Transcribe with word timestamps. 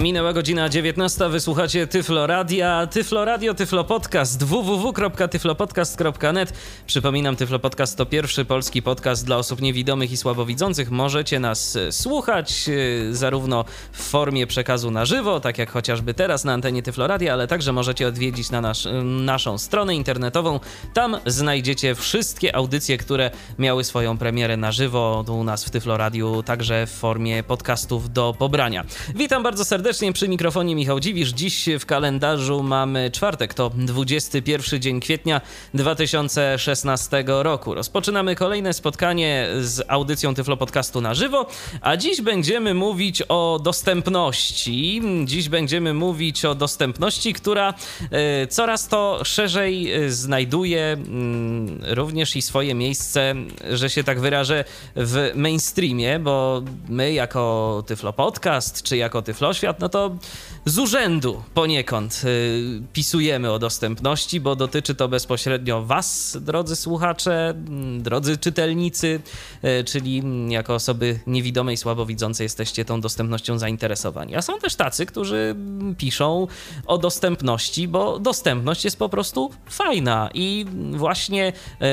Minęła 0.00 0.32
godzina 0.32 0.68
19, 0.68 1.28
wysłuchacie 1.28 1.86
Tyflo 1.86 2.26
Radia, 2.26 2.86
Tyflo 2.86 3.24
Radio, 3.24 3.54
Tyflo 3.54 3.84
Podcast, 3.84 4.44
www.tyflopodcast.net. 4.44 6.52
Przypominam, 6.86 7.36
Tyflo 7.36 7.58
Podcast 7.58 7.96
to 7.96 8.06
pierwszy 8.06 8.44
polski 8.44 8.82
podcast 8.82 9.26
dla 9.26 9.36
osób 9.36 9.60
niewidomych 9.60 10.12
i 10.12 10.16
słabowidzących. 10.16 10.90
Możecie 10.90 11.40
nas 11.40 11.76
e, 11.76 11.92
słuchać 11.92 12.68
e, 12.68 12.72
zarówno 13.14 13.64
w 13.92 14.02
formie 14.02 14.46
przekazu 14.46 14.90
na 14.90 15.04
żywo, 15.04 15.40
tak 15.40 15.58
jak 15.58 15.70
chociażby 15.70 16.14
teraz 16.14 16.44
na 16.44 16.52
antenie 16.52 16.82
Tyflo 16.82 17.06
Radia, 17.06 17.32
ale 17.32 17.46
także 17.46 17.72
możecie 17.72 18.08
odwiedzić 18.08 18.50
na 18.50 18.60
nasz, 18.60 18.86
e, 18.86 18.92
naszą 19.02 19.58
stronę 19.58 19.94
internetową. 19.94 20.60
Tam 20.94 21.16
znajdziecie 21.26 21.94
wszystkie 21.94 22.56
audycje, 22.56 22.98
które 22.98 23.30
miały 23.58 23.84
swoją 23.84 24.18
premierę 24.18 24.56
na 24.56 24.72
żywo 24.72 25.24
u 25.28 25.44
nas 25.44 25.64
w 25.64 25.70
Tyflo 25.70 25.96
Radiu, 25.96 26.42
także 26.42 26.86
w 26.86 26.90
formie 26.90 27.42
podcastów 27.42 28.12
do 28.12 28.34
pobrania. 28.38 28.84
Witam 29.14 29.42
bardzo 29.42 29.64
serdecznie 29.64 29.89
serdecznie 29.90 30.12
przy 30.12 30.28
mikrofonie 30.28 30.74
Michał 30.74 31.00
Dziwisz. 31.00 31.28
Dziś 31.28 31.68
w 31.80 31.86
kalendarzu 31.86 32.62
mamy 32.62 33.10
czwartek, 33.10 33.54
to 33.54 33.70
21 33.74 34.80
dzień 34.80 35.00
kwietnia 35.00 35.40
2016 35.74 37.24
roku. 37.26 37.74
Rozpoczynamy 37.74 38.36
kolejne 38.36 38.72
spotkanie 38.72 39.48
z 39.60 39.82
audycją 39.88 40.34
Tyflo 40.34 40.56
Podcastu 40.56 41.00
na 41.00 41.14
żywo, 41.14 41.46
a 41.80 41.96
dziś 41.96 42.20
będziemy 42.20 42.74
mówić 42.74 43.22
o 43.28 43.60
dostępności. 43.62 45.02
Dziś 45.24 45.48
będziemy 45.48 45.94
mówić 45.94 46.44
o 46.44 46.54
dostępności, 46.54 47.32
która 47.32 47.74
e, 48.10 48.46
coraz 48.46 48.88
to 48.88 49.20
szerzej 49.24 49.92
e, 49.92 50.10
znajduje 50.10 50.92
mm, 50.92 51.80
również 51.88 52.36
i 52.36 52.42
swoje 52.42 52.74
miejsce, 52.74 53.34
że 53.70 53.90
się 53.90 54.04
tak 54.04 54.20
wyrażę, 54.20 54.64
w 54.96 55.32
mainstreamie, 55.34 56.18
bo 56.18 56.62
my 56.88 57.12
jako 57.12 57.82
Tyflo 57.86 58.12
Podcast, 58.12 58.82
czy 58.82 58.96
jako 58.96 59.22
Tyflo 59.22 59.54
Świat, 59.70 59.80
no 59.80 59.88
to 59.88 60.16
z 60.64 60.78
urzędu 60.78 61.42
poniekąd 61.54 62.22
y, 62.24 62.82
pisujemy 62.92 63.52
o 63.52 63.58
dostępności, 63.58 64.40
bo 64.40 64.56
dotyczy 64.56 64.94
to 64.94 65.08
bezpośrednio 65.08 65.82
Was, 65.82 66.38
drodzy 66.40 66.76
słuchacze, 66.76 67.54
drodzy 67.98 68.38
czytelnicy, 68.38 69.20
y, 69.64 69.84
czyli 69.84 70.22
jako 70.48 70.74
osoby 70.74 71.20
niewidome 71.26 71.72
i 71.72 71.76
słabowidzące 71.76 72.42
jesteście 72.42 72.84
tą 72.84 73.00
dostępnością 73.00 73.58
zainteresowani. 73.58 74.36
A 74.36 74.42
są 74.42 74.58
też 74.58 74.74
tacy, 74.74 75.06
którzy 75.06 75.56
piszą 75.98 76.46
o 76.86 76.98
dostępności, 76.98 77.88
bo 77.88 78.18
dostępność 78.18 78.84
jest 78.84 78.98
po 78.98 79.08
prostu 79.08 79.50
fajna 79.66 80.30
i 80.34 80.66
właśnie 80.92 81.52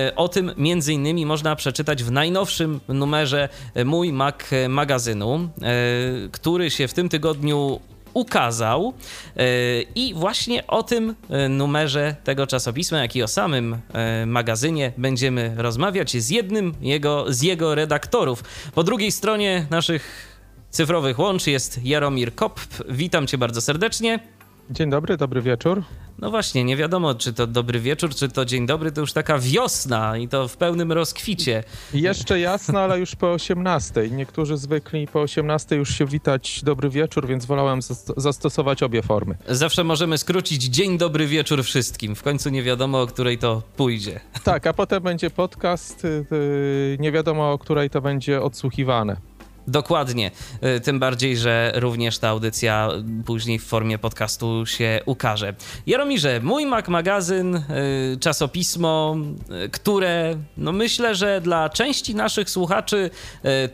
y, 0.10 0.16
o 0.16 0.30
tym 0.30 0.52
między 0.58 0.94
innymi 0.94 1.26
można 1.26 1.56
przeczytać 1.56 2.04
w 2.04 2.12
najnowszym 2.12 2.80
numerze 2.88 3.50
Mój 3.86 4.14
Mac 4.14 4.36
magazynu, 4.70 5.50
który 6.32 6.72
się 6.72 6.88
w 6.88 6.94
tym 6.94 7.10
tygodniu 7.10 7.67
ukazał. 8.18 8.94
E, 9.36 9.44
I 9.96 10.14
właśnie 10.14 10.68
o 10.68 10.84
tym 10.84 11.16
e, 11.30 11.50
numerze 11.50 12.16
tego 12.24 12.48
czasopisma, 12.48 12.98
jak 12.98 13.16
i 13.16 13.24
o 13.24 13.28
samym 13.28 13.78
e, 13.94 14.26
magazynie 14.26 14.94
będziemy 14.98 15.54
rozmawiać 15.58 16.12
z 16.18 16.30
jednym 16.30 16.74
jego, 16.82 17.26
z 17.34 17.42
jego 17.42 17.76
redaktorów. 17.76 18.44
Po 18.74 18.84
drugiej 18.84 19.12
stronie 19.12 19.66
naszych 19.70 20.38
cyfrowych 20.70 21.20
łączy 21.20 21.52
jest 21.52 21.86
Jaromir 21.86 22.36
Kopp. 22.36 22.60
Witam 22.90 23.28
cię 23.28 23.38
bardzo 23.38 23.62
serdecznie. 23.62 24.20
Dzień 24.70 24.90
dobry, 24.90 25.18
dobry 25.18 25.42
wieczór. 25.42 25.84
No 26.20 26.32
właśnie, 26.32 26.64
nie 26.64 26.78
wiadomo, 26.78 27.16
czy 27.16 27.34
to 27.34 27.48
dobry 27.48 27.80
wieczór, 27.80 28.16
czy 28.16 28.30
to 28.30 28.46
dzień 28.46 28.66
dobry, 28.66 28.92
to 28.92 29.02
już 29.02 29.14
taka 29.14 29.40
wiosna 29.40 30.18
i 30.18 30.28
to 30.28 30.48
w 30.48 30.58
pełnym 30.58 30.92
rozkwicie. 30.92 31.64
Jeszcze 31.94 32.40
jasno, 32.40 32.80
ale 32.80 33.00
już 33.00 33.16
po 33.16 33.32
18. 33.32 34.10
Niektórzy 34.10 34.58
zwykli 34.58 35.08
po 35.08 35.22
18 35.22 35.76
już 35.76 35.98
się 35.98 36.06
witać 36.06 36.64
dobry 36.64 36.90
wieczór, 36.90 37.28
więc 37.28 37.46
wolałem 37.46 37.80
zastosować 38.18 38.84
obie 38.84 39.02
formy. 39.02 39.38
Zawsze 39.48 39.84
możemy 39.84 40.18
skrócić 40.18 40.64
dzień 40.64 40.98
dobry 40.98 41.28
wieczór 41.28 41.64
wszystkim. 41.64 42.16
W 42.16 42.24
końcu 42.24 42.50
nie 42.50 42.64
wiadomo, 42.64 43.02
o 43.02 43.08
której 43.08 43.38
to 43.38 43.62
pójdzie. 43.76 44.20
Tak, 44.44 44.68
a 44.68 44.74
potem 44.74 45.04
będzie 45.04 45.30
podcast, 45.30 46.06
y, 46.06 46.26
y, 46.32 46.98
nie 47.00 47.12
wiadomo, 47.12 47.52
o 47.52 47.58
której 47.58 47.90
to 47.90 48.02
będzie 48.02 48.42
odsłuchiwane. 48.42 49.18
Dokładnie. 49.68 50.32
Y, 50.78 50.80
tym 50.80 51.00
bardziej, 51.00 51.38
że 51.38 51.72
również 51.76 52.20
ta 52.20 52.30
audycja 52.30 52.90
później 53.26 53.60
w 53.60 53.66
formie 53.66 53.98
podcastu 53.98 54.66
się 54.66 55.02
ukaże. 55.06 55.54
Jaromirze, 55.88 56.40
mój 56.44 56.66
Mac 56.66 56.88
magazyn, 56.88 57.56
y, 57.56 57.64
czasopismo, 58.20 59.16
y, 59.66 59.70
które 59.70 60.38
no 60.58 60.72
myślę, 60.72 61.16
że 61.16 61.42
dla 61.42 61.70
części 61.70 62.16
naszych 62.16 62.50
słuchaczy, 62.50 63.10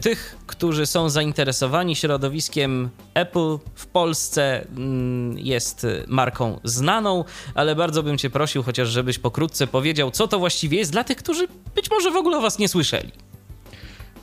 tych, 0.01 0.37
którzy 0.47 0.85
są 0.85 1.09
zainteresowani 1.09 1.95
środowiskiem 1.95 2.89
Apple 3.13 3.57
w 3.75 3.87
Polsce, 3.87 4.65
mm, 4.77 5.39
jest 5.39 5.87
marką 6.07 6.59
znaną, 6.63 7.23
ale 7.55 7.75
bardzo 7.75 8.03
bym 8.03 8.17
Cię 8.17 8.29
prosił, 8.29 8.63
chociaż 8.63 8.89
żebyś 8.89 9.19
pokrótce 9.19 9.67
powiedział, 9.67 10.11
co 10.11 10.27
to 10.27 10.39
właściwie 10.39 10.77
jest 10.77 10.91
dla 10.91 11.03
tych, 11.03 11.17
którzy 11.17 11.47
być 11.75 11.91
może 11.91 12.11
w 12.11 12.15
ogóle 12.15 12.37
o 12.37 12.41
Was 12.41 12.59
nie 12.59 12.67
słyszeli. 12.67 13.11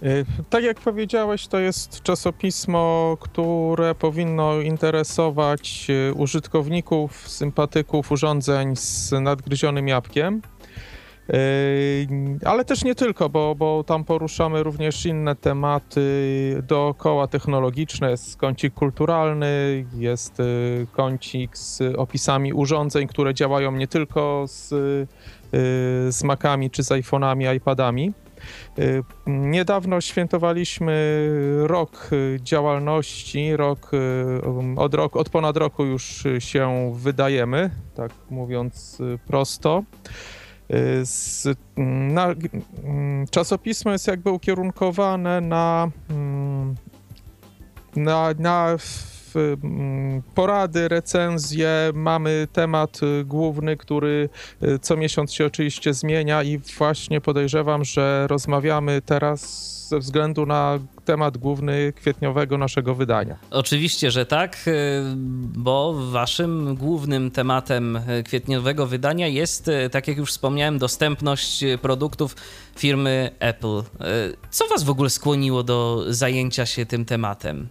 Y, 0.03 0.25
tak 0.51 0.65
jak 0.65 0.81
powiedziałeś, 0.81 1.47
to 1.47 1.59
jest 1.59 2.03
czasopismo, 2.03 3.17
które 3.21 3.95
powinno 3.95 4.61
interesować 4.61 5.87
y, 5.91 6.15
użytkowników, 6.15 7.29
sympatyków 7.29 8.13
urządzeń 8.13 8.77
z 8.77 9.13
nadgryzionym 9.21 9.89
jabłkiem. 9.89 10.43
Y, 11.31 12.07
ale 12.45 12.65
też 12.65 12.85
nie 12.85 12.95
tylko, 12.95 13.29
bo, 13.29 13.55
bo 13.55 13.85
tam 13.85 14.05
poruszamy 14.05 14.63
również 14.63 15.07
inne 15.07 15.37
tematy 15.37 16.03
dookoła 16.69 17.27
technologiczne. 17.27 18.11
Jest 18.11 18.37
kącik 18.37 18.75
kulturalny, 18.75 19.85
jest 19.97 20.39
kącik 20.93 21.57
z 21.57 21.83
opisami 21.97 22.53
urządzeń, 22.53 23.07
które 23.07 23.35
działają 23.35 23.73
nie 23.73 23.89
tylko 23.89 24.45
z, 24.49 24.69
z 26.15 26.25
Macami 26.25 26.71
czy 26.71 26.83
z 26.83 26.89
iPhone'ami, 26.89 27.57
iPadami. 27.57 28.13
Y, 28.79 29.03
niedawno 29.27 30.01
świętowaliśmy 30.01 31.29
rok 31.63 32.11
działalności, 32.39 33.57
rok, 33.57 33.91
y, 33.95 34.77
od, 34.77 34.95
od 35.17 35.29
ponad 35.29 35.57
roku 35.57 35.85
już 35.85 36.25
się 36.39 36.93
wydajemy, 36.97 37.71
tak 37.95 38.13
mówiąc 38.31 39.01
y, 39.01 39.19
prosto. 39.27 39.83
Z, 41.05 41.49
na, 41.77 42.35
czasopismo 43.31 43.93
jest 43.93 44.07
jakby 44.07 44.31
ukierunkowane 44.31 45.41
na, 45.41 45.91
mm, 46.11 46.75
na, 47.97 48.35
na 48.39 48.77
Mm, 48.77 49.10
porady, 50.35 50.89
recenzje, 50.89 51.91
mamy 51.95 52.49
temat 52.53 53.01
y, 53.03 53.25
główny, 53.25 53.77
który 53.77 54.29
y, 54.63 54.79
co 54.79 54.97
miesiąc 54.97 55.33
się 55.33 55.47
oczywiście 55.47 55.95
zmienia 55.95 56.43
i 56.43 56.59
właśnie 56.79 57.21
podejrzewam, 57.21 57.85
że 57.85 58.27
rozmawiamy 58.27 59.03
teraz 59.03 59.71
ze 59.89 59.99
względu 59.99 60.47
na 60.47 60.79
temat 61.05 61.39
główny 61.39 61.93
kwietniowego 61.97 62.59
naszego 62.59 62.95
wydania. 62.95 63.37
Oczywiście, 63.51 64.11
że 64.11 64.27
tak, 64.27 64.57
y, 64.67 65.03
bo 65.57 65.95
waszym 66.11 66.75
głównym 66.75 67.31
tematem 67.31 68.01
kwietniowego 68.25 68.87
wydania 68.87 69.27
jest, 69.27 69.71
tak 69.91 70.09
jak 70.09 70.17
już 70.17 70.31
wspomniałem, 70.31 70.79
dostępność 70.79 71.65
produktów 71.83 72.37
firmy 72.77 73.31
Apple. 73.41 73.83
Co 74.51 74.69
was 74.69 74.85
w 74.85 74.91
ogóle 74.91 75.11
skłoniło 75.11 75.63
do 75.63 76.05
zajęcia 76.09 76.67
się 76.67 76.87
tym 76.87 77.05
tematem? 77.05 77.69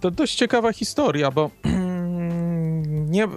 To 0.00 0.10
dość 0.10 0.34
ciekawa 0.34 0.72
historia, 0.72 1.30
bo 1.30 1.50
nie... 3.14 3.28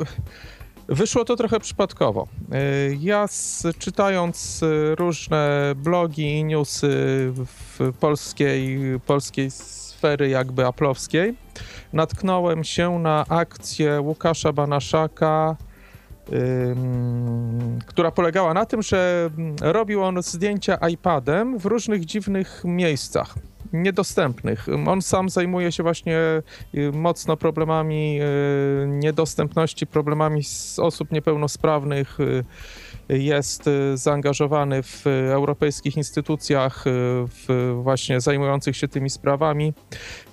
Wyszło 0.90 1.26
to 1.26 1.36
trochę 1.36 1.60
przypadkowo. 1.60 2.28
Ja 3.00 3.26
czytając 3.80 4.62
różne 4.98 5.74
blogi 5.76 6.40
i 6.40 6.44
newsy 6.44 6.88
w 7.36 7.94
polskiej, 8.00 8.80
polskiej 9.06 9.52
sfery 9.52 10.30
jakby 10.30 10.66
aplowskiej, 10.66 11.36
natknąłem 11.94 12.64
się 12.64 13.00
na 13.00 13.26
akcję 13.30 14.02
Łukasza 14.02 14.54
Banaszaka, 14.54 15.56
która 17.86 18.12
polegała 18.12 18.54
na 18.54 18.66
tym, 18.66 18.82
że 18.82 19.30
robił 19.62 20.04
on 20.04 20.24
zdjęcia 20.24 20.78
iPadem 20.92 21.58
w 21.58 21.66
różnych 21.66 22.06
dziwnych 22.06 22.62
miejscach 22.66 23.36
niedostępnych. 23.74 24.68
On 24.88 25.02
sam 25.02 25.30
zajmuje 25.30 25.72
się 25.72 25.84
właśnie 25.84 26.18
y, 26.76 26.92
mocno 26.92 27.38
problemami 27.38 28.20
y, 28.22 28.88
niedostępności, 28.88 29.88
problemami 29.88 30.42
osób 30.78 31.12
niepełnosprawnych. 31.12 32.20
Y, 32.20 32.44
jest 33.10 33.70
zaangażowany 33.94 34.84
w 34.84 35.08
europejskich 35.08 35.98
instytucjach, 35.98 36.84
w 36.86 37.74
właśnie 37.84 38.22
zajmujących 38.22 38.78
się 38.78 38.88
tymi 38.88 39.10
sprawami. 39.10 39.74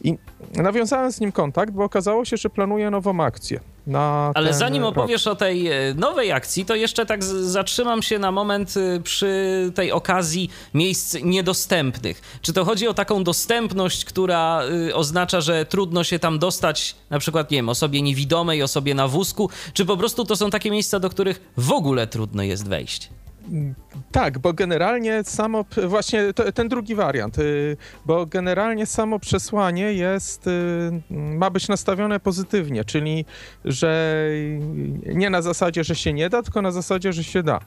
I 0.03 0.19
nawiązałem 0.57 1.13
z 1.13 1.21
nim 1.21 1.33
kontakt, 1.33 1.73
bo 1.73 1.85
okazało 1.85 2.25
się, 2.25 2.37
że 2.37 2.51
planuje 2.51 2.91
nową 2.91 3.21
akcję. 3.21 3.61
Ale 4.35 4.55
zanim 4.55 4.85
opowiesz 4.85 5.27
rok. 5.27 5.33
o 5.33 5.37
tej 5.37 5.69
e, 5.69 5.95
nowej 5.95 6.33
akcji, 6.33 6.65
to 6.65 6.75
jeszcze 6.75 7.07
tak 7.07 7.25
zatrzymam 7.25 8.03
się 8.03 8.19
na 8.19 8.33
moment 8.33 8.75
e, 8.77 9.01
przy 9.01 9.73
tej 9.75 9.93
okazji 9.93 10.51
miejsc 10.75 11.17
niedostępnych. 11.23 12.39
Czy 12.43 12.53
to 12.53 12.65
chodzi 12.65 12.89
o 12.89 12.95
taką 12.95 13.25
dostępność, 13.25 14.05
która 14.05 14.63
e, 14.89 14.95
oznacza, 14.95 15.41
że 15.41 15.65
trudno 15.65 16.05
się 16.05 16.19
tam 16.19 16.39
dostać, 16.39 16.97
na 17.11 17.19
przykład, 17.19 17.51
nie 17.51 17.59
wiem, 17.59 17.69
osobie 17.69 18.03
niewidomej, 18.03 18.63
osobie 18.63 18.95
na 18.95 19.09
wózku, 19.09 19.51
czy 19.73 19.85
po 19.85 19.97
prostu 19.97 20.25
to 20.25 20.37
są 20.37 20.51
takie 20.51 20.71
miejsca, 20.71 21.01
do 21.01 21.11
których 21.11 21.53
w 21.57 21.73
ogóle 21.73 22.07
trudno 22.07 22.43
jest 22.43 22.69
wejść? 22.69 23.11
Tak, 24.13 24.39
bo 24.39 24.53
generalnie 24.53 25.25
samo, 25.25 25.65
właśnie 25.87 26.33
ten 26.55 26.69
drugi 26.69 26.95
wariant, 26.95 27.39
y, 27.39 27.77
bo 28.07 28.27
generalnie 28.27 28.87
samo 28.87 29.19
przesłanie 29.19 29.93
jest, 29.93 30.47
y, 30.47 30.51
ma 31.11 31.51
być 31.51 31.69
nastawione 31.69 32.21
pozytywnie, 32.21 32.85
czyli 32.85 33.25
że 33.65 34.27
nie 35.07 35.31
na 35.31 35.43
zasadzie, 35.43 35.85
że 35.85 35.95
się 35.95 36.13
nie 36.13 36.31
da, 36.31 36.43
tylko 36.43 36.63
na 36.63 36.71
zasadzie, 36.71 37.13
że 37.13 37.25
się 37.25 37.43
da. 37.43 37.61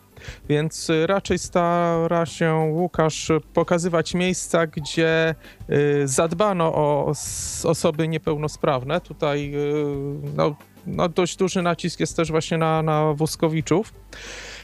Więc 0.49 0.91
raczej 1.05 1.39
stara 1.39 2.25
się 2.25 2.53
Łukasz 2.71 3.31
pokazywać 3.53 4.13
miejsca, 4.13 4.67
gdzie 4.67 5.35
y, 5.69 6.07
zadbano 6.07 6.75
o 6.75 7.13
osoby 7.63 8.07
niepełnosprawne. 8.07 9.01
Tutaj 9.01 9.53
no, 10.35 10.55
no 10.87 11.09
dość 11.09 11.37
duży 11.37 11.61
nacisk 11.61 11.99
jest 11.99 12.15
też 12.15 12.31
właśnie 12.31 12.57
na, 12.57 12.81
na 12.81 13.13
wózkowiczów. 13.13 13.93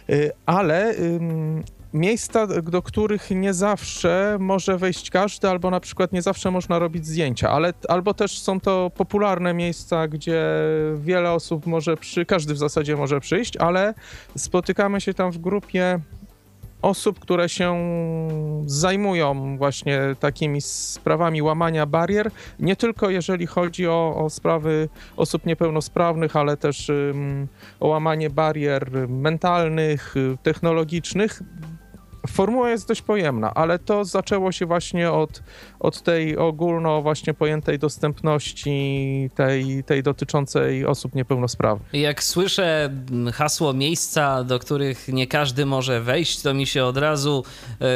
Y, 0.09 0.31
ale 0.45 0.95
miejsca, 1.93 2.47
do 2.47 2.81
których 2.81 3.31
nie 3.31 3.53
zawsze 3.53 4.37
może 4.39 4.77
wejść 4.77 5.09
każdy, 5.09 5.49
albo 5.49 5.69
na 5.69 5.79
przykład 5.79 6.11
nie 6.11 6.21
zawsze 6.21 6.51
można 6.51 6.79
robić 6.79 7.07
zdjęcia, 7.07 7.49
ale 7.49 7.73
albo 7.89 8.13
też 8.13 8.39
są 8.39 8.59
to 8.59 8.91
popularne 8.95 9.53
miejsca, 9.53 10.07
gdzie 10.07 10.43
wiele 10.97 11.31
osób 11.31 11.65
może 11.65 11.97
przy, 11.97 12.25
każdy 12.25 12.53
w 12.53 12.57
zasadzie 12.57 12.95
może 12.95 13.19
przyjść, 13.19 13.57
ale 13.57 13.93
spotykamy 14.37 15.01
się 15.01 15.13
tam 15.13 15.31
w 15.31 15.37
grupie 15.37 15.99
osób, 16.83 17.19
które 17.19 17.49
się 17.49 17.77
zajmują 18.65 19.57
właśnie 19.57 19.99
takimi 20.19 20.61
sprawami 20.61 21.41
łamania 21.41 21.85
barier, 21.85 22.31
nie 22.59 22.75
tylko 22.75 23.09
jeżeli 23.09 23.45
chodzi 23.47 23.87
o, 23.87 24.15
o 24.15 24.29
sprawy 24.29 24.89
osób 25.17 25.45
niepełnosprawnych, 25.45 26.35
ale 26.35 26.57
też 26.57 26.89
um, 26.89 27.47
o 27.79 27.87
łamanie 27.87 28.29
barier 28.29 29.09
mentalnych, 29.09 30.15
technologicznych. 30.43 31.41
Formuła 32.27 32.69
jest 32.69 32.87
dość 32.87 33.01
pojemna, 33.01 33.53
ale 33.53 33.79
to 33.79 34.05
zaczęło 34.05 34.51
się 34.51 34.65
właśnie 34.65 35.11
od, 35.11 35.43
od 35.79 36.01
tej 36.01 36.37
ogólno 36.37 37.01
właśnie 37.01 37.33
pojętej 37.33 37.79
dostępności, 37.79 39.29
tej, 39.35 39.83
tej 39.83 40.03
dotyczącej 40.03 40.85
osób 40.85 41.15
niepełnosprawnych. 41.15 41.93
Jak 41.93 42.23
słyszę 42.23 42.89
hasło 43.33 43.73
miejsca, 43.73 44.43
do 44.43 44.59
których 44.59 45.07
nie 45.07 45.27
każdy 45.27 45.65
może 45.65 46.01
wejść, 46.01 46.41
to 46.41 46.53
mi 46.53 46.67
się 46.67 46.85
od 46.85 46.97
razu 46.97 47.43
e, 47.81 47.87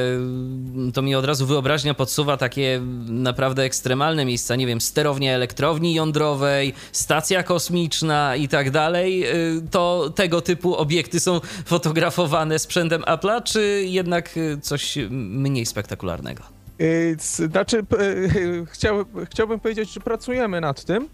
to 0.94 1.02
mi 1.02 1.16
od 1.16 1.26
razu 1.26 1.46
wyobraźnia 1.46 1.94
podsuwa 1.94 2.38
takie 2.38 2.82
naprawdę 3.06 3.64
ekstremalne 3.64 4.26
miejsca, 4.26 4.56
nie 4.56 4.68
wiem, 4.68 4.82
sterownia 4.82 5.34
elektrowni 5.34 5.94
jądrowej, 5.94 6.74
stacja 6.92 7.44
kosmiczna 7.44 8.36
i 8.36 8.48
tak 8.48 8.72
dalej. 8.72 9.24
E, 9.24 9.34
to 9.72 10.10
tego 10.16 10.42
typu 10.42 10.76
obiekty 10.76 11.20
są 11.20 11.40
fotografowane 11.66 12.60
sprzętem 12.60 13.02
Apple'a, 13.02 13.44
czy 13.44 13.84
jednak 13.88 14.17
jednak 14.18 14.38
y, 14.38 14.62
coś 14.62 14.98
mniej 15.10 15.66
spektakularnego. 15.66 16.44
Y, 16.82 17.16
znaczy, 17.20 17.86
y, 18.02 18.66
chciałbym 19.30 19.60
powiedzieć, 19.60 19.94
że 19.94 20.00
pracujemy 20.00 20.62
nad 20.62 20.84
tym, 20.84 21.10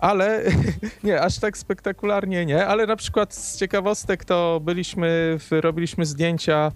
ale 0.00 0.42
nie, 1.04 1.20
aż 1.20 1.38
tak 1.38 1.58
spektakularnie 1.58 2.46
nie, 2.46 2.66
ale 2.66 2.86
na 2.86 2.96
przykład 2.96 3.34
z 3.34 3.58
ciekawostek 3.58 4.24
to 4.24 4.60
byliśmy, 4.64 5.38
robiliśmy 5.50 6.06
zdjęcia 6.06 6.72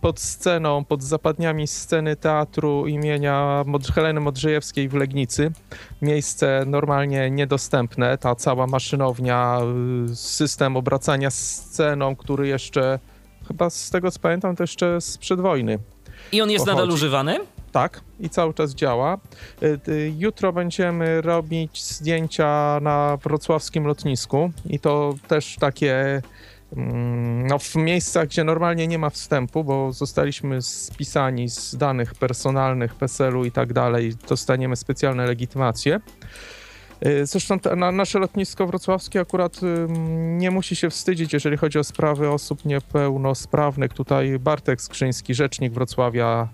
pod 0.00 0.20
sceną, 0.20 0.84
pod 0.84 1.02
zapadniami 1.02 1.66
sceny 1.66 2.16
teatru 2.16 2.86
imienia 2.86 3.64
Heleny 3.94 4.20
Modrzejewskiej 4.20 4.88
w 4.88 4.94
Legnicy. 4.94 5.52
Miejsce 6.02 6.64
normalnie 6.66 7.30
niedostępne, 7.30 8.18
ta 8.18 8.34
cała 8.34 8.66
maszynownia, 8.66 9.60
system 10.14 10.76
obracania 10.76 11.30
sceną, 11.30 12.16
który 12.16 12.48
jeszcze 12.48 12.98
chyba 13.48 13.70
z 13.70 13.90
tego 13.90 14.10
co 14.10 14.20
pamiętam, 14.20 14.56
to 14.56 14.62
jeszcze 14.62 15.00
sprzed 15.00 15.40
wojny. 15.40 15.78
I 16.32 16.42
on 16.42 16.50
jest 16.50 16.64
pochodzi. 16.64 16.80
nadal 16.80 16.94
używany? 16.94 17.38
Tak, 17.72 18.00
i 18.20 18.30
cały 18.30 18.54
czas 18.54 18.74
działa. 18.74 19.18
Y, 19.62 19.80
y, 19.88 20.12
jutro 20.18 20.52
będziemy 20.52 21.20
robić 21.20 21.82
zdjęcia 21.82 22.78
na 22.82 23.18
wrocławskim 23.22 23.86
lotnisku 23.86 24.50
i 24.66 24.80
to 24.80 25.14
też 25.28 25.56
takie 25.60 26.22
mm, 26.76 27.46
no, 27.46 27.58
w 27.58 27.74
miejscach, 27.74 28.28
gdzie 28.28 28.44
normalnie 28.44 28.86
nie 28.86 28.98
ma 28.98 29.10
wstępu, 29.10 29.64
bo 29.64 29.92
zostaliśmy 29.92 30.62
spisani 30.62 31.48
z 31.48 31.76
danych 31.76 32.14
personalnych, 32.14 32.94
PESEL-u 32.94 33.44
i 33.44 33.50
tak 33.50 33.72
dalej, 33.72 34.14
dostaniemy 34.28 34.76
specjalne 34.76 35.26
legitymacje. 35.26 36.00
Y, 37.06 37.26
zresztą 37.26 37.58
na, 37.76 37.92
nasze 37.92 38.18
lotnisko 38.18 38.66
wrocławskie 38.66 39.20
akurat 39.20 39.60
nie 40.38 40.50
musi 40.50 40.76
się 40.76 40.90
wstydzić, 40.90 41.32
jeżeli 41.32 41.56
chodzi 41.56 41.78
o 41.78 41.84
sprawy 41.84 42.30
osób 42.30 42.64
niepełnosprawnych. 42.64 43.92
Tutaj 43.92 44.38
Bartek 44.38 44.82
Skrzyński, 44.82 45.34
rzecznik 45.34 45.72
Wrocławia 45.72 46.48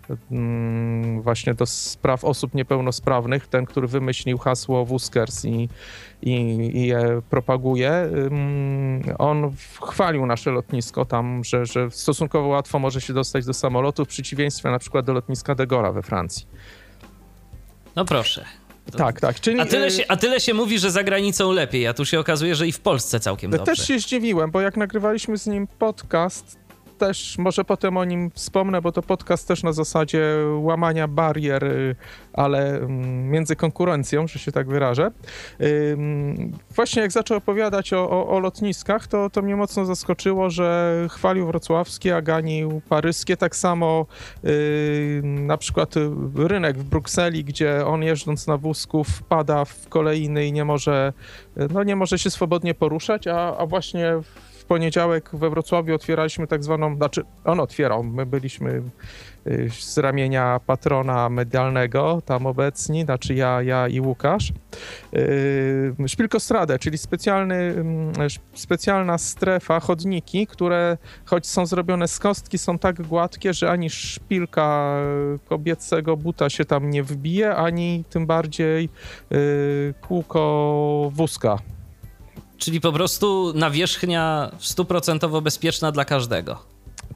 właśnie 1.20 1.54
do 1.54 1.66
spraw 1.66 2.24
osób 2.24 2.54
niepełnosprawnych, 2.54 3.46
ten, 3.46 3.66
który 3.66 3.86
wymyślił 3.86 4.38
hasło 4.38 4.84
Wuskers 4.84 5.44
i, 5.44 5.68
i, 6.22 6.32
i 6.74 6.86
je 6.86 7.22
propaguje, 7.30 8.10
on 9.18 9.52
chwalił 9.82 10.26
nasze 10.26 10.50
lotnisko 10.50 11.04
tam, 11.04 11.44
że, 11.44 11.66
że 11.66 11.90
stosunkowo 11.90 12.48
łatwo 12.48 12.78
może 12.78 13.00
się 13.00 13.12
dostać 13.12 13.44
do 13.44 13.54
samolotu, 13.54 14.04
w 14.04 14.08
przeciwieństwie 14.08 14.70
na 14.70 14.78
przykład 14.78 15.06
do 15.06 15.12
lotniska 15.12 15.54
de 15.54 15.66
Gaulle 15.66 15.92
we 15.92 16.02
Francji. 16.02 16.46
No 17.96 18.04
proszę. 18.04 18.59
Tak, 18.98 19.20
tak. 19.20 19.40
Czyli, 19.40 19.60
a, 19.60 19.66
tyle 19.66 19.86
y, 19.86 19.90
się, 19.90 20.04
a 20.08 20.16
tyle 20.16 20.40
się 20.40 20.54
mówi, 20.54 20.78
że 20.78 20.90
za 20.90 21.04
granicą 21.04 21.52
lepiej, 21.52 21.86
a 21.86 21.94
tu 21.94 22.04
się 22.04 22.20
okazuje, 22.20 22.54
że 22.54 22.68
i 22.68 22.72
w 22.72 22.80
Polsce 22.80 23.20
całkiem 23.20 23.50
dobrze. 23.50 23.66
Też 23.66 23.86
się 23.86 23.98
zdziwiłem, 23.98 24.50
bo 24.50 24.60
jak 24.60 24.76
nagrywaliśmy 24.76 25.38
z 25.38 25.46
nim 25.46 25.66
podcast, 25.66 26.59
też 27.00 27.38
może 27.38 27.64
potem 27.64 27.96
o 27.96 28.04
nim 28.04 28.30
wspomnę, 28.30 28.82
bo 28.82 28.92
to 28.92 29.02
podcast 29.02 29.48
też 29.48 29.62
na 29.62 29.72
zasadzie 29.72 30.24
łamania 30.58 31.08
barier, 31.08 31.64
y, 31.64 31.96
ale 32.32 32.76
mm, 32.76 33.30
między 33.30 33.56
konkurencją, 33.56 34.26
że 34.28 34.38
się 34.38 34.52
tak 34.52 34.68
wyrażę. 34.68 35.10
Właśnie 36.70 37.02
jak 37.02 37.12
zaczął 37.12 37.36
opowiadać 37.36 37.92
o, 37.92 38.10
o, 38.10 38.28
o 38.28 38.38
lotniskach, 38.38 39.06
to, 39.06 39.30
to 39.30 39.42
mnie 39.42 39.56
mocno 39.56 39.84
zaskoczyło, 39.84 40.50
że 40.50 40.94
chwalił 41.10 41.46
wrocławskie, 41.46 42.16
a 42.16 42.22
ganił 42.22 42.80
paryskie. 42.88 43.36
Tak 43.36 43.56
samo 43.56 44.06
y, 44.44 45.20
na 45.24 45.56
przykład 45.56 45.94
rynek 46.36 46.78
w 46.78 46.84
Brukseli, 46.84 47.44
gdzie 47.44 47.86
on 47.86 48.02
jeżdżąc 48.02 48.46
na 48.46 48.56
wózku 48.56 49.04
wpada 49.04 49.64
w 49.64 49.88
kolejny 49.88 50.46
i 50.46 50.52
nie 50.52 50.64
może, 50.64 51.12
no 51.56 51.82
nie 51.82 51.96
może 51.96 52.18
się 52.18 52.30
swobodnie 52.30 52.74
poruszać, 52.74 53.26
a, 53.26 53.56
a 53.56 53.66
właśnie 53.66 54.12
poniedziałek 54.70 55.30
we 55.32 55.50
Wrocławiu 55.50 55.94
otwieraliśmy 55.94 56.46
tak 56.46 56.64
zwaną, 56.64 56.96
znaczy 56.96 57.24
on 57.44 57.60
otwierał, 57.60 58.04
my 58.04 58.26
byliśmy 58.26 58.82
y, 59.46 59.70
z 59.80 59.98
ramienia 59.98 60.60
patrona 60.66 61.28
medialnego 61.28 62.22
tam 62.26 62.46
obecni, 62.46 63.04
znaczy 63.04 63.34
ja, 63.34 63.62
ja 63.62 63.88
i 63.88 64.00
Łukasz. 64.00 64.52
Yy, 65.12 66.08
Szpilkostradę, 66.08 66.78
czyli 66.78 66.98
specjalny, 66.98 67.54
mm, 67.54 68.12
specjalna 68.54 69.18
strefa, 69.18 69.80
chodniki, 69.80 70.46
które 70.46 70.98
choć 71.24 71.46
są 71.46 71.66
zrobione 71.66 72.08
z 72.08 72.18
kostki, 72.18 72.58
są 72.58 72.78
tak 72.78 73.02
gładkie, 73.02 73.54
że 73.54 73.70
ani 73.70 73.90
szpilka 73.90 74.96
kobiecego 75.48 76.16
buta 76.16 76.50
się 76.50 76.64
tam 76.64 76.90
nie 76.90 77.02
wbije, 77.02 77.56
ani 77.56 78.04
tym 78.10 78.26
bardziej 78.26 78.88
kółko 80.00 81.10
wózka 81.12 81.58
Czyli 82.60 82.80
po 82.80 82.92
prostu 82.92 83.52
nawierzchnia 83.54 84.50
stuprocentowo 84.58 85.40
bezpieczna 85.40 85.92
dla 85.92 86.04
każdego. 86.04 86.58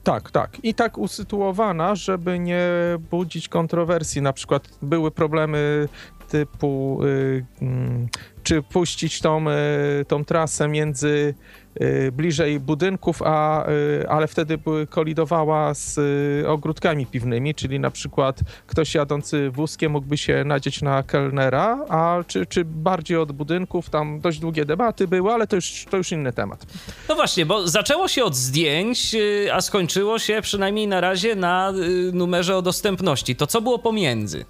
Tak, 0.02 0.30
tak. 0.30 0.58
I 0.62 0.74
tak 0.74 0.98
usytuowana, 0.98 1.94
żeby 1.94 2.38
nie 2.38 2.68
budzić 3.10 3.48
kontrowersji. 3.48 4.22
Na 4.22 4.32
przykład 4.32 4.68
były 4.82 5.10
problemy 5.10 5.88
typu, 6.28 7.00
y, 7.04 7.44
mm, 7.62 8.08
czy 8.42 8.62
puścić 8.62 9.20
tą, 9.20 9.44
y, 9.50 10.04
tą 10.08 10.24
trasę 10.24 10.68
między 10.68 11.08
Y, 11.08 11.63
bliżej 12.12 12.60
budynków, 12.60 13.22
a, 13.22 13.68
y, 13.68 14.08
ale 14.08 14.26
wtedy 14.26 14.58
kolidowała 14.90 15.74
z 15.74 15.98
y, 15.98 16.48
ogródkami 16.48 17.06
piwnymi, 17.06 17.54
czyli 17.54 17.80
na 17.80 17.90
przykład 17.90 18.40
ktoś 18.66 18.94
jadący 18.94 19.50
wózkiem 19.50 19.92
mógłby 19.92 20.16
się 20.16 20.44
nadzieć 20.44 20.82
na 20.82 21.02
kelnera, 21.02 21.84
a 21.88 22.18
czy, 22.26 22.46
czy 22.46 22.64
bardziej 22.64 23.16
od 23.16 23.32
budynków, 23.32 23.90
tam 23.90 24.20
dość 24.20 24.38
długie 24.38 24.64
debaty 24.64 25.08
były, 25.08 25.32
ale 25.32 25.46
to 25.46 25.56
już, 25.56 25.84
to 25.90 25.96
już 25.96 26.12
inny 26.12 26.32
temat. 26.32 26.66
No 27.08 27.14
właśnie, 27.14 27.46
bo 27.46 27.68
zaczęło 27.68 28.08
się 28.08 28.24
od 28.24 28.36
zdjęć, 28.36 29.16
a 29.52 29.60
skończyło 29.60 30.18
się 30.18 30.40
przynajmniej 30.42 30.88
na 30.88 31.00
razie 31.00 31.36
na 31.36 31.72
numerze 32.12 32.56
o 32.56 32.62
dostępności. 32.62 33.36
To 33.36 33.46
co 33.46 33.60
było 33.60 33.78
pomiędzy? 33.78 34.44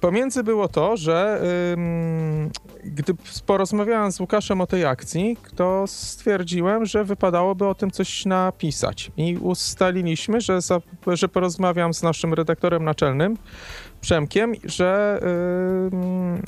Pomiędzy 0.00 0.44
było 0.44 0.68
to, 0.68 0.96
że 0.96 1.40
gdy 2.84 3.14
porozmawiałem 3.46 4.12
z 4.12 4.20
Łukaszem 4.20 4.60
o 4.60 4.66
tej 4.66 4.84
akcji, 4.84 5.36
to 5.56 5.84
stwierdziłem, 5.86 6.86
że 6.86 7.04
wypadałoby 7.04 7.66
o 7.66 7.74
tym 7.74 7.90
coś 7.90 8.24
napisać. 8.24 9.10
I 9.16 9.36
ustaliliśmy, 9.36 10.40
że, 10.40 10.60
za, 10.60 10.80
że 11.06 11.28
porozmawiam 11.28 11.94
z 11.94 12.02
naszym 12.02 12.34
redaktorem 12.34 12.84
naczelnym, 12.84 13.36
Przemkiem, 14.00 14.52
że 14.64 15.20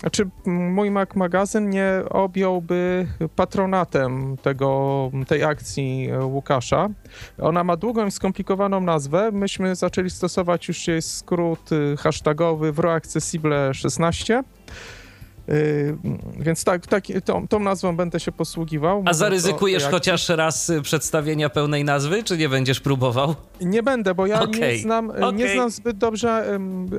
yy, 0.02 0.10
czy 0.10 0.28
mój 0.46 0.90
Mac 0.90 1.14
magazyn 1.14 1.70
nie 1.70 2.02
objąłby 2.10 3.06
patronatem 3.36 4.36
tego, 4.42 5.10
tej 5.26 5.44
akcji 5.44 6.08
Łukasza. 6.22 6.88
Ona 7.38 7.64
ma 7.64 7.76
długą 7.76 8.06
i 8.06 8.10
skomplikowaną 8.10 8.80
nazwę. 8.80 9.30
Myśmy 9.32 9.76
zaczęli 9.76 10.10
stosować 10.10 10.68
już 10.68 10.88
jej 10.88 11.02
skrót 11.02 11.72
y, 11.72 11.96
hashtagowy 11.96 12.72
WROAccessible 12.72 13.74
16. 13.74 14.42
Yy, 15.48 15.98
więc 16.38 16.64
tak, 16.64 16.86
tak 16.86 17.04
tą, 17.24 17.48
tą, 17.48 17.58
nazwą 17.58 17.96
będę 17.96 18.20
się 18.20 18.32
posługiwał. 18.32 19.02
A 19.06 19.12
zaryzykujesz 19.12 19.82
jak... 19.82 19.92
chociaż 19.92 20.28
raz 20.28 20.70
y, 20.70 20.82
przedstawienia 20.82 21.48
pełnej 21.48 21.84
nazwy, 21.84 22.22
czy 22.22 22.38
nie 22.38 22.48
będziesz 22.48 22.80
próbował? 22.80 23.34
Nie 23.60 23.82
będę, 23.82 24.14
bo 24.14 24.26
ja 24.26 24.42
okay. 24.42 24.60
nie, 24.60 24.78
znam, 24.78 25.10
okay. 25.10 25.32
nie 25.32 25.48
znam 25.48 25.70
zbyt 25.70 25.98
dobrze. 25.98 26.58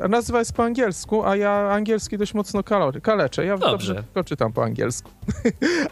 Nazwa 0.09 0.39
jest 0.39 0.53
po 0.53 0.63
angielsku, 0.63 1.25
a 1.25 1.35
ja 1.35 1.51
angielski 1.51 2.17
dość 2.17 2.33
mocno 2.33 2.63
kaleczę. 3.01 3.45
Ja 3.45 3.57
dobrze, 3.57 4.03
dobrze 4.15 4.23
czytam 4.23 4.53
po 4.53 4.63
angielsku. 4.63 5.11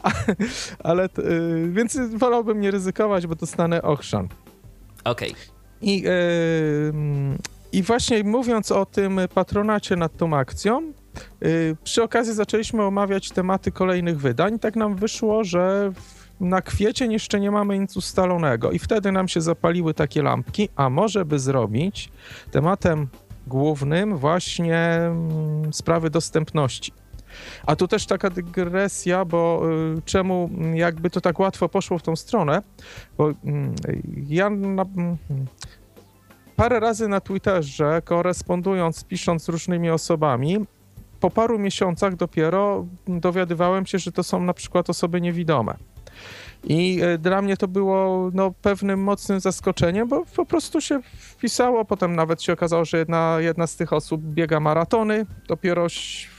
Ale 0.83 1.05
y, 1.05 1.69
więc 1.71 1.97
wolałbym 2.15 2.59
nie 2.59 2.71
ryzykować, 2.71 3.27
bo 3.27 3.35
dostanę 3.35 3.81
ochrzan. 3.81 4.27
Okej. 5.03 5.31
Okay. 5.31 5.43
I, 5.81 6.01
yy, 6.01 6.93
I 7.71 7.83
właśnie 7.83 8.23
mówiąc 8.23 8.71
o 8.71 8.85
tym 8.85 9.19
patronacie 9.33 9.95
nad 9.95 10.17
tą 10.17 10.37
akcją, 10.37 10.93
Y, 11.06 11.06
przy 11.83 12.03
okazji 12.03 12.33
zaczęliśmy 12.33 12.83
omawiać 12.83 13.31
tematy 13.31 13.71
kolejnych 13.71 14.19
wydań. 14.19 14.59
Tak 14.59 14.75
nam 14.75 14.95
wyszło, 14.95 15.43
że 15.43 15.91
na 16.39 16.61
kwiecień 16.61 17.11
jeszcze 17.11 17.39
nie 17.39 17.51
mamy 17.51 17.79
nic 17.79 17.97
ustalonego 17.97 18.71
i 18.71 18.79
wtedy 18.79 19.11
nam 19.11 19.27
się 19.27 19.41
zapaliły 19.41 19.93
takie 19.93 20.21
lampki, 20.21 20.69
a 20.75 20.89
może 20.89 21.25
by 21.25 21.39
zrobić 21.39 22.09
tematem 22.51 23.07
głównym 23.47 24.17
właśnie 24.17 24.77
mm, 24.77 25.73
sprawy 25.73 26.09
dostępności. 26.09 26.93
A 27.65 27.75
tu 27.75 27.87
też 27.87 28.05
taka 28.05 28.29
dygresja, 28.29 29.25
bo 29.25 29.61
y, 29.97 30.01
czemu 30.05 30.49
jakby 30.73 31.09
to 31.09 31.21
tak 31.21 31.39
łatwo 31.39 31.69
poszło 31.69 31.97
w 31.97 32.03
tą 32.03 32.15
stronę, 32.15 32.61
bo 33.17 33.31
mm, 33.43 33.75
ja 34.27 34.49
na, 34.49 34.81
mm, 34.81 35.17
parę 36.55 36.79
razy 36.79 37.07
na 37.07 37.21
Twitterze, 37.21 38.01
korespondując, 38.05 39.03
pisząc 39.03 39.43
z 39.43 39.49
różnymi 39.49 39.89
osobami, 39.89 40.65
po 41.19 41.29
paru 41.29 41.59
miesiącach 41.59 42.15
dopiero 42.15 42.85
dowiadywałem 43.07 43.85
się, 43.85 43.99
że 43.99 44.11
to 44.11 44.23
są 44.23 44.43
na 44.43 44.53
przykład 44.53 44.89
osoby 44.89 45.21
niewidome. 45.21 45.75
I 46.63 46.99
e, 47.01 47.17
dla 47.17 47.41
mnie 47.41 47.57
to 47.57 47.67
było 47.67 48.29
no, 48.33 48.53
pewnym 48.61 49.03
mocnym 49.03 49.39
zaskoczeniem, 49.39 50.07
bo 50.07 50.25
po 50.35 50.45
prostu 50.45 50.81
się 50.81 50.99
wpisało. 51.03 51.85
Potem 51.85 52.15
nawet 52.15 52.41
się 52.41 52.53
okazało, 52.53 52.85
że 52.85 52.97
jedna, 52.97 53.37
jedna 53.39 53.67
z 53.67 53.75
tych 53.75 53.93
osób 53.93 54.21
biega 54.21 54.59
maratony. 54.59 55.25
Dopiero 55.47 55.87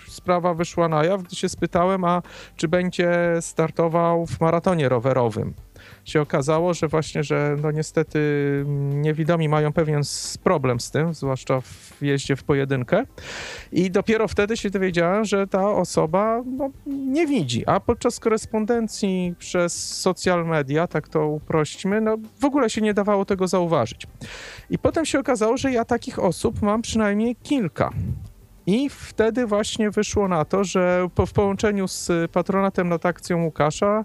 sprawa 0.08 0.54
wyszła 0.54 0.88
na 0.88 1.04
jaw, 1.04 1.22
gdy 1.22 1.36
się 1.36 1.48
spytałem, 1.48 2.04
a 2.04 2.22
czy 2.56 2.68
będzie 2.68 3.10
startował 3.40 4.26
w 4.26 4.40
maratonie 4.40 4.88
rowerowym 4.88 5.54
się 6.04 6.20
okazało, 6.20 6.74
że 6.74 6.88
właśnie, 6.88 7.22
że 7.22 7.56
no 7.62 7.70
niestety 7.70 8.18
niewidomi 8.94 9.48
mają 9.48 9.72
pewien 9.72 10.02
problem 10.42 10.80
z 10.80 10.90
tym, 10.90 11.14
zwłaszcza 11.14 11.60
w 11.60 11.96
jeździe 12.00 12.36
w 12.36 12.44
pojedynkę. 12.44 13.04
I 13.72 13.90
dopiero 13.90 14.28
wtedy 14.28 14.56
się 14.56 14.70
dowiedziałem, 14.70 15.24
że 15.24 15.46
ta 15.46 15.70
osoba 15.70 16.42
no, 16.46 16.70
nie 16.86 17.26
widzi, 17.26 17.66
a 17.66 17.80
podczas 17.80 18.20
korespondencji 18.20 19.34
przez 19.38 19.98
social 20.00 20.46
media, 20.46 20.86
tak 20.86 21.08
to 21.08 21.26
uprośćmy, 21.26 22.00
no 22.00 22.16
w 22.40 22.44
ogóle 22.44 22.70
się 22.70 22.80
nie 22.80 22.94
dawało 22.94 23.24
tego 23.24 23.48
zauważyć. 23.48 24.06
I 24.70 24.78
potem 24.78 25.06
się 25.06 25.18
okazało, 25.18 25.56
że 25.56 25.72
ja 25.72 25.84
takich 25.84 26.18
osób 26.18 26.62
mam 26.62 26.82
przynajmniej 26.82 27.36
kilka. 27.36 27.90
I 28.68 28.88
wtedy 28.90 29.46
właśnie 29.46 29.90
wyszło 29.90 30.28
na 30.28 30.44
to, 30.44 30.64
że 30.64 31.08
po, 31.14 31.26
w 31.26 31.32
połączeniu 31.32 31.88
z 31.88 32.30
patronatem 32.32 32.88
nad 32.88 33.06
akcją 33.06 33.44
Łukasza 33.44 34.04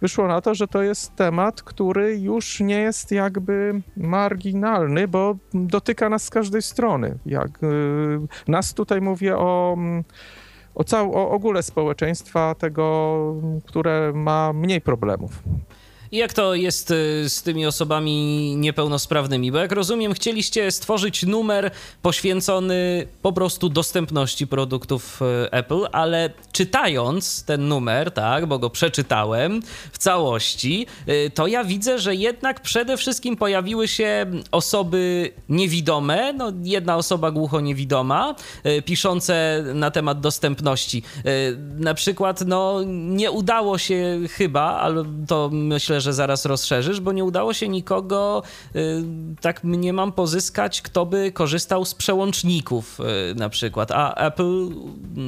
wyszło 0.00 0.28
na 0.28 0.40
to, 0.40 0.54
że 0.54 0.68
to 0.68 0.82
jest 0.82 1.16
temat, 1.16 1.62
który 1.62 2.18
już 2.18 2.60
nie 2.60 2.78
jest 2.78 3.12
jakby 3.12 3.82
marginalny, 3.96 5.08
bo 5.08 5.36
dotyka 5.54 6.08
nas 6.08 6.24
z 6.24 6.30
każdej 6.30 6.62
strony. 6.62 7.18
Jak, 7.26 7.62
y, 7.62 8.48
nas 8.48 8.74
tutaj 8.74 9.00
mówię 9.00 9.36
o 9.38 9.76
o, 10.74 10.84
cał, 10.84 11.14
o 11.14 11.30
ogóle 11.30 11.62
społeczeństwa, 11.62 12.54
tego, 12.54 13.16
które 13.64 14.12
ma 14.14 14.52
mniej 14.52 14.80
problemów. 14.80 15.42
I 16.14 16.16
jak 16.16 16.32
to 16.32 16.54
jest 16.54 16.90
y, 16.90 17.28
z 17.28 17.42
tymi 17.42 17.66
osobami 17.66 18.56
niepełnosprawnymi? 18.56 19.52
Bo 19.52 19.58
jak 19.58 19.72
rozumiem, 19.72 20.14
chcieliście 20.14 20.70
stworzyć 20.70 21.22
numer 21.22 21.70
poświęcony 22.02 23.06
po 23.22 23.32
prostu 23.32 23.68
dostępności 23.68 24.46
produktów 24.46 25.22
y, 25.22 25.50
Apple, 25.50 25.86
ale 25.92 26.30
czytając 26.52 27.44
ten 27.44 27.68
numer, 27.68 28.10
tak, 28.10 28.46
bo 28.46 28.58
go 28.58 28.70
przeczytałem 28.70 29.62
w 29.92 29.98
całości, 29.98 30.86
y, 31.08 31.30
to 31.34 31.46
ja 31.46 31.64
widzę, 31.64 31.98
że 31.98 32.14
jednak 32.14 32.60
przede 32.60 32.96
wszystkim 32.96 33.36
pojawiły 33.36 33.88
się 33.88 34.26
osoby 34.52 35.32
niewidome, 35.48 36.32
no 36.32 36.52
jedna 36.62 36.96
osoba 36.96 37.30
głucho-niewidoma, 37.30 38.34
piszące 38.84 39.64
na 39.74 39.90
temat 39.90 40.20
dostępności. 40.20 41.02
Na 41.78 41.94
przykład, 41.94 42.40
no 42.46 42.80
nie 42.86 43.30
udało 43.30 43.78
się 43.78 44.20
chyba, 44.30 44.62
ale 44.62 45.04
to 45.26 45.50
myślę, 45.52 46.03
że 46.04 46.12
zaraz 46.12 46.44
rozszerzysz, 46.44 47.00
bo 47.00 47.12
nie 47.12 47.24
udało 47.24 47.54
się 47.54 47.68
nikogo, 47.68 48.42
y, 48.76 49.04
tak 49.40 49.64
mniemam, 49.64 50.12
pozyskać, 50.12 50.82
kto 50.82 51.06
by 51.06 51.32
korzystał 51.32 51.84
z 51.84 51.94
przełączników 51.94 53.00
y, 53.00 53.34
na 53.34 53.48
przykład, 53.48 53.90
a 53.90 54.14
Apple 54.14 54.68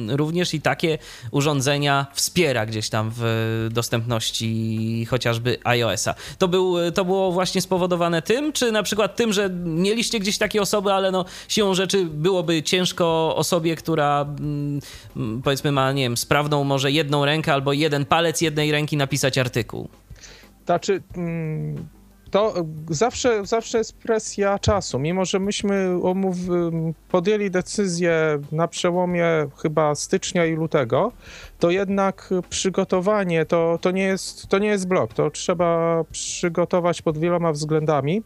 również 0.09 0.53
i 0.53 0.61
takie 0.61 0.97
urządzenia 1.31 2.07
wspiera 2.13 2.65
gdzieś 2.65 2.89
tam 2.89 3.11
w 3.15 3.67
dostępności 3.71 5.07
chociażby 5.09 5.57
iOS-a. 5.63 6.15
To, 6.37 6.47
był, 6.47 6.75
to 6.91 7.05
było 7.05 7.31
właśnie 7.31 7.61
spowodowane 7.61 8.21
tym, 8.21 8.53
czy 8.53 8.71
na 8.71 8.83
przykład 8.83 9.15
tym, 9.15 9.33
że 9.33 9.49
mieliście 9.65 10.19
gdzieś 10.19 10.37
takie 10.37 10.61
osoby, 10.61 10.93
ale 10.93 11.11
no 11.11 11.25
siłą 11.47 11.73
rzeczy 11.73 12.05
byłoby 12.05 12.63
ciężko 12.63 13.35
osobie, 13.35 13.75
która 13.75 14.21
mm, 14.21 14.81
powiedzmy 15.43 15.71
ma, 15.71 15.91
nie 15.91 16.03
wiem, 16.03 16.17
sprawną 16.17 16.63
może 16.63 16.91
jedną 16.91 17.25
rękę 17.25 17.53
albo 17.53 17.73
jeden 17.73 18.05
palec 18.05 18.41
jednej 18.41 18.71
ręki 18.71 18.97
napisać 18.97 19.37
artykuł? 19.37 19.89
Znaczy, 20.67 21.01
mm, 21.17 21.87
to 22.31 22.53
zawsze, 22.89 23.45
zawsze 23.45 23.77
jest 23.77 23.97
presja 23.97 24.59
czasu. 24.59 24.99
Mimo, 24.99 25.25
że 25.25 25.39
myśmy 25.39 25.99
omów, 26.03 26.35
podjęli 27.09 27.51
decyzję 27.51 28.39
na 28.51 28.67
przełomie 28.67 29.25
chyba 29.61 29.95
stycznia 29.95 30.45
i 30.45 30.53
lutego, 30.53 31.11
to 31.59 31.71
jednak 31.71 32.29
przygotowanie 32.49 33.45
to, 33.45 33.79
to, 33.81 33.91
nie, 33.91 34.03
jest, 34.03 34.47
to 34.47 34.59
nie 34.59 34.67
jest 34.67 34.87
blok. 34.87 35.13
To 35.13 35.31
trzeba 35.31 36.03
przygotować 36.11 37.01
pod 37.01 37.17
wieloma 37.17 37.51
względami. 37.51 38.23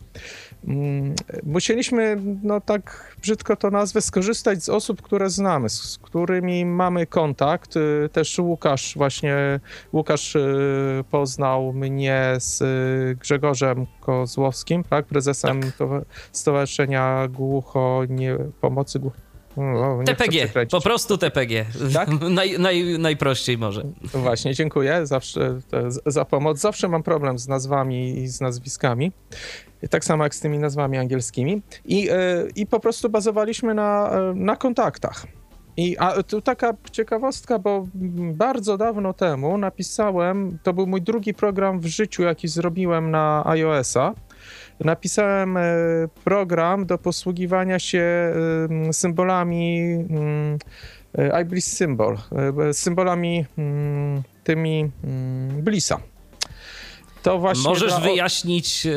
Mm, 0.68 1.16
musieliśmy, 1.44 2.18
no 2.44 2.62
tak 2.62 3.16
brzydko 3.22 3.56
to 3.56 3.70
nazwę, 3.70 4.02
skorzystać 4.02 4.64
z 4.64 4.70
osób, 4.70 5.02
które 5.02 5.30
znamy, 5.30 5.70
z 5.70 5.98
którymi 6.02 6.66
mamy 6.66 7.06
kontakt. 7.06 7.78
Y, 7.78 8.10
też 8.12 8.40
Łukasz, 8.40 8.94
właśnie 8.96 9.60
Łukasz 9.94 10.36
y, 10.36 11.04
poznał 11.12 11.74
mnie 11.74 12.34
z 12.40 12.62
y, 12.62 13.18
Grzegorzem 13.20 13.86
Kozłowskim, 14.00 14.84
tak, 14.84 15.06
prezesem 15.06 15.62
tak. 15.62 15.90
Stowarzyszenia 16.32 17.28
Głucho, 17.28 18.04
nie, 18.10 18.38
Pomocy 18.62 19.00
Głucho 19.00 19.32
no, 19.58 20.00
TPG, 20.06 20.48
po 20.72 20.82
prostu 20.82 21.18
TPG. 21.18 21.66
Tak? 21.94 22.10
Naj, 22.30 22.60
naj, 22.60 23.00
najprościej 23.00 23.58
może. 23.58 23.84
Właśnie, 24.14 24.54
dziękuję 24.54 25.08
zawsze, 25.08 25.60
za 26.06 26.26
pomoc. 26.26 26.60
Zawsze 26.60 26.88
mam 26.88 27.04
problem 27.04 27.40
z 27.40 27.48
nazwami 27.48 28.18
i 28.18 28.28
z 28.28 28.42
nazwiskami. 28.42 29.12
Tak 29.90 30.06
samo 30.06 30.24
jak 30.24 30.36
z 30.36 30.40
tymi 30.40 30.60
nazwami 30.60 30.98
angielskimi. 30.98 31.62
I, 31.86 32.10
e, 32.10 32.14
i 32.56 32.68
po 32.68 32.80
prostu 32.80 33.10
bazowaliśmy 33.10 33.74
na, 33.74 34.10
e, 34.12 34.34
na 34.36 34.56
kontaktach. 34.56 35.26
I 35.78 35.98
a 35.98 36.24
tu 36.24 36.42
taka 36.42 36.74
ciekawostka, 36.92 37.60
bo 37.60 37.88
bardzo 38.34 38.78
dawno 38.78 39.14
temu 39.14 39.58
napisałem, 39.58 40.58
to 40.64 40.74
był 40.74 40.88
mój 40.88 41.02
drugi 41.02 41.34
program 41.34 41.80
w 41.80 41.86
życiu, 41.86 42.24
jaki 42.24 42.48
zrobiłem 42.48 43.12
na 43.12 43.44
iOS-a 43.46 44.14
napisałem 44.80 45.58
e, 45.58 45.64
program 46.24 46.86
do 46.86 46.98
posługiwania 46.98 47.80
się 47.80 48.34
symbolami 48.92 49.82
mm, 50.10 50.58
iBliss 51.42 51.78
Symbol, 51.78 52.18
symbolami 52.72 53.46
mm, 53.58 54.22
tymi 54.44 54.92
mm, 55.04 55.62
Blissa. 55.62 56.11
To 57.24 57.40
właśnie 57.40 57.70
Możesz 57.70 58.00
wyjaśnić 58.02 58.88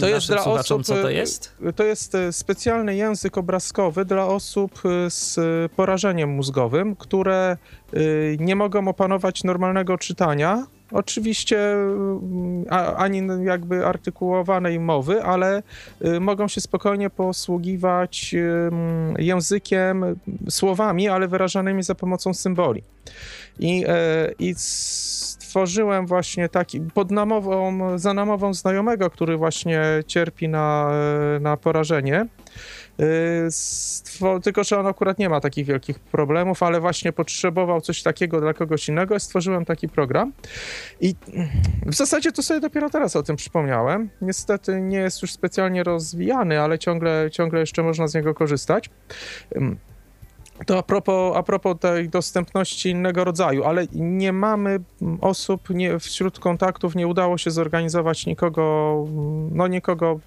to 0.00 0.08
jest 0.08 0.26
dla 0.26 0.44
osób, 0.44 0.84
co 0.84 0.94
to 0.94 1.10
jest? 1.10 1.56
To 1.76 1.84
jest 1.84 2.16
specjalny 2.30 2.96
język 2.96 3.38
obrazkowy 3.38 4.04
dla 4.04 4.26
osób 4.26 4.82
z 5.08 5.36
porażeniem 5.72 6.30
mózgowym, 6.30 6.96
które 6.96 7.56
nie 8.38 8.56
mogą 8.56 8.88
opanować 8.88 9.44
normalnego 9.44 9.98
czytania, 9.98 10.66
Oczywiście 10.92 11.76
ani 12.96 13.22
jakby 13.44 13.86
artykułowanej 13.86 14.80
mowy, 14.80 15.22
ale 15.22 15.62
y, 16.04 16.20
mogą 16.20 16.48
się 16.48 16.60
spokojnie 16.60 17.10
posługiwać 17.10 18.34
językiem, 19.18 20.16
słowami, 20.48 21.08
ale 21.08 21.28
wyrażanymi 21.28 21.82
za 21.82 21.94
pomocą 21.94 22.34
symboli. 22.34 22.82
I, 23.58 23.84
e, 23.88 24.32
i 24.38 24.54
stworzyłem 25.50 26.06
właśnie 26.06 26.48
taki, 26.48 26.80
pod 26.80 27.10
namową, 27.10 27.98
za 27.98 28.14
namową 28.14 28.54
znajomego, 28.54 29.10
który 29.10 29.36
właśnie 29.36 29.82
cierpi 30.06 30.48
na, 30.48 30.90
na 31.40 31.56
porażenie, 31.56 32.26
Stwo- 33.48 34.40
tylko, 34.40 34.64
że 34.64 34.78
on 34.78 34.86
akurat 34.86 35.18
nie 35.18 35.28
ma 35.28 35.40
takich 35.40 35.66
wielkich 35.66 35.98
problemów, 35.98 36.62
ale 36.62 36.80
właśnie 36.80 37.12
potrzebował 37.12 37.80
coś 37.80 38.02
takiego 38.02 38.40
dla 38.40 38.54
kogoś 38.54 38.88
innego 38.88 39.16
i 39.16 39.20
stworzyłem 39.20 39.64
taki 39.64 39.88
program. 39.88 40.32
I 41.00 41.14
w 41.86 41.94
zasadzie 41.94 42.32
to 42.32 42.42
sobie 42.42 42.60
dopiero 42.60 42.90
teraz 42.90 43.16
o 43.16 43.22
tym 43.22 43.36
przypomniałem. 43.36 44.10
Niestety 44.22 44.80
nie 44.80 44.98
jest 44.98 45.22
już 45.22 45.32
specjalnie 45.32 45.82
rozwijany, 45.82 46.60
ale 46.60 46.78
ciągle, 46.78 47.28
ciągle 47.32 47.60
jeszcze 47.60 47.82
można 47.82 48.06
z 48.06 48.14
niego 48.14 48.34
korzystać. 48.34 48.90
To 50.66 50.78
a 50.78 50.82
propos, 50.82 51.36
a 51.36 51.42
propos 51.42 51.76
tej 51.80 52.08
dostępności 52.08 52.90
innego 52.90 53.24
rodzaju, 53.24 53.64
ale 53.64 53.86
nie 53.92 54.32
mamy 54.32 54.80
osób, 55.20 55.70
nie, 55.70 55.98
wśród 55.98 56.38
kontaktów 56.38 56.94
nie 56.94 57.06
udało 57.06 57.38
się 57.38 57.50
zorganizować 57.50 58.26
nikogo, 58.26 59.06
no 59.50 59.66
nikogo 59.66 60.20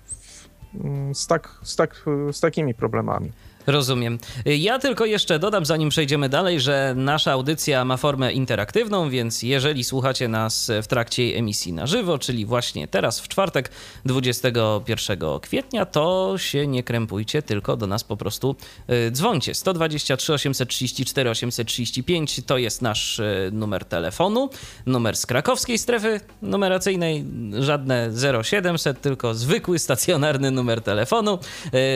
Mm, 0.82 1.16
z, 1.16 1.28
tak, 1.28 1.60
z, 1.64 1.76
tak, 1.76 2.06
z 2.32 2.40
takimi 2.40 2.74
problemami. 2.74 3.32
Rozumiem. 3.68 4.20
Ja 4.46 4.80
tylko 4.80 5.06
jeszcze 5.06 5.40
dodam, 5.40 5.66
zanim 5.66 5.90
przejdziemy 5.90 6.30
dalej, 6.30 6.60
że 6.60 6.94
nasza 6.98 7.32
audycja 7.32 7.86
ma 7.86 7.98
formę 7.98 8.34
interaktywną, 8.34 9.10
więc 9.10 9.44
jeżeli 9.44 9.84
słuchacie 9.84 10.28
nas 10.28 10.72
w 10.84 10.88
trakcie 10.88 11.24
emisji 11.24 11.74
na 11.74 11.88
żywo, 11.88 12.18
czyli 12.18 12.46
właśnie 12.46 12.88
teraz 12.88 13.20
w 13.20 13.28
czwartek 13.28 13.70
21 14.06 15.20
kwietnia, 15.42 15.86
to 15.86 16.34
się 16.38 16.68
nie 16.68 16.84
krępujcie, 16.84 17.42
tylko 17.42 17.78
do 17.78 17.88
nas 17.88 18.04
po 18.04 18.18
prostu 18.18 18.56
y, 18.90 19.12
dzwońcie. 19.12 19.54
123 19.54 20.34
834 20.34 21.30
835 21.30 22.42
to 22.46 22.58
jest 22.58 22.82
nasz 22.82 23.20
y, 23.20 23.50
numer 23.54 23.86
telefonu, 23.86 24.50
numer 24.86 25.18
z 25.18 25.26
krakowskiej 25.26 25.78
strefy 25.78 26.20
numeracyjnej, 26.42 27.26
żadne 27.60 28.12
0700, 28.44 29.02
tylko 29.02 29.34
zwykły 29.34 29.80
stacjonarny 29.80 30.52
numer 30.52 30.82
telefonu. 30.82 31.40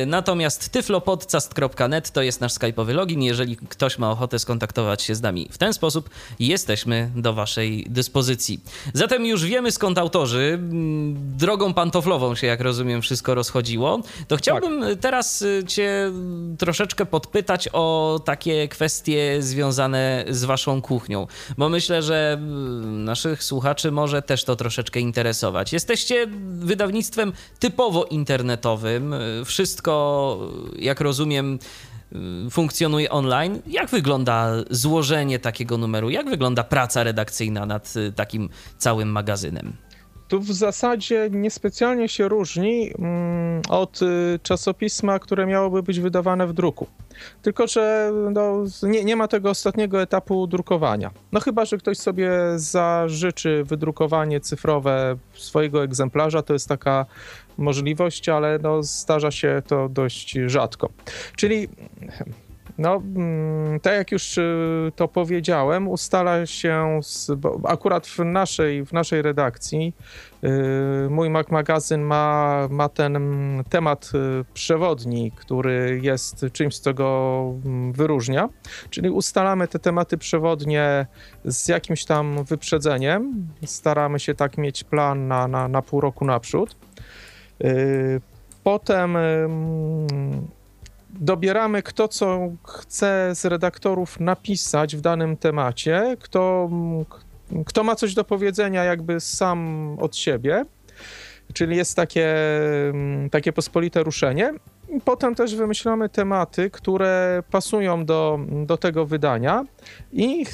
Y, 0.01 0.05
natomiast 0.05 0.69
tyflopodcast 0.69 1.53
podcast.net 1.61 2.11
to 2.11 2.21
jest 2.21 2.41
nasz 2.41 2.53
skype'owy 2.53 2.93
login. 2.93 3.21
Jeżeli 3.21 3.57
ktoś 3.57 3.97
ma 3.97 4.11
ochotę 4.11 4.39
skontaktować 4.39 5.01
się 5.01 5.15
z 5.15 5.21
nami 5.21 5.49
w 5.51 5.57
ten 5.57 5.73
sposób, 5.73 6.09
jesteśmy 6.39 7.11
do 7.15 7.33
Waszej 7.33 7.85
dyspozycji. 7.89 8.59
Zatem 8.93 9.25
już 9.25 9.45
wiemy 9.45 9.71
skąd 9.71 9.97
autorzy, 9.97 10.53
mm, 10.53 11.37
drogą 11.37 11.73
pantoflową 11.73 12.35
się, 12.35 12.47
jak 12.47 12.61
rozumiem, 12.61 13.01
wszystko 13.01 13.35
rozchodziło. 13.35 14.01
To 14.27 14.37
chciałbym 14.37 14.81
tak. 14.81 14.99
teraz 14.99 15.41
y, 15.41 15.63
Cię 15.67 16.11
troszeczkę 16.57 17.05
podpytać 17.05 17.69
o 17.73 18.19
takie 18.25 18.67
kwestie 18.67 19.37
związane 19.39 20.25
z 20.29 20.43
Waszą 20.45 20.81
kuchnią, 20.81 21.27
bo 21.57 21.69
myślę, 21.69 22.01
że 22.03 22.33
mm, 22.33 23.03
naszych 23.03 23.43
słuchaczy 23.43 23.91
może 23.91 24.21
też 24.21 24.43
to 24.43 24.55
troszeczkę 24.55 24.99
interesować. 24.99 25.73
Jesteście 25.73 26.27
wydawnictwem 26.59 27.33
typowo 27.59 28.05
internetowym. 28.05 29.15
Wszystko, 29.45 30.37
jak 30.79 31.01
rozumiem, 31.01 31.46
Y, 31.55 32.49
funkcjonuje 32.49 33.09
online. 33.09 33.61
Jak 33.67 33.89
wygląda 33.89 34.51
złożenie 34.69 35.39
takiego 35.39 35.77
numeru? 35.77 36.09
Jak 36.09 36.29
wygląda 36.29 36.63
praca 36.63 37.03
redakcyjna 37.03 37.65
nad 37.65 37.93
y, 37.95 38.11
takim 38.11 38.49
całym 38.77 39.09
magazynem? 39.09 39.73
Tu 40.27 40.39
w 40.39 40.51
zasadzie 40.51 41.29
niespecjalnie 41.31 42.09
się 42.09 42.27
różni 42.27 42.91
mm, 42.99 43.61
od 43.69 44.01
y, 44.01 44.39
czasopisma, 44.43 45.19
które 45.19 45.45
miałoby 45.45 45.83
być 45.83 45.99
wydawane 45.99 46.47
w 46.47 46.53
druku. 46.53 46.87
Tylko, 47.41 47.67
że 47.67 48.11
no, 48.31 48.63
nie, 48.83 49.03
nie 49.03 49.15
ma 49.15 49.27
tego 49.27 49.49
ostatniego 49.49 50.01
etapu 50.01 50.47
drukowania. 50.47 51.11
No 51.31 51.39
chyba, 51.39 51.65
że 51.65 51.77
ktoś 51.77 51.97
sobie 51.97 52.31
zażyczy 52.55 53.63
wydrukowanie 53.63 54.39
cyfrowe 54.39 55.15
swojego 55.33 55.83
egzemplarza, 55.83 56.41
to 56.41 56.53
jest 56.53 56.69
taka 56.69 57.05
możliwość, 57.57 58.29
ale 58.29 58.59
no, 58.63 58.83
zdarza 58.83 59.31
się 59.31 59.61
to 59.67 59.89
dość 59.89 60.37
rzadko. 60.47 60.89
Czyli 61.35 61.67
no, 62.77 62.95
mm, 62.95 63.79
tak 63.79 63.93
jak 63.93 64.11
już 64.11 64.37
y, 64.37 64.91
to 64.95 65.07
powiedziałem, 65.07 65.87
ustala 65.87 66.45
się, 66.45 66.99
z, 67.03 67.31
akurat 67.63 68.07
w 68.07 68.19
naszej, 68.19 68.85
w 68.85 68.93
naszej 68.93 69.21
redakcji, 69.21 69.93
y, 70.43 71.09
mój 71.09 71.29
Mac 71.29 71.49
Magazyn 71.49 72.01
ma, 72.01 72.67
ma 72.71 72.89
ten 72.89 73.17
temat 73.69 74.11
y, 74.15 74.45
przewodni, 74.53 75.31
który 75.31 75.99
jest 76.03 76.45
czymś, 76.53 76.79
co 76.79 76.93
go 76.93 77.41
mm, 77.65 77.93
wyróżnia, 77.93 78.49
czyli 78.89 79.09
ustalamy 79.09 79.67
te 79.67 79.79
tematy 79.79 80.17
przewodnie 80.17 81.05
z 81.45 81.67
jakimś 81.67 82.05
tam 82.05 82.43
wyprzedzeniem, 82.43 83.47
staramy 83.65 84.19
się 84.19 84.33
tak 84.33 84.57
mieć 84.57 84.83
plan 84.83 85.27
na, 85.27 85.47
na, 85.47 85.67
na 85.67 85.81
pół 85.81 86.01
roku 86.01 86.25
naprzód. 86.25 86.86
Potem 88.63 89.17
dobieramy 91.09 91.83
kto 91.83 92.07
co 92.07 92.49
chce 92.63 93.31
z 93.35 93.45
redaktorów 93.45 94.19
napisać 94.19 94.95
w 94.95 95.01
danym 95.01 95.37
temacie, 95.37 96.17
kto, 96.19 96.69
kto 97.65 97.83
ma 97.83 97.95
coś 97.95 98.13
do 98.13 98.23
powiedzenia 98.23 98.83
jakby 98.83 99.19
sam 99.19 99.97
od 99.99 100.15
siebie, 100.15 100.65
czyli 101.53 101.77
jest 101.77 101.95
takie, 101.95 102.35
takie 103.31 103.53
pospolite 103.53 104.03
ruszenie. 104.03 104.53
Potem 105.05 105.35
też 105.35 105.55
wymyślamy 105.55 106.09
tematy, 106.09 106.69
które 106.69 107.43
pasują 107.51 108.05
do, 108.05 108.39
do 108.65 108.77
tego 108.77 109.05
wydania 109.05 109.65
i 110.13 110.45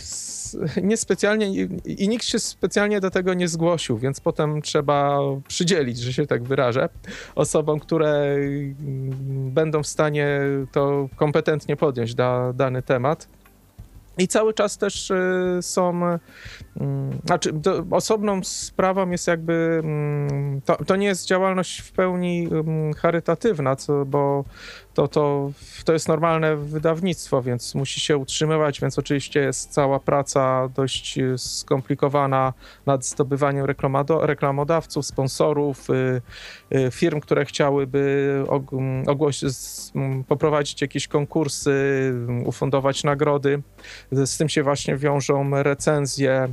niespecjalnie 0.83 1.67
i 1.85 2.07
nikt 2.07 2.25
się 2.25 2.39
specjalnie 2.39 2.99
do 2.99 3.11
tego 3.11 3.33
nie 3.33 3.47
zgłosił, 3.47 3.97
więc 3.97 4.19
potem 4.19 4.61
trzeba 4.61 5.19
przydzielić, 5.47 5.99
że 5.99 6.13
się 6.13 6.27
tak 6.27 6.43
wyrażę, 6.43 6.89
osobom, 7.35 7.79
które 7.79 8.37
będą 9.49 9.83
w 9.83 9.87
stanie 9.87 10.39
to 10.71 11.09
kompetentnie 11.15 11.75
podjąć 11.75 12.15
da, 12.15 12.53
dany 12.53 12.81
temat. 12.81 13.27
I 14.17 14.27
cały 14.27 14.53
czas 14.53 14.77
też 14.77 15.11
y, 15.11 15.59
są, 15.61 16.01
mm, 16.79 17.19
znaczy 17.25 17.53
osobną 17.91 18.43
sprawą 18.43 19.09
jest 19.09 19.27
jakby, 19.27 19.81
mm, 19.83 20.61
to, 20.61 20.75
to 20.75 20.95
nie 20.95 21.07
jest 21.07 21.27
działalność 21.27 21.79
w 21.81 21.91
pełni 21.91 22.47
mm, 22.51 22.93
charytatywna, 22.93 23.75
co, 23.75 24.05
bo 24.05 24.43
to, 24.93 25.07
to, 25.07 25.51
to 25.85 25.93
jest 25.93 26.07
normalne 26.07 26.55
wydawnictwo, 26.55 27.41
więc 27.41 27.75
musi 27.75 27.99
się 27.99 28.17
utrzymywać, 28.17 28.81
więc 28.81 28.99
oczywiście 28.99 29.39
jest 29.39 29.69
cała 29.69 29.99
praca 29.99 30.69
dość 30.75 31.17
y, 31.17 31.37
skomplikowana 31.37 32.53
nad 32.85 33.05
zdobywaniem 33.05 33.65
reklamodawców, 34.21 35.05
sponsorów, 35.05 35.89
y, 35.89 36.21
y, 36.75 36.91
firm, 36.91 37.19
które 37.19 37.45
chciałyby 37.45 38.43
ogłosić, 39.07 39.53
poprowadzić 40.27 40.81
jakieś 40.81 41.07
konkursy, 41.07 41.73
ufundować 42.45 43.03
nagrody. 43.03 43.61
Z 44.11 44.37
tym 44.37 44.49
się 44.49 44.63
właśnie 44.63 44.97
wiążą 44.97 45.63
recenzje 45.63 46.47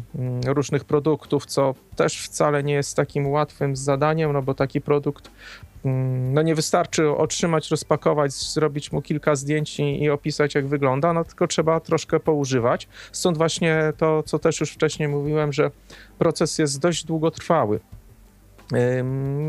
różnych 0.46 0.84
produktów, 0.84 1.46
co 1.46 1.74
też 1.96 2.22
wcale 2.22 2.62
nie 2.62 2.74
jest 2.74 2.96
takim 2.96 3.26
łatwym 3.26 3.76
zadaniem, 3.76 4.32
no 4.32 4.42
bo 4.42 4.54
taki 4.54 4.80
produkt 4.80 5.30
Mm, 5.30 5.69
no 5.84 6.42
nie 6.42 6.54
wystarczy 6.54 7.10
otrzymać, 7.10 7.70
rozpakować, 7.70 8.32
zrobić 8.32 8.92
mu 8.92 9.02
kilka 9.02 9.34
zdjęć 9.34 9.80
i, 9.80 10.02
i, 10.02 10.10
opisać, 10.10 10.54
jak 10.54 10.66
wygląda, 10.66 11.12
no 11.12 11.24
tylko 11.24 11.46
trzeba 11.46 11.80
troszkę 11.80 12.20
poużywać. 12.20 12.88
Stąd 13.12 13.38
właśnie 13.38 13.92
to, 13.96 14.22
co 14.22 14.38
też 14.38 14.60
już 14.60 14.70
wcześniej 14.70 15.08
mówiłem, 15.08 15.52
że 15.52 15.70
proces 16.18 16.58
jest 16.58 16.80
dość 16.80 17.04
długotrwały. 17.04 17.80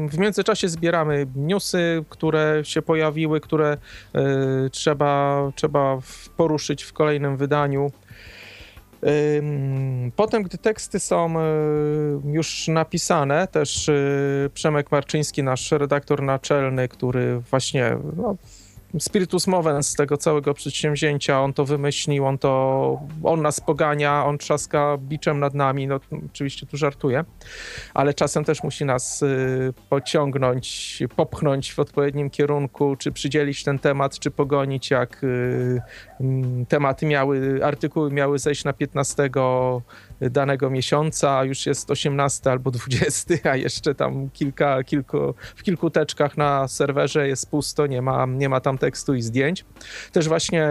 W 0.10 0.18
międzyczasie 0.18 0.70
zbieramy 0.70 1.28
newsy, 1.36 2.04
które 2.10 2.62
się 2.64 2.82
pojawiły, 2.82 3.42
które 3.42 3.78
y, 4.66 4.70
trzeba, 4.70 5.42
trzeba 5.56 5.98
poruszyć 6.38 6.84
w 6.84 6.94
kolejnym 6.94 7.38
wydaniu. 7.38 7.92
Potem, 10.16 10.44
gdy 10.44 10.58
teksty 10.58 11.00
są 11.00 11.40
e, 11.40 11.44
już 12.26 12.68
napisane, 12.68 13.48
też 13.48 13.90
e, 13.90 13.94
Przemek 14.54 14.92
Marczyński, 14.92 15.44
nasz 15.44 15.72
redaktor 15.72 16.24
naczelny, 16.24 16.88
który 16.88 17.40
właśnie 17.40 17.98
no, 18.18 18.36
spiritus 19.00 19.48
movens 19.48 19.88
z 19.88 19.96
tego 19.96 20.18
całego 20.18 20.54
przedsięwzięcia, 20.54 21.42
on 21.42 21.54
to 21.54 21.66
wymyślił, 21.66 22.26
on 22.26 22.38
to, 22.38 23.02
on 23.24 23.42
nas 23.42 23.60
pogania, 23.60 24.26
on 24.26 24.38
trzaska 24.38 24.98
biczem 24.98 25.40
nad 25.40 25.54
nami, 25.54 25.88
no 25.88 26.00
oczywiście 26.26 26.66
tu 26.66 26.78
żartuję, 26.78 27.24
ale 27.94 28.14
czasem 28.14 28.44
też 28.44 28.64
musi 28.64 28.86
nas 28.86 29.22
y, 29.22 29.74
pociągnąć, 29.90 31.00
popchnąć 31.16 31.74
w 31.74 31.80
odpowiednim 31.80 32.30
kierunku, 32.30 32.96
czy 32.96 33.12
przydzielić 33.12 33.64
ten 33.64 33.80
temat, 33.80 34.20
czy 34.20 34.32
pogonić, 34.32 34.92
jak 34.92 35.24
y, 35.24 35.82
mm, 36.20 36.66
tematy 36.66 37.06
miały, 37.06 37.60
artykuły 37.66 38.12
miały 38.12 38.40
zejść 38.40 38.64
na 38.64 38.74
15 38.74 39.30
danego 40.22 40.70
miesiąca, 40.70 41.44
już 41.44 41.66
jest 41.66 41.92
18 41.92 42.52
albo 42.52 42.72
20, 42.72 43.34
a 43.52 43.56
jeszcze 43.56 43.96
tam 43.96 44.30
kilka, 44.30 44.84
kilku, 44.84 45.34
w 45.56 45.64
kilku 45.64 45.90
teczkach 45.90 46.38
na 46.38 46.68
serwerze 46.68 47.28
jest 47.28 47.50
pusto, 47.50 47.88
nie 47.88 48.02
ma, 48.02 48.26
nie 48.26 48.50
ma 48.50 48.62
tam 48.62 48.78
tekstu 48.78 49.14
i 49.14 49.22
zdjęć. 49.22 49.66
Też 50.12 50.28
właśnie 50.28 50.70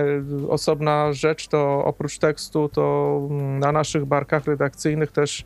osobna 0.49 1.13
rzecz 1.13 1.49
to 1.49 1.85
oprócz 1.85 2.19
tekstu, 2.19 2.69
to 2.69 3.21
na 3.59 3.73
naszych 3.73 4.05
barkach 4.05 4.45
redakcyjnych 4.45 5.13
też 5.13 5.45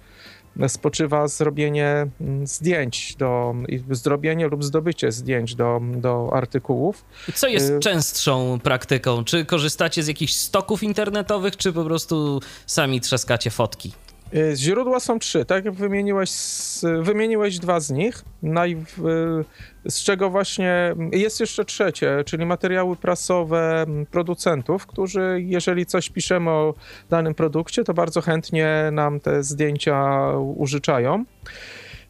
spoczywa 0.68 1.28
zrobienie 1.28 2.06
zdjęć, 2.44 3.16
do, 3.16 3.54
zrobienie 3.90 4.48
lub 4.48 4.64
zdobycie 4.64 5.12
zdjęć 5.12 5.54
do, 5.54 5.80
do 5.96 6.30
artykułów. 6.32 7.04
Co 7.34 7.48
jest 7.48 7.70
y 7.70 7.80
częstszą 7.80 8.60
praktyką? 8.62 9.24
Czy 9.24 9.44
korzystacie 9.44 10.02
z 10.02 10.06
jakichś 10.08 10.32
stoków 10.32 10.82
internetowych, 10.82 11.56
czy 11.56 11.72
po 11.72 11.84
prostu 11.84 12.40
sami 12.66 13.00
trzaskacie 13.00 13.50
fotki? 13.50 13.92
Y, 14.36 14.56
źródła 14.56 15.00
są 15.00 15.18
trzy, 15.18 15.44
tak 15.44 15.64
jak 15.64 15.74
wymieniłeś, 15.74 16.30
wymieniłeś 17.02 17.58
dwa 17.58 17.80
z 17.80 17.90
nich, 17.90 18.24
naj, 18.42 18.76
z 19.88 20.02
czego 20.02 20.30
właśnie 20.30 20.94
jest 21.12 21.40
jeszcze 21.40 21.64
trzecie, 21.64 22.22
czyli 22.26 22.46
materiały 22.46 22.96
prasowe 22.96 23.86
producentów, 24.10 24.86
którzy 24.86 25.42
jeżeli 25.46 25.86
coś 25.86 26.10
piszemy 26.10 26.50
o 26.50 26.74
danym 27.10 27.34
produkcie, 27.34 27.84
to 27.84 27.94
bardzo 27.94 28.20
chętnie 28.20 28.88
nam 28.92 29.20
te 29.20 29.42
zdjęcia 29.42 30.28
użyczają. 30.56 31.24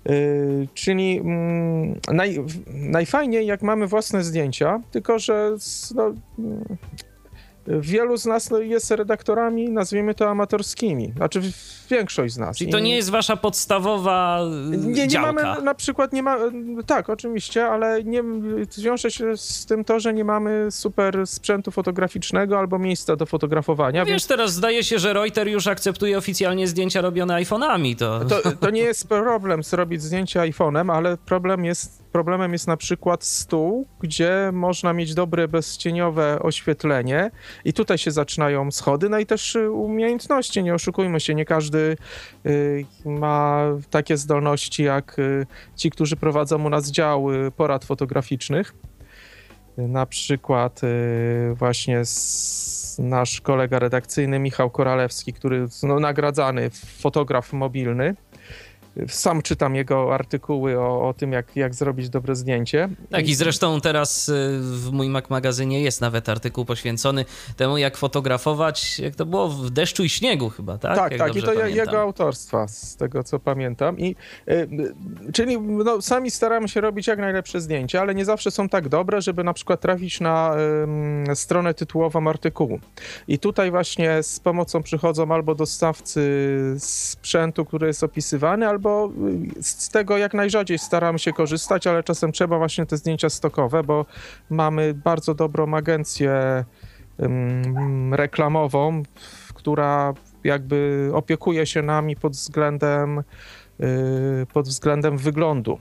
Yy, 0.05 0.69
czyli 0.75 1.23
naj, 2.13 2.45
najfajniej, 2.67 3.47
jak 3.47 3.63
mamy 3.63 3.87
własne 3.87 4.25
zdjęcia, 4.25 4.81
tylko 4.91 5.19
że 5.19 5.57
no, 5.95 6.15
wielu 7.67 8.17
z 8.17 8.27
nas 8.27 8.51
no, 8.51 8.59
jest 8.59 8.91
redaktorami, 8.91 9.71
nazwijmy 9.71 10.15
to 10.15 10.31
amatorskimi, 10.31 11.13
znaczy 11.17 11.41
większość 11.91 12.35
z 12.35 12.39
nas. 12.39 12.57
Czyli 12.57 12.73
to 12.73 12.79
nie 12.79 12.97
jest 12.97 13.11
wasza 13.11 13.37
podstawowa 13.37 14.41
nie, 14.71 15.09
działka. 15.09 15.33
nie 15.33 15.43
mamy, 15.43 15.63
na 15.63 15.75
przykład 15.75 16.13
nie 16.13 16.23
ma, 16.23 16.37
tak, 16.87 17.11
oczywiście, 17.11 17.67
ale 17.67 18.05
nie, 18.05 18.23
wiąże 18.79 19.11
się 19.11 19.37
z 19.37 19.67
tym 19.67 19.85
to, 19.85 20.01
że 20.01 20.15
nie 20.15 20.25
mamy 20.25 20.71
super 20.71 21.27
sprzętu 21.27 21.71
fotograficznego 21.71 22.59
albo 22.59 22.79
miejsca 22.79 23.17
do 23.17 23.27
fotografowania. 23.27 24.05
Wiesz, 24.05 24.13
więc... 24.13 24.27
teraz 24.27 24.53
zdaje 24.53 24.85
się, 24.85 24.99
że 24.99 25.13
Reuters 25.13 25.51
już 25.51 25.67
akceptuje 25.67 26.19
oficjalnie 26.19 26.69
zdjęcia 26.69 27.01
robione 27.01 27.35
iPhone'ami. 27.35 27.97
To... 27.97 28.25
To, 28.25 28.53
to 28.61 28.71
nie 28.71 28.83
jest 28.83 29.09
problem 29.09 29.63
zrobić 29.63 30.03
zdjęcie 30.03 30.41
iPhone'em, 30.41 30.93
ale 30.97 31.17
problem 31.17 31.65
jest 31.65 32.04
problemem 32.15 32.53
jest 32.53 32.67
na 32.67 32.77
przykład 32.77 33.25
stół, 33.25 33.87
gdzie 34.01 34.51
można 34.53 34.93
mieć 34.93 35.15
dobre 35.15 35.49
bezcieniowe 35.49 36.39
oświetlenie. 36.43 37.31
I 37.65 37.73
tutaj 37.73 37.99
się 37.99 38.11
zaczynają 38.11 38.71
schody, 38.71 39.09
no 39.09 39.19
i 39.19 39.27
też 39.27 39.57
y, 39.57 39.71
umiejętności, 39.71 40.63
nie 40.63 40.75
oszukujmy 40.75 41.21
się, 41.21 41.35
nie 41.35 41.45
każdy 41.45 41.97
y, 42.47 42.87
ma 43.05 43.65
takie 43.91 44.17
zdolności 44.17 44.83
jak 44.83 45.19
y, 45.19 45.47
ci, 45.77 45.91
którzy 45.91 46.17
prowadzą 46.17 46.65
u 46.65 46.69
nas 46.69 46.91
działy 46.91 47.51
porad 47.51 47.85
fotograficznych. 47.85 48.75
Na 49.77 50.07
przykład 50.07 50.81
właśnie 51.55 52.03
nasz 52.99 53.41
kolega 53.41 53.79
redakcyjny 53.79 54.39
Michał 54.39 54.71
Koralewski, 54.71 55.33
który 55.33 55.67
no, 55.83 56.01
nagradzany 56.01 56.71
fotograf 56.71 57.53
mobilny, 57.53 58.15
sam 59.09 59.43
czytam 59.43 59.75
jego 59.75 60.15
artykuły 60.15 60.81
o, 60.81 61.09
o 61.09 61.15
tym, 61.15 61.33
jak, 61.33 61.57
jak 61.57 61.75
zrobić 61.75 62.09
dobre 62.09 62.37
zdjęcie. 62.37 62.89
Tak, 63.11 63.29
i 63.29 63.35
zresztą 63.35 63.81
teraz 63.81 64.29
y, 64.29 64.33
w 64.61 64.93
mój 64.93 65.09
Mac 65.09 65.31
magazynie 65.31 65.83
jest 65.83 66.01
nawet 66.01 66.29
artykuł 66.29 66.65
poświęcony 66.65 67.25
temu, 67.57 67.79
jak 67.79 67.97
fotografować, 67.97 68.99
jak 68.99 69.15
to 69.15 69.27
było 69.27 69.49
w 69.49 69.71
deszczu 69.71 70.05
i 70.05 70.09
śniegu 70.09 70.51
chyba, 70.51 70.79
tak? 70.79 70.97
Tak, 70.97 71.13
jak 71.13 71.21
tak, 71.21 71.37
i 71.37 71.41
to 71.41 71.47
pamiętam. 71.47 71.71
jego 71.71 72.01
autorstwa, 72.01 72.69
z 72.69 72.97
tego 72.97 73.25
co 73.25 73.39
pamiętam. 73.39 73.99
I, 73.99 74.17
y, 74.49 74.69
czyli 75.33 75.61
no, 75.61 76.03
sami 76.03 76.31
staramy 76.31 76.69
się 76.69 76.81
robić 76.81 77.07
jak 77.07 77.19
najlepsze 77.19 77.61
zdjęcia, 77.61 78.01
ale 78.01 78.15
nie 78.15 78.25
zawsze 78.25 78.51
są 78.51 78.69
tak 78.69 78.89
dobre, 78.89 79.23
żeby 79.23 79.45
na 79.45 79.53
przykład 79.53 79.81
trafić 79.81 80.21
na 80.21 80.57
y, 81.33 81.37
stronę 81.37 81.75
tytułową 81.75 82.29
artykułu. 82.29 82.81
I 83.29 83.39
tutaj 83.39 83.71
właśnie 83.71 84.23
z 84.23 84.41
pomocą 84.41 84.83
przychodzą 84.83 85.33
albo 85.33 85.55
dostawcy 85.55 86.25
sprzętu, 86.79 87.65
który 87.65 87.87
jest 87.87 88.03
opisywany, 88.03 88.69
albo 88.69 88.84
bo 88.85 89.11
z 89.61 89.89
tego 89.89 90.19
jak 90.19 90.35
najrzadziej 90.35 90.79
staramy 90.79 91.19
się 91.19 91.33
korzystać, 91.33 91.87
ale 91.87 92.03
czasem 92.03 92.33
trzeba 92.33 92.59
właśnie 92.59 92.87
te 92.87 92.97
zdjęcia 92.97 93.31
stokowe, 93.31 93.83
bo 93.83 94.07
mamy 94.51 94.95
bardzo 94.95 95.35
dobrą 95.35 95.75
agencję 95.75 96.65
reklamową, 98.11 99.03
która 99.55 100.15
jakby 100.45 101.11
opiekuje 101.13 101.67
się 101.67 101.83
nami 101.83 102.17
pod 102.17 102.33
względem, 102.33 103.19
y, 103.19 104.47
pod 104.53 104.69
względem 104.69 105.19
wyglądu 105.19 105.79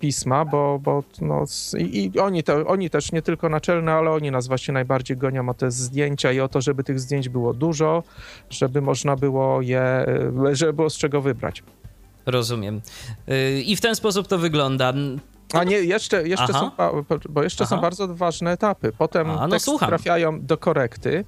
pisma, 0.00 0.44
bo, 0.44 0.80
bo 0.82 1.02
no, 1.20 1.44
i, 1.78 2.10
i 2.14 2.18
oni, 2.18 2.42
to, 2.42 2.66
oni 2.66 2.90
też 2.90 3.12
nie 3.12 3.22
tylko 3.22 3.48
naczelne, 3.48 3.92
ale 3.92 4.10
oni 4.10 4.30
nas 4.30 4.48
właśnie 4.48 4.74
najbardziej 4.74 5.16
gonią 5.16 5.48
o 5.48 5.54
te 5.54 5.70
zdjęcia 5.70 6.32
i 6.32 6.40
o 6.40 6.48
to, 6.48 6.60
żeby 6.60 6.84
tych 6.84 7.00
zdjęć 7.00 7.28
było 7.28 7.54
dużo, 7.54 8.02
żeby 8.50 8.80
można 8.80 9.16
było 9.16 9.62
je, 9.62 10.06
żeby 10.52 10.72
było 10.72 10.90
z 10.90 10.96
czego 10.96 11.20
wybrać. 11.20 11.62
Rozumiem. 12.26 12.80
Y, 13.28 13.62
I 13.62 13.76
w 13.76 13.80
ten 13.80 13.94
sposób 13.94 14.28
to 14.28 14.38
wygląda. 14.38 14.92
A 15.52 15.64
nie, 15.64 15.76
jeszcze, 15.76 16.28
jeszcze 16.28 16.52
są, 16.52 16.70
bo 17.28 17.42
jeszcze 17.42 17.64
Aha. 17.64 17.76
są 17.76 17.82
bardzo 17.82 18.14
ważne 18.14 18.50
etapy. 18.52 18.92
Potem 18.98 19.30
A, 19.30 19.46
no 19.46 19.78
trafiają 19.78 20.46
do 20.46 20.58
korekty, 20.58 21.24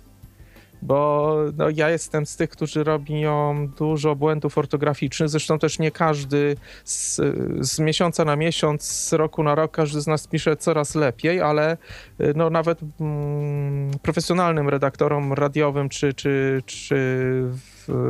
bo 0.83 1.37
no, 1.57 1.67
ja 1.71 1.91
jestem 1.91 2.27
z 2.27 2.37
tych, 2.37 2.51
którzy 2.51 2.85
robią 2.85 3.69
dużo 3.79 4.17
błędów 4.17 4.59
ortograficznych. 4.59 5.29
Zresztą 5.29 5.59
też 5.59 5.79
nie 5.79 5.91
każdy 5.91 6.57
z, 6.85 7.21
z, 7.61 7.79
miesiąca 7.79 8.25
na 8.25 8.37
miesiąc, 8.37 8.83
z 8.83 9.13
roku 9.13 9.43
na 9.43 9.55
rok, 9.55 9.71
każdy 9.71 10.01
z 10.01 10.07
nas 10.07 10.27
pisze 10.27 10.57
coraz 10.57 10.95
lepiej, 10.95 11.41
ale 11.41 11.77
y, 12.21 12.33
no, 12.37 12.51
nawet 12.51 12.79
mm, 13.01 13.91
profesjonalnym 14.03 14.69
redaktorom 14.69 15.33
radiowym 15.33 15.89
czy, 15.89 16.15
czy, 16.15 16.63
czy 16.67 16.97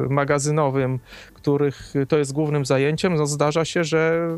magazynowym, 0.09 0.99
których 1.45 1.95
to 2.09 2.19
jest 2.19 2.33
głównym 2.33 2.65
zajęciem, 2.65 3.15
no 3.15 3.27
zdarza 3.27 3.65
się, 3.65 3.85
że 3.85 4.29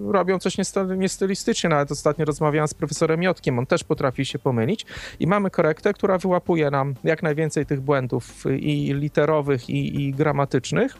robią 0.00 0.38
coś 0.38 0.56
niestylistycznie. 0.96 1.70
Nawet 1.70 1.90
ostatnio 1.90 2.24
rozmawiałem 2.24 2.68
z 2.68 2.74
profesorem 2.74 3.22
Jotkiem, 3.22 3.58
on 3.58 3.66
też 3.66 3.84
potrafi 3.84 4.24
się 4.24 4.38
pomylić 4.38 4.86
i 5.20 5.26
mamy 5.26 5.50
korektę, 5.50 5.92
która 5.92 6.18
wyłapuje 6.18 6.70
nam 6.70 6.94
jak 7.04 7.22
najwięcej 7.22 7.66
tych 7.66 7.80
błędów 7.80 8.44
i 8.58 8.94
literowych, 8.94 9.70
i, 9.70 10.02
i 10.02 10.12
gramatycznych. 10.12 10.96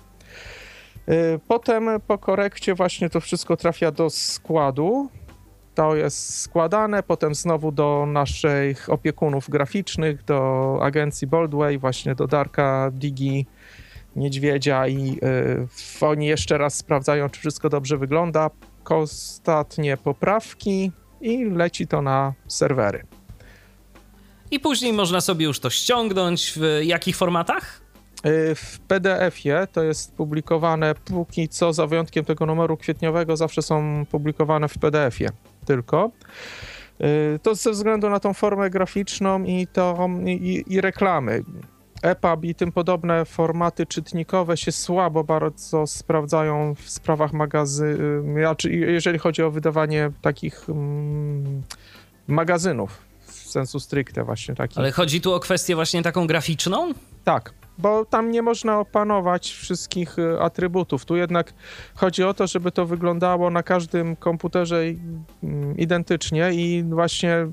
Y, 1.09 1.41
potem 1.49 1.89
po 2.07 2.19
korekcie 2.19 2.75
właśnie 2.75 3.11
to 3.11 3.21
wszystko 3.21 3.57
trafia 3.57 3.91
do 3.91 4.11
składu. 4.11 5.09
To 5.75 5.97
jest 5.97 6.41
składane, 6.41 7.03
potem 7.03 7.35
znowu 7.35 7.73
do 7.73 8.07
naszych 8.07 8.91
opiekunów 8.91 9.51
graficznych, 9.51 10.25
do 10.25 10.79
agencji 10.83 11.27
Boldway, 11.27 11.79
właśnie 11.79 12.15
do 12.15 12.27
Darka 12.27 12.91
Digi 12.95 13.47
niedźwiedzia 14.17 14.89
i 14.89 15.19
y, 16.03 16.07
oni 16.07 16.27
jeszcze 16.27 16.59
raz 16.59 16.75
sprawdzają, 16.75 17.31
czy 17.31 17.41
wszystko 17.41 17.69
dobrze 17.69 17.99
wygląda. 17.99 18.51
Ostatnie 18.85 19.97
poprawki 19.97 20.93
i 21.21 21.45
leci 21.45 21.87
to 21.87 22.03
na 22.03 22.33
serwery. 22.49 23.07
I 24.51 24.61
później 24.61 24.93
można 24.93 25.21
sobie 25.21 25.47
już 25.47 25.61
to 25.61 25.71
ściągnąć. 25.71 26.53
W 26.57 26.81
jakich 26.85 27.17
formatach? 27.17 27.81
Y, 28.27 28.55
w 28.55 28.79
PDF-ie 28.79 29.67
to 29.73 29.83
jest 29.83 30.15
publikowane 30.15 30.95
póki 30.95 31.49
co, 31.49 31.73
za 31.73 31.87
wyjątkiem 31.87 32.25
tego 32.25 32.47
numeru 32.47 32.77
kwietniowego, 32.77 33.37
zawsze 33.37 33.63
są 33.63 34.07
publikowane 34.11 34.69
w 34.69 34.79
PDF-ie 34.79 35.31
tylko. 35.67 36.11
Y, 37.01 37.39
to 37.43 37.55
ze 37.55 37.71
względu 37.71 38.11
na 38.11 38.21
tą 38.21 38.35
formę 38.35 38.71
graficzną 38.71 39.45
i, 39.45 39.67
to, 39.67 40.09
i, 40.27 40.65
i 40.67 40.81
reklamy. 40.81 41.45
EPUB 42.03 42.45
i 42.45 42.55
tym 42.55 42.73
podobne 42.73 43.25
formaty 43.25 43.87
czytnikowe 43.87 44.57
się 44.57 44.73
słabo 44.73 45.25
bardzo 45.25 45.87
sprawdzają 45.87 46.75
w 46.75 46.91
sprawach 46.91 47.33
magazynu, 47.33 48.23
znaczy 48.33 48.73
jeżeli 48.73 49.19
chodzi 49.19 49.43
o 49.43 49.51
wydawanie 49.51 50.11
takich 50.23 50.69
mm, 50.69 51.63
magazynów 52.27 52.99
w 53.27 53.33
sensu 53.33 53.81
stricte 53.81 54.25
właśnie 54.25 54.55
takich. 54.55 54.79
Ale 54.79 54.93
chodzi 54.93 55.21
tu 55.21 55.33
o 55.35 55.41
kwestię 55.41 55.75
właśnie 55.75 56.03
taką 56.03 56.27
graficzną? 56.27 56.93
Tak, 57.25 57.53
bo 57.79 58.05
tam 58.05 58.31
nie 58.31 58.43
można 58.43 58.79
opanować 58.79 59.51
wszystkich 59.51 60.19
y, 60.19 60.41
atrybutów. 60.41 61.05
Tu 61.05 61.17
jednak 61.17 61.53
chodzi 61.95 62.25
o 62.25 62.35
to, 62.35 62.47
żeby 62.47 62.73
to 62.73 62.87
wyglądało 62.87 63.51
na 63.51 63.63
każdym 63.63 64.17
komputerze 64.17 64.83
mm, 65.43 65.77
identycznie 65.77 66.51
i 66.53 66.83
właśnie 66.83 67.47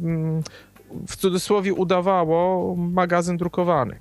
w 1.08 1.16
cudzysłowie 1.16 1.74
udawało 1.74 2.76
magazyn 2.76 3.38
drukowany. 3.38 4.00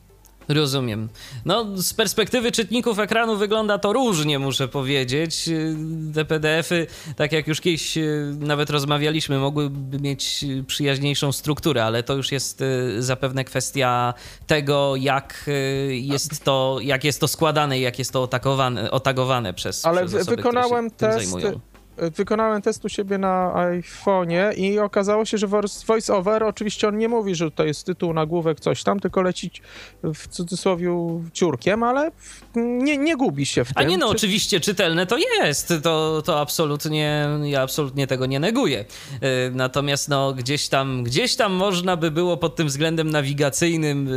Rozumiem. 0.48 1.08
No, 1.44 1.66
z 1.76 1.94
perspektywy 1.94 2.52
czytników 2.52 2.98
ekranu 2.98 3.36
wygląda 3.36 3.78
to 3.78 3.92
różnie, 3.92 4.38
muszę 4.38 4.68
powiedzieć. 4.68 5.50
Te 6.14 6.24
PDF-y, 6.24 6.86
tak 7.16 7.32
jak 7.32 7.46
już 7.46 7.60
kiedyś 7.60 7.98
e, 7.98 8.02
nawet 8.38 8.70
rozmawialiśmy, 8.70 9.38
mogłyby 9.38 9.98
mieć 10.00 10.44
przyjaźniejszą 10.66 11.32
strukturę, 11.32 11.84
ale 11.84 12.02
to 12.02 12.14
już 12.14 12.32
jest 12.32 12.62
e, 12.62 13.02
zapewne 13.02 13.44
kwestia 13.44 14.14
tego, 14.46 14.96
jak 14.96 15.44
e, 15.48 15.50
jest 15.94 16.44
to, 16.44 16.78
jak 16.82 17.04
jest 17.04 17.20
to 17.20 17.28
składane 17.28 17.78
i 17.78 17.82
jak 17.82 17.98
jest 17.98 18.12
to 18.12 18.22
otagowane, 18.22 18.90
otagowane 18.90 19.54
przez, 19.54 19.84
ale 19.84 20.06
przez 20.06 20.22
osoby, 20.22 20.36
wykonałem 20.36 20.90
test 20.90 21.36
wykonałem 21.96 22.62
test 22.62 22.84
u 22.84 22.88
siebie 22.88 23.18
na 23.18 23.52
iPhone'ie 23.54 24.58
i 24.58 24.78
okazało 24.78 25.24
się, 25.24 25.38
że 25.38 25.46
voice-over, 25.46 26.44
oczywiście 26.44 26.88
on 26.88 26.98
nie 26.98 27.08
mówi, 27.08 27.34
że 27.34 27.50
to 27.50 27.64
jest 27.64 27.86
tytuł, 27.86 28.12
nagłówek, 28.12 28.60
coś 28.60 28.82
tam, 28.82 29.00
tylko 29.00 29.22
lecić 29.22 29.62
w 30.02 30.28
cudzysłowie 30.28 30.86
ciurkiem, 31.32 31.82
ale 31.82 32.10
nie, 32.56 32.98
nie 32.98 33.16
gubi 33.16 33.46
się 33.46 33.64
w 33.64 33.68
tym. 33.68 33.74
A 33.76 33.82
nie 33.82 33.98
no, 33.98 34.06
Czy... 34.06 34.12
oczywiście 34.12 34.60
czytelne 34.60 35.06
to 35.06 35.16
jest, 35.18 35.72
to, 35.82 36.22
to 36.22 36.40
absolutnie, 36.40 37.28
ja 37.42 37.62
absolutnie 37.62 38.06
tego 38.06 38.26
nie 38.26 38.40
neguję. 38.40 38.84
E, 39.20 39.50
natomiast 39.50 40.08
no 40.08 40.32
gdzieś 40.32 40.68
tam, 40.68 41.04
gdzieś 41.04 41.36
tam 41.36 41.52
można 41.52 41.96
by 41.96 42.10
było 42.10 42.36
pod 42.36 42.56
tym 42.56 42.66
względem 42.66 43.10
nawigacyjnym 43.10 44.08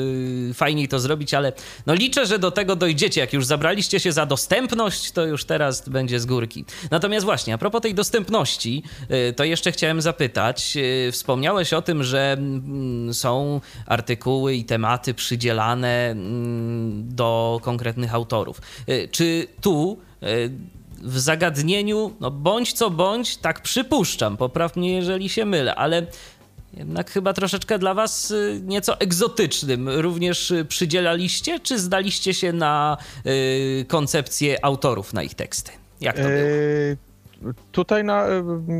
e, 0.49 0.53
fajniej 0.53 0.87
to 0.87 0.99
zrobić, 0.99 1.33
ale 1.33 1.53
no 1.85 1.93
liczę, 1.93 2.25
że 2.25 2.39
do 2.39 2.51
tego 2.51 2.75
dojdziecie. 2.75 3.21
Jak 3.21 3.33
już 3.33 3.45
zabraliście 3.45 3.99
się 3.99 4.11
za 4.11 4.25
dostępność, 4.25 5.11
to 5.11 5.25
już 5.25 5.45
teraz 5.45 5.89
będzie 5.89 6.19
z 6.19 6.25
górki. 6.25 6.65
Natomiast 6.91 7.25
właśnie, 7.25 7.53
a 7.53 7.57
propos 7.69 7.81
tej 7.81 7.93
dostępności, 7.93 8.83
y, 9.29 9.33
to 9.33 9.43
jeszcze 9.43 9.71
chciałem 9.71 10.01
zapytać. 10.01 10.77
Y, 10.77 11.11
wspomniałeś 11.11 11.73
o 11.73 11.81
tym, 11.81 12.03
że 12.03 12.31
mm, 12.31 13.13
są 13.13 13.61
artykuły 13.85 14.55
i 14.55 14.65
tematy 14.65 15.13
przydzielane 15.13 16.09
mm, 16.09 17.15
do 17.15 17.59
konkretnych 17.63 18.13
autorów. 18.13 18.61
Y, 18.89 19.09
czy 19.11 19.47
tu 19.61 19.97
w 21.01 21.19
zagadnieniu, 21.19 22.15
no 22.19 22.31
bądź 22.31 22.73
co 22.73 22.89
bądź, 22.89 23.37
tak 23.37 23.61
przypuszczam, 23.61 24.37
popraw 24.37 24.75
mnie, 24.75 24.95
jeżeli 24.95 25.29
się 25.29 25.45
mylę, 25.45 25.75
ale 25.75 26.05
jednak 26.73 27.11
chyba 27.11 27.33
troszeczkę 27.33 27.79
dla 27.79 27.93
was 27.93 28.33
nieco 28.61 28.99
egzotycznym 28.99 29.89
również 29.89 30.53
przydzielaliście, 30.67 31.59
czy 31.59 31.79
zdaliście 31.79 32.33
się 32.33 32.53
na 32.53 32.97
koncepcję 33.87 34.65
autorów 34.65 35.13
na 35.13 35.23
ich 35.23 35.33
teksty? 35.33 35.71
Jak 36.01 36.15
to 36.15 36.21
było? 36.21 37.08
Tutaj 37.71 38.03
na, 38.03 38.25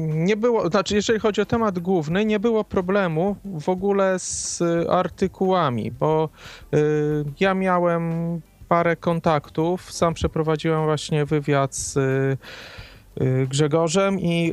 nie 0.08 0.38
było, 0.38 0.70
znaczy 0.70 0.96
jeżeli 0.96 1.20
chodzi 1.20 1.42
o 1.42 1.46
temat 1.46 1.80
główny, 1.80 2.26
nie 2.26 2.40
było 2.40 2.64
problemu 2.64 3.36
w 3.46 3.70
ogóle 3.70 4.20
z 4.20 4.62
artykułami, 4.90 5.92
bo 5.92 6.30
y, 6.74 6.78
ja 7.40 7.54
miałem 7.54 8.12
parę 8.68 8.96
kontaktów, 8.96 9.94
sam 9.94 10.14
przeprowadziłem 10.14 10.84
właśnie 10.84 11.26
wywiad 11.26 11.76
z 11.76 11.98
y, 11.98 12.00
Y, 12.00 12.38
Grzegorzem 13.48 14.20
i 14.20 14.52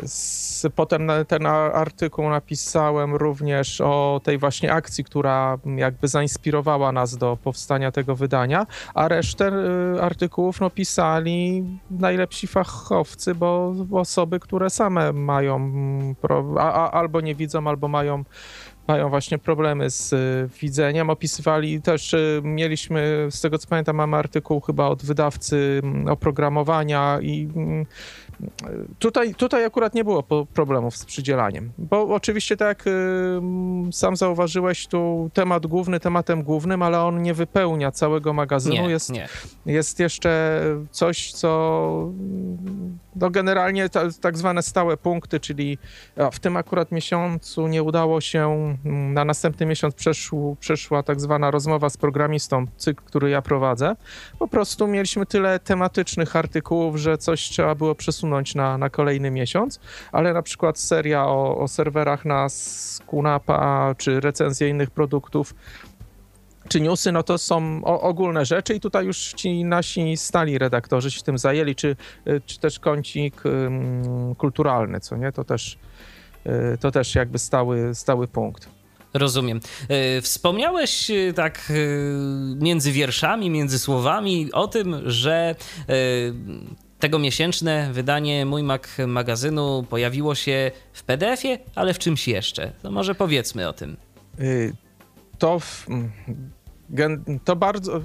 z, 0.00 0.66
potem 0.74 1.10
ten 1.28 1.46
artykuł 1.46 2.28
napisałem 2.28 3.14
również 3.14 3.80
o 3.80 4.20
tej 4.24 4.38
właśnie 4.38 4.72
akcji, 4.72 5.04
która 5.04 5.58
jakby 5.76 6.08
zainspirowała 6.08 6.92
nas 6.92 7.16
do 7.16 7.38
powstania 7.44 7.92
tego 7.92 8.16
wydania, 8.16 8.66
a 8.94 9.08
resztę 9.08 9.52
y, 9.96 10.02
artykułów 10.02 10.60
no, 10.60 10.70
pisali 10.70 11.64
najlepsi 11.90 12.46
fachowcy, 12.46 13.34
bo 13.34 13.74
osoby, 13.92 14.40
które 14.40 14.70
same 14.70 15.12
mają 15.12 15.72
a, 16.58 16.72
a, 16.72 16.90
albo 16.90 17.20
nie 17.20 17.34
widzą, 17.34 17.68
albo 17.68 17.88
mają 17.88 18.24
mają 18.88 19.08
właśnie 19.08 19.38
problemy 19.38 19.90
z 19.90 20.12
y, 20.12 20.60
widzeniem. 20.60 21.10
Opisywali 21.10 21.82
też, 21.82 22.14
y, 22.14 22.40
mieliśmy, 22.44 23.26
z 23.30 23.40
tego 23.40 23.58
co 23.58 23.68
pamiętam, 23.68 23.96
mamy 23.96 24.16
artykuł 24.16 24.60
chyba 24.60 24.86
od 24.86 25.04
wydawcy 25.04 25.80
mm, 25.82 26.08
oprogramowania 26.08 27.18
i 27.22 27.48
mm, 27.56 27.86
Tutaj, 28.98 29.34
tutaj 29.34 29.64
akurat 29.64 29.94
nie 29.94 30.04
było 30.04 30.22
problemów 30.54 30.96
z 30.96 31.04
przydzielaniem, 31.04 31.72
bo 31.78 32.02
oczywiście 32.14 32.56
tak 32.56 32.68
jak 32.68 32.86
y, 32.86 33.92
sam 33.92 34.16
zauważyłeś, 34.16 34.86
tu 34.86 35.30
temat 35.34 35.66
główny 35.66 36.00
tematem 36.00 36.42
głównym, 36.42 36.82
ale 36.82 37.02
on 37.02 37.22
nie 37.22 37.34
wypełnia 37.34 37.92
całego 37.92 38.32
magazynu. 38.32 38.74
Nie, 38.74 38.88
jest, 38.88 39.12
nie. 39.12 39.28
jest 39.66 40.00
jeszcze 40.00 40.60
coś, 40.90 41.32
co 41.32 42.12
no 43.16 43.30
generalnie 43.30 43.88
ta, 43.88 44.00
tak 44.20 44.38
zwane 44.38 44.62
stałe 44.62 44.96
punkty, 44.96 45.40
czyli 45.40 45.78
w 46.32 46.38
tym 46.38 46.56
akurat 46.56 46.92
miesiącu 46.92 47.66
nie 47.66 47.82
udało 47.82 48.20
się, 48.20 48.48
mm, 48.84 49.14
na 49.14 49.24
następny 49.24 49.66
miesiąc 49.66 49.94
przeszł, 49.94 50.56
przeszła 50.60 51.02
tak 51.02 51.20
zwana 51.20 51.50
rozmowa 51.50 51.90
z 51.90 51.96
programistą, 51.96 52.66
cykl, 52.76 53.04
który 53.04 53.30
ja 53.30 53.42
prowadzę. 53.42 53.96
Po 54.38 54.48
prostu 54.48 54.86
mieliśmy 54.86 55.26
tyle 55.26 55.58
tematycznych 55.58 56.36
artykułów, 56.36 56.96
że 56.96 57.18
coś 57.18 57.40
trzeba 57.40 57.74
było 57.74 57.94
przesunąć 57.94 58.27
na, 58.54 58.78
na 58.78 58.90
kolejny 58.90 59.30
miesiąc, 59.30 59.80
ale 60.12 60.32
na 60.32 60.42
przykład 60.42 60.78
seria 60.78 61.26
o, 61.26 61.58
o 61.58 61.68
serwerach 61.68 62.24
na 62.24 62.48
Skunapa 62.48 63.94
czy 63.98 64.20
recenzje 64.20 64.68
innych 64.68 64.90
produktów 64.90 65.54
czy 66.68 66.80
newsy, 66.80 67.12
no 67.12 67.22
to 67.22 67.38
są 67.38 67.84
ogólne 67.84 68.44
rzeczy 68.44 68.74
i 68.74 68.80
tutaj 68.80 69.06
już 69.06 69.18
ci 69.18 69.64
nasi 69.64 70.16
stali 70.16 70.58
redaktorzy 70.58 71.10
się 71.10 71.22
tym 71.22 71.38
zajęli, 71.38 71.74
czy, 71.74 71.96
y, 72.28 72.40
czy 72.46 72.58
też 72.58 72.78
kącik 72.78 73.42
kulturalny, 74.38 75.00
co 75.00 75.16
nie, 75.16 75.32
to 75.32 75.44
też, 75.44 75.78
y, 76.46 76.78
to 76.80 76.90
też 76.90 77.14
jakby 77.14 77.38
stały, 77.38 77.94
stały 77.94 78.28
punkt. 78.28 78.68
Rozumiem. 79.14 79.60
Y, 80.18 80.22
wspomniałeś 80.22 81.10
tak 81.34 81.72
między 82.56 82.92
wierszami, 82.92 83.50
między 83.50 83.78
słowami 83.78 84.52
o 84.52 84.68
tym, 84.68 85.02
że 85.04 85.54
tego 86.98 87.18
miesięczne 87.18 87.92
wydanie 87.92 88.46
Mój 88.46 88.62
Mac 88.62 88.82
magazynu 89.06 89.84
pojawiło 89.90 90.34
się 90.34 90.70
w 90.92 91.02
PDF-ie, 91.02 91.58
ale 91.74 91.94
w 91.94 91.98
czymś 91.98 92.28
jeszcze. 92.28 92.72
To 92.82 92.90
może 92.90 93.14
powiedzmy 93.14 93.68
o 93.68 93.72
tym. 93.72 93.96
To 95.38 95.58
w, 95.58 95.86
to 97.44 97.56
bardzo. 97.56 98.00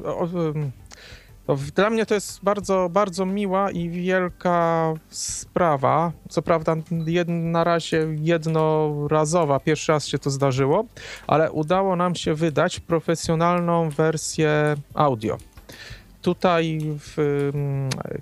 To 1.46 1.58
dla 1.76 1.90
mnie 1.90 2.06
to 2.06 2.14
jest 2.14 2.44
bardzo, 2.44 2.90
bardzo 2.90 3.26
miła 3.26 3.72
i 3.72 3.90
wielka 3.90 4.94
sprawa. 5.10 6.12
Co 6.30 6.42
prawda, 6.42 6.76
jed, 7.06 7.28
na 7.28 7.64
razie 7.64 8.08
jednorazowa, 8.20 9.60
pierwszy 9.60 9.92
raz 9.92 10.08
się 10.08 10.20
to 10.20 10.30
zdarzyło, 10.30 10.86
ale 11.28 11.52
udało 11.52 11.96
nam 11.96 12.16
się 12.16 12.34
wydać 12.34 12.80
profesjonalną 12.80 13.90
wersję 13.90 14.76
audio. 14.94 15.38
Tutaj 16.24 16.80
w, 17.00 17.16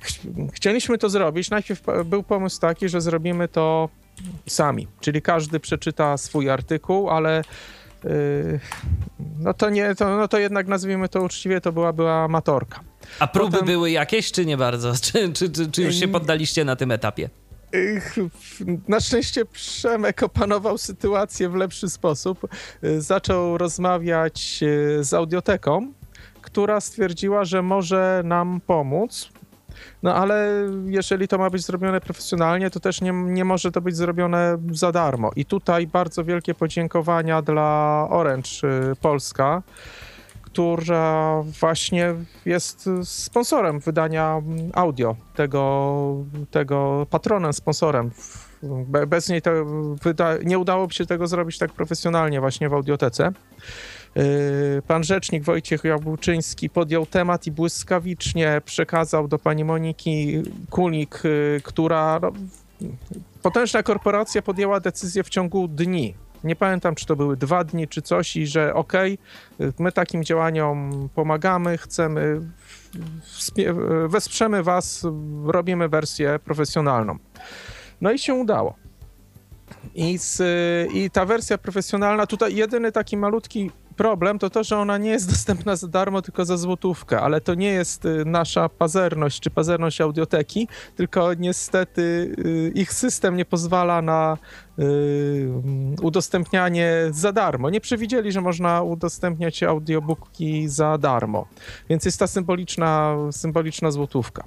ch 0.02 0.12
chcieliśmy 0.54 0.98
to 0.98 1.10
zrobić. 1.10 1.50
Najpierw 1.50 1.82
był 2.06 2.24
pomysł 2.24 2.60
taki, 2.60 2.90
że 2.90 3.02
zrobimy 3.02 3.48
to 3.48 3.90
sami, 4.48 4.88
czyli 5.02 5.22
każdy 5.22 5.60
przeczyta 5.60 6.18
swój 6.18 6.50
artykuł, 6.50 7.10
ale 7.10 7.44
Yy, 8.04 8.60
no 9.40 9.54
to 9.54 9.70
nie, 9.70 9.96
to, 9.96 10.18
no 10.18 10.28
to 10.28 10.40
jednak 10.40 10.68
nazwijmy 10.68 11.10
to 11.10 11.22
uczciwie, 11.22 11.62
to 11.62 11.72
była, 11.72 11.94
była 11.94 12.24
amatorka. 12.24 12.80
A 13.20 13.28
próby 13.28 13.52
Potem... 13.52 13.66
były 13.66 13.92
jakieś, 13.92 14.32
czy 14.32 14.46
nie 14.46 14.58
bardzo? 14.58 14.94
Czy, 15.02 15.34
czy, 15.34 15.50
czy, 15.50 15.72
czy 15.72 15.82
już 15.82 15.96
się 15.96 16.08
poddaliście 16.08 16.66
na 16.66 16.76
tym 16.76 16.92
etapie? 16.92 17.30
Na 18.88 19.00
szczęście 19.00 19.46
Przemek 19.46 20.24
opanował 20.24 20.78
sytuację 20.78 21.50
w 21.50 21.56
lepszy 21.56 21.90
sposób. 21.90 22.48
Zaczął 22.98 23.58
rozmawiać 23.58 24.62
yy, 24.62 25.04
z 25.04 25.14
audioteką, 25.14 25.94
która 26.52 26.82
stwierdziła, 26.82 27.46
że 27.46 27.62
może 27.62 28.22
nam 28.26 28.62
pomóc 28.68 29.32
no 30.04 30.16
ale 30.16 30.68
jeżeli 30.86 31.28
to 31.28 31.38
ma 31.38 31.50
być 31.50 31.66
zrobione 31.66 32.02
profesjonalnie, 32.02 32.70
to 32.70 32.80
też 32.80 33.02
nie, 33.02 33.12
nie 33.12 33.46
może 33.46 33.72
to 33.72 33.82
być 33.82 33.96
zrobione 33.96 34.58
za 34.72 34.92
darmo. 34.92 35.32
I 35.36 35.46
tutaj 35.46 35.88
bardzo 35.88 36.24
wielkie 36.24 36.54
podziękowania 36.54 37.42
dla 37.42 38.08
Orange 38.10 38.50
y, 38.92 38.96
Polska, 38.96 39.64
która 40.42 41.42
właśnie 41.60 42.14
jest 42.46 42.90
sponsorem 43.04 43.80
wydania 43.80 44.42
audio, 44.74 45.16
tego, 45.36 46.16
tego 46.52 47.08
patronem, 47.10 47.54
sponsorem. 47.54 48.12
Bez 49.08 49.30
niej 49.30 49.42
to 49.42 49.52
nie 50.44 50.60
udałoby 50.60 50.94
się 50.94 51.06
tego 51.06 51.28
zrobić 51.28 51.58
tak 51.58 51.72
profesjonalnie 51.72 52.40
właśnie 52.40 52.70
w 52.70 52.74
audiotece. 52.74 53.32
Yy, 54.16 54.82
pan 54.88 55.04
rzecznik 55.04 55.44
Wojciech 55.44 55.84
Jabłczyński 55.84 56.70
podjął 56.70 57.06
temat 57.06 57.48
i 57.48 57.52
błyskawicznie 57.52 58.62
przekazał 58.66 59.28
do 59.28 59.40
pani 59.40 59.64
Moniki 59.64 60.44
Kulik, 60.70 61.22
yy, 61.24 61.62
która 61.64 62.20
no, 62.22 62.32
potężna 63.42 63.84
korporacja 63.84 64.42
podjęła 64.42 64.80
decyzję 64.80 65.24
w 65.24 65.30
ciągu 65.30 65.68
dni. 65.68 66.16
Nie 66.44 66.56
pamiętam, 66.56 66.96
czy 66.96 67.06
to 67.06 67.16
były 67.16 67.38
dwa 67.38 67.64
dni, 67.64 67.88
czy 67.88 68.02
coś, 68.02 68.36
i 68.36 68.48
że 68.48 68.74
okej, 68.74 69.18
okay, 69.60 69.74
my 69.80 69.92
takim 69.92 70.24
działaniom 70.24 71.10
pomagamy, 71.16 71.78
chcemy, 71.78 72.42
wesprzemy 74.08 74.64
was, 74.64 75.08
robimy 75.46 75.90
wersję 75.90 76.40
profesjonalną. 76.46 77.18
No 78.02 78.12
i 78.12 78.20
się 78.20 78.34
udało. 78.34 78.81
I, 79.96 80.18
z, 80.18 80.42
I 80.94 81.10
ta 81.10 81.26
wersja 81.26 81.58
profesjonalna, 81.58 82.28
tutaj 82.28 82.56
jedyny 82.56 82.92
taki 82.92 83.18
malutki 83.18 83.72
problem 83.96 84.40
to 84.40 84.50
to, 84.50 84.64
że 84.64 84.78
ona 84.78 84.98
nie 84.98 85.10
jest 85.10 85.30
dostępna 85.30 85.76
za 85.76 85.88
darmo, 85.88 86.22
tylko 86.22 86.46
za 86.46 86.58
złotówkę, 86.58 87.22
ale 87.22 87.42
to 87.42 87.54
nie 87.56 87.70
jest 87.70 88.06
y, 88.06 88.26
nasza 88.26 88.70
pazerność 88.70 89.40
czy 89.40 89.50
pazerność 89.50 90.02
audioteki, 90.02 90.68
tylko 90.96 91.34
niestety 91.34 92.02
y, 92.46 92.72
ich 92.76 92.94
system 92.94 93.36
nie 93.36 93.46
pozwala 93.46 94.02
na 94.02 94.38
y, 94.80 95.50
udostępnianie 96.02 97.08
za 97.12 97.32
darmo. 97.32 97.70
Nie 97.70 97.82
przewidzieli, 97.82 98.32
że 98.32 98.42
można 98.42 98.82
udostępniać 98.82 99.64
audiobooki 99.64 100.68
za 100.68 100.98
darmo, 100.98 101.48
więc 101.90 102.06
jest 102.06 102.20
ta 102.20 102.28
symboliczna, 102.28 103.18
symboliczna 103.32 103.92
złotówka. 103.92 104.44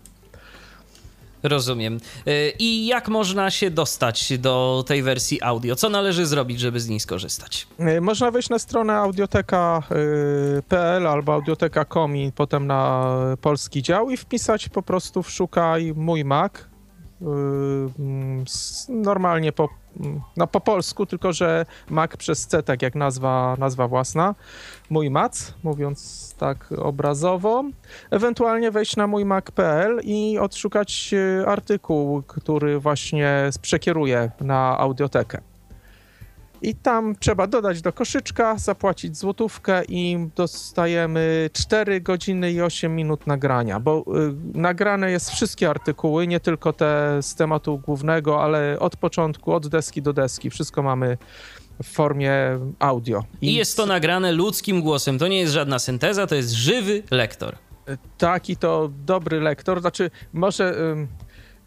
Rozumiem. 1.45 2.01
Y, 2.29 2.53
I 2.59 2.87
jak 2.87 3.09
można 3.09 3.51
się 3.51 3.71
dostać 3.71 4.39
do 4.39 4.85
tej 4.87 5.03
wersji 5.03 5.43
audio? 5.43 5.77
Co 5.77 5.89
należy 5.89 6.27
zrobić, 6.27 6.61
żeby 6.61 6.81
z 6.81 6.89
niej 6.89 7.01
skorzystać? 7.01 7.67
Y, 7.81 8.01
można 8.01 8.31
wejść 8.31 8.51
na 8.51 8.59
stronę 8.59 8.97
audioteka.pl 8.97 11.07
albo 11.07 11.35
audioteka.com 11.35 12.17
i 12.17 12.33
potem 12.33 12.67
na 12.67 13.15
polski 13.41 13.83
dział 13.83 14.11
i 14.11 14.17
wpisać 14.17 14.69
po 14.69 14.83
prostu 14.83 15.23
w 15.23 15.31
szukaj 15.31 15.93
mój 15.97 16.25
Mac. 16.25 16.53
Mm, 17.21 18.45
normalnie 18.89 19.53
po 19.53 19.69
no 20.37 20.47
po 20.47 20.61
polsku, 20.61 21.07
tylko 21.07 21.33
że 21.33 21.67
Mac 21.91 22.17
przez 22.17 22.47
C, 22.47 22.63
tak 22.63 22.83
jak 22.83 22.95
nazwa, 22.95 23.57
nazwa 23.59 23.89
własna. 23.89 24.35
Mój 24.91 25.11
Mac, 25.11 25.53
mówiąc 25.63 26.35
tak 26.39 26.73
obrazowo. 26.73 27.65
Ewentualnie 28.11 28.71
wejść 28.71 28.97
na 28.97 29.07
mój 29.07 29.25
Mac.pl 29.25 30.01
i 30.03 30.39
odszukać 30.39 31.15
e, 31.15 31.47
artykuł, 31.47 32.23
który 32.23 32.81
właśnie 32.81 33.51
przekieruje 33.63 34.31
na 34.41 34.79
audiotekę. 34.79 35.41
I 36.65 36.75
tam 36.75 37.17
trzeba 37.17 37.47
dodać 37.47 37.83
do 37.83 37.93
koszyczka, 37.93 38.59
zapłacić 38.59 39.17
złotówkę 39.17 39.83
i 39.89 40.29
dostajemy 40.37 41.51
4 41.53 42.01
godziny 42.01 42.53
i 42.53 42.63
8 42.63 42.97
minut 42.97 43.27
nagrania, 43.27 43.81
bo 43.81 44.01
y, 44.01 44.59
nagrane 44.59 45.11
jest 45.11 45.31
wszystkie 45.31 45.71
artykuły, 45.71 46.27
nie 46.27 46.41
tylko 46.41 46.73
te 46.73 47.19
z 47.23 47.35
tematu 47.35 47.79
głównego, 47.79 48.43
ale 48.43 48.79
od 48.81 48.97
początku, 48.97 49.53
od 49.53 49.69
deski 49.69 50.03
do 50.03 50.13
deski, 50.13 50.51
wszystko 50.51 50.83
mamy 50.83 51.19
w 51.83 51.87
formie 51.87 52.33
audio. 52.79 53.25
I, 53.41 53.49
I 53.49 53.55
jest 53.55 53.77
to 53.77 53.87
nagrane 53.87 54.33
ludzkim 54.33 54.81
głosem, 54.81 55.19
to 55.19 55.29
nie 55.29 55.41
jest 55.41 55.53
żadna 55.53 55.79
synteza, 55.79 56.27
to 56.27 56.35
jest 56.35 56.51
żywy 56.51 57.03
lektor. 57.11 57.57
Tak, 58.19 58.51
i 58.51 58.57
to 58.57 58.91
dobry 59.07 59.41
lektor, 59.41 59.81
znaczy 59.81 60.11
może... 60.33 60.75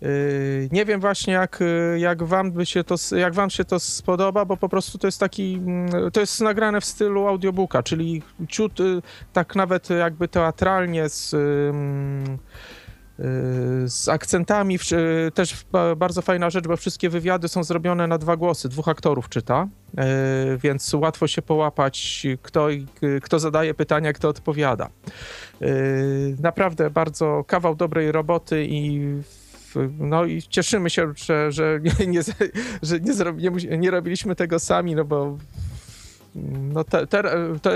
Yy, 0.02 0.70
nie 0.72 0.86
wiem 0.86 1.02
właśnie 1.02 1.34
jak, 1.34 1.62
y, 1.62 2.00
jak, 2.00 2.24
wam 2.24 2.52
by 2.52 2.66
się 2.66 2.84
to, 2.84 2.96
jak 3.16 3.34
wam 3.34 3.50
się 3.50 3.66
to 3.66 3.80
spodoba, 3.80 4.46
bo 4.46 4.58
po 4.58 4.70
prostu 4.70 4.98
to 4.98 5.08
jest 5.08 5.20
taki, 5.20 5.62
to 6.14 6.20
jest 6.20 6.42
nagrane 6.42 6.82
w 6.82 6.86
stylu 6.86 7.28
audiobooka, 7.28 7.84
czyli 7.84 8.22
ciut 8.48 8.80
y, 8.80 9.02
tak 9.34 9.56
nawet 9.56 9.90
jakby 9.90 10.28
teatralnie 10.28 11.10
z, 11.10 11.34
y, 11.34 11.38
z 13.86 14.08
akcentami, 14.10 14.80
też 15.34 15.66
bardzo 15.98 16.22
fajna 16.22 16.50
rzecz, 16.50 16.68
bo 16.68 16.78
wszystkie 16.78 17.10
wywiady 17.10 17.48
są 17.48 17.64
zrobione 17.64 18.08
na 18.08 18.18
dwa 18.18 18.38
głosy, 18.38 18.70
dwóch 18.70 18.88
aktorów 18.88 19.30
czyta, 19.30 19.68
więc 20.64 20.94
łatwo 20.94 21.28
się 21.28 21.42
połapać, 21.42 22.28
kto, 22.42 22.68
kto 23.22 23.40
zadaje 23.40 23.74
pytania, 23.74 24.14
kto 24.14 24.30
odpowiada. 24.30 24.90
Naprawdę 26.40 26.90
bardzo 26.90 27.44
kawał 27.48 27.76
dobrej 27.76 28.12
roboty 28.12 28.66
i 28.70 29.02
no 30.00 30.26
i 30.26 30.42
cieszymy 30.42 30.90
się, 30.90 31.14
że, 31.16 31.52
że, 31.52 31.80
nie, 31.84 32.08
nie, 32.14 32.22
że 32.82 33.00
nie, 33.00 33.50
nie, 33.50 33.78
nie 33.78 33.92
robiliśmy 33.92 34.36
tego 34.36 34.60
sami, 34.60 34.96
no 34.96 35.06
bo 35.06 35.38
no 36.74 36.84
te, 36.84 37.08
te, 37.08 37.24
te, 37.62 37.72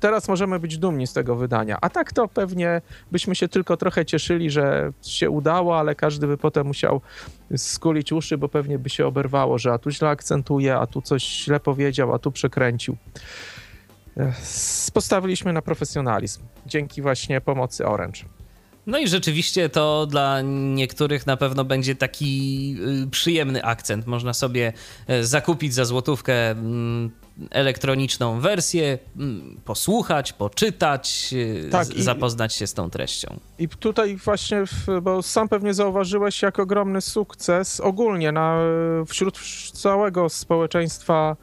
teraz 0.00 0.28
możemy 0.28 0.60
być 0.60 0.78
dumni 0.78 1.06
z 1.06 1.12
tego 1.12 1.36
wydania. 1.36 1.78
A 1.80 1.90
tak 1.90 2.12
to 2.12 2.28
pewnie 2.28 2.80
byśmy 3.12 3.34
się 3.34 3.48
tylko 3.48 3.76
trochę 3.76 4.04
cieszyli, 4.04 4.50
że 4.50 4.92
się 5.02 5.30
udało, 5.30 5.78
ale 5.78 5.94
każdy 5.94 6.26
by 6.26 6.38
potem 6.38 6.66
musiał 6.66 7.00
skulić 7.56 8.12
uszy, 8.12 8.38
bo 8.38 8.48
pewnie 8.48 8.78
by 8.78 8.90
się 8.90 9.06
oberwało, 9.06 9.58
że 9.58 9.72
a 9.72 9.78
tu 9.78 9.90
źle 9.90 10.08
akcentuje, 10.08 10.76
a 10.76 10.86
tu 10.86 11.02
coś 11.02 11.44
źle 11.44 11.60
powiedział, 11.60 12.14
a 12.14 12.18
tu 12.18 12.32
przekręcił. 12.32 12.96
Postawiliśmy 14.94 15.52
na 15.52 15.62
profesjonalizm 15.62 16.42
dzięki 16.66 17.02
właśnie 17.02 17.40
pomocy 17.40 17.86
Orange. 17.86 18.20
No 18.86 18.98
i 18.98 19.08
rzeczywiście 19.08 19.68
to 19.68 20.06
dla 20.06 20.40
niektórych 20.44 21.26
na 21.26 21.36
pewno 21.36 21.64
będzie 21.64 21.94
taki 21.94 22.76
y, 23.04 23.10
przyjemny 23.10 23.64
akcent. 23.64 24.06
Można 24.06 24.34
sobie 24.34 24.72
e, 25.06 25.24
zakupić 25.24 25.74
za 25.74 25.84
złotówkę 25.84 26.50
mm, 26.50 27.10
elektroniczną 27.50 28.40
wersję, 28.40 28.98
mm, 29.16 29.60
posłuchać, 29.64 30.32
poczytać, 30.32 31.28
y, 31.32 31.68
tak, 31.70 31.86
zapoznać 31.86 32.54
się 32.54 32.66
z 32.66 32.74
tą 32.74 32.90
treścią. 32.90 33.40
I 33.58 33.68
tutaj 33.68 34.16
właśnie, 34.16 34.64
bo 35.02 35.22
sam 35.22 35.48
pewnie 35.48 35.74
zauważyłeś, 35.74 36.42
jak 36.42 36.58
ogromny 36.58 37.00
sukces 37.00 37.80
ogólnie 37.80 38.32
na, 38.32 38.58
wśród 39.06 39.38
całego 39.72 40.28
społeczeństwa 40.28 41.36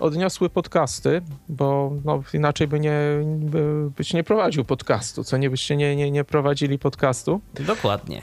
odniosły 0.00 0.50
podcasty, 0.50 1.22
bo 1.48 1.92
no, 2.04 2.22
inaczej 2.34 2.68
by 2.68 2.80
nie, 2.80 2.98
by, 3.24 3.90
byś 3.96 4.12
nie 4.12 4.24
prowadził 4.24 4.64
podcastu, 4.64 5.24
co 5.24 5.36
nie 5.36 5.50
byście 5.50 5.76
nie, 5.76 5.96
nie, 5.96 6.10
nie 6.10 6.24
prowadzili 6.24 6.78
podcastu. 6.78 7.40
Dokładnie. 7.54 8.22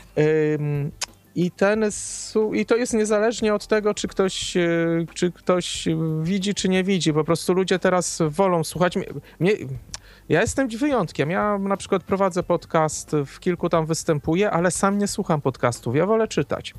Ym, 0.60 0.92
i, 1.36 1.52
ten, 1.52 1.86
I 2.54 2.66
to 2.66 2.76
jest 2.76 2.94
niezależnie 2.94 3.54
od 3.54 3.68
tego, 3.68 3.94
czy 3.94 4.08
ktoś, 4.08 4.58
e, 4.58 4.68
czy 5.14 5.32
ktoś 5.32 5.88
widzi, 6.22 6.54
czy 6.54 6.70
nie 6.70 6.84
widzi. 6.84 7.14
Po 7.14 7.24
prostu 7.24 7.54
ludzie 7.54 7.80
teraz 7.80 8.20
wolą 8.30 8.64
słuchać. 8.64 8.94
Mnie, 9.40 9.52
ja 10.30 10.42
jestem 10.42 10.68
wyjątkiem. 10.68 11.32
Ja 11.32 11.58
na 11.58 11.78
przykład 11.78 12.04
prowadzę 12.04 12.44
podcast, 12.44 13.12
w 13.26 13.40
kilku 13.40 13.70
tam 13.70 13.86
występuję, 13.86 14.52
ale 14.52 14.72
sam 14.72 14.98
nie 14.98 15.08
słucham 15.08 15.42
podcastów. 15.42 15.96
Ja 15.96 16.06
wolę 16.06 16.28
czytać. 16.28 16.74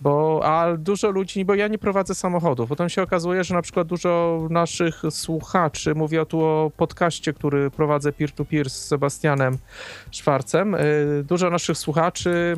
Bo, 0.00 0.40
a 0.44 0.76
dużo 0.76 1.10
ludzi, 1.10 1.44
bo 1.44 1.54
ja 1.54 1.68
nie 1.68 1.78
prowadzę 1.78 2.14
samochodów. 2.14 2.68
Potem 2.68 2.88
się 2.88 3.02
okazuje, 3.02 3.44
że 3.44 3.54
na 3.54 3.62
przykład 3.62 3.86
dużo 3.86 4.40
naszych 4.50 5.02
słuchaczy, 5.10 5.94
mówię 5.94 6.26
tu 6.26 6.40
o 6.40 6.70
podcaście, 6.76 7.32
który 7.32 7.70
prowadzę 7.70 8.12
peer-to-peer 8.12 8.70
z 8.70 8.86
Sebastianem 8.86 9.58
Szwarcem, 10.10 10.74
y, 10.74 11.24
dużo 11.28 11.50
naszych 11.50 11.78
słuchaczy 11.78 12.54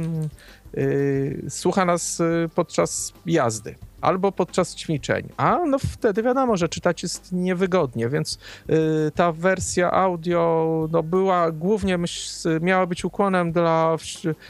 słucha 1.48 1.84
nas 1.84 2.20
y, 2.20 2.48
podczas 2.54 3.12
jazdy 3.26 3.74
albo 4.00 4.32
podczas 4.32 4.74
ćwiczeń. 4.74 5.28
A 5.36 5.58
no 5.66 5.78
wtedy 5.78 6.22
wiadomo, 6.22 6.56
że 6.56 6.68
czytać 6.68 7.02
jest 7.02 7.32
niewygodnie, 7.32 8.08
więc 8.08 8.38
y, 8.70 9.10
ta 9.14 9.32
wersja 9.32 9.90
audio 9.92 10.88
no, 10.92 11.02
była 11.02 11.52
głównie, 11.52 11.98
myśl, 11.98 12.48
miała 12.60 12.86
być 12.86 13.04
ukłonem 13.04 13.52
dla 13.52 13.96
w, 13.96 14.02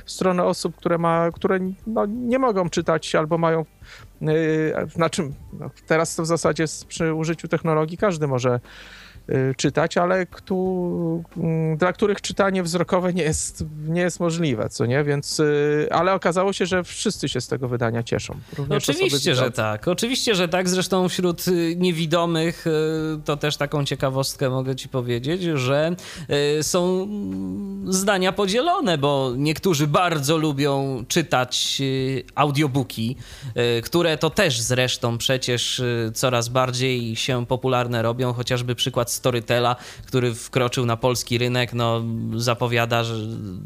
w 0.04 0.10
stronę 0.10 0.44
osób, 0.44 0.76
które, 0.76 0.98
ma, 0.98 1.30
które 1.30 1.58
no, 1.86 2.06
nie 2.06 2.38
mogą 2.38 2.70
czytać 2.70 3.14
albo 3.14 3.38
mają 3.38 3.64
y, 4.22 4.26
na 4.96 5.10
czym 5.10 5.34
no, 5.60 5.70
teraz 5.86 6.16
to 6.16 6.22
w 6.22 6.26
zasadzie 6.26 6.64
przy 6.88 7.14
użyciu 7.14 7.48
technologii 7.48 7.98
każdy 7.98 8.26
może 8.26 8.60
Y, 9.07 9.07
czytać, 9.56 9.96
ale 9.96 10.26
kto, 10.26 10.54
mm, 11.36 11.76
dla 11.76 11.92
których 11.92 12.20
czytanie 12.20 12.62
wzrokowe 12.62 13.12
nie 13.12 13.22
jest, 13.22 13.64
nie 13.88 14.00
jest 14.00 14.20
możliwe, 14.20 14.68
co 14.68 14.86
nie? 14.86 15.04
Więc, 15.04 15.40
y, 15.40 15.88
ale 15.90 16.14
okazało 16.14 16.52
się, 16.52 16.66
że 16.66 16.84
wszyscy 16.84 17.28
się 17.28 17.40
z 17.40 17.48
tego 17.48 17.68
wydania 17.68 18.02
cieszą. 18.02 18.36
Oczywiście, 18.70 19.34
że 19.34 19.50
tak. 19.50 19.88
Oczywiście, 19.88 20.34
że 20.34 20.48
tak. 20.48 20.68
Zresztą 20.68 21.08
wśród 21.08 21.48
y, 21.48 21.76
niewidomych 21.76 22.64
to 23.24 23.36
też 23.36 23.56
taką 23.56 23.84
ciekawostkę 23.84 24.50
mogę 24.50 24.76
ci 24.76 24.88
powiedzieć, 24.88 25.42
że 25.42 25.96
są 26.62 27.08
zdania 27.88 28.32
podzielone, 28.32 28.98
bo 28.98 29.32
niektórzy 29.36 29.86
bardzo 29.86 30.36
lubią 30.36 31.04
czytać 31.08 31.82
audiobooki, 32.34 33.16
które 33.82 34.18
to 34.18 34.30
też 34.30 34.60
zresztą 34.60 35.18
przecież 35.18 35.82
coraz 36.14 36.48
bardziej 36.48 37.16
się 37.16 37.46
popularne 37.46 38.02
robią, 38.02 38.32
chociażby 38.32 38.74
przykład 38.74 39.17
Storytela, 39.18 39.76
który 40.06 40.34
wkroczył 40.34 40.86
na 40.86 40.96
polski 40.96 41.38
rynek, 41.38 41.72
no 41.72 42.02
zapowiada 42.36 43.04
że 43.04 43.14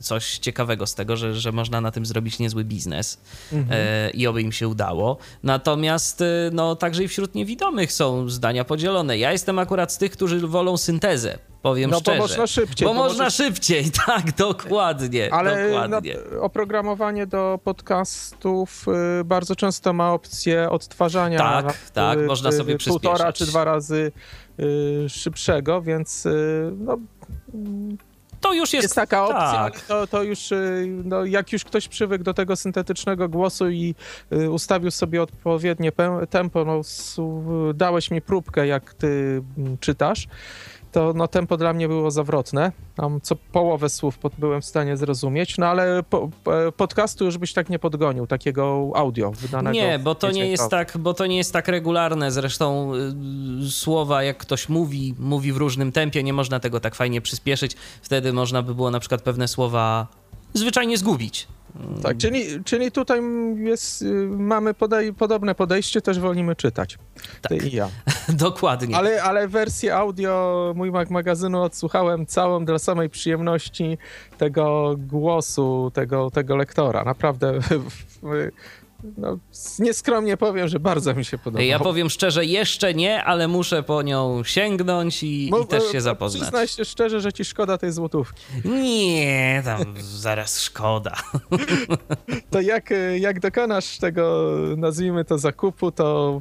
coś 0.00 0.38
ciekawego 0.38 0.86
z 0.86 0.94
tego, 0.94 1.16
że, 1.16 1.34
że 1.34 1.52
można 1.52 1.80
na 1.80 1.90
tym 1.90 2.06
zrobić 2.06 2.38
niezły 2.38 2.64
biznes 2.64 3.18
mhm. 3.52 3.80
e, 3.80 4.10
i 4.10 4.26
oby 4.26 4.42
im 4.42 4.52
się 4.52 4.68
udało. 4.68 5.18
Natomiast 5.42 6.20
e, 6.20 6.24
no 6.52 6.76
także 6.76 7.04
i 7.04 7.08
wśród 7.08 7.34
niewidomych 7.34 7.92
są 7.92 8.28
zdania 8.28 8.64
podzielone. 8.64 9.18
Ja 9.18 9.32
jestem 9.32 9.58
akurat 9.58 9.92
z 9.92 9.98
tych, 9.98 10.12
którzy 10.12 10.40
wolą 10.40 10.76
syntezę 10.76 11.38
powiem 11.62 11.90
no, 11.90 11.98
szczerze. 12.00 12.18
Bo 12.18 12.22
można 12.22 12.46
szybciej. 12.46 12.88
Bo 12.88 12.94
można 12.94 13.24
możesz... 13.24 13.34
szybciej, 13.34 13.84
tak, 14.06 14.32
dokładnie. 14.32 15.34
Ale 15.34 15.70
dokładnie. 15.70 16.16
oprogramowanie 16.40 17.26
do 17.26 17.58
podcastów 17.64 18.86
y, 19.20 19.24
bardzo 19.24 19.56
często 19.56 19.92
ma 19.92 20.12
opcję 20.12 20.70
odtwarzania. 20.70 21.38
Tak, 21.38 21.66
na, 21.66 21.72
tak, 21.92 22.18
y, 22.18 22.22
można 22.22 22.52
sobie 22.52 22.76
przyspieszyć. 22.76 23.02
Półtora 23.02 23.32
czy 23.32 23.46
dwa 23.46 23.64
razy 23.64 23.94
y, 23.96 24.12
szybszego, 25.08 25.82
więc 25.82 26.28
no, 26.78 26.98
to 28.42 28.52
już 28.52 28.72
jest, 28.72 28.82
jest 28.82 28.94
taka 28.94 29.24
opcja, 29.24 29.52
tak. 29.52 29.72
ale 29.72 29.72
to, 29.88 30.06
to 30.06 30.22
już, 30.22 30.52
y, 30.52 30.86
no, 31.04 31.24
jak 31.24 31.52
już 31.52 31.64
ktoś 31.64 31.88
przywykł 31.88 32.24
do 32.24 32.34
tego 32.34 32.56
syntetycznego 32.56 33.28
głosu 33.28 33.70
i 33.70 33.94
y, 34.32 34.50
ustawił 34.50 34.90
sobie 34.90 35.22
odpowiednie 35.22 35.92
tempo, 36.30 36.64
no, 36.64 36.80
dałeś 37.74 38.10
mi 38.10 38.22
próbkę, 38.22 38.66
jak 38.66 38.94
ty 38.94 39.42
mm, 39.58 39.78
czytasz, 39.78 40.28
to 40.92 41.12
no, 41.12 41.28
tempo 41.28 41.56
dla 41.56 41.72
mnie 41.72 41.88
było 41.88 42.10
zawrotne. 42.10 42.72
Tam 42.96 43.20
co 43.20 43.36
połowę 43.36 43.88
słów 43.88 44.18
pod, 44.18 44.32
byłem 44.38 44.62
w 44.62 44.64
stanie 44.64 44.96
zrozumieć, 44.96 45.58
no 45.58 45.66
ale 45.66 46.02
po, 46.02 46.30
po, 46.44 46.52
podcastu 46.76 47.24
już 47.24 47.38
byś 47.38 47.52
tak 47.52 47.68
nie 47.68 47.78
podgonił, 47.78 48.26
takiego 48.26 48.90
audio 48.94 49.30
wydanego. 49.30 49.74
Nie, 49.74 49.98
bo 49.98 50.14
to 50.14 50.30
nie 50.30 50.46
jest 50.46 50.68
tak, 50.68 50.98
bo 50.98 51.14
to 51.14 51.26
nie 51.26 51.36
jest 51.36 51.52
tak 51.52 51.68
regularne. 51.68 52.30
Zresztą 52.30 52.92
y, 53.66 53.70
słowa, 53.70 54.22
jak 54.22 54.38
ktoś 54.38 54.68
mówi, 54.68 55.14
mówi 55.18 55.52
w 55.52 55.56
różnym 55.56 55.92
tempie, 55.92 56.22
nie 56.22 56.32
można 56.32 56.60
tego 56.60 56.80
tak 56.80 56.94
fajnie 56.94 57.20
przyspieszyć. 57.20 57.76
Wtedy 58.02 58.32
można 58.32 58.62
by 58.62 58.74
było 58.74 58.90
na 58.90 59.00
przykład 59.00 59.22
pewne 59.22 59.48
słowa 59.48 60.06
zwyczajnie 60.54 60.98
zgubić. 60.98 61.48
Tak, 62.02 62.16
czyli, 62.16 62.64
czyli 62.64 62.92
tutaj 62.92 63.20
jest, 63.56 64.02
y, 64.02 64.04
mamy 64.28 64.74
podej- 64.74 65.12
podobne 65.14 65.54
podejście, 65.54 66.02
też 66.02 66.18
wolimy 66.20 66.56
czytać. 66.56 66.98
Ty 67.48 67.56
Tak. 67.56 67.64
i 67.72 67.76
ja. 67.76 67.88
Dokładnie. 68.28 68.96
Ale, 68.96 69.22
ale 69.22 69.48
wersję 69.48 69.94
audio 69.96 70.72
mój 70.76 70.90
magazynu 71.10 71.62
odsłuchałem 71.62 72.26
całą 72.26 72.64
dla 72.64 72.78
samej 72.78 73.10
przyjemności 73.10 73.98
tego 74.38 74.94
głosu, 74.98 75.90
tego, 75.94 76.30
tego 76.30 76.56
lektora. 76.56 77.04
Naprawdę 77.04 77.52
no, 79.18 79.38
nieskromnie 79.78 80.36
powiem, 80.36 80.68
że 80.68 80.80
bardzo 80.80 81.14
mi 81.14 81.24
się 81.24 81.38
podobało. 81.38 81.64
Ja 81.64 81.78
powiem 81.78 82.10
szczerze, 82.10 82.44
jeszcze 82.44 82.94
nie, 82.94 83.24
ale 83.24 83.48
muszę 83.48 83.82
po 83.82 84.02
nią 84.02 84.44
sięgnąć 84.44 85.22
i, 85.22 85.48
Bo- 85.50 85.60
i 85.60 85.66
też 85.66 85.84
e, 85.88 85.92
się 85.92 86.00
zapoznać. 86.00 86.42
Przyznaj 86.42 86.68
się 86.68 86.84
szczerze, 86.84 87.20
że 87.20 87.32
ci 87.32 87.44
szkoda 87.44 87.78
tej 87.78 87.92
złotówki. 87.92 88.42
Nie, 88.64 89.62
tam 89.64 89.94
zaraz 90.00 90.60
szkoda. 90.60 91.12
To 92.50 92.60
jak, 92.60 92.92
e, 92.92 93.18
jak 93.18 93.40
dokonasz 93.40 93.98
tego, 93.98 94.50
nazwijmy 94.76 95.24
to 95.24 95.38
zakupu, 95.38 95.92
to 95.92 96.40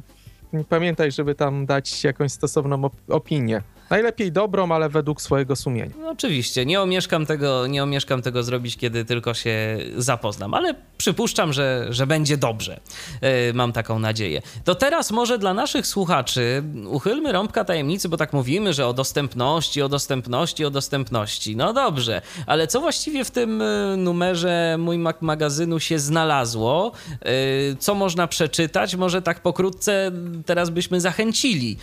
pamiętaj, 0.68 1.12
żeby 1.12 1.34
tam 1.34 1.66
dać 1.66 2.04
jakąś 2.04 2.32
stosowną 2.32 2.76
op- 2.82 2.90
opinię. 3.14 3.62
Najlepiej 3.92 4.32
dobrą, 4.32 4.72
ale 4.72 4.88
według 4.88 5.22
swojego 5.22 5.56
sumienia. 5.56 5.94
No, 6.00 6.10
oczywiście, 6.10 6.66
nie 6.66 6.80
omieszkam 6.80 7.26
tego, 7.26 7.66
nie 7.66 7.82
omieszkam 7.82 8.22
tego 8.22 8.42
zrobić, 8.42 8.76
kiedy 8.76 9.04
tylko 9.04 9.34
się 9.34 9.78
zapoznam, 9.96 10.54
ale 10.54 10.74
przypuszczam, 10.98 11.52
że, 11.52 11.86
że 11.90 12.06
będzie 12.06 12.36
dobrze. 12.36 12.80
E, 13.20 13.52
mam 13.52 13.72
taką 13.72 13.98
nadzieję. 13.98 14.42
To 14.64 14.74
teraz 14.74 15.10
może 15.10 15.38
dla 15.38 15.54
naszych 15.54 15.86
słuchaczy 15.86 16.62
uchylmy 16.86 17.32
rąbka 17.32 17.64
tajemnicy, 17.64 18.08
bo 18.08 18.16
tak 18.16 18.32
mówimy, 18.32 18.72
że 18.72 18.86
o 18.86 18.92
dostępności, 18.92 19.82
o 19.82 19.88
dostępności, 19.88 20.64
o 20.64 20.70
dostępności. 20.70 21.56
No 21.56 21.72
dobrze, 21.72 22.22
ale 22.46 22.66
co 22.66 22.80
właściwie 22.80 23.24
w 23.24 23.30
tym 23.30 23.62
e, 23.62 23.96
numerze 23.96 24.76
mój 24.78 24.98
Mac 24.98 25.16
magazynu 25.20 25.80
się 25.80 25.98
znalazło? 25.98 26.92
E, 27.20 27.32
Co 27.78 27.94
można 27.94 28.26
przeczytać? 28.26 28.96
Może 28.96 29.22
tak 29.22 29.40
pokrótce 29.40 30.12
teraz 30.46 30.70
byśmy 30.70 31.00
zachęcili 31.00 31.76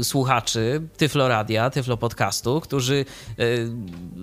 e, 0.00 0.04
słuchaczy 0.04 0.82
Tyfloradia, 1.16 1.70
Tyflo 1.70 1.96
Podcastu, 1.96 2.60
którzy 2.60 3.04
e, 3.38 3.44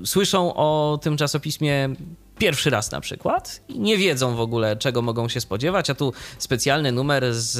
słyszą 0.05 0.53
o 0.53 0.99
tym 1.01 1.17
czasopismie 1.17 1.89
pierwszy 2.37 2.69
raz 2.69 2.91
na 2.91 3.01
przykład 3.01 3.61
i 3.67 3.79
nie 3.79 3.97
wiedzą 3.97 4.35
w 4.35 4.39
ogóle, 4.39 4.75
czego 4.75 5.01
mogą 5.01 5.29
się 5.29 5.41
spodziewać, 5.41 5.89
a 5.89 5.95
tu 5.95 6.13
specjalny 6.37 6.91
numer 6.91 7.33
z, 7.33 7.59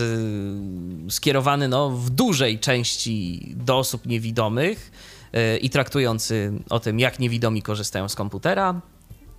skierowany 1.14 1.68
no, 1.68 1.90
w 1.90 2.10
dużej 2.10 2.60
części 2.60 3.42
do 3.56 3.78
osób 3.78 4.06
niewidomych 4.06 4.92
e, 5.34 5.58
i 5.58 5.70
traktujący 5.70 6.54
o 6.70 6.80
tym, 6.80 7.00
jak 7.00 7.20
niewidomi 7.20 7.62
korzystają 7.62 8.10
z 8.10 8.16
komputera 8.16 8.82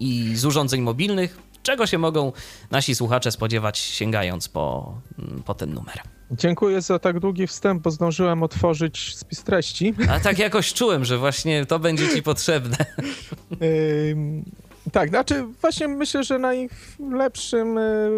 i 0.01 0.37
z 0.37 0.45
urządzeń 0.45 0.81
mobilnych, 0.81 1.39
czego 1.65 1.87
się 1.87 1.99
mogą 1.99 2.33
nasi 2.71 2.95
słuchacze 2.95 3.31
spodziewać 3.31 3.79
sięgając 3.79 4.49
po, 4.49 4.95
po 5.45 5.55
ten 5.55 5.75
numer. 5.75 6.01
Dziękuję 6.31 6.81
za 6.81 6.99
tak 6.99 7.21
długi 7.21 7.47
wstęp, 7.47 7.83
bo 7.83 7.91
zdążyłem 7.91 8.43
otworzyć 8.43 9.17
spis 9.17 9.43
treści. 9.45 9.95
A 10.11 10.21
tak 10.21 10.39
jakoś 10.39 10.73
czułem, 10.73 11.05
że 11.05 11.19
właśnie 11.19 11.67
to 11.67 11.79
będzie 11.79 12.09
ci 12.09 12.23
potrzebne. 12.23 12.77
Tak, 14.93 15.09
znaczy 15.09 15.45
właśnie 15.61 15.89
myślę, 15.89 16.25
że 16.25 16.39
najlepszym 16.39 17.79
y, 17.79 18.11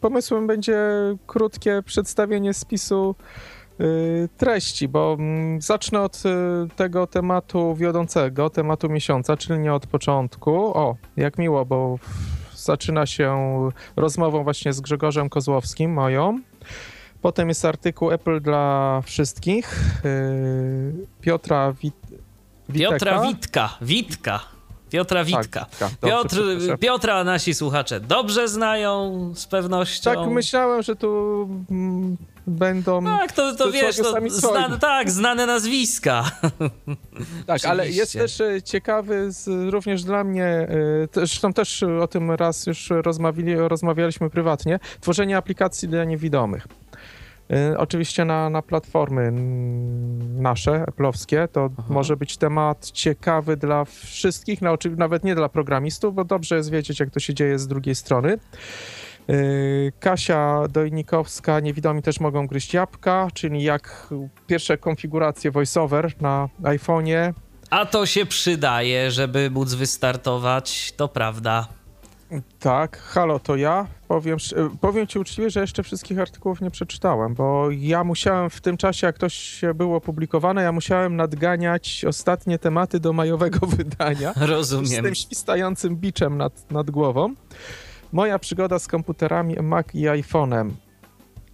pomysłem 0.00 0.46
będzie 0.46 0.78
krótkie 1.26 1.82
przedstawienie 1.84 2.54
spisu 2.54 3.14
y, 3.80 4.28
treści, 4.36 4.88
bo 4.88 5.16
mm, 5.18 5.62
zacznę 5.62 6.02
od 6.02 6.16
y, 6.16 6.20
tego 6.76 7.06
tematu 7.06 7.74
wiodącego, 7.74 8.50
tematu 8.50 8.88
miesiąca, 8.88 9.36
czyli 9.36 9.58
nie 9.58 9.74
od 9.74 9.86
początku. 9.86 10.52
O, 10.54 10.96
jak 11.16 11.38
miło, 11.38 11.64
bo 11.64 11.98
zaczyna 12.66 13.06
się 13.06 13.36
rozmową 13.96 14.44
właśnie 14.44 14.72
z 14.72 14.80
Grzegorzem 14.80 15.28
Kozłowskim, 15.28 15.92
moją. 15.92 16.40
Potem 17.22 17.48
jest 17.48 17.64
artykuł 17.64 18.10
Apple 18.10 18.40
dla 18.40 19.00
wszystkich 19.04 19.80
y, 20.04 21.06
Piotra 21.20 21.72
Wit 21.72 21.94
Piotra 22.72 23.20
Witeka. 23.22 23.28
Witka, 23.28 23.76
Witka. 23.82 24.40
Piotra 24.90 25.24
Witka. 25.24 25.66
Tak, 25.78 25.90
Witka, 25.90 26.08
dobrze, 26.08 26.56
Piotr. 26.56 26.78
Piotra 26.78 27.24
nasi 27.24 27.54
słuchacze 27.54 28.00
dobrze 28.00 28.48
znają 28.48 29.32
z 29.34 29.46
pewnością. 29.46 30.14
Tak, 30.14 30.28
myślałem, 30.28 30.82
że 30.82 30.96
tu 30.96 31.42
mm, 31.70 32.16
będą. 32.46 33.04
Tak, 33.04 33.32
to, 33.32 33.54
to 33.54 33.72
wiesz, 33.72 33.96
to 33.96 34.04
swoi. 34.04 34.30
znane, 34.30 34.78
tak, 34.78 35.10
znane 35.10 35.46
nazwiska. 35.46 36.24
tak, 37.46 37.64
ale 37.64 37.88
jest 37.90 38.12
też 38.12 38.40
e, 38.40 38.62
ciekawy 38.62 39.32
z, 39.32 39.70
również 39.70 40.04
dla 40.04 40.24
mnie, 40.24 40.44
e, 40.44 40.68
zresztą 41.12 41.52
też 41.52 41.82
o 41.82 42.08
tym 42.08 42.30
raz 42.30 42.66
już 42.66 42.90
rozmawiali, 42.90 43.54
rozmawialiśmy 43.56 44.30
prywatnie, 44.30 44.78
tworzenie 45.00 45.36
aplikacji 45.36 45.88
dla 45.88 46.04
niewidomych. 46.04 46.66
E, 47.50 47.78
Oczywiście 47.78 48.24
na, 48.24 48.50
na 48.50 48.62
platformy 48.62 49.32
nasze, 50.38 50.84
eplowskie, 50.88 51.48
to 51.52 51.70
Aha. 51.78 51.88
może 51.90 52.16
być 52.16 52.36
temat 52.36 52.90
ciekawy 52.90 53.56
dla 53.56 53.84
wszystkich, 53.84 54.62
no, 54.62 54.76
nawet 54.96 55.24
nie 55.24 55.34
dla 55.34 55.48
programistów, 55.48 56.14
bo 56.14 56.24
dobrze 56.24 56.56
jest 56.56 56.70
wiedzieć, 56.70 57.00
jak 57.00 57.10
to 57.10 57.20
się 57.20 57.34
dzieje 57.34 57.58
z 57.58 57.68
drugiej 57.68 57.94
strony. 57.94 58.38
Yy, 59.28 59.92
Kasia 60.00 60.62
Dojnikowska, 60.70 61.60
niewidomi 61.60 62.02
też 62.02 62.20
mogą 62.20 62.46
gryźć 62.46 62.74
jabłka, 62.74 63.28
czyli 63.34 63.62
jak 63.62 64.08
pierwsze 64.46 64.78
konfiguracje 64.78 65.50
voiceover 65.50 66.12
na 66.20 66.48
iPhone'ie. 66.62 67.32
A 67.70 67.86
to 67.86 68.06
się 68.06 68.26
przydaje, 68.26 69.10
żeby 69.10 69.50
móc 69.50 69.74
wystartować, 69.74 70.92
to 70.96 71.08
prawda. 71.08 71.68
Tak, 72.60 72.98
halo, 72.98 73.38
to 73.38 73.56
ja. 73.56 73.86
Powiem, 74.08 74.36
sz- 74.36 74.72
powiem 74.80 75.06
ci 75.06 75.18
uczciwie, 75.18 75.50
że 75.50 75.60
jeszcze 75.60 75.82
wszystkich 75.82 76.18
artykułów 76.18 76.60
nie 76.60 76.70
przeczytałem, 76.70 77.34
bo 77.34 77.68
ja 77.70 78.04
musiałem 78.04 78.50
w 78.50 78.60
tym 78.60 78.76
czasie, 78.76 79.06
jak 79.06 79.16
ktoś 79.16 79.60
było 79.74 79.96
opublikowane, 79.96 80.62
ja 80.62 80.72
musiałem 80.72 81.16
nadganiać 81.16 82.04
ostatnie 82.08 82.58
tematy 82.58 83.00
do 83.00 83.12
majowego 83.12 83.66
wydania. 83.76 84.32
z 84.32 84.42
Rozumiem. 84.42 85.04
tym 85.04 85.14
świstającym 85.14 85.96
biczem 85.96 86.36
nad, 86.38 86.70
nad 86.70 86.90
głową. 86.90 87.34
Moja 88.12 88.38
przygoda 88.38 88.78
z 88.78 88.86
komputerami 88.86 89.56
Mac 89.62 89.86
i 89.94 90.04
iPhone'em. 90.04 90.70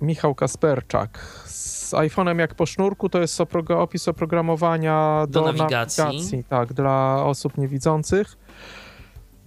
Michał 0.00 0.34
Kasperczak. 0.34 1.18
Z 1.46 1.92
iPhone'em 1.92 2.38
jak 2.38 2.54
po 2.54 2.66
sznurku 2.66 3.08
to 3.08 3.20
jest 3.20 3.40
opis 3.68 4.08
oprogramowania 4.08 5.26
Do 5.28 5.40
do, 5.40 5.52
nawigacji. 5.52 6.44
Tak, 6.48 6.72
dla 6.72 7.24
osób 7.24 7.58
niewidzących. 7.58 8.38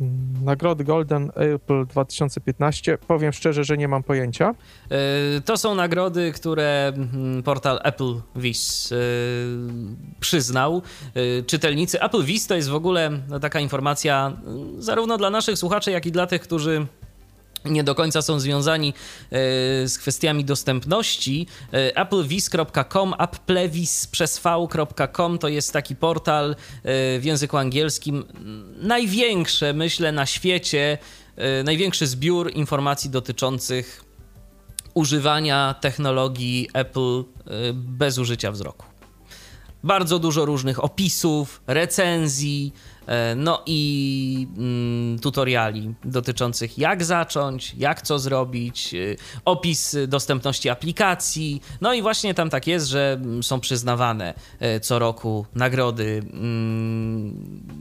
Mm, 0.01 0.43
Nagrody 0.43 0.83
Golden 0.83 1.31
Apple 1.35 1.85
2015. 1.85 2.97
Powiem 2.97 3.33
szczerze, 3.33 3.63
że 3.63 3.77
nie 3.77 3.87
mam 3.87 4.03
pojęcia. 4.03 4.55
Y, 5.37 5.41
To 5.41 5.57
są 5.57 5.75
nagrody, 5.75 6.31
które 6.31 6.93
mm, 6.95 7.43
portal 7.43 7.79
Apple 7.83 8.13
Viz 8.35 8.91
y, 8.91 8.95
przyznał. 10.19 10.81
Y, 11.17 11.43
Czytelnicy 11.47 12.01
Apple 12.01 12.23
Viz 12.23 12.47
to 12.47 12.55
jest 12.55 12.69
w 12.69 12.75
ogóle 12.75 13.11
no, 13.29 13.39
taka 13.39 13.59
informacja 13.59 14.33
y, 14.77 14.81
zarówno 14.81 15.17
dla 15.17 15.29
naszych 15.29 15.57
słuchaczy, 15.57 15.91
jak 15.91 16.05
i 16.05 16.11
dla 16.11 16.27
tych, 16.27 16.41
którzy 16.41 16.85
nie 17.65 17.83
do 17.83 17.95
końca 17.95 18.21
są 18.21 18.39
związani 18.39 18.89
y, 18.89 18.93
z 19.87 19.97
kwestiami 19.97 20.45
dostępności. 20.45 21.47
Y, 21.73 21.95
applevis.com, 21.95 23.13
applevis 23.17 24.07
przez 24.07 24.39
v.com 24.39 25.37
to 25.37 25.47
jest 25.47 25.73
taki 25.73 25.95
portal 25.95 26.51
y, 26.51 26.55
w 27.19 27.21
języku 27.23 27.57
angielskim. 27.57 28.23
Największe, 28.81 29.73
myślę, 29.73 30.11
na 30.11 30.25
świecie, 30.25 30.97
największy 31.63 32.07
zbiór 32.07 32.51
informacji 32.51 33.09
dotyczących 33.09 34.03
używania 34.93 35.75
technologii 35.81 36.69
Apple 36.73 37.23
bez 37.73 38.17
użycia 38.17 38.51
wzroku. 38.51 38.85
Bardzo 39.85 40.19
dużo 40.19 40.45
różnych 40.45 40.83
opisów, 40.83 41.61
recenzji, 41.67 42.73
e, 42.73 42.94
no 43.35 43.63
i 43.65 44.47
mm, 44.57 45.19
tutoriali 45.19 45.93
dotyczących 46.03 46.77
jak 46.77 47.03
zacząć, 47.03 47.75
jak 47.77 48.01
co 48.01 48.19
zrobić, 48.19 48.93
y, 48.93 49.17
opis 49.45 49.97
dostępności 50.07 50.69
aplikacji. 50.69 51.61
No 51.81 51.93
i 51.93 52.01
właśnie 52.01 52.33
tam 52.33 52.49
tak 52.49 52.67
jest, 52.67 52.87
że 52.87 53.21
są 53.41 53.59
przyznawane 53.59 54.33
e, 54.59 54.79
co 54.79 54.99
roku 54.99 55.45
nagrody 55.55 56.23
mm, 56.33 57.33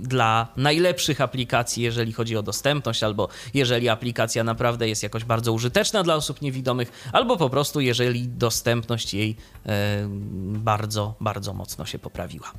dla 0.03 0.49
najlepszych 0.57 1.20
aplikacji, 1.20 1.83
jeżeli 1.83 2.12
chodzi 2.12 2.37
o 2.37 2.43
dostępność, 2.43 3.03
albo 3.03 3.29
jeżeli 3.55 3.89
aplikacja 3.89 4.45
naprawdę 4.45 4.89
jest 4.89 5.03
jakoś 5.03 5.25
bardzo 5.25 5.53
użyteczna 5.53 6.03
dla 6.03 6.14
osób 6.14 6.43
niewidomych, 6.43 6.93
albo 7.12 7.37
po 7.37 7.51
prostu 7.51 7.81
jeżeli 7.81 8.29
dostępność 8.29 9.14
jej 9.14 9.37
e, 9.66 10.07
bardzo, 10.49 11.14
bardzo 11.20 11.55
mocno 11.55 11.87
się 11.87 11.99
poprawiła. 11.99 12.53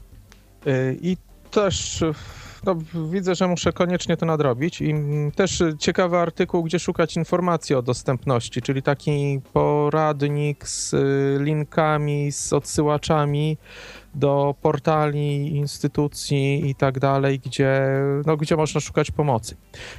I 1.01 1.17
też 1.51 2.03
no, 2.65 2.77
widzę, 3.11 3.35
że 3.35 3.47
muszę 3.47 3.73
koniecznie 3.73 4.17
to 4.17 4.25
nadrobić. 4.25 4.81
I 4.81 4.95
też 5.35 5.63
ciekawy 5.79 6.17
artykuł, 6.17 6.63
gdzie 6.63 6.79
szukać 6.79 7.17
informacji 7.17 7.75
o 7.75 7.81
dostępności, 7.81 8.61
czyli 8.61 8.81
taki 8.81 9.41
poradnik 9.53 10.67
z 10.67 10.95
linkami, 11.41 12.31
z 12.31 12.53
odsyłaczami 12.53 13.57
do 14.15 14.55
portali, 14.61 15.55
instytucji 15.55 16.69
i 16.69 16.75
tak 16.75 16.99
dalej, 16.99 17.39
gdzie, 17.39 17.81
no, 18.25 18.37
gdzie 18.37 18.55
można 18.55 18.81
szukać 18.81 19.11
pomocy. 19.11 19.55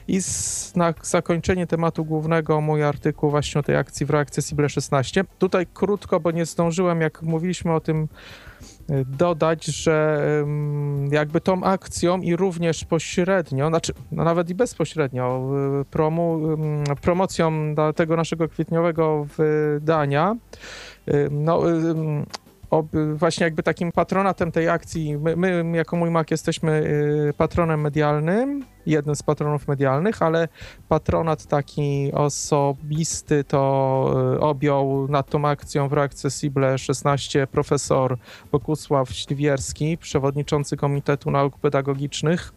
I 0.09 0.23
z, 0.23 0.77
na 0.77 0.95
zakończenie 1.03 1.67
tematu 1.67 2.05
głównego 2.05 2.61
mój 2.61 2.83
artykuł 2.83 3.31
właśnie 3.31 3.59
o 3.59 3.63
tej 3.63 3.77
akcji 3.77 4.07
w 4.07 4.15
Accessible 4.15 4.69
16. 4.69 5.25
Tutaj 5.39 5.67
krótko, 5.75 6.21
bo 6.21 6.31
nie 6.31 6.47
zdążyłem, 6.47 7.01
jak 7.01 7.23
mówiliśmy 7.23 7.75
o 7.75 7.81
tym 7.81 8.09
dodać, 9.07 9.65
że 9.65 10.21
jakby 11.11 11.41
tą 11.41 11.65
akcją 11.65 12.21
i 12.21 12.37
również 12.37 12.85
pośrednio, 12.85 13.69
znaczy 13.69 13.93
no 14.13 14.25
nawet 14.25 14.51
i 14.51 14.55
bezpośrednio, 14.55 15.51
promu, 15.91 16.41
promocją 17.03 17.75
tego 17.97 18.17
naszego 18.17 18.49
kwietniowego 18.49 19.27
wydania, 19.37 20.37
no, 21.31 21.63
właśnie 23.15 23.45
jakby 23.45 23.63
takim 23.63 23.93
patronatem 23.93 24.53
tej 24.53 24.69
akcji, 24.69 25.19
my, 25.19 25.65
my 25.65 25.77
jako 25.77 25.97
Mój 25.97 26.11
Mak 26.11 26.31
jesteśmy 26.31 26.73
y, 27.29 27.33
patronem 27.37 27.81
medialnym, 27.81 28.65
jednym 28.87 29.17
z 29.17 29.23
patronów 29.23 29.69
medialnych, 29.69 30.23
ale 30.23 30.49
patronat 30.89 31.47
taki 31.47 32.13
osobisty 32.13 33.45
to 33.45 34.35
y, 34.37 34.41
objął 34.41 35.09
nad 35.09 35.31
tą 35.31 35.49
akcją 35.49 35.89
w 35.89 35.99
Accessible 35.99 36.79
16 36.79 37.47
profesor 37.47 38.19
Bogusław 38.53 39.11
Śliwierski, 39.11 39.99
przewodniczący 39.99 40.77
Komitetu 40.77 41.31
Nauk 41.31 41.59
Pedagogicznych. 41.59 42.53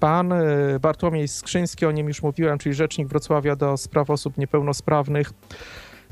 Pan 0.00 0.32
y, 0.32 0.80
Bartłomiej 0.80 1.28
Skrzyński, 1.28 1.86
o 1.86 1.92
nim 1.92 2.08
już 2.08 2.22
mówiłem, 2.22 2.58
czyli 2.58 2.74
rzecznik 2.74 3.08
Wrocławia 3.08 3.56
do 3.56 3.76
spraw 3.76 4.10
osób 4.10 4.38
niepełnosprawnych, 4.38 5.32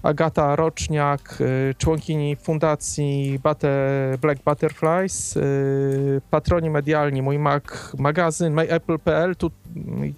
Agata 0.07 0.57
Roczniak, 0.57 1.39
y, 1.41 1.75
członkini 1.79 2.37
fundacji 2.37 3.41
Black 4.21 4.43
Butterflies, 4.45 5.37
y, 5.37 6.21
patroni 6.31 6.71
medialni 6.71 7.23
Mój 7.23 7.39
Mac 7.39 7.65
magazyn, 7.99 8.55
myapple.pl, 8.55 9.35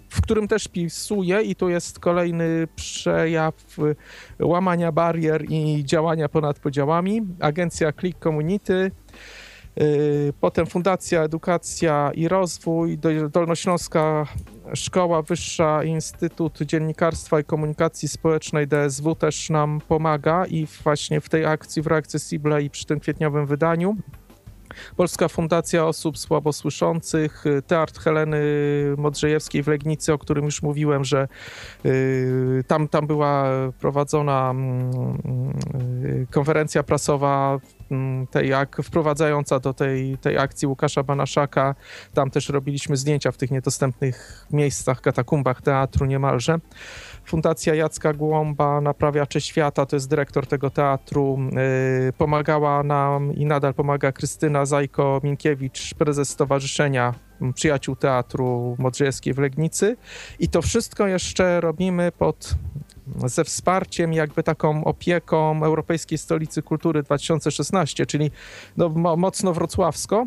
w 0.08 0.20
którym 0.20 0.48
też 0.48 0.68
pisuję 0.68 1.42
i 1.42 1.56
tu 1.56 1.68
jest 1.68 1.98
kolejny 1.98 2.68
przejaw 2.76 3.54
łamania 4.40 4.92
barier 4.92 5.44
i 5.50 5.84
działania 5.84 6.28
ponad 6.28 6.58
podziałami. 6.58 7.22
Agencja 7.40 7.92
Click 7.92 8.18
Community, 8.18 8.72
y, 8.72 8.90
Potem 10.40 10.66
Fundacja 10.66 11.22
Edukacja 11.22 12.10
i 12.14 12.28
Rozwój, 12.28 12.98
Dolnośląska 13.32 14.26
Szkoła 14.74 15.22
Wyższa 15.22 15.84
Instytut 15.84 16.58
Dziennikarstwa 16.58 17.40
i 17.40 17.44
Komunikacji 17.44 18.08
Społecznej 18.08 18.66
DSW 18.68 19.14
też 19.14 19.50
nam 19.50 19.80
pomaga 19.88 20.46
i 20.46 20.66
właśnie 20.84 21.20
w 21.20 21.28
tej 21.28 21.44
akcji 21.44 21.82
w 21.82 21.86
Reaccessible 21.86 22.62
i 22.62 22.70
przy 22.70 22.86
tym 22.86 23.00
kwietniowym 23.00 23.46
wydaniu. 23.46 23.96
Polska 24.96 25.28
Fundacja 25.28 25.86
Osób 25.86 26.18
Słabosłyszących, 26.18 27.44
Teatr 27.66 28.00
Heleny 28.00 28.42
Modrzejewskiej 28.96 29.62
w 29.62 29.68
Legnicy, 29.68 30.12
o 30.12 30.18
którym 30.18 30.44
już 30.44 30.62
mówiłem, 30.62 31.04
że 31.04 31.28
y, 31.86 32.64
tam, 32.66 32.88
tam 32.88 33.06
była 33.06 33.44
prowadzona 33.80 34.54
y, 36.04 36.26
konferencja 36.30 36.82
prasowa 36.82 37.58
Mm, 37.58 37.77
tej 38.30 38.48
jak 38.48 38.80
wprowadzająca 38.84 39.60
do 39.60 39.74
tej, 39.74 40.18
tej 40.18 40.38
akcji 40.38 40.68
Łukasza 40.68 41.02
Banaszaka. 41.02 41.74
Tam 42.14 42.30
też 42.30 42.48
robiliśmy 42.48 42.96
zdjęcia 42.96 43.32
w 43.32 43.36
tych 43.36 43.50
niedostępnych 43.50 44.46
miejscach, 44.50 45.00
katakumbach 45.00 45.62
teatru 45.62 46.06
niemalże. 46.06 46.58
Fundacja 47.24 47.74
Jacka 47.74 48.12
Głąba, 48.12 48.80
Naprawiacze 48.80 49.40
Świata, 49.40 49.86
to 49.86 49.96
jest 49.96 50.08
dyrektor 50.08 50.46
tego 50.46 50.70
teatru. 50.70 51.38
Yy, 52.06 52.12
pomagała 52.12 52.82
nam 52.82 53.34
i 53.34 53.46
nadal 53.46 53.74
pomaga 53.74 54.12
Krystyna 54.12 54.64
Zajko-Minkiewicz, 54.64 55.94
prezes 55.94 56.28
Stowarzyszenia 56.28 57.14
Przyjaciół 57.54 57.96
Teatru 57.96 58.76
Modrzejewskiej 58.78 59.34
w 59.34 59.38
Legnicy. 59.38 59.96
I 60.38 60.48
to 60.48 60.62
wszystko 60.62 61.06
jeszcze 61.06 61.60
robimy 61.60 62.12
pod 62.12 62.54
ze 63.26 63.44
wsparciem, 63.44 64.12
jakby 64.12 64.42
taką 64.42 64.84
opieką 64.84 65.64
Europejskiej 65.64 66.18
Stolicy 66.18 66.62
Kultury 66.62 67.02
2016, 67.02 68.06
czyli 68.06 68.30
no, 68.76 68.88
mocno 69.16 69.52
wrocławsko 69.52 70.26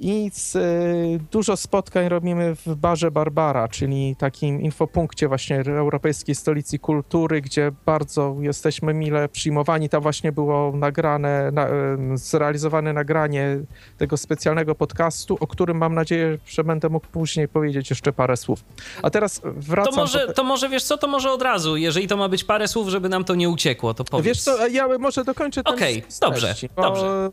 i 0.00 0.30
z, 0.32 0.56
y, 0.56 1.20
dużo 1.30 1.56
spotkań 1.56 2.08
robimy 2.08 2.54
w 2.54 2.74
Barze 2.74 3.10
Barbara, 3.10 3.68
czyli 3.68 4.16
takim 4.16 4.60
infopunkcie 4.60 5.28
właśnie 5.28 5.60
Europejskiej 5.60 6.34
Stolicy 6.34 6.78
Kultury, 6.78 7.40
gdzie 7.40 7.72
bardzo 7.86 8.36
jesteśmy 8.40 8.94
mile 8.94 9.28
przyjmowani. 9.28 9.88
Tam 9.88 10.02
właśnie 10.02 10.32
było 10.32 10.72
nagrane, 10.72 11.50
na, 11.52 11.68
zrealizowane 12.14 12.92
nagranie 12.92 13.58
tego 13.98 14.16
specjalnego 14.16 14.74
podcastu, 14.74 15.36
o 15.40 15.46
którym 15.46 15.76
mam 15.76 15.94
nadzieję, 15.94 16.38
że 16.46 16.64
będę 16.64 16.88
mógł 16.88 17.06
później 17.06 17.48
powiedzieć 17.48 17.90
jeszcze 17.90 18.12
parę 18.12 18.36
słów. 18.36 18.64
A 19.02 19.10
teraz 19.10 19.40
wracam... 19.44 19.94
To 19.94 20.00
może, 20.00 20.32
to 20.32 20.44
może 20.44 20.68
wiesz 20.68 20.84
co, 20.84 20.98
to 20.98 21.08
może 21.08 21.32
od 21.32 21.42
razu, 21.42 21.76
jeżeli 21.76 22.08
to 22.08 22.16
ma 22.16 22.28
być 22.28 22.44
parę 22.44 22.68
słów, 22.68 22.88
żeby 22.88 23.08
nam 23.08 23.24
to 23.24 23.34
nie 23.34 23.48
uciekło, 23.48 23.94
to 23.94 24.04
powiedz. 24.04 24.26
Wiesz 24.26 24.40
co, 24.40 24.68
ja 24.68 24.98
może 24.98 25.24
dokończę 25.24 25.62
ten 25.62 25.74
Okej, 25.74 25.98
okay, 25.98 26.10
dobrze, 26.20 26.54
bo, 26.76 26.82
dobrze. 26.82 27.30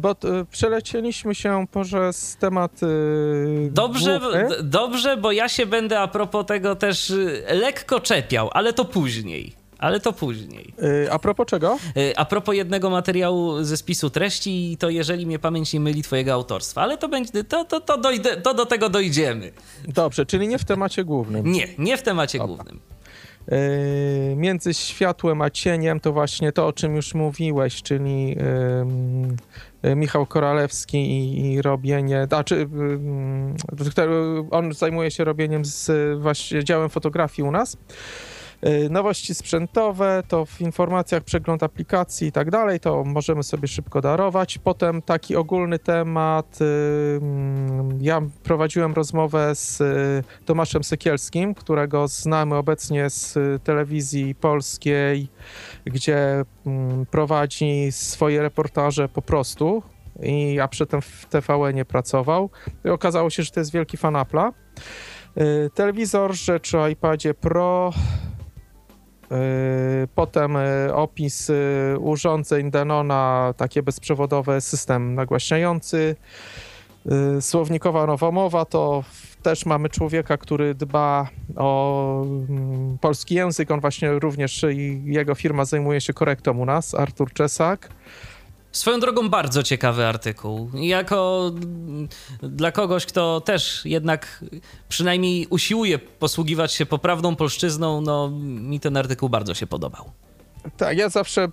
Bo 0.00 0.14
przelecieliśmy 0.50 1.34
się 1.34 1.66
porze 1.70 2.07
przez 2.10 2.36
temat. 2.36 2.82
Yy, 2.82 3.70
dobrze, 3.70 4.20
dobrze, 4.62 5.16
bo 5.16 5.32
ja 5.32 5.48
się 5.48 5.66
będę 5.66 6.00
a 6.00 6.08
propos 6.08 6.46
tego 6.46 6.76
też 6.76 7.10
y, 7.10 7.42
lekko 7.50 8.00
czepiał, 8.00 8.50
ale 8.52 8.72
to 8.72 8.84
później. 8.84 9.52
Ale 9.78 10.00
to 10.00 10.12
później. 10.12 10.74
Yy, 10.78 11.12
a 11.12 11.18
propos 11.18 11.46
czego? 11.46 11.78
Yy, 11.96 12.12
a 12.16 12.24
propos 12.24 12.54
jednego 12.54 12.90
materiału 12.90 13.64
ze 13.64 13.76
spisu 13.76 14.10
treści, 14.10 14.76
to 14.80 14.90
jeżeli 14.90 15.26
mnie 15.26 15.38
pamięć 15.38 15.72
nie 15.72 15.80
myli 15.80 16.02
twojego 16.02 16.32
autorstwa, 16.32 16.82
ale 16.82 16.98
to 16.98 17.08
będzie, 17.08 17.44
to, 17.44 17.64
to, 17.64 17.80
to, 17.80 17.98
dojdę, 17.98 18.36
to 18.36 18.54
do 18.54 18.66
tego 18.66 18.88
dojdziemy. 18.88 19.52
Dobrze, 19.88 20.26
czyli 20.26 20.48
nie 20.48 20.58
w 20.58 20.64
temacie 20.64 21.04
głównym. 21.04 21.52
Nie, 21.52 21.68
nie 21.78 21.96
w 21.96 22.02
temacie 22.02 22.38
Dobra. 22.38 22.54
głównym. 22.54 22.80
Yy, 23.48 24.36
między 24.36 24.74
światłem 24.74 25.42
a 25.42 25.50
cieniem 25.50 26.00
to 26.00 26.12
właśnie 26.12 26.52
to, 26.52 26.66
o 26.66 26.72
czym 26.72 26.96
już 26.96 27.14
mówiłeś, 27.14 27.82
czyli 27.82 28.36
Michał 29.82 30.26
Koralewski 30.26 30.98
i, 30.98 31.52
i 31.52 31.62
robienie, 31.62 32.26
znaczy 32.28 32.68
yy, 33.96 34.46
on 34.50 34.72
zajmuje 34.72 35.10
się 35.10 35.24
robieniem 35.24 35.64
z 35.64 35.90
właśnie 36.20 36.64
działem 36.64 36.88
fotografii 36.88 37.48
u 37.48 37.50
nas. 37.50 37.76
Y, 38.66 38.90
nowości 38.90 39.34
sprzętowe, 39.34 40.22
to 40.28 40.46
w 40.46 40.60
informacjach 40.60 41.22
przegląd 41.22 41.62
aplikacji 41.62 42.28
i 42.28 42.32
tak 42.32 42.50
dalej, 42.50 42.80
to 42.80 43.04
możemy 43.04 43.42
sobie 43.42 43.68
szybko 43.68 44.00
darować. 44.00 44.58
Potem 44.58 45.02
taki 45.02 45.36
ogólny 45.36 45.78
temat, 45.78 46.58
y, 46.60 46.64
mm, 47.22 47.98
ja 48.00 48.22
prowadziłem 48.42 48.92
rozmowę 48.92 49.54
z 49.54 49.80
y, 49.80 50.44
Tomaszem 50.44 50.84
Sekielskim, 50.84 51.54
którego 51.54 52.08
znamy 52.08 52.56
obecnie 52.56 53.10
z 53.10 53.38
telewizji 53.62 54.34
polskiej, 54.34 55.28
gdzie 55.84 56.44
mm, 56.66 57.06
prowadzi 57.06 57.92
swoje 57.92 58.42
reportaże 58.42 59.08
po 59.08 59.22
prostu, 59.22 59.82
i, 60.22 60.60
a 60.60 60.68
przedtem 60.68 61.02
w 61.02 61.26
TVN 61.26 61.74
nie 61.74 61.84
pracował. 61.84 62.50
I 62.84 62.88
okazało 62.88 63.30
się, 63.30 63.42
że 63.42 63.50
to 63.50 63.60
jest 63.60 63.72
wielki 63.72 63.96
fan 63.96 64.14
Apple'a. 64.14 64.52
Telewizor, 65.74 66.34
rzecz 66.34 66.74
o 66.74 66.88
iPadzie 66.88 67.34
Pro, 67.34 67.92
Yy, 69.30 70.08
potem 70.14 70.54
yy, 70.86 70.94
opis 70.94 71.50
urządzeń 71.98 72.70
Denona, 72.70 73.54
takie 73.56 73.82
bezprzewodowe, 73.82 74.60
system 74.60 75.14
nagłaśniający. 75.14 76.16
Słownikowa 77.40 78.06
nowomowa 78.06 78.64
to 78.64 79.04
też 79.42 79.66
mamy 79.66 79.88
człowieka, 79.88 80.36
który 80.36 80.74
dba 80.74 81.28
o 81.56 82.22
mm, 82.22 82.98
polski 82.98 83.34
język. 83.34 83.70
On 83.70 83.80
właśnie 83.80 84.10
również 84.10 84.64
i 84.72 85.02
jego 85.04 85.34
firma 85.34 85.64
zajmuje 85.64 86.00
się 86.00 86.12
korektą 86.12 86.58
u 86.58 86.64
nas, 86.64 86.94
Artur 86.94 87.32
Czesak. 87.32 87.88
Swoją 88.72 89.00
drogą 89.00 89.28
bardzo 89.28 89.62
ciekawy 89.62 90.06
artykuł. 90.06 90.70
Jako 90.74 91.50
dla 92.42 92.72
kogoś, 92.72 93.06
kto 93.06 93.40
też 93.40 93.82
jednak 93.84 94.44
przynajmniej 94.88 95.46
usiłuje 95.50 95.98
posługiwać 95.98 96.72
się 96.72 96.86
poprawną 96.86 97.36
polszczyzną, 97.36 98.00
no 98.00 98.30
mi 98.40 98.80
ten 98.80 98.96
artykuł 98.96 99.28
bardzo 99.28 99.54
się 99.54 99.66
podobał. 99.66 100.10
Tak, 100.76 100.98
ja 100.98 101.08
zawsze 101.08 101.48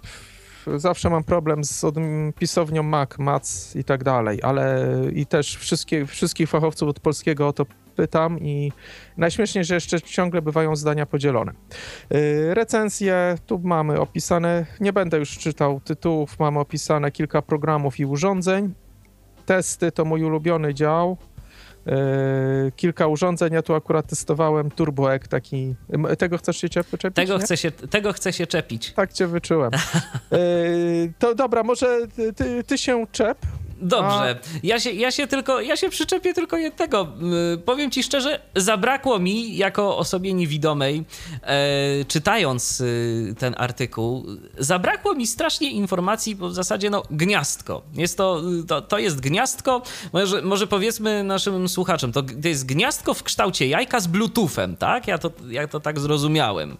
zawsze 0.75 1.09
mam 1.09 1.23
problem 1.23 1.63
z 1.63 1.85
pisownią 2.39 2.83
Mac, 2.83 3.17
Mac 3.17 3.75
i 3.75 3.83
tak 3.83 4.03
dalej, 4.03 4.39
ale 4.43 4.87
i 5.13 5.25
też 5.25 5.57
wszystkie, 5.57 6.05
wszystkich 6.05 6.49
fachowców 6.49 6.89
od 6.89 6.99
polskiego 6.99 7.47
o 7.47 7.53
to 7.53 7.65
pytam 7.95 8.39
i 8.39 8.71
najśmieszniej, 9.17 9.65
że 9.65 9.73
jeszcze 9.73 10.01
ciągle 10.01 10.41
bywają 10.41 10.75
zdania 10.75 11.05
podzielone. 11.05 11.51
Y, 12.13 12.53
recenzje, 12.53 13.35
tu 13.45 13.59
mamy 13.63 13.99
opisane, 13.99 14.65
nie 14.79 14.93
będę 14.93 15.17
już 15.17 15.37
czytał 15.37 15.79
tytułów, 15.79 16.39
mamy 16.39 16.59
opisane 16.59 17.11
kilka 17.11 17.41
programów 17.41 17.99
i 17.99 18.05
urządzeń. 18.05 18.73
Testy 19.45 19.91
to 19.91 20.05
mój 20.05 20.23
ulubiony 20.23 20.73
dział. 20.73 21.17
Yy, 21.85 22.71
kilka 22.75 23.07
urządzeń. 23.07 23.53
Ja 23.53 23.61
tu 23.61 23.75
akurat 23.75 24.07
testowałem 24.07 24.71
TurboEck 24.71 25.27
taki. 25.27 25.75
Tego 26.17 26.37
chcesz 26.37 26.57
się 26.57 26.69
czepić? 26.69 27.01
Tego 27.13 27.39
chcę 27.39 27.57
się, 27.57 27.71
tego 27.71 28.13
chcę 28.13 28.33
się 28.33 28.47
czepić. 28.47 28.93
Tak 28.93 29.13
cię 29.13 29.27
wyczułem. 29.27 29.71
Yy, 30.31 31.13
to 31.19 31.35
dobra, 31.35 31.63
może 31.63 31.99
ty, 32.35 32.63
ty 32.63 32.77
się 32.77 33.05
czep. 33.11 33.37
Dobrze. 33.81 34.39
Ja 34.63 34.79
się, 34.79 34.91
ja 34.91 35.11
się 35.11 35.27
tylko, 35.27 35.61
ja 35.61 35.77
się 35.77 35.89
przyczepię 35.89 36.33
tylko 36.33 36.57
jednego. 36.57 37.07
Yy, 37.51 37.57
powiem 37.57 37.91
ci 37.91 38.03
szczerze, 38.03 38.39
zabrakło 38.55 39.19
mi 39.19 39.57
jako 39.57 39.97
osobie 39.97 40.33
niewidomej, 40.33 41.03
e, 41.43 42.05
czytając 42.05 42.81
y, 42.81 43.35
ten 43.39 43.55
artykuł, 43.57 44.25
zabrakło 44.57 45.15
mi 45.15 45.27
strasznie 45.27 45.71
informacji, 45.71 46.35
bo 46.35 46.49
w 46.49 46.53
zasadzie 46.53 46.89
no 46.89 47.03
gniazdko. 47.11 47.81
Jest 47.93 48.17
to, 48.17 48.41
to, 48.67 48.81
to 48.81 48.97
jest 48.97 49.19
gniazdko, 49.19 49.81
może, 50.13 50.41
może 50.41 50.67
powiedzmy 50.67 51.23
naszym 51.23 51.69
słuchaczom, 51.69 52.11
to, 52.11 52.23
to 52.23 52.47
jest 52.47 52.65
gniazdko 52.65 53.13
w 53.13 53.23
kształcie 53.23 53.67
jajka 53.67 53.99
z 53.99 54.07
bluetoothem, 54.07 54.77
tak? 54.77 55.07
Ja 55.07 55.17
to, 55.17 55.31
ja 55.49 55.67
to 55.67 55.79
tak 55.79 55.99
zrozumiałem 55.99 56.77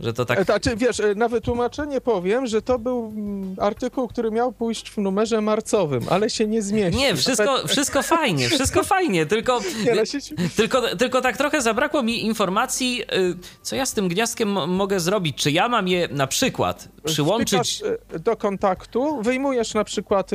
że 0.00 0.12
to 0.12 0.24
tak... 0.24 0.44
Znaczy, 0.44 0.76
wiesz, 0.76 1.00
e, 1.00 1.14
na 1.14 1.28
wytłumaczenie 1.28 2.00
powiem, 2.00 2.46
że 2.46 2.62
to 2.62 2.78
był 2.78 3.12
mm, 3.16 3.56
artykuł, 3.58 4.08
który 4.08 4.30
miał 4.30 4.52
pójść 4.52 4.90
w 4.90 4.98
numerze 4.98 5.40
marcowym, 5.40 6.02
ale 6.10 6.30
się 6.30 6.46
nie 6.46 6.62
zmieścił. 6.62 7.00
Nie, 7.00 7.16
wszystko, 7.16 7.58
wszystko 7.68 8.02
fajnie, 8.02 8.48
wszystko 8.48 8.84
fajnie, 8.84 9.26
tylko, 9.26 9.60
nie, 9.96 10.06
się... 10.06 10.18
tylko, 10.56 10.96
tylko 10.96 11.20
tak 11.20 11.36
trochę 11.36 11.62
zabrakło 11.62 12.02
mi 12.02 12.26
informacji, 12.26 13.02
y, 13.02 13.36
co 13.62 13.76
ja 13.76 13.86
z 13.86 13.94
tym 13.94 14.08
gniazdkiem 14.08 14.48
mogę 14.68 15.00
zrobić. 15.00 15.36
Czy 15.36 15.50
ja 15.50 15.68
mam 15.68 15.88
je 15.88 16.08
na 16.10 16.26
przykład 16.26 16.88
przyłączyć... 17.04 17.82
E, 18.14 18.18
do 18.18 18.36
kontaktu, 18.36 19.22
wyjmujesz 19.22 19.74
na 19.74 19.84
przykład 19.84 20.30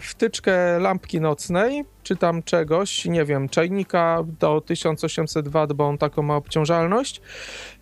wtyczkę 0.00 0.78
lampki 0.78 1.20
nocnej, 1.20 1.84
czy 2.02 2.16
tam 2.16 2.42
czegoś, 2.42 3.04
nie 3.04 3.24
wiem, 3.24 3.48
czajnika 3.48 4.24
do 4.40 4.60
1800 4.60 5.48
W, 5.48 5.66
bo 5.74 5.88
on 5.88 5.98
taką 5.98 6.22
ma 6.22 6.36
obciążalność. 6.36 7.20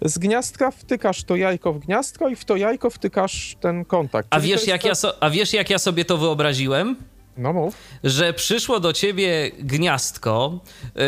Z 0.03 0.19
gniazdka 0.19 0.71
wtykasz 0.71 1.25
to 1.25 1.37
jajko 1.37 1.73
w 1.73 1.79
gniazdko 1.79 2.29
i 2.29 2.37
w 2.37 2.45
to 2.45 2.57
jajko 2.57 2.91
wtykasz 2.91 3.57
ten 3.61 3.85
kontakt. 3.85 4.29
A 4.31 4.41
wiesz, 4.41 4.67
jak 4.67 4.83
to... 4.83 4.89
ja 4.89 4.95
so, 4.95 5.23
a 5.23 5.31
wiesz, 5.31 5.53
jak 5.53 5.71
ja 5.71 5.79
sobie 5.79 6.05
to 6.05 6.19
wyobraziłem? 6.19 6.97
No 7.39 7.53
mów. 7.53 7.75
Że 8.05 8.33
przyszło 8.33 8.81
do 8.81 8.93
ciebie 8.93 9.51
gniazdko, 9.59 10.61
yy, 10.95 11.03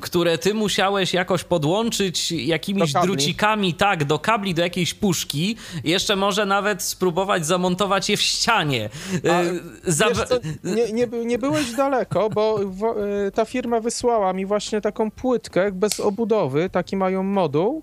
które 0.00 0.38
ty 0.38 0.54
musiałeś 0.54 1.14
jakoś 1.14 1.44
podłączyć 1.44 2.32
jakimiś 2.32 2.92
drucikami, 2.92 3.74
tak, 3.74 4.04
do 4.04 4.18
kabli, 4.18 4.54
do 4.54 4.62
jakiejś 4.62 4.94
puszki. 4.94 5.56
Jeszcze 5.84 6.16
może 6.16 6.46
nawet 6.46 6.82
spróbować 6.82 7.46
zamontować 7.46 8.10
je 8.10 8.16
w 8.16 8.22
ścianie. 8.22 8.90
Yy, 9.12 9.92
za... 9.92 10.14
co, 10.14 10.38
nie, 10.64 10.92
nie, 10.92 11.06
nie, 11.06 11.38
byłeś 11.38 11.72
daleko, 11.72 12.30
bo 12.30 12.58
w, 12.58 12.80
yy, 12.80 13.30
ta 13.30 13.44
firma 13.44 13.80
wysłała 13.80 14.32
mi 14.32 14.46
właśnie 14.46 14.80
taką 14.80 15.10
płytkę 15.10 15.72
bez 15.72 16.00
obudowy, 16.00 16.70
taki 16.70 16.96
mają 16.96 17.22
moduł 17.22 17.82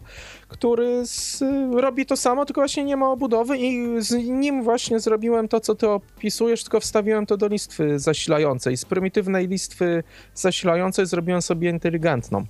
który 0.49 1.05
z, 1.05 1.43
robi 1.73 2.05
to 2.05 2.17
samo, 2.17 2.45
tylko 2.45 2.61
właśnie 2.61 2.83
nie 2.83 2.97
ma 2.97 3.09
obudowy 3.09 3.57
i 3.57 4.01
z 4.01 4.13
nim 4.13 4.63
właśnie 4.63 4.99
zrobiłem 4.99 5.47
to, 5.47 5.59
co 5.59 5.75
ty 5.75 5.89
opisujesz, 5.89 6.63
tylko 6.63 6.79
wstawiłem 6.79 7.25
to 7.25 7.37
do 7.37 7.47
listwy 7.47 7.99
zasilającej. 7.99 8.77
Z 8.77 8.85
prymitywnej 8.85 9.47
listwy 9.47 10.03
zasilającej 10.33 11.05
zrobiłem 11.05 11.41
sobie 11.41 11.69
inteligentną. 11.69 12.45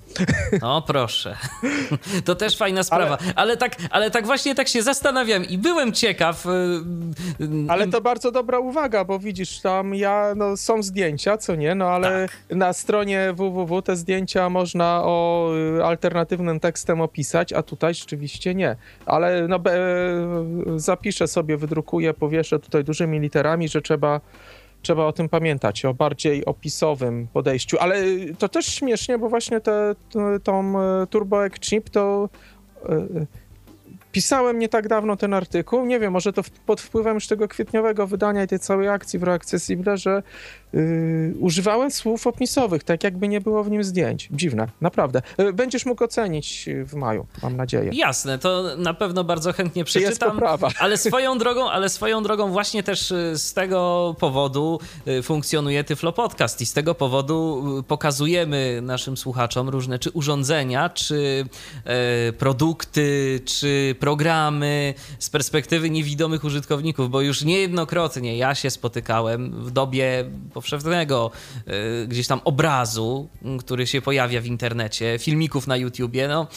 O 0.61 0.81
proszę. 0.81 1.37
To 2.25 2.35
też 2.35 2.57
fajna 2.57 2.83
sprawa. 2.83 3.17
Ale, 3.17 3.33
ale, 3.35 3.57
tak, 3.57 3.75
ale 3.89 4.11
tak 4.11 4.25
właśnie 4.25 4.55
tak 4.55 4.67
się 4.67 4.81
zastanawiam 4.81 5.45
i 5.45 5.57
byłem 5.57 5.93
ciekaw. 5.93 6.45
Y, 6.45 6.49
y, 6.49 7.47
ale 7.67 7.87
to 7.87 8.01
bardzo 8.01 8.31
dobra 8.31 8.59
uwaga, 8.59 9.05
bo 9.05 9.19
widzisz, 9.19 9.59
tam 9.59 9.95
ja, 9.95 10.33
no 10.35 10.57
są 10.57 10.83
zdjęcia, 10.83 11.37
co 11.37 11.55
nie, 11.55 11.75
no 11.75 11.85
ale 11.85 12.27
tak. 12.27 12.57
na 12.57 12.73
stronie 12.73 13.33
www 13.35 13.81
te 13.81 13.95
zdjęcia 13.95 14.49
można 14.49 15.01
o 15.03 15.49
y, 15.77 15.83
alternatywnym 15.83 16.59
tekstem 16.59 17.01
opisać, 17.01 17.53
a 17.53 17.63
tutaj 17.63 17.88
rzeczywiście 17.97 18.55
nie. 18.55 18.75
Ale 19.05 19.47
no, 19.47 19.59
zapiszę 20.75 21.27
sobie, 21.27 21.57
wydrukuję, 21.57 22.13
powieszę 22.13 22.59
tutaj 22.59 22.83
dużymi 22.83 23.19
literami, 23.19 23.67
że 23.67 23.81
trzeba 23.81 24.21
trzeba 24.81 25.05
o 25.05 25.13
tym 25.13 25.29
pamiętać, 25.29 25.85
o 25.85 25.93
bardziej 25.93 26.45
opisowym 26.45 27.27
podejściu. 27.33 27.77
Ale 27.79 27.95
to 28.37 28.49
też 28.49 28.65
śmiesznie, 28.65 29.17
bo 29.17 29.29
właśnie 29.29 29.59
te, 29.59 29.95
te, 30.13 30.39
tą 30.39 30.81
e, 30.81 31.07
Turbo 31.07 31.49
Chip 31.59 31.89
to 31.89 32.29
e, 32.89 33.25
Pisałem 34.11 34.59
nie 34.59 34.69
tak 34.69 34.87
dawno 34.87 35.17
ten 35.17 35.33
artykuł, 35.33 35.85
nie 35.85 35.99
wiem, 35.99 36.13
może 36.13 36.33
to 36.33 36.41
pod 36.65 36.81
wpływem 36.81 37.13
już 37.13 37.27
tego 37.27 37.47
kwietniowego 37.47 38.07
wydania 38.07 38.43
i 38.43 38.47
tej 38.47 38.59
całej 38.59 38.87
akcji 38.87 39.19
w 39.19 39.23
Reaccessible, 39.23 39.97
że 39.97 40.23
yy, 40.73 41.33
używałem 41.39 41.91
słów 41.91 42.27
opisowych, 42.27 42.83
tak 42.83 43.03
jakby 43.03 43.27
nie 43.27 43.41
było 43.41 43.63
w 43.63 43.71
nim 43.71 43.83
zdjęć. 43.83 44.29
Dziwne, 44.31 44.67
naprawdę. 44.81 45.21
Yy, 45.37 45.53
będziesz 45.53 45.85
mógł 45.85 46.03
ocenić 46.03 46.69
w 46.85 46.93
maju, 46.93 47.25
mam 47.43 47.57
nadzieję. 47.57 47.91
Jasne, 47.93 48.39
to 48.39 48.63
na 48.77 48.93
pewno 48.93 49.23
bardzo 49.23 49.53
chętnie 49.53 49.83
przeczytam. 49.83 50.39
Ale 50.79 50.97
swoją 50.97 51.37
drogą, 51.37 51.69
ale 51.69 51.89
swoją 51.89 52.23
drogą 52.23 52.51
właśnie 52.51 52.83
też 52.83 53.11
y, 53.11 53.33
z 53.37 53.53
tego 53.53 54.15
powodu 54.19 54.79
y, 55.07 55.23
funkcjonuje 55.23 55.83
Tyflo 55.83 56.13
Podcast 56.13 56.61
i 56.61 56.65
z 56.65 56.73
tego 56.73 56.95
powodu 56.95 57.65
y, 57.79 57.83
pokazujemy 57.83 58.79
naszym 58.81 59.17
słuchaczom 59.17 59.69
różne 59.69 59.99
czy 59.99 60.11
urządzenia, 60.11 60.89
czy 60.89 61.45
produkty, 62.37 63.39
czy 63.45 63.95
programy 63.99 64.93
z 65.19 65.29
perspektywy 65.29 65.89
niewidomych 65.89 66.43
użytkowników, 66.43 67.09
bo 67.09 67.21
już 67.21 67.43
niejednokrotnie 67.43 68.37
ja 68.37 68.55
się 68.55 68.69
spotykałem 68.69 69.63
w 69.63 69.71
dobie 69.71 70.25
powszechnego 70.59 71.31
y, 72.03 72.07
gdzieś 72.07 72.27
tam 72.27 72.41
obrazu, 72.43 73.29
który 73.59 73.87
się 73.87 74.01
pojawia 74.01 74.41
w 74.41 74.45
internecie, 74.45 75.19
filmików 75.19 75.67
na 75.67 75.77
YouTubie, 75.77 76.27
no, 76.27 76.47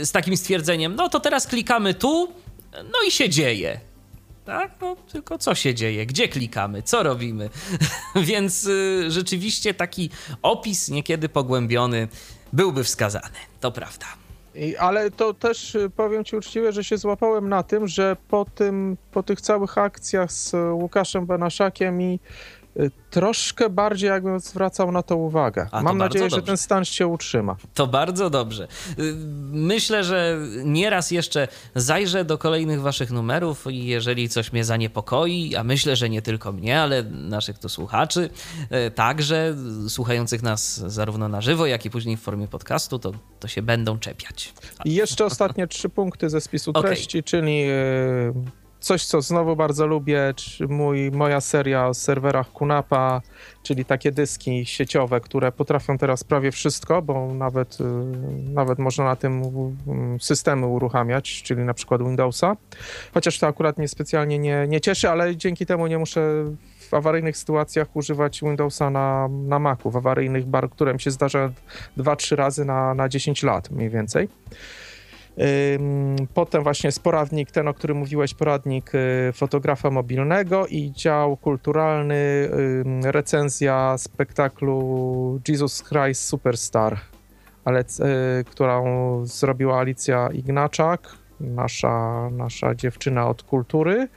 y, 0.00 0.06
z 0.06 0.12
takim 0.12 0.36
stwierdzeniem, 0.36 0.96
no 0.96 1.08
to 1.08 1.20
teraz 1.20 1.46
klikamy 1.46 1.94
tu, 1.94 2.32
no 2.72 2.98
i 3.08 3.10
się 3.10 3.28
dzieje. 3.28 3.80
Tak, 4.44 4.70
no 4.80 4.96
tylko 5.12 5.38
co 5.38 5.54
się 5.54 5.74
dzieje, 5.74 6.06
gdzie 6.06 6.28
klikamy, 6.28 6.82
co 6.82 7.02
robimy. 7.02 7.50
Więc 8.30 8.64
y, 8.64 9.10
rzeczywiście 9.10 9.74
taki 9.74 10.10
opis 10.42 10.88
niekiedy 10.88 11.28
pogłębiony 11.28 12.08
byłby 12.52 12.84
wskazany, 12.84 13.38
to 13.60 13.72
prawda. 13.72 14.06
Ale 14.78 15.10
to 15.10 15.34
też 15.34 15.76
powiem 15.96 16.24
ci 16.24 16.36
uczciwie, 16.36 16.72
że 16.72 16.84
się 16.84 16.98
złapałem 16.98 17.48
na 17.48 17.62
tym, 17.62 17.88
że 17.88 18.16
po, 18.28 18.46
tym, 18.54 18.96
po 19.12 19.22
tych 19.22 19.40
całych 19.40 19.78
akcjach 19.78 20.32
z 20.32 20.54
Łukaszem 20.72 21.26
Banaszakiem 21.26 22.02
i 22.02 22.20
troszkę 23.10 23.70
bardziej 23.70 24.10
jakbym 24.10 24.40
zwracał 24.40 24.92
na 24.92 25.02
to 25.02 25.16
uwagę. 25.16 25.68
A, 25.72 25.82
Mam 25.82 25.98
nadzieję, 25.98 26.24
dobrze. 26.24 26.36
że 26.36 26.42
ten 26.42 26.56
stan 26.56 26.84
się 26.84 27.06
utrzyma. 27.06 27.56
To 27.74 27.86
bardzo 27.86 28.30
dobrze. 28.30 28.68
Y, 28.98 29.14
myślę, 29.52 30.04
że 30.04 30.38
nieraz 30.64 31.10
jeszcze 31.10 31.48
zajrzę 31.74 32.24
do 32.24 32.38
kolejnych 32.38 32.80
waszych 32.80 33.10
numerów 33.10 33.66
i 33.70 33.86
jeżeli 33.86 34.28
coś 34.28 34.52
mnie 34.52 34.64
zaniepokoi, 34.64 35.56
a 35.56 35.64
myślę, 35.64 35.96
że 35.96 36.10
nie 36.10 36.22
tylko 36.22 36.52
mnie, 36.52 36.80
ale 36.80 37.02
naszych 37.02 37.58
tu 37.58 37.68
słuchaczy, 37.68 38.30
y, 38.86 38.90
także 38.90 39.56
słuchających 39.88 40.42
nas 40.42 40.78
zarówno 40.92 41.28
na 41.28 41.40
żywo, 41.40 41.66
jak 41.66 41.84
i 41.84 41.90
później 41.90 42.16
w 42.16 42.20
formie 42.20 42.48
podcastu, 42.48 42.98
to, 42.98 43.12
to 43.40 43.48
się 43.48 43.62
będą 43.62 43.98
czepiać. 43.98 44.54
I 44.84 44.94
jeszcze 44.94 45.24
ostatnie 45.24 45.66
trzy 45.66 45.88
punkty 45.88 46.30
ze 46.30 46.40
spisu 46.40 46.72
treści, 46.72 47.18
okay. 47.18 47.22
czyli 47.22 47.64
coś, 48.80 49.04
co 49.04 49.22
znowu 49.22 49.56
bardzo 49.56 49.86
lubię, 49.86 50.34
mój, 50.68 51.10
moja 51.10 51.40
seria 51.40 51.86
o 51.86 51.94
serwerach 51.94 52.52
Kunapa, 52.52 53.20
czyli 53.62 53.84
takie 53.84 54.12
dyski 54.12 54.66
sieciowe, 54.66 55.20
które 55.20 55.52
potrafią 55.52 55.98
teraz 55.98 56.24
prawie 56.24 56.52
wszystko, 56.52 57.02
bo 57.02 57.34
nawet, 57.34 57.80
y, 57.80 57.84
nawet 58.52 58.78
można 58.78 59.04
na 59.04 59.16
tym 59.16 59.42
systemy 60.20 60.66
uruchamiać, 60.66 61.42
czyli 61.42 61.62
na 61.62 61.74
przykład 61.74 62.02
Windowsa. 62.02 62.56
Chociaż 63.14 63.38
to 63.38 63.46
akurat 63.46 63.78
mnie 63.78 63.88
specjalnie 63.88 64.38
nie, 64.38 64.66
nie 64.68 64.80
cieszy, 64.80 65.10
ale 65.10 65.36
dzięki 65.36 65.66
temu 65.66 65.86
nie 65.86 65.98
muszę 65.98 66.44
w 66.90 66.94
awaryjnych 66.94 67.36
sytuacjach 67.36 67.96
używać 67.96 68.40
Windowsa 68.40 68.90
na, 68.90 69.28
na 69.28 69.58
Macu, 69.58 69.90
w 69.90 69.96
awaryjnych 69.96 70.46
bar, 70.46 70.70
które 70.70 70.92
mi 70.94 71.00
się 71.00 71.10
zdarza 71.10 71.50
2-3 71.98 72.36
razy 72.36 72.64
na, 72.64 72.94
na 72.94 73.08
10 73.08 73.42
lat 73.42 73.70
mniej 73.70 73.90
więcej. 73.90 74.28
Potem 76.34 76.62
właśnie 76.62 76.90
poradnik, 77.02 77.50
ten 77.50 77.68
o 77.68 77.74
którym 77.74 77.96
mówiłeś, 77.96 78.34
poradnik 78.34 78.94
y, 78.94 79.32
fotografa 79.32 79.90
mobilnego 79.90 80.66
i 80.66 80.92
dział 80.92 81.36
kulturalny, 81.36 82.48
recenzja 83.04 83.98
spektaklu 83.98 85.40
Jesus 85.48 85.82
Christ 85.82 86.24
Superstar, 86.24 87.00
ale, 87.64 87.80
y, 87.80 87.84
którą 88.44 88.86
zrobiła 89.26 89.78
Alicja 89.78 90.28
Ignaczak, 90.32 91.08
nasza, 91.40 92.28
nasza 92.30 92.74
dziewczyna 92.74 93.28
od 93.28 93.42
kultury. 93.42 94.08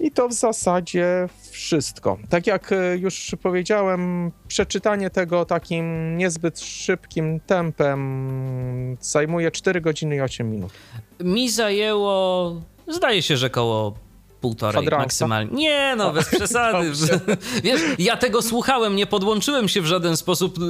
I 0.00 0.10
to 0.10 0.28
w 0.28 0.32
zasadzie 0.32 1.28
wszystko. 1.50 2.18
Tak 2.28 2.46
jak 2.46 2.72
e, 2.72 2.96
już 2.96 3.36
powiedziałem, 3.42 4.32
przeczytanie 4.48 5.10
tego 5.10 5.44
takim 5.44 6.16
niezbyt 6.16 6.60
szybkim 6.60 7.40
tempem 7.40 8.96
zajmuje 9.00 9.50
4 9.50 9.80
godziny 9.80 10.16
i 10.16 10.20
8 10.20 10.50
minut. 10.50 10.72
Mi 11.20 11.50
zajęło, 11.50 12.54
zdaje 12.88 13.22
się, 13.22 13.36
że 13.36 13.50
koło 13.50 13.94
półtorej 14.40 14.82
Kwadransa. 14.82 15.04
maksymalnie. 15.04 15.50
Nie, 15.52 15.94
no, 15.96 16.12
bez 16.12 16.28
przesady. 16.36 16.92
Wiesz, 17.64 17.80
ja 17.98 18.16
tego 18.16 18.42
słuchałem, 18.42 18.96
nie 18.96 19.06
podłączyłem 19.06 19.68
się 19.68 19.80
w 19.80 19.86
żaden 19.86 20.16
sposób 20.16 20.58
yy, 20.58 20.66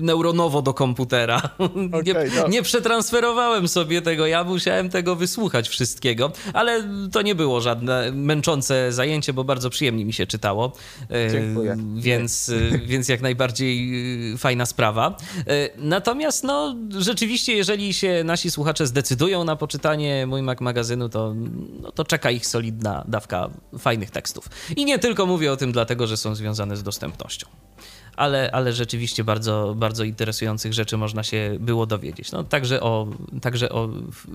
neuronowo 0.00 0.62
do 0.62 0.74
komputera. 0.74 1.42
Okay, 1.58 2.02
nie, 2.06 2.14
no. 2.40 2.48
nie, 2.48 2.62
przetransferowałem 2.62 3.68
sobie 3.68 4.02
tego, 4.02 4.26
ja 4.26 4.44
musiałem 4.44 4.90
tego 4.90 5.16
wysłuchać 5.16 5.68
wszystkiego, 5.68 6.32
ale 6.52 6.84
to 7.12 7.22
nie 7.22 7.34
było 7.34 7.60
żadne 7.60 8.12
męczące 8.12 8.92
zajęcie, 8.92 9.32
bo 9.32 9.44
bardzo 9.44 9.70
przyjemnie 9.70 10.04
mi 10.04 10.12
się 10.12 10.26
czytało. 10.26 10.72
Yy, 11.10 11.30
Dziękuję. 11.30 11.76
Więc, 11.96 12.48
yy, 12.48 12.78
więc 12.78 13.08
jak 13.08 13.20
najbardziej 13.20 13.90
fajna 14.38 14.66
sprawa. 14.66 15.16
Natomiast, 15.76 16.44
no, 16.44 16.76
rzeczywiście, 16.98 17.52
jeżeli 17.52 17.94
się 17.94 18.22
nasi 18.24 18.50
słuchacze 18.50 18.86
zdecydują 18.86 19.44
na 19.44 19.56
poczytanie 19.56 20.26
mój 20.26 20.42
Mac 20.42 20.60
magazynu, 20.60 21.08
to, 21.08 21.34
no, 21.82 21.92
to 21.92 22.04
czeka 22.04 22.30
ich 22.30 22.46
solidnie 22.46 22.79
solidna 22.80 23.04
dawka 23.08 23.50
fajnych 23.78 24.10
tekstów. 24.10 24.48
I 24.76 24.84
nie 24.84 24.98
tylko 24.98 25.26
mówię 25.26 25.52
o 25.52 25.56
tym 25.56 25.72
dlatego, 25.72 26.06
że 26.06 26.16
są 26.16 26.34
związane 26.34 26.76
z 26.76 26.82
dostępnością. 26.82 27.46
Ale, 28.16 28.50
ale 28.52 28.72
rzeczywiście 28.72 29.24
bardzo, 29.24 29.74
bardzo 29.76 30.04
interesujących 30.04 30.72
rzeczy 30.72 30.96
można 30.96 31.22
się 31.22 31.56
było 31.60 31.86
dowiedzieć. 31.86 32.32
No, 32.32 32.44
także, 32.44 32.80
o, 32.80 33.06
także 33.42 33.68
o 33.68 33.88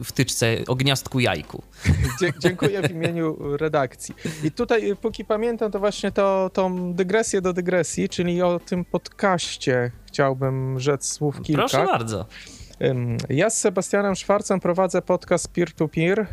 wtyczce, 0.03 0.57
o 0.67 0.75
gniazdku 0.75 1.19
jajku. 1.19 1.63
Dziękuję 2.43 2.81
w 2.81 2.91
imieniu 2.91 3.57
redakcji. 3.57 4.15
I 4.43 4.51
tutaj, 4.51 4.95
póki 5.01 5.25
pamiętam, 5.25 5.71
to 5.71 5.79
właśnie 5.79 6.11
to, 6.11 6.49
tą 6.53 6.93
dygresję 6.93 7.41
do 7.41 7.53
dygresji, 7.53 8.09
czyli 8.09 8.41
o 8.41 8.59
tym 8.59 8.85
podcaście 8.85 9.91
chciałbym 10.07 10.79
rzec 10.79 11.11
słów 11.11 11.41
kilka. 11.41 11.61
Proszę 11.61 11.85
bardzo. 11.85 12.25
Ja 13.29 13.49
z 13.49 13.59
Sebastianem 13.59 14.15
Szwarcem 14.15 14.59
prowadzę 14.59 15.01
podcast 15.01 15.47
peer-to-peer, 15.47 16.27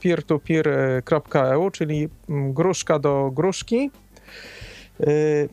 peer-to-peer.eu, 0.00 1.70
czyli 1.70 2.08
mm, 2.28 2.52
gruszka 2.52 2.98
do 2.98 3.30
gruszki. 3.34 3.90
Y, 5.00 5.48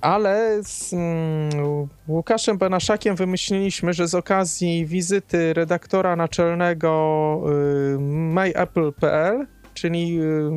ale 0.00 0.58
z 0.62 0.92
mm, 0.92 1.88
Łukaszem 2.08 2.58
Benaszakiem 2.58 3.16
wymyśliliśmy, 3.16 3.92
że 3.92 4.08
z 4.08 4.14
okazji 4.14 4.86
wizyty 4.86 5.52
redaktora 5.52 6.16
naczelnego 6.16 7.42
y, 7.94 7.98
mayapple.pl, 8.00 9.46
czyli 9.74 10.20
y, 10.20 10.50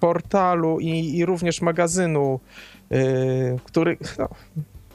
portalu 0.00 0.80
i, 0.80 1.16
i 1.16 1.26
również 1.26 1.62
magazynu, 1.62 2.40
który 3.64 3.96
no, 4.18 4.28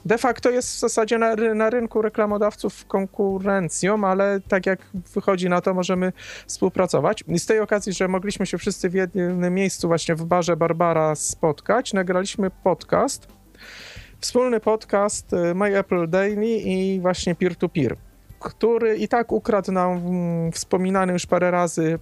de 0.05 0.17
facto 0.17 0.49
jest 0.49 0.75
w 0.75 0.79
zasadzie 0.79 1.17
na, 1.17 1.35
na 1.35 1.69
rynku 1.69 2.01
reklamodawców 2.01 2.85
konkurencją, 2.85 4.07
ale 4.07 4.39
tak 4.47 4.65
jak 4.65 4.79
wychodzi 5.13 5.49
na 5.49 5.61
to, 5.61 5.73
możemy 5.73 6.13
współpracować. 6.47 7.23
I 7.27 7.39
z 7.39 7.45
tej 7.45 7.59
okazji, 7.59 7.93
że 7.93 8.07
mogliśmy 8.07 8.45
się 8.45 8.57
wszyscy 8.57 8.89
w 8.89 8.93
jednym 8.93 9.53
miejscu 9.53 9.87
właśnie 9.87 10.15
w 10.15 10.25
barze 10.25 10.57
Barbara 10.57 11.15
spotkać, 11.15 11.93
nagraliśmy 11.93 12.51
podcast, 12.63 13.27
wspólny 14.19 14.59
podcast 14.59 15.33
y, 15.33 15.55
My 15.55 15.77
Apple 15.77 16.09
Daily 16.09 16.47
i 16.47 16.99
właśnie 16.99 17.35
peer-to-peer, 17.35 17.95
który 18.39 18.97
i 18.97 19.07
tak 19.07 19.31
ukradł 19.31 19.71
nam 19.71 20.01
wspominany 20.51 21.13
już 21.13 21.25
parę 21.25 21.51
razy 21.51 21.99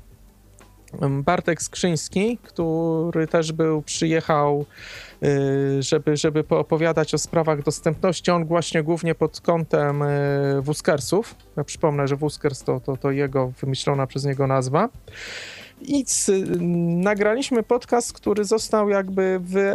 mm, 1.02 1.24
Bartek 1.24 1.62
Skrzyński, 1.62 2.38
który 2.44 3.28
też 3.28 3.52
był, 3.52 3.82
przyjechał 3.82 4.66
żeby, 5.80 6.18
żeby 6.18 6.44
poopowiadać 6.44 7.14
o 7.14 7.18
sprawach 7.18 7.64
dostępności. 7.64 8.32
On 8.32 8.46
właśnie 8.46 8.84
głównie 8.84 9.16
pod 9.16 9.42
kątem 9.42 10.02
y, 10.02 10.62
Wuskersów. 10.62 11.36
Ja 11.58 11.64
przypomnę, 11.64 12.08
że 12.08 12.16
Wuskers 12.16 12.64
to, 12.64 12.80
to, 12.80 12.98
to 12.98 13.12
jego 13.12 13.52
wymyślona 13.62 14.08
przez 14.08 14.26
niego 14.26 14.48
nazwa. 14.48 14.90
I 15.82 16.06
nagraliśmy 17.04 17.64
podcast, 17.64 18.14
który 18.14 18.46
został 18.46 18.90
jakby 18.90 19.40
wy, 19.44 19.74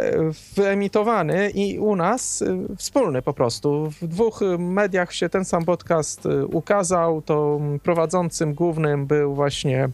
wyemitowany 0.55 1.49
i 1.49 1.79
u 1.79 1.95
nas 1.95 2.41
y, 2.41 2.57
wspólny 2.77 3.21
po 3.21 3.33
prostu. 3.33 3.91
W 4.01 4.07
dwóch 4.07 4.41
mediach 4.59 5.13
się 5.13 5.29
ten 5.29 5.45
sam 5.45 5.65
podcast 5.65 6.25
y, 6.25 6.45
ukazał. 6.45 7.21
To 7.21 7.61
prowadzącym 7.83 8.53
głównym 8.53 9.05
był 9.05 9.35
właśnie 9.35 9.89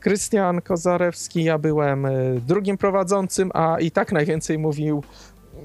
Krystian 0.00 0.62
Kozarewski, 0.62 1.44
ja 1.44 1.58
byłem 1.58 2.06
y, 2.06 2.40
drugim 2.46 2.78
prowadzącym, 2.78 3.50
a 3.54 3.80
i 3.80 3.90
tak 3.90 4.12
najwięcej 4.12 4.58
mówił 4.58 5.02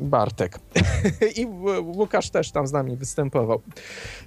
Bartek. 0.01 0.59
I 1.39 1.45
Łukasz 1.81 2.29
też 2.29 2.51
tam 2.51 2.67
z 2.67 2.71
nami 2.71 2.97
występował. 2.97 3.61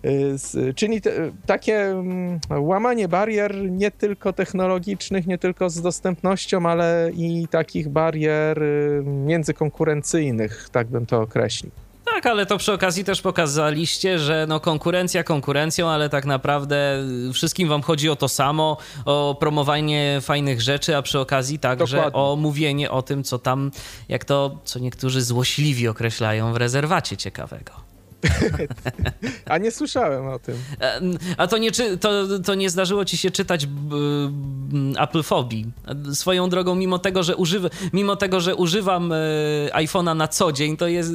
Y, 0.05 0.75
czyli 0.75 1.01
te, 1.01 1.11
takie 1.47 1.77
mm, 1.77 2.41
łamanie 2.51 3.09
barier 3.09 3.70
nie 3.70 3.91
tylko 3.91 4.33
technologicznych, 4.33 5.27
nie 5.27 5.39
tylko 5.39 5.70
z 5.70 5.83
dostępnością, 5.83 6.66
ale 6.66 7.11
i 7.14 7.49
takich 7.49 7.89
barier 7.89 8.62
y, 8.62 9.03
międzykonkurencyjnych, 9.05 10.68
tak 10.72 10.87
bym 10.87 11.07
to 11.07 11.20
określił. 11.20 11.84
Tak, 12.15 12.27
ale 12.27 12.47
to 12.47 12.59
przy 12.59 12.73
okazji 12.73 13.05
też 13.05 13.23
pokazaliście, 13.23 14.19
że 14.19 14.47
no 14.49 14.61
konkurencja 14.61 15.25
konkurencją, 15.25 15.89
ale 15.89 16.09
tak 16.09 16.25
naprawdę 16.25 17.05
wszystkim 17.33 17.69
wam 17.69 17.83
chodzi 17.83 18.11
o 18.11 18.17
to 18.17 18.29
samo, 18.29 18.77
o 19.05 19.37
promowanie 19.41 20.19
fajnych 20.21 20.62
rzeczy, 20.62 20.97
a 20.97 21.03
przy 21.03 21.21
okazji 21.21 21.59
także 21.59 21.97
Dokładnie. 21.97 22.21
o 22.21 22.37
mówienie 22.37 22.91
o 22.91 23.03
tym, 23.03 23.25
co 23.25 23.39
tam, 23.39 23.71
jak 24.09 24.25
to, 24.25 24.59
co 24.65 24.79
niektórzy 24.79 25.23
złośliwi 25.23 25.89
określają 25.89 26.53
w 26.53 26.57
rezerwacie 26.57 27.17
ciekawego. 27.17 27.84
A 29.47 29.59
nie 29.59 29.70
słyszałem 29.70 30.29
o 30.29 30.39
tym. 30.39 30.57
A 31.37 31.47
to 31.47 31.59
nie, 31.59 31.70
to, 32.01 32.39
to 32.45 32.55
nie 32.55 32.70
zdarzyło 32.70 33.05
ci 33.05 33.16
się 33.16 33.31
czytać 33.31 33.66
Apple 34.99 35.22
Phobie. 35.22 35.64
Swoją 36.12 36.49
drogą, 36.49 36.75
mimo 36.75 36.99
tego, 36.99 37.22
że, 37.22 37.35
mimo 37.93 38.16
tego, 38.16 38.41
że 38.41 38.55
używam 38.55 39.12
e, 39.12 39.16
iPhone'a 39.72 40.16
na 40.16 40.29
co 40.29 40.53
dzień, 40.53 40.77
to 40.77 40.89
jest 40.89 41.12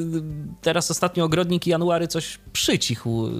teraz 0.62 0.90
ostatnio 0.90 1.24
ogrodnik 1.24 1.66
January 1.66 2.08
coś 2.08 2.38
przycichł. 2.52 3.30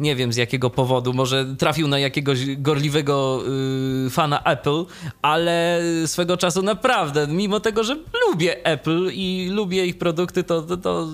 Nie 0.00 0.16
wiem 0.16 0.32
z 0.32 0.36
jakiego 0.36 0.70
powodu. 0.70 1.12
Może 1.12 1.56
trafił 1.58 1.88
na 1.88 1.98
jakiegoś 1.98 2.56
gorliwego 2.56 3.42
e, 4.06 4.10
fana 4.10 4.44
Apple, 4.44 4.84
ale 5.22 5.80
swego 6.06 6.36
czasu 6.36 6.62
naprawdę, 6.62 7.26
mimo 7.26 7.60
tego, 7.60 7.84
że 7.84 7.96
lubię 8.28 8.66
Apple 8.66 9.10
i 9.12 9.48
lubię 9.52 9.86
ich 9.86 9.98
produkty, 9.98 10.44
to, 10.44 10.62
to, 10.62 10.76
to 10.76 11.08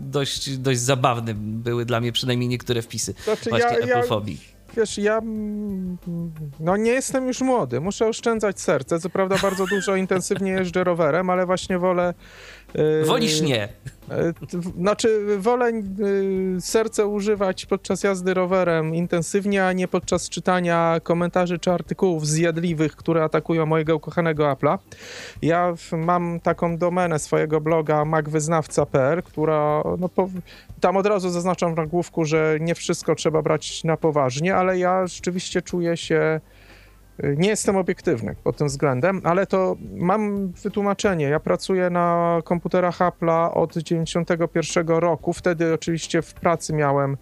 dość, 0.00 0.56
dość 0.56 0.80
zabawne 0.80 1.05
były 1.34 1.84
dla 1.84 2.00
mnie 2.00 2.12
przynajmniej 2.12 2.48
niektóre 2.48 2.82
wpisy 2.82 3.14
znaczy, 3.24 3.50
właśnie 3.50 3.78
ja, 3.78 3.96
Applefobii. 3.96 4.38
Ja, 4.40 4.56
wiesz, 4.76 4.98
ja 4.98 5.20
no 6.60 6.76
nie 6.76 6.90
jestem 6.90 7.26
już 7.26 7.40
młody, 7.40 7.80
muszę 7.80 8.06
oszczędzać 8.06 8.60
serce. 8.60 9.00
Co 9.00 9.10
prawda 9.10 9.36
bardzo 9.42 9.66
dużo 9.66 9.96
intensywnie 9.96 10.50
jeżdżę 10.50 10.84
rowerem, 10.84 11.30
ale 11.30 11.46
właśnie 11.46 11.78
wolę 11.78 12.14
Wolisz 13.04 13.40
nie. 13.40 13.68
Yy, 14.08 14.34
znaczy, 14.80 15.38
wolę 15.38 15.72
yy, 15.72 16.60
serce 16.60 17.06
używać 17.06 17.66
podczas 17.66 18.02
jazdy 18.02 18.34
rowerem 18.34 18.94
intensywnie, 18.94 19.66
a 19.66 19.72
nie 19.72 19.88
podczas 19.88 20.28
czytania 20.28 21.00
komentarzy 21.02 21.58
czy 21.58 21.72
artykułów 21.72 22.26
zjadliwych, 22.26 22.96
które 22.96 23.24
atakują 23.24 23.66
mojego 23.66 23.96
ukochanego 23.96 24.44
Apple'a. 24.44 24.78
Ja 25.42 25.74
mam 25.92 26.40
taką 26.40 26.78
domenę 26.78 27.18
swojego 27.18 27.60
bloga 27.60 28.04
macwyznawca.pl, 28.04 29.22
która 29.22 29.82
no, 29.98 30.10
tam 30.80 30.96
od 30.96 31.06
razu 31.06 31.30
zaznaczam 31.30 31.74
w 31.74 31.76
nagłówku, 31.76 32.24
że 32.24 32.58
nie 32.60 32.74
wszystko 32.74 33.14
trzeba 33.14 33.42
brać 33.42 33.84
na 33.84 33.96
poważnie, 33.96 34.56
ale 34.56 34.78
ja 34.78 35.06
rzeczywiście 35.06 35.62
czuję 35.62 35.96
się 35.96 36.40
nie 37.36 37.48
jestem 37.48 37.76
obiektywny 37.76 38.36
pod 38.44 38.56
tym 38.56 38.66
względem, 38.66 39.20
ale 39.24 39.46
to 39.46 39.76
mam 39.94 40.48
wytłumaczenie. 40.48 41.24
Ja 41.24 41.40
pracuję 41.40 41.90
na 41.90 42.38
komputerach 42.44 42.98
Apple'a 42.98 43.50
od 43.54 43.76
91 43.76 44.88
roku. 44.88 45.32
Wtedy 45.32 45.74
oczywiście 45.74 46.22
w 46.22 46.34
pracy 46.34 46.72
miałem, 46.72 47.16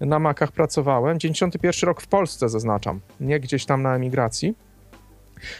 na 0.00 0.18
Macach 0.18 0.52
pracowałem. 0.52 1.18
91 1.18 1.88
rok 1.88 2.00
w 2.00 2.06
Polsce 2.06 2.48
zaznaczam, 2.48 3.00
nie 3.20 3.40
gdzieś 3.40 3.64
tam 3.64 3.82
na 3.82 3.96
emigracji. 3.96 4.54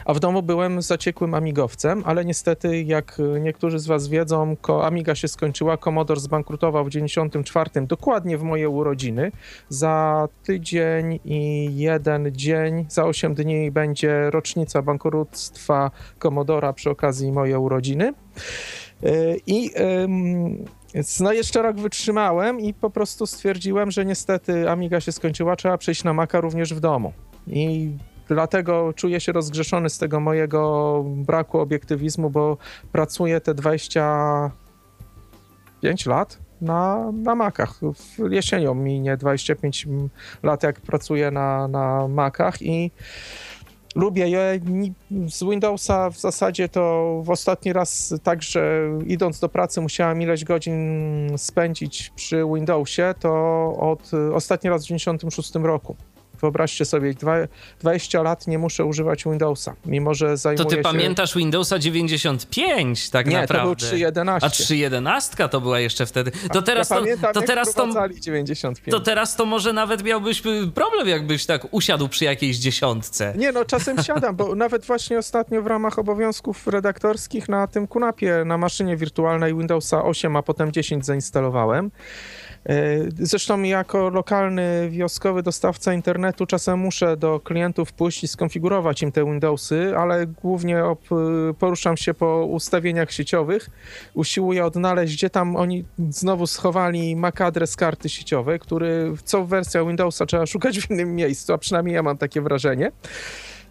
A 0.04 0.14
w 0.14 0.20
domu 0.20 0.42
byłem 0.42 0.82
zaciekłym 0.82 1.34
amigowcem, 1.34 2.02
ale 2.06 2.24
niestety, 2.24 2.82
jak 2.82 3.18
niektórzy 3.40 3.78
z 3.78 3.86
was 3.86 4.08
wiedzą, 4.08 4.56
Amiga 4.82 5.14
się 5.14 5.28
skończyła, 5.28 5.76
Commodore 5.76 6.20
zbankrutował 6.20 6.84
w 6.84 6.90
94, 6.90 7.70
dokładnie 7.86 8.38
w 8.38 8.42
moje 8.42 8.68
urodziny. 8.68 9.32
Za 9.68 10.28
tydzień 10.42 11.20
i 11.24 11.68
jeden 11.76 12.32
dzień, 12.32 12.86
za 12.88 13.04
8 13.04 13.34
dni 13.34 13.70
będzie 13.70 14.30
rocznica 14.30 14.82
bankructwa 14.82 15.90
Commodora 16.18 16.72
przy 16.72 16.90
okazji 16.90 17.32
mojej 17.32 17.56
urodziny. 17.56 18.12
I 19.46 19.70
no 21.20 21.32
jeszcze 21.32 21.62
rok 21.62 21.76
wytrzymałem 21.76 22.60
i 22.60 22.74
po 22.74 22.90
prostu 22.90 23.26
stwierdziłem, 23.26 23.90
że 23.90 24.04
niestety 24.04 24.70
Amiga 24.70 25.00
się 25.00 25.12
skończyła, 25.12 25.56
trzeba 25.56 25.78
przejść 25.78 26.04
na 26.04 26.12
Maca 26.12 26.40
również 26.40 26.74
w 26.74 26.80
domu. 26.80 27.12
I 27.46 27.90
dlatego 28.30 28.92
czuję 28.96 29.20
się 29.20 29.32
rozgrzeszony 29.32 29.90
z 29.90 29.98
tego 29.98 30.20
mojego 30.20 31.02
braku 31.06 31.58
obiektywizmu, 31.58 32.30
bo 32.30 32.56
pracuję 32.92 33.40
te 33.40 33.54
25 33.54 36.06
lat 36.06 36.38
na, 36.60 37.12
na 37.12 37.34
Macach. 37.34 37.74
W 37.94 38.32
jesienią 38.32 38.74
minie 38.74 39.16
25 39.16 39.86
lat, 40.42 40.62
jak 40.62 40.80
pracuję 40.80 41.30
na, 41.30 41.68
na 41.68 42.08
Macach 42.08 42.62
i 42.62 42.90
lubię 43.94 44.28
je. 44.28 44.60
Z 45.28 45.42
Windowsa 45.42 46.10
w 46.10 46.18
zasadzie 46.18 46.68
to 46.68 47.14
w 47.24 47.30
ostatni 47.30 47.72
raz 47.72 48.14
także 48.22 48.90
idąc 49.06 49.40
do 49.40 49.48
pracy 49.48 49.80
musiałem 49.80 50.22
ileś 50.22 50.44
godzin 50.44 50.78
spędzić 51.36 52.12
przy 52.16 52.44
Windowsie, 52.54 53.14
to 53.20 53.30
od 53.80 54.10
ostatni 54.34 54.70
raz 54.70 54.84
w 54.84 54.88
96 54.88 55.54
roku. 55.54 55.96
Wyobraźcie 56.40 56.84
sobie, 56.84 57.14
20 57.80 58.22
lat 58.22 58.46
nie 58.46 58.58
muszę 58.58 58.84
używać 58.84 59.24
Windowsa, 59.24 59.74
mimo 59.86 60.14
że 60.14 60.36
zajmuję 60.36 60.64
To 60.64 60.70
ty 60.70 60.76
się... 60.76 60.82
pamiętasz 60.82 61.34
Windowsa 61.34 61.78
95 61.78 63.10
tak 63.10 63.26
nie, 63.26 63.40
naprawdę. 63.40 63.76
to 63.76 63.90
był 63.90 63.98
3.11. 63.98 64.38
A 64.42 64.48
3.11 64.48 65.48
to 65.48 65.60
była 65.60 65.80
jeszcze 65.80 66.06
wtedy. 66.06 66.30
To 66.52 66.62
teraz 66.62 66.90
ja 66.90 66.96
to, 66.96 67.02
pamiętam, 67.02 67.34
to 67.34 67.42
teraz 67.42 67.74
to 67.74 68.08
95. 68.20 68.90
To 68.90 69.00
teraz 69.00 69.36
to 69.36 69.46
może 69.46 69.72
nawet 69.72 70.02
miałbyś 70.02 70.42
problem, 70.74 71.08
jakbyś 71.08 71.46
tak 71.46 71.66
usiadł 71.70 72.08
przy 72.08 72.24
jakiejś 72.24 72.56
dziesiątce. 72.56 73.34
Nie, 73.36 73.52
no 73.52 73.64
czasem 73.64 74.02
siadam, 74.02 74.36
bo 74.36 74.54
nawet 74.64 74.84
właśnie 74.84 75.18
ostatnio 75.18 75.62
w 75.62 75.66
ramach 75.66 75.98
obowiązków 75.98 76.66
redaktorskich 76.66 77.48
na 77.48 77.66
tym 77.66 77.86
kunapie, 77.86 78.42
na 78.46 78.58
maszynie 78.58 78.96
wirtualnej 78.96 79.54
Windowsa 79.54 80.04
8, 80.04 80.36
a 80.36 80.42
potem 80.42 80.72
10 80.72 81.06
zainstalowałem. 81.06 81.90
E, 82.66 82.98
zresztą 83.18 83.62
jako 83.62 84.08
lokalny 84.08 84.88
wioskowy 84.90 85.42
dostawca 85.42 85.94
internetu 85.94 86.46
czasem 86.46 86.78
muszę 86.78 87.16
do 87.16 87.40
klientów 87.40 87.92
pójść 87.92 88.24
i 88.24 88.28
skonfigurować 88.28 89.02
im 89.02 89.12
te 89.12 89.24
Windowsy, 89.24 89.92
ale 89.96 90.26
głównie 90.26 90.82
poruszam 91.58 91.96
się 91.96 92.14
po 92.14 92.44
ustawieniach 92.44 93.12
sieciowych. 93.12 93.70
Usiłuję 94.14 94.64
odnaleźć, 94.64 95.14
gdzie 95.14 95.30
tam 95.30 95.56
oni 95.56 95.84
znowu 96.10 96.46
schowali 96.46 97.16
MAC 97.16 97.40
adres 97.40 97.76
karty 97.76 98.08
sieciowej, 98.08 98.58
który 98.58 99.12
co 99.24 99.44
wersja 99.44 99.84
Windowsa 99.84 100.26
trzeba 100.26 100.46
szukać 100.46 100.80
w 100.80 100.90
innym 100.90 101.14
miejscu, 101.14 101.52
a 101.52 101.58
przynajmniej 101.58 101.94
ja 101.94 102.02
mam 102.02 102.18
takie 102.18 102.40
wrażenie. 102.40 102.92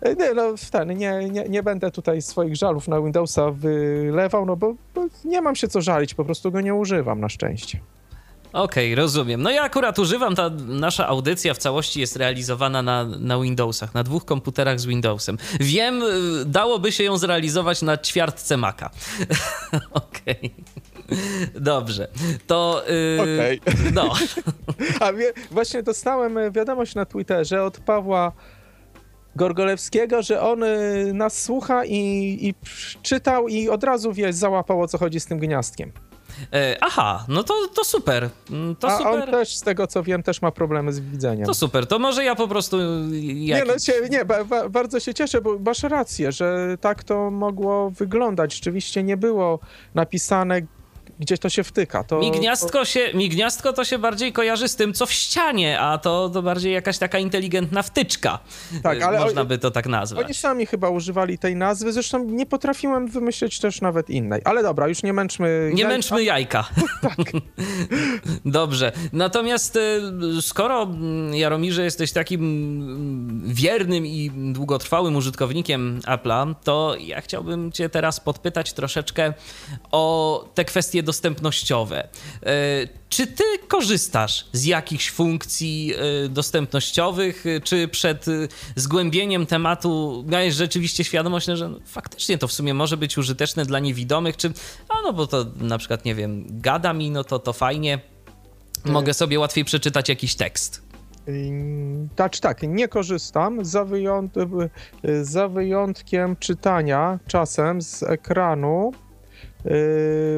E, 0.02 0.16
nie, 0.16 0.34
no 0.34 0.54
ten, 0.72 0.98
nie, 0.98 1.30
nie, 1.30 1.44
nie 1.50 1.64
będę 1.64 1.92
tutaj 1.92 2.22
swoich 2.22 2.56
żalów 2.56 2.88
na 2.88 3.02
Windowsa 3.02 3.52
wylewał, 3.52 4.46
no 4.46 4.56
bo, 4.56 4.76
bo 4.96 5.06
nie 5.26 5.42
mam 5.42 5.56
się 5.56 5.68
co 5.68 5.82
żalić, 5.82 6.14
po 6.14 6.26
prostu 6.26 6.52
go 6.52 6.62
nie 6.62 6.76
używam 6.76 7.20
na 7.20 7.30
szczęście. 7.30 7.80
Okej, 8.54 8.94
okay, 8.94 8.96
rozumiem. 8.96 9.42
No 9.42 9.52
ja 9.52 9.62
akurat 9.62 10.00
używam, 10.00 10.36
ta 10.36 10.50
nasza 10.68 11.08
audycja 11.08 11.54
w 11.54 11.58
całości 11.58 12.00
jest 12.00 12.16
realizowana 12.16 12.82
na, 12.82 13.04
na 13.04 13.40
Windowsach, 13.40 13.94
na 13.94 14.04
dwóch 14.04 14.26
komputerach 14.26 14.80
z 14.80 14.86
Windowsem. 14.86 15.38
Wiem, 15.60 16.04
y, 16.04 16.46
dałoby 16.46 16.92
się 16.92 17.04
ją 17.04 17.18
zrealizować 17.18 17.82
na 17.82 17.98
ćwiartce 17.98 18.58
Maca. 18.58 18.90
Okej. 19.92 20.38
Okay. 20.38 20.50
Dobrze. 21.56 22.08
To. 22.48 22.84
Yy, 22.88 23.22
Okej. 23.22 23.62
Okay. 23.62 23.92
No. 23.92 24.14
A 25.06 25.14
wie, 25.14 25.34
właśnie 25.52 25.84
dostałem 25.84 26.38
y, 26.38 26.52
wiadomość 26.52 26.96
na 26.96 27.06
Twitterze 27.06 27.64
od 27.64 27.78
Pawła. 27.78 28.32
Gorgolewskiego, 29.36 30.22
że 30.22 30.42
on 30.42 30.64
y, 30.64 31.12
nas 31.14 31.44
słucha 31.44 31.86
i, 31.86 31.98
i 32.42 32.54
czytał 33.02 33.48
i 33.48 33.70
od 33.70 33.84
razu 33.84 34.14
wie, 34.14 34.34
załapał 34.34 34.82
o 34.82 34.88
co 34.88 34.98
chodzi 34.98 35.20
z 35.20 35.26
tym 35.26 35.40
gniazdkiem. 35.40 35.92
E, 36.54 36.78
aha, 36.82 37.26
no 37.28 37.44
to, 37.44 37.54
to 37.76 37.84
super. 37.84 38.30
Mm, 38.52 38.76
to 38.76 38.88
A 38.88 38.98
super. 38.98 39.14
on 39.14 39.32
też, 39.32 39.56
z 39.56 39.62
tego 39.62 39.88
co 39.88 40.04
wiem, 40.04 40.24
też 40.24 40.42
ma 40.42 40.52
problemy 40.52 40.94
z 40.94 41.00
widzeniem. 41.00 41.46
To 41.46 41.54
super, 41.54 41.88
to 41.88 42.00
może 42.00 42.24
ja 42.24 42.36
po 42.36 42.48
prostu... 42.48 42.78
Jak... 43.24 43.68
Nie, 43.68 43.74
no 43.74 43.80
się, 43.80 43.94
nie 44.10 44.26
ba, 44.26 44.44
ba, 44.44 44.70
bardzo 44.70 45.00
się 45.00 45.14
cieszę, 45.14 45.42
bo 45.42 45.60
masz 45.60 45.84
rację, 45.84 46.32
że 46.32 46.78
tak 46.82 47.04
to 47.04 47.32
mogło 47.32 47.90
wyglądać. 47.90 48.56
Rzeczywiście 48.56 49.04
nie 49.04 49.18
było 49.18 49.60
napisane 49.96 50.62
gdzie 51.20 51.38
to 51.38 51.50
się 51.50 51.64
wtyka. 51.64 52.04
To, 52.04 52.20
mi, 52.20 52.32
gniazdko 52.32 52.80
to... 52.80 52.86
się, 52.86 53.14
mi 53.14 53.30
gniazdko 53.30 53.74
to 53.74 53.86
się 53.86 54.00
bardziej 54.00 54.34
kojarzy 54.34 54.68
z 54.68 54.76
tym, 54.76 54.94
co 54.94 55.06
w 55.06 55.12
ścianie, 55.12 55.80
a 55.80 55.98
to, 55.98 56.30
to 56.30 56.42
bardziej 56.42 56.74
jakaś 56.74 56.98
taka 56.98 57.20
inteligentna 57.20 57.84
wtyczka. 57.84 58.40
Tak, 58.84 59.02
ale 59.02 59.20
można 59.20 59.46
by 59.46 59.58
to 59.58 59.72
tak 59.72 59.88
nazwać. 59.88 60.26
Oni 60.26 60.34
sami 60.34 60.66
chyba 60.66 60.90
używali 60.90 61.38
tej 61.38 61.56
nazwy, 61.56 61.94
zresztą 61.94 62.24
nie 62.24 62.46
potrafiłem 62.46 63.08
wymyśleć 63.08 63.60
też 63.60 63.82
nawet 63.82 64.10
innej. 64.10 64.42
Ale 64.46 64.64
dobra, 64.64 64.88
już 64.88 65.04
nie 65.04 65.14
męczmy 65.14 65.72
Nie 65.74 65.88
męczmy 65.88 66.24
jajka. 66.24 66.70
tak. 67.02 67.32
Dobrze. 68.46 68.92
Natomiast 69.14 69.76
y, 69.76 70.42
skoro, 70.42 70.84
mm, 70.84 71.36
Jaromirze, 71.36 71.84
jesteś 71.84 72.12
takim 72.12 72.42
mm, 72.42 73.42
wiernym 73.54 74.06
i 74.06 74.32
długotrwałym 74.54 75.16
użytkownikiem 75.16 76.00
Apple'a, 76.00 76.56
to 76.64 76.96
ja 77.00 77.22
chciałbym 77.22 77.72
cię 77.72 77.90
teraz 77.90 78.20
podpytać 78.20 78.74
troszeczkę 78.74 79.34
o 79.92 80.46
te 80.54 80.66
kwestie 80.66 81.04
dostępnościowe. 81.10 82.08
E, 82.44 82.88
czy 83.10 83.28
ty 83.28 83.44
korzystasz 83.68 84.46
z 84.54 84.66
jakichś 84.66 85.12
funkcji 85.12 85.94
e, 86.26 86.30
dostępnościowych, 86.30 87.46
e, 87.46 87.62
czy 87.62 87.88
przed 87.88 88.26
zgłębieniem 88.76 89.46
tematu 89.46 90.24
miałeś 90.28 90.54
rzeczywiście 90.54 91.04
świadomość, 91.04 91.46
że 91.46 91.70
no, 91.70 91.80
faktycznie 91.86 92.38
to 92.38 92.48
w 92.48 92.54
sumie 92.54 92.74
może 92.74 92.98
być 92.98 93.18
użyteczne 93.18 93.66
dla 93.66 93.80
niewidomych, 93.80 94.38
czy 94.38 94.52
a 94.90 95.02
no 95.04 95.14
bo 95.14 95.28
to 95.28 95.46
na 95.58 95.78
przykład, 95.78 96.06
nie 96.06 96.16
wiem, 96.16 96.46
gada 96.50 96.94
mi, 96.94 97.12
no 97.12 97.24
to 97.24 97.40
to 97.40 97.54
fajnie, 97.54 98.00
mogę 98.86 99.14
sobie 99.14 99.40
łatwiej 99.40 99.66
przeczytać 99.66 100.10
jakiś 100.10 100.36
tekst. 100.36 100.90
Tak, 102.16 102.38
tak, 102.38 102.62
nie 102.64 102.88
korzystam 102.88 103.66
za, 103.66 103.86
wyjąt 103.86 104.34
za 105.22 105.48
wyjątkiem 105.48 106.36
czytania 106.36 107.20
czasem 107.28 107.82
z 107.82 108.04
ekranu 108.04 108.92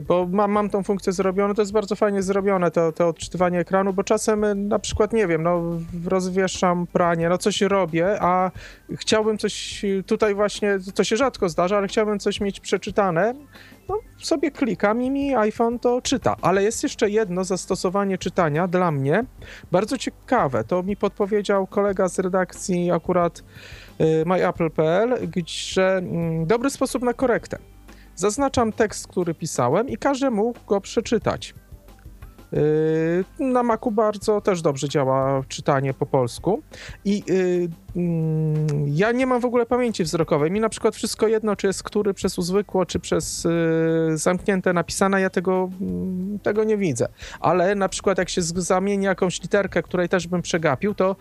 bo 0.08 0.28
mam, 0.32 0.52
mam 0.52 0.70
tą 0.70 0.84
funkcję 0.84 1.14
zrobioną, 1.14 1.54
to 1.54 1.62
jest 1.62 1.72
bardzo 1.72 1.96
fajnie 1.96 2.24
zrobione, 2.24 2.72
to, 2.72 2.92
to 2.92 3.08
odczytywanie 3.08 3.60
ekranu, 3.60 3.94
bo 3.94 4.04
czasem 4.04 4.44
y, 4.44 4.56
na 4.56 4.80
przykład, 4.80 5.14
nie 5.14 5.28
wiem, 5.28 5.44
no 5.44 5.62
rozwieszam 6.06 6.88
pranie, 6.88 7.30
no 7.30 7.38
coś 7.38 7.62
robię, 7.62 8.18
a 8.22 8.52
chciałbym 8.92 9.38
coś 9.38 9.86
tutaj 10.06 10.36
właśnie, 10.36 10.78
to 10.96 11.04
się 11.04 11.18
rzadko 11.18 11.50
zdarza, 11.50 11.78
ale 11.78 11.88
chciałbym 11.88 12.20
coś 12.20 12.42
mieć 12.42 12.60
przeczytane, 12.60 13.34
no 13.90 14.00
sobie 14.18 14.52
klikam 14.52 15.02
i 15.02 15.12
mi 15.12 15.36
iPhone 15.36 15.80
to 15.80 16.02
czyta. 16.02 16.36
Ale 16.42 16.64
jest 16.64 16.84
jeszcze 16.84 17.10
jedno 17.10 17.44
zastosowanie 17.44 18.18
czytania 18.18 18.68
dla 18.68 18.92
mnie, 18.92 19.26
bardzo 19.72 19.98
ciekawe, 19.98 20.64
to 20.64 20.84
mi 20.84 20.98
podpowiedział 20.98 21.68
kolega 21.68 22.10
z 22.10 22.20
redakcji 22.20 22.92
akurat 22.92 23.44
y, 24.02 24.26
myapple.pl, 24.26 25.18
że 25.46 25.98
mm, 25.98 26.46
dobry 26.46 26.70
sposób 26.70 27.04
na 27.04 27.14
korektę. 27.14 27.58
Zaznaczam 28.22 28.72
tekst, 28.72 29.08
który 29.08 29.34
pisałem 29.34 29.90
i 29.90 29.98
każdy 29.98 30.32
mógł 30.32 30.60
go 30.68 30.82
przeczytać. 30.82 31.54
Yy, 33.40 33.50
na 33.52 33.64
Macu 33.64 33.92
bardzo 33.92 34.42
też 34.42 34.62
dobrze 34.62 34.90
działa 34.90 35.44
czytanie 35.48 35.94
po 35.94 36.06
polsku. 36.06 36.62
I 37.06 37.24
yy, 37.28 37.70
ja 38.86 39.12
nie 39.12 39.26
mam 39.26 39.42
w 39.42 39.46
ogóle 39.46 39.66
pamięci 39.66 40.04
wzrokowej. 40.04 40.52
Mi 40.52 40.60
na 40.60 40.70
przykład 40.70 40.96
wszystko 40.96 41.28
jedno, 41.28 41.56
czy 41.56 41.68
jest 41.68 41.84
który 41.84 42.14
przez 42.14 42.40
uzwykło, 42.40 42.86
czy 42.86 43.00
przez 43.00 43.46
y, 43.46 44.18
zamknięte 44.18 44.74
napisane, 44.74 45.22
ja 45.22 45.30
tego, 45.30 45.70
y, 46.36 46.40
tego 46.40 46.64
nie 46.64 46.78
widzę. 46.78 47.08
Ale 47.40 47.76
na 47.76 47.90
przykład 47.90 48.18
jak 48.18 48.30
się 48.30 48.42
zamieni 48.42 49.06
jakąś 49.06 49.42
literkę, 49.42 49.84
której 49.84 50.10
też 50.10 50.28
bym 50.28 50.42
przegapił, 50.42 50.94
to 50.94 51.16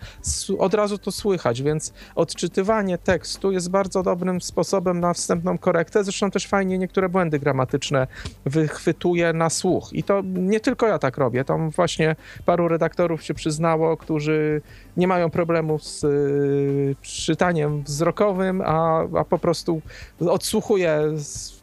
od 0.57 0.73
razu 0.73 0.97
to 0.97 1.11
słychać, 1.11 1.61
więc 1.61 1.93
odczytywanie 2.15 2.97
tekstu 2.97 3.51
jest 3.51 3.69
bardzo 3.69 4.03
dobrym 4.03 4.41
sposobem 4.41 4.99
na 4.99 5.13
wstępną 5.13 5.57
korektę. 5.57 6.03
Zresztą 6.03 6.31
też 6.31 6.47
fajnie 6.47 6.77
niektóre 6.77 7.09
błędy 7.09 7.39
gramatyczne 7.39 8.07
wychwytuje 8.45 9.33
na 9.33 9.49
słuch. 9.49 9.89
I 9.93 10.03
to 10.03 10.21
nie 10.25 10.59
tylko 10.59 10.87
ja 10.87 10.99
tak 10.99 11.17
robię. 11.17 11.43
Tam 11.43 11.69
właśnie 11.69 12.15
paru 12.45 12.67
redaktorów 12.67 13.23
się 13.23 13.33
przyznało, 13.33 13.97
którzy 13.97 14.61
nie 14.97 15.07
mają 15.07 15.29
problemów 15.29 15.83
z 15.83 16.05
czytaniem 17.01 17.83
wzrokowym, 17.83 18.61
a, 18.65 19.03
a 19.19 19.23
po 19.23 19.37
prostu 19.39 19.81
odsłuchuje 20.19 21.01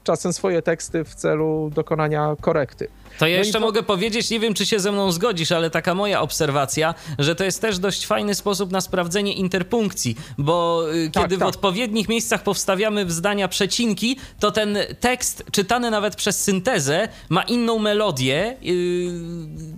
czasem 0.08 0.32
swoje 0.32 0.62
teksty 0.62 1.04
w 1.04 1.14
celu 1.14 1.70
dokonania 1.74 2.36
korekty. 2.40 2.88
To 3.18 3.26
ja 3.26 3.32
no 3.32 3.38
jeszcze 3.38 3.52
to... 3.52 3.60
mogę 3.60 3.82
powiedzieć, 3.82 4.30
nie 4.30 4.40
wiem 4.40 4.54
czy 4.54 4.66
się 4.66 4.80
ze 4.80 4.92
mną 4.92 5.12
zgodzisz, 5.12 5.52
ale 5.52 5.70
taka 5.70 5.94
moja 5.94 6.20
obserwacja, 6.20 6.94
że 7.18 7.34
to 7.34 7.44
jest 7.44 7.60
też 7.60 7.78
dość 7.78 8.06
fajny 8.06 8.34
sposób 8.34 8.70
na 8.70 8.80
sprawdzenie 8.80 9.32
interpunkcji, 9.32 10.16
bo 10.38 10.84
y, 10.94 11.10
tak, 11.10 11.22
kiedy 11.22 11.38
tak. 11.38 11.46
w 11.46 11.48
odpowiednich 11.48 12.08
miejscach 12.08 12.42
powstawiamy 12.42 13.04
w 13.04 13.12
zdania 13.12 13.48
przecinki, 13.48 14.16
to 14.40 14.50
ten 14.50 14.78
tekst 15.00 15.44
czytany 15.52 15.90
nawet 15.90 16.16
przez 16.16 16.42
syntezę 16.42 17.08
ma 17.28 17.42
inną 17.42 17.78
melodię, 17.78 18.56
yy, 18.62 19.12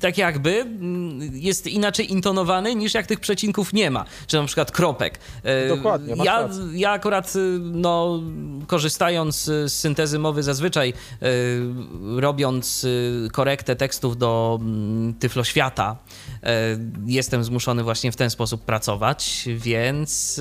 tak 0.00 0.18
jakby 0.18 0.50
yy, 0.50 0.64
jest 1.32 1.66
inaczej 1.66 2.12
intonowany 2.12 2.74
niż 2.74 2.94
jak 2.94 3.06
tych 3.06 3.20
przecinków 3.20 3.72
nie 3.72 3.90
ma, 3.90 4.04
czy 4.26 4.36
na 4.36 4.44
przykład 4.44 4.70
kropek. 4.70 5.18
Yy, 5.44 5.76
Dokładnie. 5.76 6.14
Ja, 6.24 6.48
ja 6.72 6.90
akurat 6.90 7.36
y, 7.36 7.58
no, 7.60 8.20
korzystając 8.66 9.36
z 9.44 9.72
syntezy 9.72 10.18
mowy 10.20 10.42
zazwyczaj 10.42 10.92
y, 11.22 12.20
robiąc 12.20 12.84
y, 12.84 13.28
korektę 13.32 13.76
tekstów 13.76 14.16
do 14.16 14.58
mm, 14.60 15.14
Tyfloświata. 15.14 15.96
e, 16.29 16.29
jestem 17.06 17.44
zmuszony 17.44 17.82
właśnie 17.82 18.12
w 18.12 18.16
ten 18.16 18.30
sposób 18.30 18.64
pracować, 18.64 19.48
więc, 19.56 20.38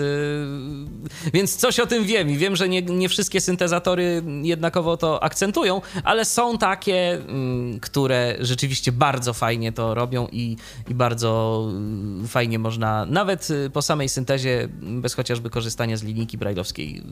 e, 1.25 1.31
więc 1.33 1.55
coś 1.55 1.79
o 1.79 1.87
tym 1.87 2.05
wiem 2.05 2.29
i 2.29 2.37
wiem, 2.37 2.55
że 2.55 2.69
nie, 2.69 2.81
nie 2.81 3.09
wszystkie 3.09 3.41
syntezatory 3.41 4.23
jednakowo 4.41 4.97
to 4.97 5.23
akcentują, 5.23 5.81
ale 6.03 6.25
są 6.25 6.57
takie, 6.57 7.11
mm, 7.13 7.79
które 7.79 8.35
rzeczywiście 8.39 8.91
bardzo 8.91 9.33
fajnie 9.33 9.71
to 9.71 9.93
robią 9.93 10.27
i, 10.31 10.57
i 10.89 10.93
bardzo 10.93 11.63
mm, 11.69 12.27
fajnie 12.27 12.59
można 12.59 13.05
nawet 13.05 13.47
po 13.73 13.81
samej 13.81 14.09
syntezie, 14.09 14.67
bez 14.81 15.13
chociażby 15.13 15.49
korzystania 15.49 15.97
z 15.97 16.03
linijki 16.03 16.37
brajlowskiej, 16.37 17.03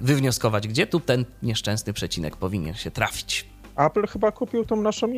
wywnioskować, 0.00 0.68
gdzie 0.68 0.86
tu 0.86 1.00
ten 1.00 1.24
nieszczęsny 1.42 1.92
przecinek 1.92 2.36
powinien 2.36 2.74
się 2.74 2.90
trafić. 2.90 3.59
Apple 3.86 4.06
chyba 4.06 4.32
kupił 4.32 4.64
tą 4.64 4.76
naszą 4.76 5.08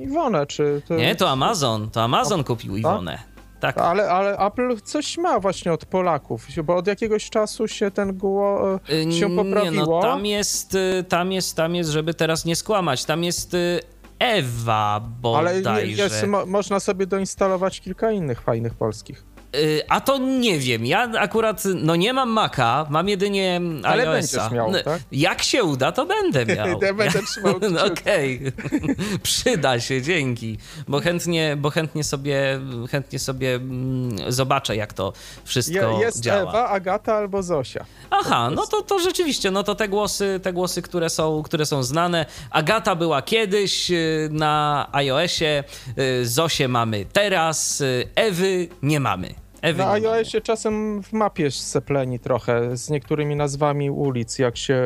Iwonę, 0.00 0.46
czy... 0.46 0.82
To... 0.88 0.94
Nie, 0.94 1.16
to 1.16 1.30
Amazon, 1.30 1.90
to 1.90 2.02
Amazon 2.02 2.44
kupił? 2.44 2.76
Iwonę. 2.76 3.18
Tak. 3.60 3.78
Ale, 3.78 4.10
ale 4.10 4.38
Apple 4.38 4.80
coś 4.84 5.18
ma 5.18 5.40
właśnie 5.40 5.72
od 5.72 5.84
Polaków, 5.84 6.46
bo 6.64 6.76
od 6.76 6.86
jakiegoś 6.86 7.30
czasu 7.30 7.68
się 7.68 7.90
ten 7.90 8.18
głos 8.18 8.80
y, 9.08 9.12
się 9.12 9.36
poprawiło. 9.36 9.70
Nie, 9.70 9.86
no 9.86 10.02
tam 10.02 10.26
jest, 10.26 10.74
y, 10.74 11.04
tam 11.08 11.32
jest, 11.32 11.56
tam 11.56 11.74
jest, 11.74 11.90
żeby 11.90 12.14
teraz 12.14 12.44
nie 12.44 12.56
skłamać, 12.56 13.04
tam 13.04 13.24
jest 13.24 13.54
y, 13.54 13.80
Ewa 14.18 15.00
bodajże. 15.20 15.70
Ale 15.70 15.86
jest, 15.86 16.26
mo 16.26 16.46
można 16.46 16.80
sobie 16.80 17.06
doinstalować 17.06 17.80
kilka 17.80 18.10
innych 18.10 18.40
fajnych 18.40 18.74
polskich. 18.74 19.24
Y, 19.56 19.82
a 19.88 20.00
to 20.00 20.18
nie 20.18 20.58
wiem. 20.58 20.86
Ja 20.86 21.10
akurat 21.18 21.62
no 21.74 21.96
nie 21.96 22.12
mam 22.12 22.30
Maca, 22.30 22.86
mam 22.90 23.08
jedynie 23.08 23.60
Ale 23.82 24.10
iOS-a. 24.10 24.50
miał, 24.50 24.72
tak? 24.72 25.00
Jak 25.12 25.42
się 25.42 25.64
uda, 25.64 25.92
to 25.92 26.06
będę 26.06 26.46
miał. 26.56 26.82
ja 26.82 26.94
będę 26.94 27.22
trzymał 27.22 27.56
Okej. 27.92 28.40
Okay. 28.66 28.96
Przyda 29.22 29.80
się, 29.80 30.02
dzięki. 30.02 30.58
Bo 30.88 31.00
chętnie, 31.00 31.56
bo 31.56 31.70
chętnie 31.70 32.04
sobie 32.04 32.60
chętnie 32.90 33.18
sobie 33.18 33.54
mm, 33.54 34.32
zobaczę, 34.32 34.76
jak 34.76 34.92
to 34.92 35.12
wszystko 35.44 35.92
Je, 35.92 36.00
jest 36.00 36.20
działa. 36.20 36.40
Jest 36.40 36.48
Ewa, 36.48 36.68
Agata 36.68 37.14
albo 37.14 37.42
Zosia. 37.42 37.84
Aha, 38.10 38.50
no 38.50 38.66
to, 38.66 38.82
to 38.82 38.98
rzeczywiście, 38.98 39.50
no 39.50 39.62
to 39.62 39.74
te 39.74 39.88
głosy, 39.88 40.40
te 40.42 40.52
głosy, 40.52 40.82
które 40.82 41.10
są, 41.10 41.42
które 41.42 41.66
są 41.66 41.82
znane. 41.82 42.26
Agata 42.50 42.94
była 42.94 43.22
kiedyś 43.22 43.90
y, 43.90 44.28
na 44.32 44.86
iOSie, 44.92 45.64
y, 45.98 46.26
Zosię 46.26 46.68
mamy 46.68 47.06
teraz, 47.12 47.82
Ewy 48.14 48.68
nie 48.82 49.00
mamy. 49.00 49.39
Ewy 49.62 49.78
Na 49.78 49.90
iOSie 49.90 50.40
czasem 50.40 51.02
w 51.02 51.12
mapie 51.12 51.50
sepleni 51.50 52.18
trochę 52.18 52.76
z 52.76 52.90
niektórymi 52.90 53.36
nazwami 53.36 53.90
ulic, 53.90 54.38
jak 54.38 54.56
się 54.56 54.82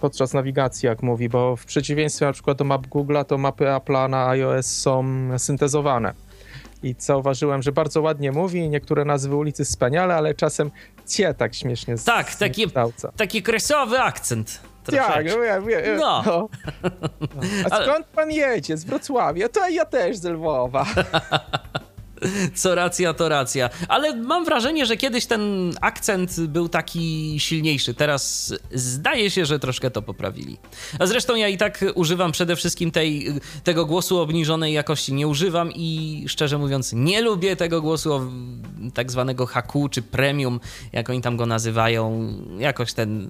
podczas 0.00 0.34
nawigacji, 0.34 0.86
jak 0.86 1.02
mówi, 1.02 1.28
bo 1.28 1.56
w 1.56 1.64
przeciwieństwie 1.64 2.26
na 2.26 2.32
przykład 2.32 2.58
do 2.58 2.64
map 2.64 2.86
Google'a, 2.86 3.24
to 3.24 3.38
mapy 3.38 3.64
Apple'a 3.64 4.10
na 4.10 4.28
iOS 4.28 4.66
są 4.66 5.04
syntezowane. 5.38 6.14
I 6.82 6.94
zauważyłem, 6.98 7.62
że 7.62 7.72
bardzo 7.72 8.02
ładnie 8.02 8.32
mówi, 8.32 8.68
niektóre 8.68 9.04
nazwy 9.04 9.36
ulicy 9.36 9.64
wspaniale, 9.64 10.14
ale 10.14 10.34
czasem 10.34 10.70
cie 11.06 11.34
tak 11.34 11.54
śmiesznie 11.54 11.94
Tak, 12.04 12.34
taki, 12.34 12.66
taki 13.16 13.42
kresowy 13.42 14.00
akcent. 14.00 14.60
Tak, 14.84 15.26
no, 15.26 15.42
ja, 15.42 15.54
ja, 15.54 15.96
no. 15.96 16.22
no. 16.26 16.48
A 17.70 17.84
skąd 17.84 18.06
pan 18.06 18.30
jedzie? 18.30 18.76
Z 18.76 18.84
Wrocławia? 18.84 19.48
To 19.48 19.68
ja 19.68 19.84
też 19.84 20.16
z 20.16 20.24
Lwowa. 20.24 20.86
Co 22.54 22.74
racja, 22.74 23.14
to 23.14 23.28
racja. 23.28 23.70
Ale 23.88 24.16
mam 24.16 24.44
wrażenie, 24.44 24.86
że 24.86 24.96
kiedyś 24.96 25.26
ten 25.26 25.72
akcent 25.80 26.40
był 26.40 26.68
taki 26.68 27.34
silniejszy. 27.38 27.94
Teraz 27.94 28.54
zdaje 28.74 29.30
się, 29.30 29.46
że 29.46 29.58
troszkę 29.58 29.90
to 29.90 30.02
poprawili. 30.02 30.58
A 30.98 31.06
zresztą 31.06 31.34
ja 31.34 31.48
i 31.48 31.56
tak 31.56 31.84
używam 31.94 32.32
przede 32.32 32.56
wszystkim 32.56 32.90
tej, 32.90 33.26
tego 33.64 33.86
głosu 33.86 34.18
obniżonej 34.18 34.72
jakości. 34.72 35.14
Nie 35.14 35.28
używam 35.28 35.72
i 35.72 36.24
szczerze 36.28 36.58
mówiąc 36.58 36.92
nie 36.92 37.20
lubię 37.22 37.56
tego 37.56 37.82
głosu 37.82 38.30
tak 38.94 39.10
zwanego 39.10 39.46
haku 39.46 39.88
czy 39.88 40.02
premium, 40.02 40.60
jak 40.92 41.10
oni 41.10 41.20
tam 41.20 41.36
go 41.36 41.46
nazywają. 41.46 42.32
Jakoś 42.58 42.92
ten 42.92 43.28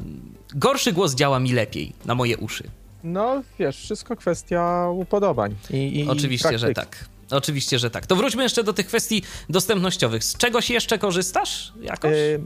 gorszy 0.54 0.92
głos 0.92 1.14
działa 1.14 1.40
mi 1.40 1.52
lepiej 1.52 1.92
na 2.04 2.14
moje 2.14 2.38
uszy. 2.38 2.64
No 3.04 3.42
wiesz, 3.58 3.76
wszystko 3.76 4.16
kwestia 4.16 4.88
upodobań. 4.92 5.56
I, 5.70 6.00
i 6.00 6.08
Oczywiście, 6.08 6.58
że 6.58 6.72
tak. 6.72 7.04
Oczywiście, 7.30 7.78
że 7.78 7.90
tak. 7.90 8.06
To 8.06 8.16
wróćmy 8.16 8.42
jeszcze 8.42 8.64
do 8.64 8.72
tych 8.72 8.86
kwestii 8.86 9.22
dostępnościowych. 9.48 10.24
Z 10.24 10.36
czegoś 10.36 10.70
jeszcze 10.70 10.98
korzystasz 10.98 11.72
jakoś? 11.80 12.10
Yy, 12.10 12.40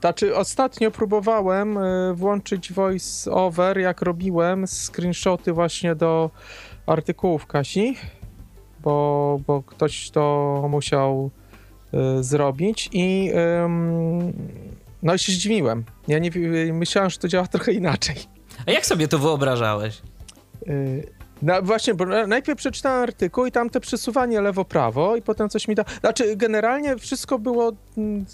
znaczy, 0.00 0.36
ostatnio 0.36 0.90
próbowałem 0.90 1.74
yy, 1.74 2.14
włączyć 2.14 2.72
voice 2.72 3.30
over, 3.30 3.78
jak 3.78 4.02
robiłem 4.02 4.66
screenshoty 4.66 5.52
właśnie 5.52 5.94
do 5.94 6.30
artykułów 6.86 7.46
Kasi, 7.46 7.96
bo, 8.80 9.40
bo 9.46 9.62
ktoś 9.62 10.10
to 10.10 10.64
musiał 10.70 11.30
yy, 11.92 12.24
zrobić 12.24 12.88
i 12.92 13.32
no 15.02 15.14
i 15.14 15.18
się 15.18 15.32
zdziwiłem. 15.32 15.84
Ja 16.08 16.18
nie 16.18 16.30
myślałem, 16.72 17.10
że 17.10 17.18
to 17.18 17.28
działa 17.28 17.46
trochę 17.56 17.72
inaczej. 17.72 18.16
A 18.66 18.70
jak 18.70 18.86
sobie 18.86 19.08
to 19.08 19.18
wyobrażałeś? 19.18 20.02
No 21.42 21.62
właśnie, 21.62 21.94
bo 21.94 22.04
najpierw 22.26 22.58
przeczytałem 22.58 23.02
artykuł 23.02 23.46
i 23.46 23.52
tam 23.52 23.70
te 23.70 23.80
przesuwanie 23.80 24.40
lewo-prawo 24.40 25.16
i 25.16 25.22
potem 25.22 25.48
coś 25.48 25.68
mi 25.68 25.74
da... 25.74 25.84
Znaczy, 26.00 26.36
generalnie 26.36 26.96
wszystko 26.96 27.38
było 27.38 27.72
mm, 27.98 28.24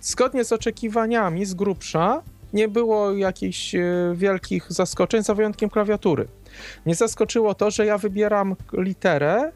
zgodnie 0.00 0.44
z 0.44 0.52
oczekiwaniami, 0.52 1.44
z 1.46 1.54
grubsza. 1.54 2.22
Nie 2.52 2.68
było 2.68 3.12
jakichś 3.12 3.74
e, 3.74 3.82
wielkich 4.14 4.72
zaskoczeń, 4.72 5.22
za 5.22 5.34
wyjątkiem 5.34 5.70
klawiatury. 5.70 6.28
Mnie 6.86 6.94
zaskoczyło 6.94 7.54
to, 7.54 7.70
że 7.70 7.86
ja 7.86 7.98
wybieram 7.98 8.56
literę, 8.72 9.52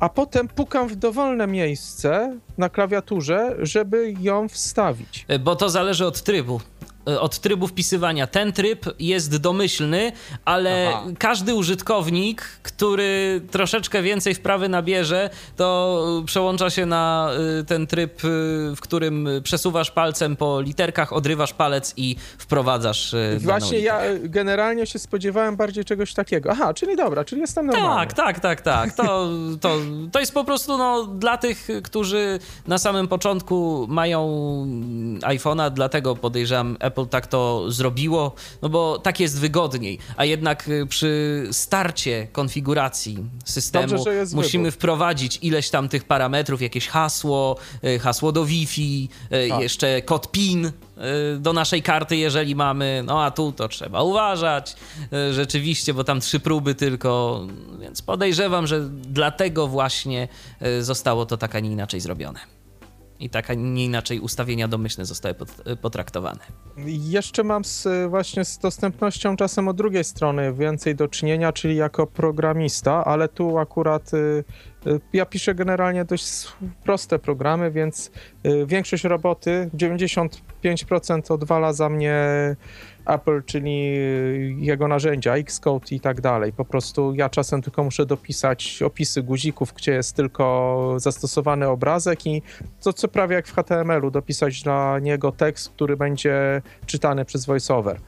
a 0.00 0.08
potem 0.08 0.48
pukam 0.48 0.88
w 0.88 0.96
dowolne 0.96 1.46
miejsce 1.46 2.38
na 2.58 2.68
klawiaturze, 2.68 3.56
żeby 3.58 4.14
ją 4.20 4.48
wstawić. 4.48 5.24
E, 5.28 5.38
bo 5.38 5.56
to 5.56 5.68
zależy 5.68 6.06
od 6.06 6.22
trybu. 6.22 6.60
E, 7.08 7.20
od 7.20 7.38
trybu 7.38 7.66
wpisywania. 7.66 8.26
Ten 8.26 8.52
tryb 8.52 8.86
jest 8.98 9.36
domyślny, 9.36 10.12
ale 10.44 10.92
Aha. 10.94 11.04
każdy 11.18 11.54
użytkownik, 11.54 12.42
który 12.62 13.40
troszeczkę 13.50 14.02
więcej 14.02 14.34
wprawy 14.34 14.68
nabierze, 14.68 15.30
to 15.56 16.22
przełącza 16.26 16.70
się 16.70 16.86
na 16.86 17.30
e, 17.60 17.64
ten 17.64 17.86
tryb, 17.86 18.24
e, 18.24 18.28
w 18.76 18.80
którym 18.80 19.28
przesuwasz 19.42 19.90
palcem 19.90 20.36
po 20.36 20.60
literkach, 20.60 21.12
odrywasz 21.12 21.52
palec 21.52 21.94
i 21.96 22.16
wprowadzasz. 22.38 23.14
Właśnie 23.38 23.78
ja 23.78 24.00
generalnie 24.22 24.86
się 24.86 24.98
spodziewałem 24.98 25.56
bardziej 25.56 25.84
czegoś 25.84 26.14
takiego. 26.14 26.50
Aha, 26.52 26.74
czyli 26.74 26.96
dobra, 26.96 27.24
czyli 27.24 27.40
jestem 27.40 27.66
normalny. 27.66 27.96
Tak, 27.96 28.12
tak, 28.12 28.40
tak, 28.40 28.60
tak. 28.60 28.92
To, 28.92 29.28
to, 29.60 29.76
to 30.12 30.20
jest 30.20 30.34
po 30.34 30.44
prostu 30.44 30.78
no, 30.78 31.06
dla 31.06 31.38
tych, 31.38 31.68
którzy 31.82 32.38
na 32.66 32.78
samym 32.78 33.08
początku 33.08 33.86
mają 33.88 34.20
iPhone'a, 35.20 35.70
dlatego 35.70 36.16
podejrzewam 36.16 36.76
Apple 36.90 36.99
tak 37.06 37.26
to 37.26 37.72
zrobiło, 37.72 38.34
no 38.62 38.68
bo 38.68 38.98
tak 38.98 39.20
jest 39.20 39.40
wygodniej, 39.40 39.98
a 40.16 40.24
jednak 40.24 40.68
y, 40.68 40.86
przy 40.86 41.42
starcie 41.52 42.26
konfiguracji 42.32 43.18
systemu 43.44 43.88
Dobrze, 43.88 44.26
musimy 44.32 44.64
wybór. 44.64 44.78
wprowadzić 44.78 45.38
ileś 45.42 45.70
tam 45.70 45.88
tych 45.88 46.04
parametrów, 46.04 46.62
jakieś 46.62 46.88
hasło, 46.88 47.56
y, 47.84 47.98
hasło 47.98 48.32
do 48.32 48.44
Wi-Fi, 48.44 49.08
y, 49.32 49.48
tak. 49.48 49.60
jeszcze 49.60 50.02
kod 50.02 50.30
PIN 50.30 50.72
do 51.38 51.52
naszej 51.52 51.82
karty, 51.82 52.16
jeżeli 52.16 52.54
mamy, 52.54 53.02
no 53.06 53.24
a 53.24 53.30
tu 53.30 53.52
to 53.52 53.68
trzeba 53.68 54.02
uważać, 54.02 54.76
rzeczywiście, 55.32 55.94
bo 55.94 56.04
tam 56.04 56.20
trzy 56.20 56.40
próby 56.40 56.74
tylko, 56.74 57.40
więc 57.80 58.02
podejrzewam, 58.02 58.66
że 58.66 58.80
dlatego 58.90 59.66
właśnie 59.66 60.28
zostało 60.80 61.26
to 61.26 61.36
tak, 61.36 61.54
a 61.54 61.60
nie 61.60 61.70
inaczej 61.70 62.00
zrobione 62.00 62.59
i 63.20 63.30
tak, 63.30 63.50
a 63.50 63.54
nie 63.54 63.84
inaczej 63.84 64.20
ustawienia 64.20 64.68
domyślne 64.68 65.04
zostały 65.04 65.34
potraktowane. 65.82 66.40
Jeszcze 66.86 67.44
mam 67.44 67.64
z, 67.64 67.88
właśnie 68.08 68.44
z 68.44 68.58
dostępnością 68.58 69.36
czasem 69.36 69.68
od 69.68 69.76
drugiej 69.76 70.04
strony 70.04 70.52
więcej 70.52 70.94
do 70.94 71.08
czynienia, 71.08 71.52
czyli 71.52 71.76
jako 71.76 72.06
programista, 72.06 73.04
ale 73.04 73.28
tu 73.28 73.58
akurat 73.58 74.14
y, 74.14 74.44
ja 75.12 75.26
piszę 75.26 75.54
generalnie 75.54 76.04
dość 76.04 76.48
proste 76.84 77.18
programy, 77.18 77.70
więc 77.70 78.10
większość 78.66 79.04
roboty, 79.04 79.70
95% 79.74 81.32
odwala 81.32 81.72
za 81.72 81.88
mnie 81.88 82.16
Apple, 83.06 83.42
czyli 83.46 83.92
jego 84.66 84.88
narzędzia, 84.88 85.34
Xcode 85.34 85.86
i 85.90 86.00
tak 86.00 86.20
dalej. 86.20 86.52
Po 86.52 86.64
prostu 86.64 87.14
ja 87.14 87.28
czasem 87.28 87.62
tylko 87.62 87.84
muszę 87.84 88.06
dopisać 88.06 88.82
opisy 88.82 89.22
guzików, 89.22 89.72
gdzie 89.72 89.92
jest 89.92 90.16
tylko 90.16 90.94
zastosowany 90.96 91.68
obrazek 91.68 92.26
i 92.26 92.42
to 92.82 92.92
co 92.92 93.08
prawie 93.08 93.34
jak 93.34 93.46
w 93.46 93.54
HTML-u, 93.54 94.10
dopisać 94.10 94.62
dla 94.62 94.98
niego 94.98 95.32
tekst, 95.32 95.68
który 95.68 95.96
będzie 95.96 96.62
czytany 96.86 97.24
przez 97.24 97.46
VoiceOver. 97.46 98.00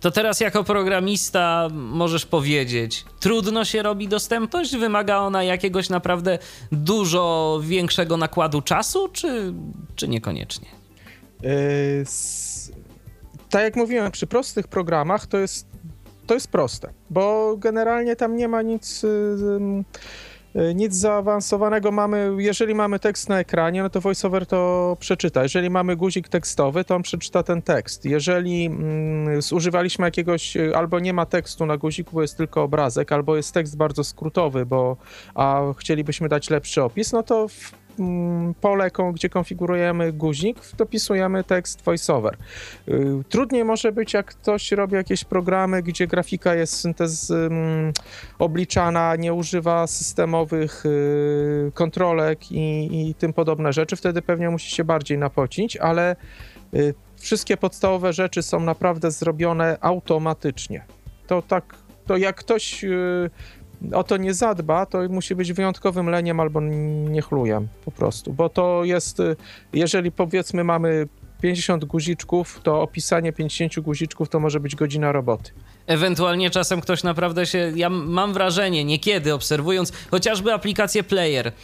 To 0.00 0.10
teraz 0.10 0.40
jako 0.40 0.64
programista 0.64 1.68
możesz 1.72 2.26
powiedzieć, 2.26 3.04
trudno 3.20 3.64
się 3.64 3.82
robi 3.82 4.08
dostępność? 4.08 4.76
Wymaga 4.76 5.18
ona 5.18 5.42
jakiegoś 5.42 5.88
naprawdę 5.90 6.38
dużo 6.72 7.60
większego 7.62 8.16
nakładu 8.16 8.62
czasu, 8.62 9.08
czy, 9.08 9.54
czy 9.96 10.08
niekoniecznie? 10.08 10.68
Yy, 11.42 12.04
tak 13.54 13.62
jak 13.62 13.76
mówiłem, 13.76 14.12
przy 14.12 14.26
prostych 14.26 14.68
programach 14.68 15.26
to 15.26 15.38
jest, 15.38 15.66
to 16.26 16.34
jest 16.34 16.48
proste, 16.48 16.92
bo 17.10 17.56
generalnie 17.56 18.16
tam 18.16 18.36
nie 18.36 18.48
ma 18.48 18.62
nic. 18.62 19.02
Yy, 19.02 19.84
E, 20.54 20.74
nic 20.74 20.94
zaawansowanego 20.94 21.92
mamy, 21.92 22.34
jeżeli 22.38 22.74
mamy 22.74 22.98
tekst 22.98 23.28
na 23.28 23.38
ekranie, 23.38 23.82
no 23.82 23.90
to 23.90 24.00
VoiceOver 24.00 24.46
to 24.46 24.96
przeczyta. 25.00 25.42
Jeżeli 25.42 25.70
mamy 25.70 25.96
guzik 25.96 26.28
tekstowy, 26.28 26.84
to 26.84 26.94
on 26.94 27.02
przeczyta 27.02 27.42
ten 27.42 27.62
tekst. 27.62 28.04
Jeżeli 28.04 28.66
mm, 28.66 29.42
zużywaliśmy 29.42 30.04
jakiegoś, 30.04 30.56
e, 30.56 30.76
albo 30.76 30.98
nie 30.98 31.12
ma 31.12 31.26
tekstu 31.26 31.66
na 31.66 31.76
guziku, 31.76 32.10
bo 32.12 32.22
jest 32.22 32.36
tylko 32.36 32.62
obrazek, 32.62 33.12
albo 33.12 33.36
jest 33.36 33.54
tekst 33.54 33.76
bardzo 33.76 34.04
skrótowy, 34.04 34.66
bo 34.66 34.96
a 35.34 35.62
chcielibyśmy 35.78 36.28
dać 36.28 36.50
lepszy 36.50 36.82
opis, 36.82 37.12
no 37.12 37.22
to 37.22 37.48
w 37.48 37.83
pole, 38.60 38.90
gdzie 39.14 39.28
konfigurujemy 39.28 40.12
guzik, 40.12 40.58
dopisujemy 40.76 41.44
tekst 41.44 41.82
voiceover. 41.82 42.36
Y, 42.88 43.24
trudniej 43.28 43.64
może 43.64 43.92
być, 43.92 44.12
jak 44.12 44.26
ktoś 44.26 44.72
robi 44.72 44.94
jakieś 44.94 45.24
programy, 45.24 45.82
gdzie 45.82 46.06
grafika 46.06 46.54
jest 46.54 46.80
syntez 46.80 47.32
obliczana, 48.38 49.16
nie 49.16 49.34
używa 49.34 49.86
systemowych 49.86 50.86
y, 50.86 51.72
kontrolek 51.74 52.52
i, 52.52 53.08
i 53.08 53.14
tym 53.14 53.32
podobne 53.32 53.72
rzeczy. 53.72 53.96
Wtedy 53.96 54.22
pewnie 54.22 54.50
musi 54.50 54.70
się 54.70 54.84
bardziej 54.84 55.18
napocić, 55.18 55.76
ale 55.76 56.16
y, 56.74 56.94
wszystkie 57.16 57.56
podstawowe 57.56 58.12
rzeczy 58.12 58.42
są 58.42 58.60
naprawdę 58.60 59.10
zrobione 59.10 59.78
automatycznie. 59.80 60.84
To 61.26 61.42
tak, 61.42 61.74
to 62.06 62.16
jak 62.16 62.36
ktoś 62.36 62.84
o 63.92 64.04
to 64.04 64.16
nie 64.16 64.34
zadba, 64.34 64.86
to 64.86 65.08
musi 65.08 65.34
być 65.34 65.52
wyjątkowym 65.52 66.10
leniem 66.10 66.40
albo 66.40 66.60
niechlujem 66.60 67.68
po 67.84 67.90
prostu, 67.90 68.32
bo 68.32 68.48
to 68.48 68.84
jest, 68.84 69.20
y, 69.20 69.36
jeżeli 69.72 70.12
powiedzmy 70.12 70.64
mamy 70.64 71.08
50 71.40 71.84
guziczków, 71.84 72.60
to 72.62 72.82
opisanie 72.82 73.32
50 73.32 73.80
guziczków 73.80 74.28
to 74.28 74.40
może 74.40 74.60
być 74.60 74.76
godzina 74.76 75.12
roboty. 75.12 75.50
Ewentualnie 75.86 76.50
czasem 76.50 76.80
ktoś 76.80 77.02
naprawdę 77.02 77.46
się. 77.46 77.72
Ja 77.76 77.90
mam 77.90 78.32
wrażenie, 78.32 78.84
niekiedy 78.84 79.34
obserwując 79.34 79.92
chociażby 80.10 80.52
aplikację 80.52 81.02
player.pl, 81.02 81.54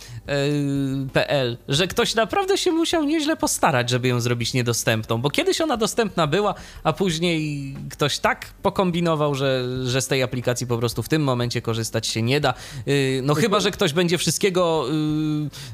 yy, 1.50 1.74
że 1.74 1.88
ktoś 1.88 2.14
naprawdę 2.14 2.58
się 2.58 2.72
musiał 2.72 3.04
nieźle 3.04 3.36
postarać, 3.36 3.90
żeby 3.90 4.08
ją 4.08 4.20
zrobić 4.20 4.54
niedostępną, 4.54 5.20
bo 5.20 5.30
kiedyś 5.30 5.60
ona 5.60 5.76
dostępna 5.76 6.26
była, 6.26 6.54
a 6.84 6.92
później 6.92 7.74
ktoś 7.90 8.18
tak 8.18 8.46
pokombinował, 8.62 9.34
że, 9.34 9.64
że 9.84 10.00
z 10.00 10.06
tej 10.06 10.22
aplikacji 10.22 10.66
po 10.66 10.78
prostu 10.78 11.02
w 11.02 11.08
tym 11.08 11.22
momencie 11.22 11.62
korzystać 11.62 12.06
się 12.06 12.22
nie 12.22 12.40
da. 12.40 12.54
Yy, 12.86 13.20
no 13.22 13.34
chyba, 13.34 13.60
że 13.60 13.70
ktoś 13.70 13.92
będzie 13.92 14.18
wszystkiego, 14.18 14.84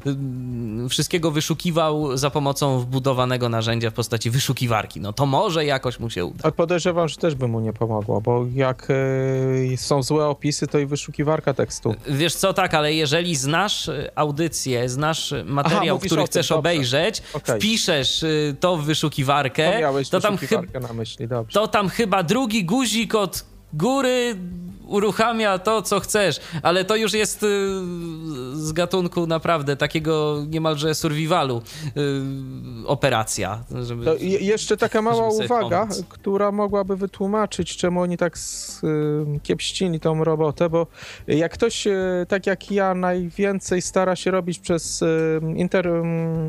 yy, 0.05 0.89
wszystkiego 0.89 1.31
wyszukiwał 1.31 2.17
za 2.17 2.31
pomocą 2.31 2.79
wbudowanego 2.79 3.49
narzędzia 3.49 3.91
w 3.91 3.95
postaci 3.95 4.31
wyszukiwarki. 4.31 5.01
No 5.01 5.13
to 5.13 5.27
może 5.27 5.65
jakoś 5.65 6.01
mu 6.01 6.11
się 6.11 6.25
uda. 6.25 6.41
Ale 6.43 6.53
podejrzewam, 6.53 7.09
że 7.09 7.17
też 7.17 7.35
by 7.35 7.49
mu 7.49 7.61
nie 7.61 7.73
pomogło, 7.73 8.21
bo 8.21 8.36
jak 8.55 8.89
e, 9.73 9.77
są 9.77 10.03
złe 10.03 10.27
opisy, 10.27 10.67
to 10.67 10.79
i 10.79 10.87
wyszukiwarka 10.87 11.55
tekstu. 11.55 11.95
Wiesz 12.09 12.35
co, 12.35 12.53
tak, 12.53 12.75
ale 12.75 12.95
jeżeli 12.95 13.37
znasz 13.37 13.89
e, 13.89 14.11
audycję, 14.15 14.89
znasz 14.89 15.35
materiał, 15.45 15.97
Aha, 15.97 16.07
który 16.07 16.25
chcesz 16.25 16.49
tym, 16.49 16.57
obejrzeć, 16.57 17.23
okay. 17.33 17.59
wpiszesz 17.59 18.23
e, 18.23 18.27
to 18.61 18.77
w 18.77 18.85
wyszukiwarkę, 18.85 19.81
to, 20.11 20.11
to 20.11 20.21
tam, 20.21 20.39
na 20.83 20.93
myśli, 20.93 21.29
to 21.53 21.69
tam 21.69 21.89
chyba 21.89 22.23
drugi 22.23 22.65
guzik 22.65 23.15
od 23.15 23.45
góry 23.73 24.37
uruchamia 24.87 25.59
to, 25.59 25.83
co 25.83 26.01
chcesz, 26.01 26.41
ale 26.63 26.85
to 26.85 26.97
już 26.97 27.13
jest 27.13 27.43
y, 27.43 27.47
z 28.53 28.73
gatunku 28.73 29.27
naprawdę 29.27 29.77
takiego 29.77 30.45
niemalże 30.49 30.95
survivalu 30.95 31.63
y, 31.87 31.93
operacja. 32.87 33.65
Żeby, 33.83 34.05
to 34.05 34.15
jeszcze 34.21 34.77
taka 34.77 35.03
mała 35.03 35.29
uwaga, 35.29 35.81
pomóc. 35.81 36.05
która 36.09 36.53
mogłaby 36.53 36.97
wytłumaczyć, 36.97 37.77
czemu 37.77 38.01
oni 38.01 38.17
tak 38.17 38.37
y, 38.37 39.41
kiepścili 39.43 40.01
tą 40.01 40.25
robotę, 40.25 40.71
bo 40.71 40.87
jak 41.27 41.53
ktoś, 41.53 41.89
tak 42.29 42.47
jak 42.47 42.71
ja, 42.71 42.95
najwięcej 42.95 43.83
stara 43.83 44.17
się 44.17 44.31
robić 44.31 44.59
przez 44.59 45.05
inter, 45.57 45.91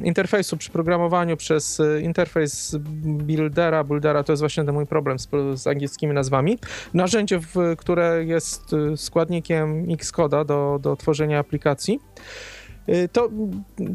interfejsu 0.03 0.57
przy 0.57 0.71
programowaniu, 0.71 1.37
przez 1.37 1.81
interfejs 2.01 2.75
buildera, 3.03 3.83
buildera 3.83 4.23
to 4.23 4.33
jest 4.33 4.41
właśnie 4.41 4.65
ten 4.65 4.73
mój 4.73 4.85
problem 4.85 5.19
z, 5.19 5.27
z 5.55 5.67
angielskimi 5.67 6.13
nazwami, 6.13 6.57
narzędzie, 6.93 7.39
w, 7.39 7.75
które 7.77 8.25
jest 8.27 8.73
y, 8.73 8.97
składnikiem 8.97 9.85
Xcode'a 9.85 10.45
do, 10.45 10.79
do 10.81 10.95
tworzenia 10.95 11.39
aplikacji. 11.39 11.99
Y, 12.89 13.09
to, 13.11 13.29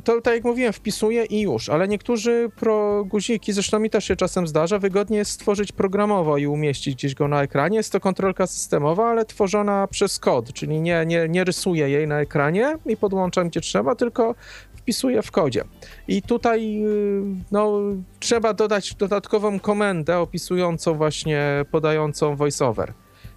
to, 0.04 0.20
tak 0.20 0.34
jak 0.34 0.44
mówiłem, 0.44 0.72
wpisuję 0.72 1.24
i 1.24 1.40
już, 1.40 1.68
ale 1.68 1.88
niektórzy 1.88 2.50
pro 2.56 3.04
guziki, 3.04 3.52
zresztą 3.52 3.78
mi 3.78 3.90
też 3.90 4.04
się 4.04 4.16
czasem 4.16 4.46
zdarza, 4.46 4.78
wygodnie 4.78 5.18
jest 5.18 5.30
stworzyć 5.30 5.72
programowo 5.72 6.38
i 6.38 6.46
umieścić 6.46 6.94
gdzieś 6.94 7.14
go 7.14 7.28
na 7.28 7.42
ekranie. 7.42 7.76
Jest 7.76 7.92
to 7.92 8.00
kontrolka 8.00 8.46
systemowa, 8.46 9.10
ale 9.10 9.24
tworzona 9.24 9.86
przez 9.86 10.18
kod, 10.18 10.52
czyli 10.52 10.80
nie, 10.80 11.06
nie, 11.06 11.28
nie 11.28 11.44
rysuję 11.44 11.88
jej 11.88 12.08
na 12.08 12.20
ekranie 12.20 12.78
i 12.86 12.96
podłączam 12.96 13.48
gdzie 13.48 13.60
trzeba, 13.60 13.94
tylko 13.94 14.34
wpisuję 14.74 15.22
w 15.22 15.30
kodzie. 15.30 15.64
I 16.08 16.22
tutaj 16.22 16.84
y, 16.84 17.22
no, 17.52 17.80
trzeba 18.20 18.54
dodać 18.54 18.94
dodatkową 18.94 19.60
komendę 19.60 20.18
opisującą 20.18 20.94
właśnie, 20.94 21.64
podającą 21.70 22.36
voiceover. 22.36 22.92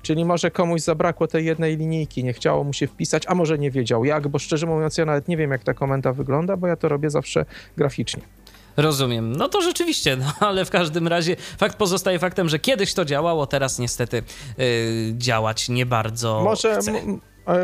Czyli 0.06 0.26
może 0.26 0.52
komuś 0.52 0.82
zabrakło 0.82 1.28
tej 1.28 1.46
jednej 1.46 1.78
linijki, 1.78 2.24
nie 2.24 2.34
chciało 2.34 2.64
mu 2.64 2.74
się 2.74 2.88
wpisać, 2.88 3.24
a 3.28 3.36
może 3.36 3.58
nie 3.58 3.72
wiedział 3.72 4.06
jak, 4.06 4.28
bo 4.28 4.40
szczerze 4.40 4.68
mówiąc 4.68 4.98
ja 4.98 5.06
nawet 5.06 5.28
nie 5.28 5.38
wiem 5.38 5.52
jak 5.52 5.64
ta 5.64 5.74
komenda 5.74 6.14
wygląda, 6.14 6.58
bo 6.58 6.68
ja 6.68 6.76
to 6.76 6.90
robię 6.90 7.10
zawsze 7.10 7.46
graficznie. 7.78 8.22
Rozumiem. 8.78 9.36
No 9.36 9.50
to 9.50 9.62
rzeczywiście, 9.62 10.18
no 10.18 10.26
ale 10.48 10.66
w 10.66 10.70
każdym 10.70 11.08
razie 11.08 11.36
fakt 11.58 11.78
pozostaje 11.78 12.20
faktem, 12.20 12.50
że 12.50 12.60
kiedyś 12.60 12.94
to 12.94 13.06
działało, 13.06 13.48
teraz 13.48 13.80
niestety 13.80 14.24
yy, 14.58 14.66
działać 15.18 15.70
nie 15.70 15.86
bardzo 15.86 16.42
może, 16.44 16.78
chce. 16.78 16.92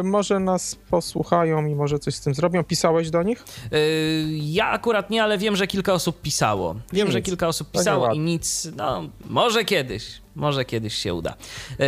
Może 0.03 0.39
nas 0.39 0.75
posłuchają 0.75 1.65
i 1.65 1.75
może 1.75 1.99
coś 1.99 2.15
z 2.15 2.21
tym 2.21 2.33
zrobią. 2.33 2.63
Pisałeś 2.63 3.09
do 3.09 3.23
nich? 3.23 3.43
Yy, 3.71 3.79
ja 4.37 4.69
akurat 4.69 5.09
nie, 5.09 5.23
ale 5.23 5.37
wiem, 5.37 5.55
że 5.55 5.67
kilka 5.67 5.93
osób 5.93 6.21
pisało. 6.21 6.75
Wiem, 6.93 7.07
nic. 7.07 7.13
że 7.13 7.21
kilka 7.21 7.47
osób 7.47 7.71
pisało 7.71 8.13
i 8.13 8.19
nic. 8.19 8.67
No, 8.75 9.03
może 9.25 9.65
kiedyś. 9.65 10.20
Może 10.35 10.65
kiedyś 10.65 10.95
się 10.95 11.13
uda. 11.13 11.35
Yy, 11.79 11.85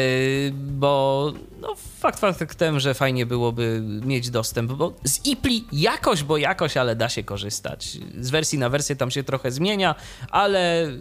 bo 0.53 1.33
no, 1.61 1.75
fakt 1.99 2.19
faktem, 2.19 2.79
że 2.79 2.93
fajnie 2.93 3.25
byłoby 3.25 3.81
mieć 4.05 4.29
dostęp, 4.29 4.71
bo 4.71 4.93
z 5.03 5.25
IPLI 5.25 5.65
jakoś, 5.71 6.23
bo 6.23 6.37
jakoś, 6.37 6.77
ale 6.77 6.95
da 6.95 7.09
się 7.09 7.23
korzystać. 7.23 7.97
Z 8.19 8.29
wersji 8.29 8.59
na 8.59 8.69
wersję 8.69 8.95
tam 8.95 9.11
się 9.11 9.23
trochę 9.23 9.51
zmienia, 9.51 9.95
ale 10.29 10.91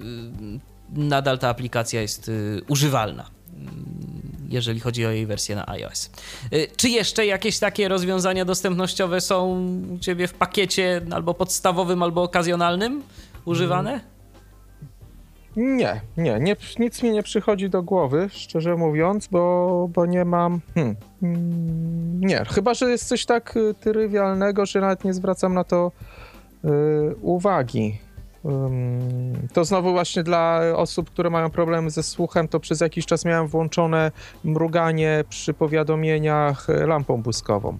yy, 0.93 1.05
nadal 1.09 1.39
ta 1.39 1.49
aplikacja 1.49 2.01
jest 2.01 2.29
yy, 2.29 2.63
używalna 2.69 3.31
jeżeli 4.53 4.81
chodzi 4.81 5.07
o 5.07 5.11
jej 5.11 5.27
wersję 5.27 5.57
na 5.57 5.69
iOS. 5.69 6.11
Y, 6.53 6.69
czy 6.77 6.89
jeszcze 6.89 7.27
jakieś 7.27 7.59
takie 7.59 7.89
rozwiązania 7.89 8.45
dostępnościowe 8.45 9.21
są 9.21 9.65
u 9.95 9.99
Ciebie 9.99 10.29
w 10.29 10.35
pakiecie 10.35 11.01
albo 11.11 11.35
podstawowym, 11.35 12.03
albo 12.03 12.23
okazjonalnym 12.23 13.03
używane? 13.45 14.01
Nie, 15.57 16.01
nie, 16.17 16.41
nie, 16.41 16.57
nic 16.79 17.03
mi 17.03 17.11
nie 17.11 17.23
przychodzi 17.23 17.71
do 17.71 17.83
głowy, 17.83 18.29
szczerze 18.31 18.77
mówiąc, 18.77 19.27
bo, 19.27 19.89
bo 19.95 20.07
nie 20.07 20.25
mam. 20.25 20.61
Hmm, 20.75 20.97
mm, 21.23 22.21
nie, 22.21 22.45
chyba 22.45 22.75
że 22.75 22.91
jest 22.91 23.09
coś 23.09 23.27
tak 23.27 23.57
y, 23.57 23.75
trywialnego, 23.75 24.67
że 24.67 24.81
nawet 24.81 25.05
nie 25.05 25.15
zwracam 25.15 25.55
na 25.55 25.65
to 25.65 25.93
y, 26.65 26.69
uwagi. 27.23 27.99
To 29.53 29.65
znowu 29.65 29.93
właśnie 29.93 30.23
dla 30.23 30.61
osób, 30.77 31.11
które 31.11 31.31
mają 31.31 31.51
problemy 31.51 31.91
ze 31.91 32.03
słuchem, 32.03 32.49
to 32.49 32.61
przez 32.61 32.81
jakiś 32.81 33.07
czas 33.07 33.25
miałem 33.25 33.47
włączone 33.47 34.13
mruganie 34.45 35.25
przy 35.29 35.55
powiadomieniach 35.55 36.67
lampą 36.69 37.23
błyskową 37.23 37.79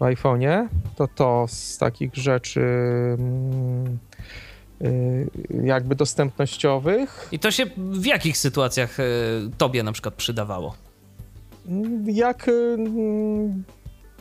w 0.00 0.02
iPhone'ie. 0.02 0.68
To 0.96 1.08
to 1.08 1.44
z 1.48 1.78
takich 1.78 2.14
rzeczy 2.14 2.60
y, 2.60 4.09
jakby 5.64 5.94
dostępnościowych. 5.94 7.28
I 7.32 7.38
to 7.38 7.50
się 7.50 7.66
w 7.76 8.06
jakich 8.06 8.38
sytuacjach 8.38 9.00
y, 9.00 9.04
tobie 9.58 9.82
na 9.82 9.92
przykład 9.92 10.14
przydawało? 10.14 10.74
Jak 12.04 12.48
y, 12.48 12.76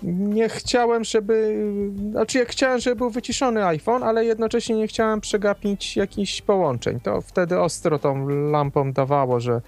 nie 0.04 0.50
chciałem, 0.50 1.04
żeby. 1.04 1.66
Znaczy, 2.12 2.38
ja 2.38 2.46
chciałem, 2.46 2.80
żeby 2.80 2.96
był 2.96 3.10
wyciszony 3.10 3.66
iPhone, 3.66 4.04
ale 4.04 4.26
jednocześnie 4.26 4.76
nie 4.76 4.88
chciałem 4.88 5.22
przegapić 5.22 5.96
jakichś 5.96 6.42
połączeń. 6.42 7.00
To 7.00 7.22
wtedy 7.22 7.60
ostro 7.60 8.00
tą 8.00 8.28
lampą 8.28 8.94
dawało, 8.94 9.40
że 9.40 9.62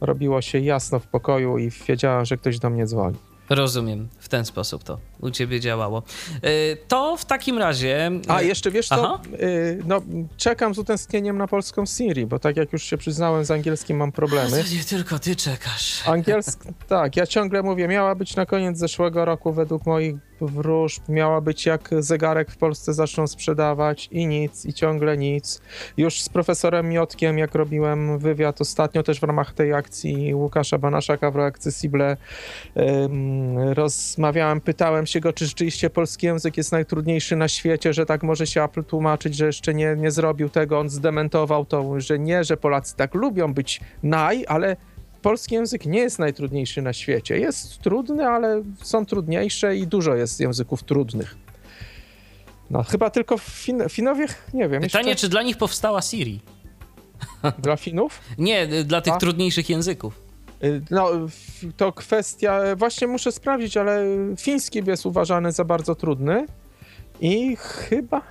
robiło 0.00 0.42
się 0.42 0.58
jasno 0.58 0.98
w 0.98 1.06
pokoju 1.06 1.58
i 1.58 1.70
wiedziałem, 1.88 2.24
że 2.24 2.36
ktoś 2.36 2.58
do 2.58 2.70
mnie 2.70 2.86
dzwoni. 2.86 3.16
Rozumiem, 3.50 4.08
w 4.18 4.28
ten 4.28 4.44
sposób 4.44 4.84
to 4.84 4.98
u 5.22 5.30
ciebie 5.30 5.60
działało. 5.60 6.02
Y, 6.44 6.76
to 6.88 7.16
w 7.16 7.24
takim 7.24 7.58
razie. 7.58 8.10
A 8.28 8.42
jeszcze 8.42 8.70
wiesz 8.70 8.88
co? 8.88 9.20
Y, 9.42 9.82
no, 9.86 10.02
czekam 10.36 10.74
z 10.74 10.78
utęsknieniem 10.78 11.38
na 11.38 11.48
polską 11.48 11.86
Siri, 11.86 12.26
bo 12.26 12.38
tak 12.38 12.56
jak 12.56 12.72
już 12.72 12.82
się 12.82 12.98
przyznałem, 12.98 13.44
z 13.44 13.50
angielskim 13.50 13.96
mam 13.96 14.12
problemy. 14.12 14.50
To 14.50 14.74
nie 14.74 14.84
tylko 14.84 15.18
ty 15.18 15.36
czekasz. 15.36 16.08
Angielsk, 16.08 16.64
tak, 16.88 17.16
ja 17.16 17.26
ciągle 17.26 17.62
mówię, 17.62 17.88
miała 17.88 18.14
być 18.14 18.36
na 18.36 18.46
koniec 18.46 18.78
zeszłego 18.78 19.24
roku 19.24 19.52
według 19.52 19.86
moich 19.86 20.14
wróżb, 20.40 21.08
miała 21.08 21.40
być 21.40 21.66
jak 21.66 21.90
zegarek 21.98 22.50
w 22.50 22.56
Polsce 22.56 22.94
zaczną 22.94 23.26
sprzedawać 23.26 24.08
i 24.12 24.26
nic, 24.26 24.66
i 24.66 24.72
ciągle 24.72 25.16
nic. 25.16 25.60
Już 25.96 26.22
z 26.22 26.28
profesorem 26.28 26.88
Miotkiem, 26.88 27.38
jak 27.38 27.54
robiłem 27.54 28.18
wywiad 28.18 28.60
ostatnio 28.60 29.02
też 29.02 29.20
w 29.20 29.22
ramach 29.22 29.52
tej 29.52 29.72
akcji 29.72 30.34
Łukasza 30.34 30.78
Banaszaka 30.78 31.30
w 31.30 31.36
reakcji 31.36 31.72
Sible, 31.72 32.16
rozmawiałem, 33.74 34.60
pytałem 34.60 35.06
się 35.06 35.11
go, 35.20 35.32
czy 35.32 35.46
rzeczywiście 35.46 35.90
polski 35.90 36.26
język 36.26 36.56
jest 36.56 36.72
najtrudniejszy 36.72 37.36
na 37.36 37.48
świecie, 37.48 37.92
że 37.92 38.06
tak 38.06 38.22
może 38.22 38.46
się 38.46 38.64
Apple 38.64 38.84
tłumaczyć, 38.84 39.36
że 39.36 39.46
jeszcze 39.46 39.74
nie, 39.74 39.96
nie 39.98 40.10
zrobił 40.10 40.48
tego. 40.48 40.78
On 40.78 40.90
zdementował 40.90 41.64
to, 41.64 42.00
że 42.00 42.18
nie, 42.18 42.44
że 42.44 42.56
Polacy 42.56 42.96
tak 42.96 43.14
lubią 43.14 43.54
być 43.54 43.80
naj, 44.02 44.44
ale 44.48 44.76
polski 45.22 45.54
język 45.54 45.86
nie 45.86 46.00
jest 46.00 46.18
najtrudniejszy 46.18 46.82
na 46.82 46.92
świecie. 46.92 47.38
Jest 47.38 47.78
trudny, 47.78 48.26
ale 48.26 48.62
są 48.82 49.06
trudniejsze 49.06 49.76
i 49.76 49.86
dużo 49.86 50.14
jest 50.14 50.40
języków 50.40 50.82
trudnych. 50.82 51.36
No, 52.70 52.82
chyba 52.82 53.10
tylko 53.10 53.38
fin 53.38 53.82
Finowie, 53.88 54.26
nie 54.54 54.68
wiem. 54.68 54.82
Pytanie, 54.82 55.08
jeszcze... 55.08 55.26
czy 55.26 55.28
dla 55.28 55.42
nich 55.42 55.56
powstała 55.56 56.02
Siri? 56.02 56.40
Dla 57.58 57.76
Finów? 57.76 58.20
Nie, 58.38 58.66
dla 58.84 59.00
tych 59.00 59.12
A? 59.12 59.18
trudniejszych 59.18 59.70
języków. 59.70 60.21
Y, 60.64 60.82
no, 60.90 61.10
to 61.76 61.92
kwestia, 61.92 62.60
właśnie 62.76 63.06
muszę 63.06 63.32
sprawdzić, 63.32 63.76
ale 63.76 64.04
fiński 64.40 64.82
jest 64.86 65.06
uważany 65.06 65.52
za 65.52 65.64
bardzo 65.64 65.94
trudny 65.94 66.46
i 67.20 67.56
chyba, 67.56 68.22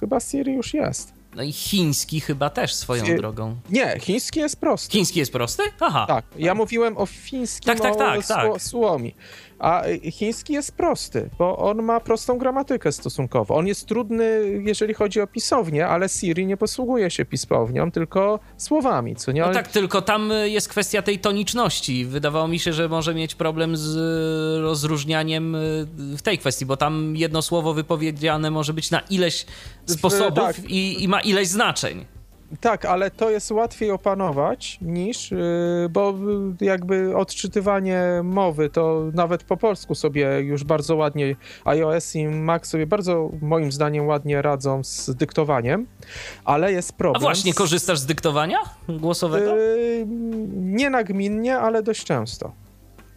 chyba 0.00 0.20
Siri 0.20 0.54
już 0.54 0.74
jest. 0.74 1.12
No 1.36 1.42
i 1.42 1.52
chiński 1.52 2.20
chyba 2.20 2.50
też 2.50 2.74
swoją 2.74 3.16
drogą. 3.16 3.56
Nie, 3.70 3.98
chiński 4.00 4.40
jest 4.40 4.60
prosty. 4.60 4.92
Chiński 4.92 5.18
jest 5.18 5.32
prosty? 5.32 5.62
Aha. 5.80 6.04
Tak, 6.08 6.24
ja 6.36 6.54
mówiłem 6.54 6.98
o 6.98 7.06
fińskim, 7.06 7.66
tak, 7.66 7.80
tak, 7.80 7.96
tak, 7.96 8.26
tak. 8.26 8.62
słomi. 8.62 9.14
A 9.60 9.82
chiński 10.10 10.52
jest 10.52 10.72
prosty, 10.72 11.30
bo 11.38 11.56
on 11.58 11.82
ma 11.82 12.00
prostą 12.00 12.38
gramatykę 12.38 12.92
stosunkowo. 12.92 13.56
On 13.56 13.66
jest 13.66 13.86
trudny, 13.86 14.42
jeżeli 14.64 14.94
chodzi 14.94 15.20
o 15.20 15.26
pisownię, 15.26 15.86
ale 15.86 16.08
Siri 16.08 16.46
nie 16.46 16.56
posługuje 16.56 17.10
się 17.10 17.24
pisownią, 17.24 17.90
tylko 17.90 18.40
słowami, 18.56 19.16
co 19.16 19.32
nie? 19.32 19.40
No 19.40 19.52
tak, 19.52 19.68
tylko 19.68 20.02
tam 20.02 20.32
jest 20.44 20.68
kwestia 20.68 21.02
tej 21.02 21.18
toniczności. 21.18 22.04
Wydawało 22.04 22.48
mi 22.48 22.58
się, 22.58 22.72
że 22.72 22.88
może 22.88 23.14
mieć 23.14 23.34
problem 23.34 23.76
z 23.76 23.96
rozróżnianiem 24.62 25.54
y, 25.54 25.86
w 26.16 26.22
tej 26.22 26.38
kwestii, 26.38 26.66
bo 26.66 26.76
tam 26.76 27.16
jedno 27.16 27.42
słowo 27.42 27.74
wypowiedziane 27.74 28.50
może 28.50 28.74
być 28.74 28.90
na 28.90 29.00
ileś 29.00 29.46
sposobów 29.86 30.56
tak. 30.56 30.70
i, 30.70 31.02
i 31.02 31.08
ma 31.08 31.20
ileś 31.20 31.48
znaczeń. 31.48 32.04
Tak, 32.60 32.84
ale 32.84 33.10
to 33.10 33.30
jest 33.30 33.50
łatwiej 33.50 33.90
opanować 33.90 34.78
niż, 34.82 35.30
yy, 35.30 35.38
bo 35.90 36.14
jakby 36.60 37.16
odczytywanie 37.16 38.02
mowy 38.24 38.70
to 38.70 39.04
nawet 39.14 39.44
po 39.44 39.56
polsku 39.56 39.94
sobie 39.94 40.40
już 40.40 40.64
bardzo 40.64 40.96
ładnie 40.96 41.36
iOS 41.64 42.16
i 42.16 42.28
Mac 42.28 42.66
sobie 42.66 42.86
bardzo 42.86 43.30
moim 43.42 43.72
zdaniem 43.72 44.06
ładnie 44.06 44.42
radzą 44.42 44.84
z 44.84 45.10
dyktowaniem, 45.10 45.86
ale 46.44 46.72
jest 46.72 46.92
problem. 46.92 47.22
A 47.22 47.24
właśnie, 47.24 47.54
korzystasz 47.54 47.98
z 47.98 48.06
dyktowania 48.06 48.58
głosowego? 48.88 49.56
Yy, 49.56 50.06
nie 50.56 50.90
nagminnie, 50.90 51.58
ale 51.58 51.82
dość 51.82 52.04
często. 52.04 52.52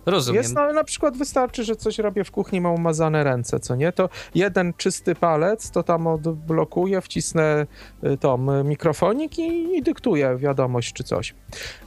Rozumiem. 0.05 0.41
Jest, 0.41 0.55
no, 0.55 0.61
ale 0.61 0.73
na 0.73 0.83
przykład 0.83 1.17
wystarczy, 1.17 1.63
że 1.63 1.75
coś 1.75 1.99
robię 1.99 2.23
w 2.23 2.31
kuchni, 2.31 2.61
mam 2.61 2.73
umazane 2.73 3.23
ręce, 3.23 3.59
co 3.59 3.75
nie? 3.75 3.91
To 3.91 4.09
jeden 4.35 4.73
czysty 4.77 5.15
palec, 5.15 5.71
to 5.71 5.83
tam 5.83 6.07
odblokuję, 6.07 7.01
wcisnę 7.01 7.65
y, 8.03 8.17
tą 8.17 8.63
mikrofonik 8.63 9.39
i, 9.39 9.77
i 9.77 9.81
dyktuję 9.81 10.37
wiadomość 10.37 10.93
czy 10.93 11.03
coś. 11.03 11.35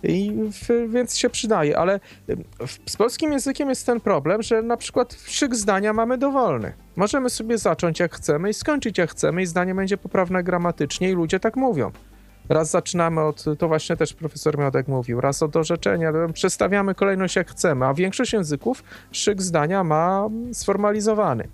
I 0.03 0.33
w, 0.53 0.93
więc 0.93 1.17
się 1.17 1.31
przydaje, 1.31 1.79
ale 1.79 2.01
y, 2.29 2.37
w, 2.67 2.91
z 2.91 2.97
polskim 2.97 3.33
językiem 3.33 3.69
jest 3.69 3.87
ten 3.87 4.01
problem, 4.01 4.43
że 4.43 4.63
na 4.63 4.77
przykład 4.77 5.17
szyk 5.27 5.55
zdania 5.55 5.93
mamy 5.93 6.19
dowolny. 6.19 6.73
Możemy 6.97 7.31
sobie 7.31 7.59
zacząć 7.59 8.01
jak 8.01 8.15
chcemy 8.15 8.51
i 8.51 8.55
skończyć 8.55 8.99
jak 8.99 9.11
chcemy 9.11 9.43
i 9.43 9.47
zdanie 9.47 9.75
będzie 9.75 9.97
poprawne 9.97 10.45
gramatycznie 10.45 11.11
i 11.11 11.15
ludzie 11.15 11.41
tak 11.41 11.57
mówią. 11.57 11.91
Raz 12.49 12.71
zaczynamy 12.71 13.21
od, 13.21 13.45
to 13.59 13.69
właśnie 13.69 13.97
też 13.97 14.13
profesor 14.13 14.59
Miodek 14.59 14.89
mówił, 14.89 15.21
raz 15.21 15.43
od 15.43 15.57
orzeczenia, 15.57 16.13
przestawiamy 16.33 16.95
kolejność 16.95 17.37
jak 17.37 17.51
chcemy, 17.51 17.87
a 17.87 17.95
większość 17.95 18.33
języków 18.33 18.85
szyk 19.13 19.43
zdania 19.43 19.85
ma 19.85 20.29
sformalizowany. 20.53 21.49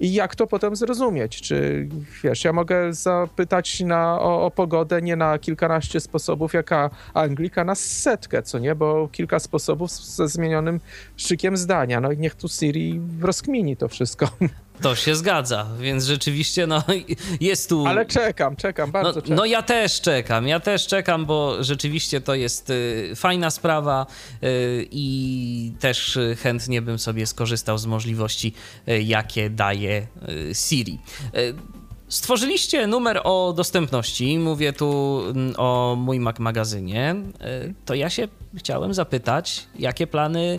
I 0.00 0.12
jak 0.12 0.36
to 0.36 0.46
potem 0.46 0.76
zrozumieć? 0.76 1.40
Czy 1.40 1.88
wiesz, 2.24 2.44
ja 2.44 2.52
mogę 2.52 2.94
zapytać 2.94 3.80
na, 3.80 4.20
o, 4.20 4.44
o 4.46 4.50
pogodę 4.50 5.02
nie 5.02 5.16
na 5.16 5.38
kilkanaście 5.38 6.00
sposobów, 6.00 6.52
jaka 6.52 6.90
Anglika, 7.14 7.64
na 7.64 7.74
setkę, 7.74 8.42
co 8.42 8.58
nie? 8.58 8.74
Bo 8.74 9.08
kilka 9.12 9.38
sposobów 9.38 9.90
ze 9.90 10.28
zmienionym 10.28 10.80
szykiem 11.16 11.56
zdania. 11.56 12.00
No 12.00 12.12
i 12.12 12.18
niech 12.18 12.34
tu 12.34 12.48
Siri 12.48 13.00
rozkmini 13.20 13.76
to 13.76 13.88
wszystko. 13.88 14.28
To 14.80 14.94
się 14.94 15.14
zgadza, 15.14 15.66
więc 15.80 16.04
rzeczywiście 16.04 16.66
no, 16.66 16.82
jest 17.40 17.68
tu. 17.68 17.86
Ale 17.86 18.06
czekam, 18.06 18.56
czekam, 18.56 18.90
bardzo 18.90 19.12
no, 19.12 19.22
czekam. 19.22 19.36
No 19.36 19.44
ja 19.44 19.62
też 19.62 20.00
czekam, 20.00 20.48
ja 20.48 20.60
też 20.60 20.86
czekam, 20.86 21.26
bo 21.26 21.64
rzeczywiście 21.64 22.20
to 22.20 22.34
jest 22.34 22.70
y, 22.70 23.12
fajna 23.16 23.50
sprawa 23.50 24.06
y, 24.42 24.88
i 24.90 25.72
też 25.80 26.18
chętnie 26.42 26.82
bym 26.82 26.98
sobie 26.98 27.26
skorzystał 27.26 27.78
z 27.78 27.86
możliwości, 27.86 28.52
y, 28.88 29.02
jakie 29.02 29.50
daje 29.50 30.06
y, 30.28 30.54
Siri. 30.54 30.98
Y, 31.36 31.54
stworzyliście 32.12 32.86
numer 32.86 33.20
o 33.24 33.54
dostępności, 33.56 34.38
mówię 34.38 34.72
tu 34.72 35.20
mm, 35.26 35.54
o 35.56 35.96
mój 35.98 36.20
Mac 36.20 36.38
magazynie. 36.38 37.16
Y, 37.66 37.74
to 37.84 37.94
ja 37.94 38.10
się 38.10 38.28
chciałem 38.56 38.94
zapytać, 38.94 39.66
jakie 39.78 40.06
plany 40.06 40.58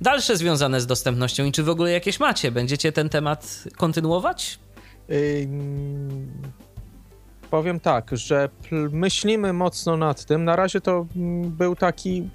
dalsze 0.00 0.36
związane 0.36 0.80
z 0.80 0.86
dostępnością 0.86 1.44
i 1.44 1.52
czy 1.52 1.62
w 1.62 1.68
ogóle 1.68 1.90
jakieś 1.92 2.20
macie? 2.20 2.50
Będziecie 2.50 2.92
ten 2.92 3.08
temat 3.08 3.64
kontynuować? 3.76 4.58
Powiem 7.50 7.80
tak, 7.80 8.10
że 8.12 8.48
myślimy 8.92 9.52
mocno 9.52 9.96
nad 9.96 10.24
tym. 10.24 10.44
Na 10.44 10.56
razie 10.56 10.80
to 10.80 11.06
mm, 11.16 11.50
był 11.50 11.76
taki 11.76 12.28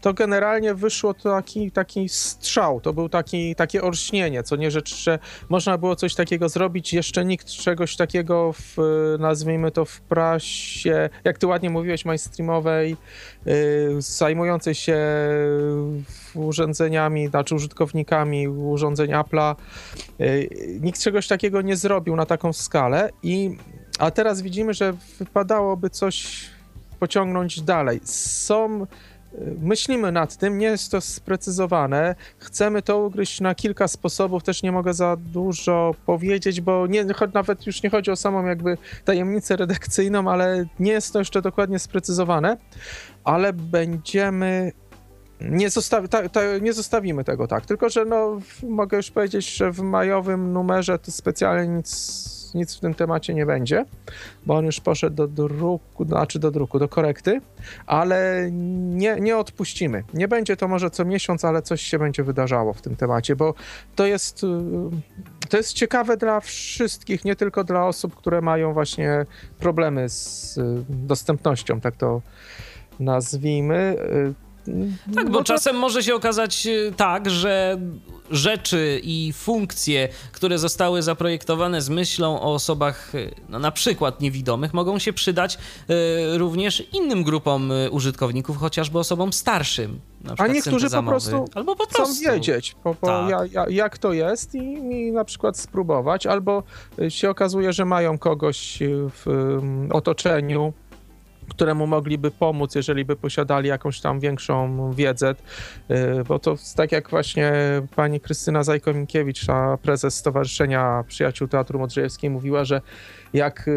to 0.00 0.14
generalnie 0.14 0.74
wyszło 0.74 1.14
to 1.14 1.30
taki, 1.30 1.70
taki 1.70 2.08
strzał, 2.08 2.80
to 2.80 2.92
był 2.92 3.08
taki, 3.08 3.54
takie 3.54 3.82
olśnienie, 3.82 4.42
co 4.42 4.56
nie 4.56 4.70
rzecz, 4.70 4.96
że 4.96 5.18
można 5.48 5.78
było 5.78 5.96
coś 5.96 6.14
takiego 6.14 6.48
zrobić, 6.48 6.92
jeszcze 6.92 7.24
nikt 7.24 7.46
czegoś 7.46 7.96
takiego 7.96 8.52
w, 8.52 8.76
nazwijmy 9.18 9.70
to 9.70 9.84
w 9.84 10.00
prasie, 10.00 11.10
jak 11.24 11.38
ty 11.38 11.46
ładnie 11.46 11.70
mówiłeś, 11.70 12.04
mainstreamowej, 12.04 12.96
yy, 13.46 13.54
zajmującej 13.98 14.74
się 14.74 14.98
urządzeniami, 16.34 17.28
znaczy 17.28 17.54
użytkownikami 17.54 18.48
urządzeń 18.48 19.10
Apple'a, 19.10 19.54
yy, 20.18 20.48
nikt 20.80 21.00
czegoś 21.00 21.28
takiego 21.28 21.62
nie 21.62 21.76
zrobił 21.76 22.16
na 22.16 22.26
taką 22.26 22.52
skalę 22.52 23.10
i 23.22 23.56
a 23.98 24.10
teraz 24.10 24.42
widzimy, 24.42 24.74
że 24.74 24.94
wypadałoby 25.18 25.90
coś 25.90 26.46
pociągnąć 27.00 27.60
dalej. 27.60 28.00
Są 28.04 28.86
Myślimy 29.60 30.12
nad 30.12 30.36
tym, 30.36 30.58
nie 30.58 30.66
jest 30.66 30.90
to 30.90 31.00
sprecyzowane. 31.00 32.14
Chcemy 32.38 32.82
to 32.82 32.98
ugryźć 32.98 33.40
na 33.40 33.54
kilka 33.54 33.88
sposobów, 33.88 34.42
też 34.42 34.62
nie 34.62 34.72
mogę 34.72 34.94
za 34.94 35.16
dużo 35.16 35.94
powiedzieć, 36.06 36.60
bo 36.60 36.86
nie, 36.86 37.04
nawet 37.34 37.66
już 37.66 37.82
nie 37.82 37.90
chodzi 37.90 38.10
o 38.10 38.16
samą 38.16 38.46
jakby 38.46 38.78
tajemnicę 39.04 39.56
redakcyjną, 39.56 40.30
ale 40.30 40.66
nie 40.78 40.92
jest 40.92 41.12
to 41.12 41.18
jeszcze 41.18 41.42
dokładnie 41.42 41.78
sprecyzowane, 41.78 42.56
ale 43.24 43.52
będziemy 43.52 44.72
nie, 45.40 45.70
zostawi, 45.70 46.08
ta, 46.08 46.28
ta, 46.28 46.58
nie 46.58 46.72
zostawimy 46.72 47.24
tego 47.24 47.46
tak, 47.48 47.66
tylko 47.66 47.88
że 47.88 48.04
no, 48.04 48.40
mogę 48.62 48.96
już 48.96 49.10
powiedzieć, 49.10 49.56
że 49.56 49.72
w 49.72 49.80
majowym 49.80 50.52
numerze 50.52 50.98
to 50.98 51.10
specjalnie 51.10 51.76
nic 51.76 52.30
nic 52.54 52.76
w 52.76 52.80
tym 52.80 52.94
temacie 52.94 53.34
nie 53.34 53.46
będzie, 53.46 53.84
bo 54.46 54.56
on 54.56 54.64
już 54.64 54.80
poszedł 54.80 55.16
do 55.16 55.28
druku, 55.28 56.04
znaczy 56.04 56.38
do 56.38 56.50
druku, 56.50 56.78
do 56.78 56.88
korekty, 56.88 57.40
ale 57.86 58.48
nie, 58.52 59.16
nie 59.20 59.36
odpuścimy. 59.36 60.04
Nie 60.14 60.28
będzie 60.28 60.56
to 60.56 60.68
może 60.68 60.90
co 60.90 61.04
miesiąc, 61.04 61.44
ale 61.44 61.62
coś 61.62 61.82
się 61.82 61.98
będzie 61.98 62.22
wydarzało 62.22 62.72
w 62.72 62.82
tym 62.82 62.96
temacie, 62.96 63.36
bo 63.36 63.54
to 63.96 64.06
jest, 64.06 64.44
y, 64.44 64.46
to 65.48 65.56
jest 65.56 65.72
ciekawe 65.72 66.16
dla 66.16 66.40
wszystkich, 66.40 67.24
nie 67.24 67.36
tylko 67.36 67.64
dla 67.64 67.86
osób, 67.86 68.16
które 68.16 68.40
mają 68.40 68.72
właśnie 68.72 69.26
problemy 69.58 70.08
z 70.08 70.58
y, 70.58 70.84
dostępnością, 70.88 71.80
tak 71.80 71.96
to 71.96 72.22
nazwijmy. 73.00 73.96
Y, 74.70 75.14
tak, 75.14 75.30
bo 75.30 75.38
to... 75.38 75.44
czasem 75.44 75.76
może 75.76 76.02
się 76.02 76.14
okazać 76.14 76.68
tak, 76.96 77.30
że 77.30 77.78
rzeczy 78.30 79.00
i 79.02 79.32
funkcje, 79.32 80.08
które 80.32 80.58
zostały 80.58 81.02
zaprojektowane 81.02 81.82
z 81.82 81.88
myślą 81.88 82.40
o 82.40 82.54
osobach 82.54 83.12
no, 83.48 83.58
na 83.58 83.70
przykład 83.70 84.20
niewidomych, 84.20 84.74
mogą 84.74 84.98
się 84.98 85.12
przydać 85.12 85.58
również 86.36 86.82
innym 86.92 87.24
grupom 87.24 87.72
użytkowników, 87.90 88.56
chociażby 88.56 88.98
osobom 88.98 89.32
starszym. 89.32 90.00
A 90.38 90.46
niektórzy 90.46 90.90
po 90.90 91.02
prostu, 91.02 91.44
albo 91.54 91.76
po 91.76 91.86
prostu 91.86 92.14
chcą 92.14 92.32
wiedzieć, 92.32 92.76
po, 92.82 92.94
po 92.94 93.06
tak. 93.06 93.30
ja, 93.30 93.40
ja, 93.52 93.68
jak 93.68 93.98
to 93.98 94.12
jest 94.12 94.54
i, 94.54 94.58
i, 94.58 95.12
na 95.12 95.24
przykład 95.24 95.58
spróbować, 95.58 96.26
albo 96.26 96.62
się 97.08 97.30
okazuje, 97.30 97.72
że 97.72 97.84
mają 97.84 98.18
kogoś 98.18 98.78
w 99.10 99.26
um, 99.26 99.88
otoczeniu, 99.92 100.72
któremu 101.50 101.86
mogliby 101.86 102.30
pomóc, 102.30 102.74
jeżeli 102.74 103.04
by 103.04 103.16
posiadali 103.16 103.68
jakąś 103.68 104.00
tam 104.00 104.20
większą 104.20 104.92
wiedzę, 104.92 105.34
y, 105.90 105.94
bo 106.28 106.38
to 106.38 106.56
tak 106.76 106.92
jak 106.92 107.10
właśnie 107.10 107.52
pani 107.96 108.20
Krystyna 108.20 108.62
Zajkominkiewicz, 108.62 109.48
a 109.48 109.78
prezes 109.82 110.16
Stowarzyszenia 110.16 111.04
Przyjaciół 111.08 111.48
Teatru 111.48 111.78
Modrzejewskiej 111.78 112.30
mówiła, 112.30 112.64
że 112.64 112.80
jak 113.32 113.70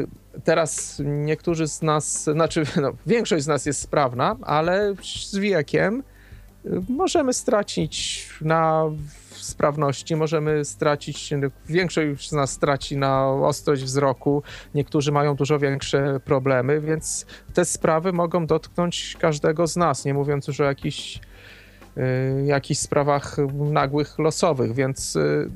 teraz 0.44 1.02
niektórzy 1.06 1.68
z 1.68 1.82
nas, 1.82 2.24
znaczy 2.24 2.64
no, 2.82 2.92
większość 3.06 3.44
z 3.44 3.48
nas 3.48 3.66
jest 3.66 3.82
sprawna, 3.82 4.36
ale 4.42 4.94
z 5.32 5.38
wiekiem 5.38 6.04
możemy 6.90 7.34
stracić 7.34 8.30
na 8.42 8.84
sprawności, 9.44 10.16
możemy 10.16 10.66
stracić, 10.66 11.30
większość 11.70 12.30
z 12.30 12.32
nas 12.32 12.52
straci 12.52 12.98
na 12.98 13.30
ostrość 13.30 13.84
wzroku, 13.84 14.44
niektórzy 14.76 15.12
mają 15.12 15.36
dużo 15.36 15.60
większe 15.60 16.20
problemy, 16.20 16.82
więc 16.82 17.26
te 17.54 17.66
sprawy 17.66 18.14
mogą 18.14 18.46
dotknąć 18.46 19.18
każdego 19.20 19.68
z 19.68 19.76
nas, 19.76 20.06
nie 20.06 20.14
mówiąc 20.14 20.48
już 20.48 20.60
o 20.60 20.64
jakichś, 20.64 21.20
y, 21.98 22.46
jakichś 22.46 22.80
sprawach 22.80 23.38
nagłych, 23.54 24.20
losowych, 24.20 24.74
więc 24.74 25.16
y, 25.16 25.50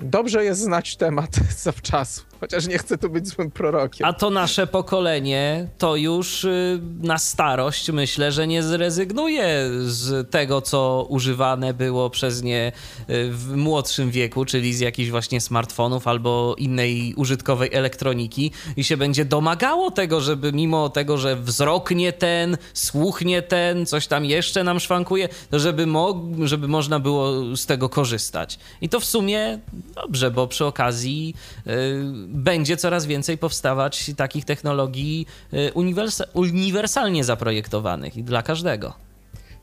dobrze 0.00 0.44
jest 0.44 0.60
znać 0.60 0.96
temat 0.96 1.36
zawczasu. 1.64 2.27
Chociaż 2.40 2.66
nie 2.66 2.78
chcę 2.78 2.98
tu 2.98 3.10
być 3.10 3.28
złym 3.28 3.50
prorokiem. 3.50 4.06
A 4.06 4.12
to 4.12 4.30
nasze 4.30 4.66
pokolenie 4.66 5.68
to 5.78 5.96
już 5.96 6.44
y, 6.44 6.80
na 7.00 7.18
starość 7.18 7.90
myślę, 7.90 8.32
że 8.32 8.46
nie 8.46 8.62
zrezygnuje 8.62 9.70
z 9.82 10.30
tego, 10.30 10.60
co 10.60 11.06
używane 11.08 11.74
było 11.74 12.10
przez 12.10 12.42
nie 12.42 12.72
y, 13.10 13.30
w 13.30 13.56
młodszym 13.56 14.10
wieku, 14.10 14.44
czyli 14.44 14.74
z 14.74 14.80
jakichś 14.80 15.10
właśnie 15.10 15.40
smartfonów 15.40 16.08
albo 16.08 16.54
innej 16.58 17.14
użytkowej 17.16 17.70
elektroniki 17.72 18.50
i 18.76 18.84
się 18.84 18.96
będzie 18.96 19.24
domagało 19.24 19.90
tego, 19.90 20.20
żeby 20.20 20.52
mimo 20.52 20.88
tego, 20.88 21.18
że 21.18 21.36
wzrok 21.36 21.90
nie 21.90 22.12
ten, 22.12 22.56
słuch 22.74 23.22
nie 23.22 23.42
ten, 23.42 23.86
coś 23.86 24.06
tam 24.06 24.24
jeszcze 24.24 24.64
nam 24.64 24.80
szwankuje, 24.80 25.28
to 25.50 25.58
żeby, 25.58 25.86
mo 25.86 26.22
żeby 26.44 26.68
można 26.68 27.00
było 27.00 27.56
z 27.56 27.66
tego 27.66 27.88
korzystać. 27.88 28.58
I 28.80 28.88
to 28.88 29.00
w 29.00 29.04
sumie 29.04 29.58
dobrze, 29.94 30.30
bo 30.30 30.46
przy 30.46 30.64
okazji 30.64 31.34
yy, 31.66 32.27
będzie 32.28 32.76
coraz 32.76 33.06
więcej 33.06 33.38
powstawać 33.38 34.10
takich 34.16 34.44
technologii 34.44 35.26
y, 35.52 35.72
uniwersa 35.74 36.24
uniwersalnie 36.34 37.24
zaprojektowanych 37.24 38.16
i 38.16 38.22
dla 38.22 38.42
każdego. 38.42 38.94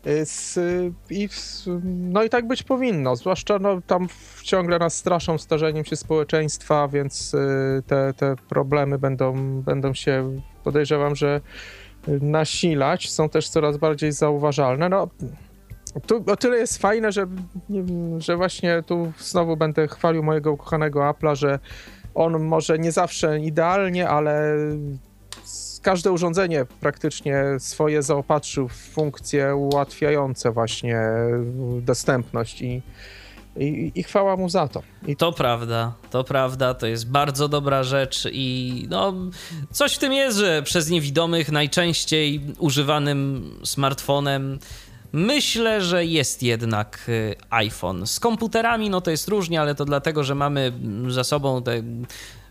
Y, 0.08 0.92
I, 1.10 1.30
no 1.94 2.24
i 2.24 2.30
tak 2.30 2.48
być 2.48 2.64
powinno, 2.64 3.16
zwłaszcza 3.16 3.60
no, 3.60 3.82
tam 3.88 4.08
ciągle 4.44 4.80
nas 4.80 4.96
straszą 4.96 5.38
starzeniem 5.38 5.86
się 5.86 5.96
społeczeństwa, 5.96 6.88
więc 6.88 7.34
y, 7.34 7.84
te, 7.88 8.14
te 8.14 8.36
problemy 8.50 9.00
będą, 9.00 9.62
będą 9.62 9.94
się, 9.94 10.42
podejrzewam, 10.64 11.16
że 11.16 11.42
nasilać, 12.08 13.12
są 13.12 13.30
też 13.30 13.50
coraz 13.50 13.78
bardziej 13.78 14.12
zauważalne. 14.12 14.90
No, 14.90 15.08
tu 16.08 16.24
o 16.28 16.36
tyle 16.36 16.58
jest 16.58 16.78
fajne, 16.78 17.12
że, 17.12 17.28
że 18.18 18.38
właśnie 18.38 18.84
tu 18.88 19.12
znowu 19.20 19.58
będę 19.58 19.88
chwalił 19.88 20.24
mojego 20.24 20.52
ukochanego 20.52 21.00
Apple'a, 21.00 21.36
że 21.36 21.60
on 22.16 22.44
może 22.44 22.80
nie 22.80 22.92
zawsze 22.92 23.40
idealnie, 23.40 24.10
ale 24.10 24.58
każde 25.82 26.12
urządzenie 26.12 26.66
praktycznie 26.80 27.44
swoje 27.60 28.04
zaopatrzył 28.04 28.68
w 28.68 28.74
funkcje 28.74 29.56
ułatwiające 29.56 30.52
właśnie 30.52 31.00
dostępność 31.82 32.62
i, 32.62 32.82
i, 33.58 33.92
i 33.96 34.04
chwała 34.04 34.38
mu 34.38 34.50
za 34.50 34.68
to. 34.68 34.84
I... 35.08 35.16
To 35.16 35.32
prawda, 35.32 35.94
to 36.12 36.24
prawda, 36.24 36.74
to 36.74 36.88
jest 36.88 37.12
bardzo 37.12 37.48
dobra 37.48 37.84
rzecz 37.84 38.28
i 38.32 38.88
no, 38.90 39.14
coś 39.72 39.96
w 39.96 40.00
tym 40.00 40.14
jest, 40.14 40.38
że 40.38 40.64
przez 40.64 40.90
niewidomych 40.90 41.52
najczęściej 41.52 42.42
używanym 42.60 43.52
smartfonem 43.64 44.60
Myślę, 45.16 45.82
że 45.82 46.06
jest 46.06 46.44
jednak 46.44 47.06
y, 47.10 47.36
iPhone. 47.50 48.08
Z 48.08 48.20
komputerami 48.20 48.90
no 48.90 49.02
to 49.02 49.12
jest 49.12 49.28
różnie, 49.28 49.62
ale 49.62 49.76
to 49.76 49.86
dlatego, 49.86 50.24
że 50.24 50.36
mamy 50.36 50.74
za 51.08 51.24
sobą 51.24 51.64
te 51.64 51.84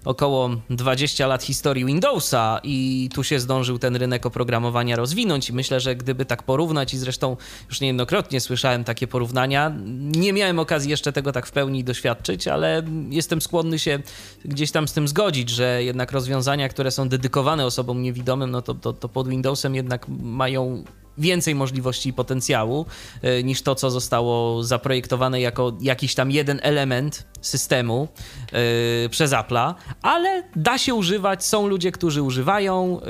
około 0.05 0.51
20 0.70 1.27
lat 1.27 1.43
historii 1.43 1.85
Windowsa 1.85 2.61
i 2.62 3.09
tu 3.15 3.24
się 3.24 3.41
zdążył 3.41 3.78
ten 3.78 3.97
rynek 3.97 4.27
oprogramowania 4.27 4.97
rozwinąć 4.97 5.51
i 5.51 5.53
myślę, 5.53 5.81
że 5.81 5.97
gdyby 5.97 6.24
tak 6.24 6.43
porównać 6.43 6.95
i 6.95 6.99
zresztą 6.99 7.36
już 7.69 7.81
niejednokrotnie 7.81 8.41
słyszałem 8.41 8.85
takie 8.85 9.07
porównania, 9.07 9.73
nie 9.97 10.32
miałem 10.32 10.59
okazji 10.59 10.91
jeszcze 10.91 11.12
tego 11.12 11.32
tak 11.32 11.47
w 11.47 11.53
pełni 11.53 11.85
doświadczyć, 11.85 12.49
ale 12.49 12.82
jestem 13.11 13.41
skłonny 13.41 13.78
się 13.78 13.99
gdzieś 14.45 14.70
tam 14.70 14.89
z 14.89 14.93
tym 14.93 15.09
zgodzić, 15.09 15.49
że 15.49 15.85
jednak 15.85 16.12
rozwiązania, 16.12 16.69
które 16.69 16.91
są 16.91 17.09
dedykowane 17.09 17.66
osobom 17.66 18.03
niewidomym, 18.03 18.51
no 18.51 18.62
to, 18.62 18.74
to, 18.74 18.93
to 18.93 19.09
pod 19.09 19.28
Windowsem 19.28 19.74
jednak 19.74 20.07
mają 20.09 20.85
więcej 21.19 21.55
możliwości 21.55 22.09
i 22.09 22.12
potencjału 22.12 22.86
e, 23.23 23.43
niż 23.43 23.62
to, 23.62 23.74
co 23.74 23.91
zostało 23.91 24.62
zaprojektowane 24.62 25.41
jako 25.41 25.73
jakiś 25.81 26.15
tam 26.15 26.31
jeden 26.31 26.61
element 26.62 27.24
systemu 27.41 28.09
yy, 28.53 29.09
przez 29.09 29.31
Apple'a, 29.31 29.74
ale 30.03 30.43
da 30.57 30.78
się 30.78 30.95
używać, 30.95 31.45
są 31.45 31.66
ludzie, 31.66 31.93
którzy 31.93 32.23
używają 32.23 33.01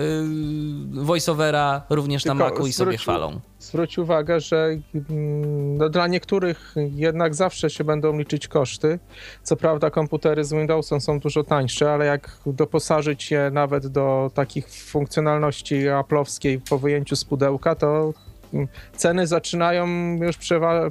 yy, 0.95 1.05
voiceovera 1.05 1.83
również 1.91 2.23
Tylko 2.23 2.35
na 2.35 2.45
Macu 2.45 2.67
i 2.67 2.73
sobie 2.73 2.97
chwalą. 2.97 3.41
Zwróć 3.75 3.99
uwagę, 3.99 4.41
że 4.41 4.79
mm, 4.95 5.77
no, 5.77 5.89
dla 5.89 6.07
niektórych 6.07 6.75
jednak 6.77 7.35
zawsze 7.35 7.71
się 7.71 7.85
będą 7.85 8.19
liczyć 8.19 8.49
koszty. 8.49 8.99
Co 9.43 9.57
prawda 9.57 9.91
komputery 9.91 10.45
z 10.45 10.53
Windowsem 10.53 11.01
są 11.01 11.21
dużo 11.21 11.45
tańsze, 11.45 11.93
ale 11.93 12.07
jak 12.07 12.39
doposażyć 12.47 13.31
je 13.31 13.51
nawet 13.53 13.87
do 13.87 14.31
takich 14.35 14.69
funkcjonalności 14.69 15.75
Apple'owskiej 15.75 16.61
po 16.71 16.79
wyjęciu 16.79 17.17
z 17.17 17.25
pudełka, 17.25 17.75
to 17.75 18.13
mm, 18.55 18.69
ceny 18.97 19.27
zaczynają 19.27 19.87
już 20.17 20.37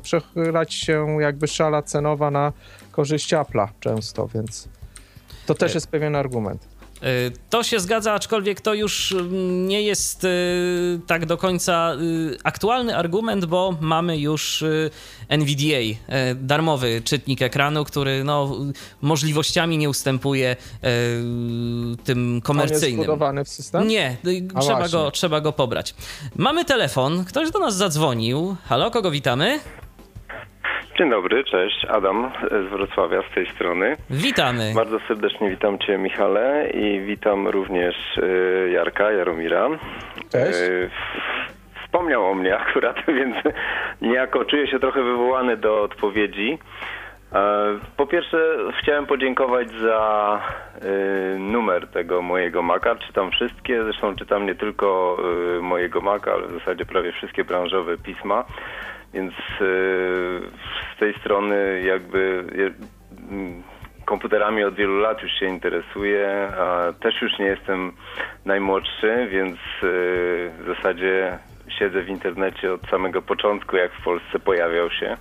przechylać 0.02 0.74
się 0.74 1.18
jakby 1.20 1.48
szala 1.48 1.82
cenowa 1.82 2.32
na 2.32 2.54
korzyść 2.92 3.34
Apple'a 3.34 3.68
często, 3.80 4.28
więc 4.28 4.68
to 5.46 5.56
też 5.56 5.72
e, 5.72 5.76
jest 5.76 5.88
pewien 5.88 6.16
argument. 6.16 6.68
E, 7.04 7.32
to 7.50 7.64
się 7.64 7.80
zgadza, 7.80 8.14
aczkolwiek 8.14 8.62
to 8.62 8.74
już 8.74 9.12
mm, 9.12 9.68
nie 9.68 9.82
jest 9.82 10.26
e, 10.26 10.30
tak 11.08 11.26
do 11.26 11.38
końca 11.38 11.96
aktualny 12.44 12.98
argument, 12.98 13.46
bo 13.46 13.78
mamy 13.82 14.18
już 14.18 14.64
NVDA, 15.28 16.00
darmowy 16.36 17.02
czytnik 17.06 17.42
ekranu, 17.42 17.84
który 17.84 18.24
no, 18.24 18.56
możliwościami 19.02 19.78
nie 19.78 19.90
ustępuje 19.90 20.56
tym 22.04 22.42
komercyjnym. 22.44 22.84
On 22.84 22.98
jest 23.00 23.10
wbudowany 23.10 23.46
w 23.46 23.50
system? 23.50 23.88
Nie, 23.88 24.18
trzeba 24.62 24.90
go, 24.90 25.12
trzeba 25.12 25.42
go 25.42 25.52
pobrać. 25.52 25.96
Mamy 26.36 26.66
telefon, 26.66 27.26
ktoś 27.26 27.52
do 27.52 27.60
nas 27.60 27.76
zadzwonił. 27.76 28.56
Halo, 28.66 28.92
kogo 28.92 29.12
witamy? 29.12 29.60
Dzień 31.04 31.10
dobry, 31.10 31.44
cześć, 31.44 31.86
Adam 31.90 32.32
z 32.52 32.70
Wrocławia 32.70 33.22
z 33.32 33.36
tej 33.36 33.52
strony. 33.52 33.98
Witamy. 34.10 34.72
Bardzo 34.76 35.00
serdecznie 35.08 35.50
witam 35.50 35.80
Cię 35.80 35.98
Michale 35.98 36.70
i 36.74 37.02
witam 37.02 37.48
również 37.48 38.18
y, 38.18 38.70
Jarka, 38.74 39.12
Jaromira. 39.12 39.70
Cześć. 40.32 40.60
Y, 40.60 40.90
wspomniał 41.84 42.26
o 42.26 42.36
mnie 42.36 42.58
akurat, 42.58 42.96
więc 43.18 43.36
niejako 44.02 44.46
czuję 44.46 44.68
się 44.68 44.80
trochę 44.80 45.04
wywołany 45.04 45.58
do 45.58 45.82
odpowiedzi. 45.82 46.58
E, 47.34 47.66
po 47.98 48.08
pierwsze 48.08 48.56
chciałem 48.82 49.06
podziękować 49.06 49.72
za 49.72 50.40
y, 51.36 51.40
numer 51.40 51.88
tego 51.88 52.22
mojego 52.22 52.62
Maca. 52.62 52.96
Czytam 52.96 53.32
wszystkie, 53.32 53.84
zresztą 53.84 54.16
czytam 54.16 54.46
nie 54.46 54.56
tylko 54.56 55.18
mojego 55.62 56.02
Maca, 56.02 56.34
ale 56.34 56.48
w 56.48 56.52
zasadzie 56.52 56.86
prawie 56.86 57.12
wszystkie 57.12 57.44
branżowe 57.44 57.98
pisma. 57.98 58.46
Więc 59.14 59.34
e, 59.34 59.66
z 60.96 61.00
tej 61.00 61.14
strony 61.20 61.82
jakby 61.86 62.46
komputerami 64.06 64.64
od 64.64 64.76
wielu 64.76 65.00
lat 65.00 65.22
już 65.22 65.32
się 65.32 65.46
interesuję, 65.46 66.48
a 66.58 66.94
też 67.00 67.22
już 67.22 67.40
nie 67.40 67.46
jestem 67.46 67.92
najmłodszy, 68.46 69.28
więc 69.32 69.56
e, 69.56 69.60
w 70.64 70.66
zasadzie 70.68 71.38
siedzę 71.80 72.02
w 72.02 72.10
internecie 72.10 72.74
od 72.74 72.82
samego 72.90 73.22
początku, 73.22 73.76
jak 73.76 73.92
w 73.92 74.04
Polsce 74.04 74.40
pojawiał 74.40 74.92
się. 74.92 75.18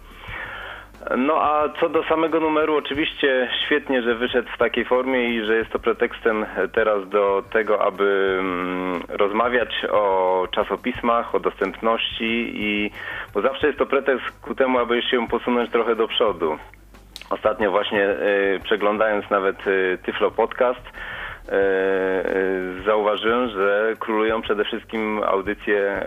No 1.17 1.43
a 1.43 1.69
co 1.81 1.89
do 1.89 2.05
samego 2.05 2.41
numeru, 2.41 2.77
oczywiście 2.77 3.51
świetnie, 3.67 4.03
że 4.03 4.15
wyszedł 4.15 4.49
w 4.55 4.59
takiej 4.59 4.85
formie 4.85 5.29
i 5.29 5.47
że 5.47 5.57
jest 5.57 5.71
to 5.71 5.79
pretekstem 5.79 6.47
teraz 6.73 7.09
do 7.09 7.43
tego, 7.53 7.83
aby 7.83 8.37
mm, 8.41 9.03
rozmawiać 9.09 9.87
o 9.91 10.49
czasopismach, 10.51 11.35
o 11.35 11.41
dostępności 11.41 12.53
i 12.55 12.91
bo 13.35 13.41
zawsze 13.41 13.67
jest 13.67 13.79
to 13.79 13.87
pretekst 13.87 14.41
ku 14.41 14.55
temu, 14.55 14.79
aby 14.79 15.03
się 15.03 15.29
posunąć 15.29 15.71
trochę 15.71 15.97
do 15.97 16.09
przodu. 16.09 16.59
Ostatnio 17.31 17.71
właśnie 17.71 18.09
przeglądając 18.65 19.31
nawet 19.31 19.57
Tyflo 20.03 20.31
Podcast, 20.31 20.93
zauważyłem, 22.87 23.49
że 23.49 23.95
królują 23.99 24.43
przede 24.43 24.65
wszystkim 24.65 25.21
audycje 25.27 26.07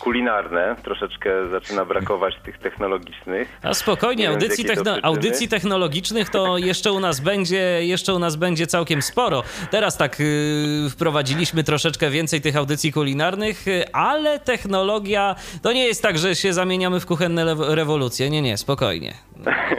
kulinarne, 0.00 0.76
troszeczkę 0.84 1.48
zaczyna 1.48 1.84
brakować 1.84 2.34
tych 2.44 2.58
technologicznych. 2.58 3.58
A 3.62 3.74
spokojnie, 3.74 4.28
audycji, 4.28 4.64
techno 4.64 4.96
audycji 5.02 5.48
technologicznych 5.48 6.30
to 6.30 6.58
jeszcze 6.58 6.92
u 6.92 7.00
nas 7.00 7.20
będzie, 7.20 7.86
jeszcze 7.86 8.14
u 8.14 8.18
nas 8.18 8.36
będzie 8.36 8.66
całkiem 8.66 9.02
sporo. 9.02 9.42
Teraz 9.70 9.96
tak 9.96 10.20
yy, 10.20 10.90
wprowadziliśmy 10.90 11.64
troszeczkę 11.64 12.10
więcej 12.10 12.40
tych 12.40 12.56
audycji 12.56 12.92
kulinarnych, 12.92 13.66
yy, 13.66 13.92
ale 13.92 14.38
technologia 14.38 15.34
to 15.62 15.72
nie 15.72 15.86
jest 15.86 16.02
tak, 16.02 16.18
że 16.18 16.34
się 16.34 16.52
zamieniamy 16.52 17.00
w 17.00 17.06
kuchenne 17.06 17.56
rewolucje. 17.68 18.30
Nie, 18.30 18.42
nie, 18.42 18.56
spokojnie. 18.56 19.14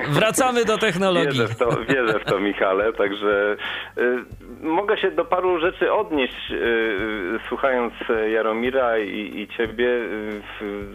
Wracamy 0.10 0.66
do 0.66 0.78
technologii. 0.88 1.40
Wierzę 1.40 1.48
w 1.48 1.58
to, 1.58 1.70
wierzę 1.90 2.20
w 2.20 2.30
to 2.30 2.40
Michale, 2.40 2.94
także 2.94 3.58
yy, 3.98 4.26
mogę 4.62 4.98
się 4.98 5.12
do 5.12 5.26
paru 5.26 5.60
rzeczy 5.60 5.94
odnieść, 5.94 6.50
yy, 6.50 7.40
słuchając 7.50 7.94
Jaromira 8.34 8.98
i, 8.98 9.40
i 9.40 9.48
ciebie. 9.58 9.88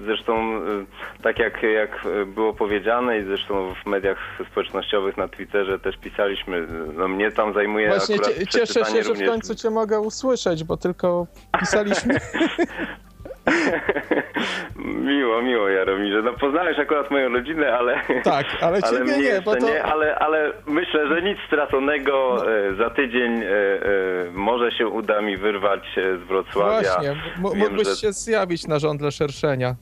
Zresztą 0.05 0.57
y, 0.57 1.23
tak 1.23 1.39
jak, 1.39 1.63
jak 1.63 2.05
było 2.27 2.55
powiedziane 2.55 3.19
i 3.19 3.25
zresztą 3.25 3.75
w 3.85 3.87
mediach 3.87 4.19
społecznościowych 4.51 5.17
na 5.17 5.29
Twitterze 5.29 5.79
też 5.79 5.97
pisaliśmy, 5.97 6.67
no 6.97 7.09
mnie 7.09 7.31
tam 7.31 7.55
zajmuje 7.55 7.89
Właśnie 7.89 8.15
akurat 8.15 8.49
cieszę 8.51 8.85
się, 8.85 9.03
że 9.03 9.15
w 9.15 9.27
końcu 9.27 9.55
cię 9.55 9.71
mogę 9.71 10.01
usłyszeć, 10.01 10.65
bo 10.65 10.77
tylko 10.77 11.27
pisaliśmy... 11.61 12.15
miło, 15.11 15.43
miło 15.43 15.69
Jaromirze. 15.69 16.23
No 16.23 16.33
poznałeś 16.33 16.79
akurat 16.79 17.11
moją 17.11 17.29
rodzinę, 17.33 17.79
ale... 17.79 18.01
Tak, 18.25 18.47
ale 18.61 18.83
ciebie 18.83 19.15
ale 19.15 19.19
nie, 19.19 19.43
bo 19.45 19.57
to... 19.57 19.67
nie, 19.67 19.83
ale, 19.85 20.15
ale 20.19 20.53
myślę, 20.67 21.09
że 21.09 21.23
nic 21.23 21.39
straconego. 21.47 22.37
No. 22.37 22.53
E, 22.53 22.75
za 22.75 22.91
tydzień 22.91 23.43
e, 23.43 23.47
e, 23.47 24.31
może 24.33 24.73
się 24.73 24.89
uda 24.89 25.21
mi 25.21 25.37
wyrwać 25.37 25.83
z 25.97 26.29
Wrocławia. 26.29 26.91
Właśnie, 26.93 27.11
M 27.11 27.19
mógłbyś 27.59 27.89
że... 27.89 27.97
się 27.97 28.13
zjawić 28.13 28.67
na 28.67 28.79
żądle 28.79 29.11
szerszenia. 29.11 29.75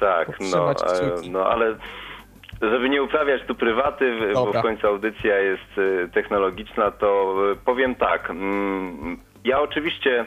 Tak, 0.00 0.28
no, 0.52 0.74
no 1.30 1.46
ale 1.46 1.74
żeby 2.62 2.88
nie 2.88 3.02
uprawiać 3.02 3.42
tu 3.46 3.54
prywaty, 3.54 4.18
Dobra. 4.34 4.52
bo 4.52 4.58
w 4.58 4.62
końcu 4.62 4.86
audycja 4.86 5.38
jest 5.38 5.80
technologiczna, 6.12 6.90
to 6.90 7.34
powiem 7.64 7.94
tak. 7.94 8.30
Mm, 8.30 9.18
ja 9.44 9.60
oczywiście 9.60 10.26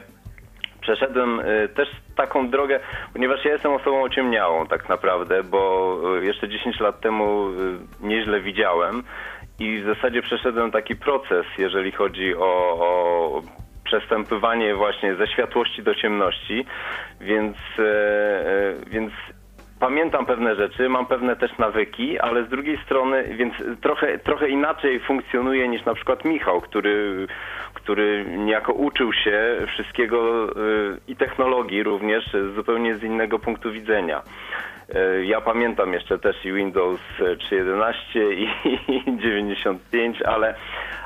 przeszedłem 0.84 1.40
y, 1.40 1.70
też 1.76 1.90
taką 2.16 2.50
drogę, 2.50 2.80
ponieważ 3.14 3.46
ja 3.46 3.52
jestem 3.52 3.72
osobą 3.72 4.04
ociemniałą 4.04 4.68
tak 4.68 4.90
naprawdę, 4.90 5.44
bo 5.44 6.00
y, 6.18 6.26
jeszcze 6.26 6.50
10 6.50 6.80
lat 6.80 7.00
temu 7.02 7.50
y, 7.50 8.08
nieźle 8.08 8.42
widziałem 8.42 9.04
i 9.60 9.82
w 9.82 9.86
zasadzie 9.86 10.22
przeszedłem 10.22 10.72
taki 10.72 10.96
proces, 10.96 11.46
jeżeli 11.58 11.92
chodzi 11.92 12.36
o, 12.36 12.78
o 12.80 13.42
przestępywanie 13.84 14.76
właśnie 14.76 15.16
ze 15.16 15.28
światłości 15.28 15.84
do 15.84 15.96
ciemności, 15.96 16.66
więc, 17.22 17.58
więc 18.88 19.12
pamiętam 19.80 20.26
pewne 20.26 20.56
rzeczy, 20.56 20.90
mam 20.90 21.06
pewne 21.06 21.36
też 21.36 21.58
nawyki, 21.58 22.20
ale 22.20 22.46
z 22.46 22.50
drugiej 22.50 22.78
strony, 22.86 23.24
więc 23.24 23.54
trochę, 23.82 24.18
trochę 24.18 24.50
inaczej 24.50 25.00
funkcjonuje 25.00 25.68
niż 25.68 25.86
na 25.86 25.94
przykład 25.94 26.26
Michał, 26.26 26.62
który, 26.62 27.28
który 27.84 28.26
niejako 28.38 28.74
uczył 28.74 29.14
się 29.14 29.58
wszystkiego 29.68 30.50
y, 30.50 31.00
i 31.08 31.16
technologii 31.16 31.84
również 31.84 32.36
zupełnie 32.56 32.96
z 32.96 33.04
innego 33.04 33.40
punktu 33.40 33.72
widzenia. 33.72 34.22
Y, 34.96 35.26
ja 35.26 35.42
pamiętam 35.42 35.94
jeszcze 35.94 36.20
też 36.20 36.46
i 36.46 36.54
Windows 36.54 37.00
3.11 37.20 37.94
i 38.32 39.18
95, 39.22 40.22
ale 40.22 40.56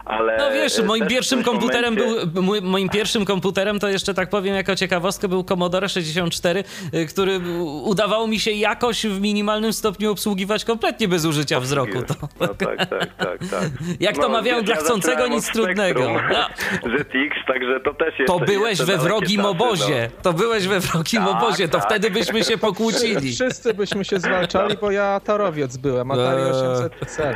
ale... 0.07 0.37
No 0.37 0.51
wiesz, 0.51 0.83
moim 0.83 1.07
pierwszym 1.07 1.43
komputerem 1.43 1.95
momencie... 1.95 2.27
był, 2.27 2.61
moim 2.61 2.89
pierwszym 2.89 3.25
komputerem 3.25 3.79
to 3.79 3.89
jeszcze 3.89 4.13
tak 4.13 4.29
powiem 4.29 4.55
jako 4.55 4.75
ciekawostkę 4.75 5.27
był 5.27 5.43
Commodore 5.43 5.89
64, 5.89 6.63
y, 6.93 7.05
który 7.05 7.39
udawało 7.83 8.27
mi 8.27 8.39
się 8.39 8.51
jakoś 8.51 9.05
w 9.05 9.21
minimalnym 9.21 9.73
stopniu 9.73 10.11
obsługiwać 10.11 10.65
kompletnie 10.65 11.07
bez 11.07 11.25
użycia 11.25 11.59
wzroku. 11.59 12.03
To... 12.07 12.13
No 12.39 12.47
tak, 12.47 12.77
tak, 12.77 13.15
tak, 13.15 13.39
tak. 13.49 13.69
Jak 13.99 14.15
no, 14.17 14.23
to 14.23 14.29
mawiają, 14.29 14.63
dla 14.63 14.75
chcącego 14.75 15.27
nic 15.27 15.51
trudnego. 15.51 15.99
No. 16.29 16.45
ZX, 16.97 17.35
także 17.47 17.79
to 17.79 17.93
też 17.93 18.19
jest... 18.19 18.27
To 18.27 18.39
byłeś 18.39 18.81
we 18.81 18.97
wrogim 18.97 19.45
obozie. 19.45 20.09
No. 20.15 20.21
To 20.21 20.33
byłeś 20.33 20.67
we 20.67 20.79
wrogim 20.79 21.25
tak, 21.25 21.29
obozie, 21.29 21.67
to 21.67 21.77
tak. 21.77 21.87
wtedy 21.87 22.11
byśmy 22.11 22.43
się 22.43 22.57
pokłócili. 22.67 23.33
Wszyscy 23.33 23.73
byśmy 23.73 24.05
się 24.05 24.19
zwalczali, 24.19 24.77
bo 24.81 24.91
ja 24.91 25.19
torowiec 25.19 25.77
byłem, 25.77 26.11
Atari 26.11 26.41
800 26.41 27.11
C. 27.11 27.35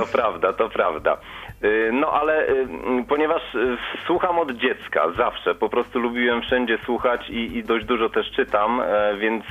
To 0.00 0.06
prawda, 0.12 0.52
to 0.52 0.68
prawda. 0.68 1.16
Y, 1.64 1.90
no 1.92 2.12
ale 2.12 2.48
y, 2.48 2.68
ponieważ 3.08 3.54
y, 3.54 3.76
słucham 4.06 4.38
od 4.38 4.52
dziecka, 4.52 5.10
zawsze, 5.16 5.54
po 5.54 5.68
prostu 5.68 5.98
lubiłem 5.98 6.42
wszędzie 6.42 6.78
słuchać 6.84 7.30
i, 7.30 7.56
i, 7.56 7.64
dość 7.64 7.86
dużo 7.86 8.08
też 8.08 8.30
czytam, 8.30 8.80
e, 8.80 9.16
więc 9.16 9.44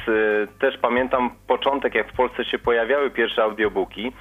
też 0.59 0.77
pamiętam 0.77 1.29
początek, 1.47 1.95
jak 1.95 2.11
w 2.11 2.15
Polsce 2.15 2.45
się 2.45 2.59
pojawiały 2.59 3.11
pierwsze 3.11 3.43
audiobooki. 3.43 4.11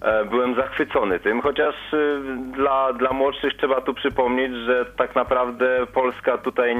E, 0.00 0.24
byłem 0.24 0.54
zachwycony 0.54 1.20
tym, 1.20 1.40
chociaż 1.42 1.74
y, 1.92 2.20
dla, 2.56 2.92
dla 2.92 3.12
młodszych 3.12 3.56
trzeba 3.56 3.80
tu 3.80 3.94
przypomnieć, 3.94 4.52
że 4.54 4.84
tak 4.96 5.14
naprawdę 5.14 5.86
Polska 5.94 6.38
tutaj, 6.38 6.76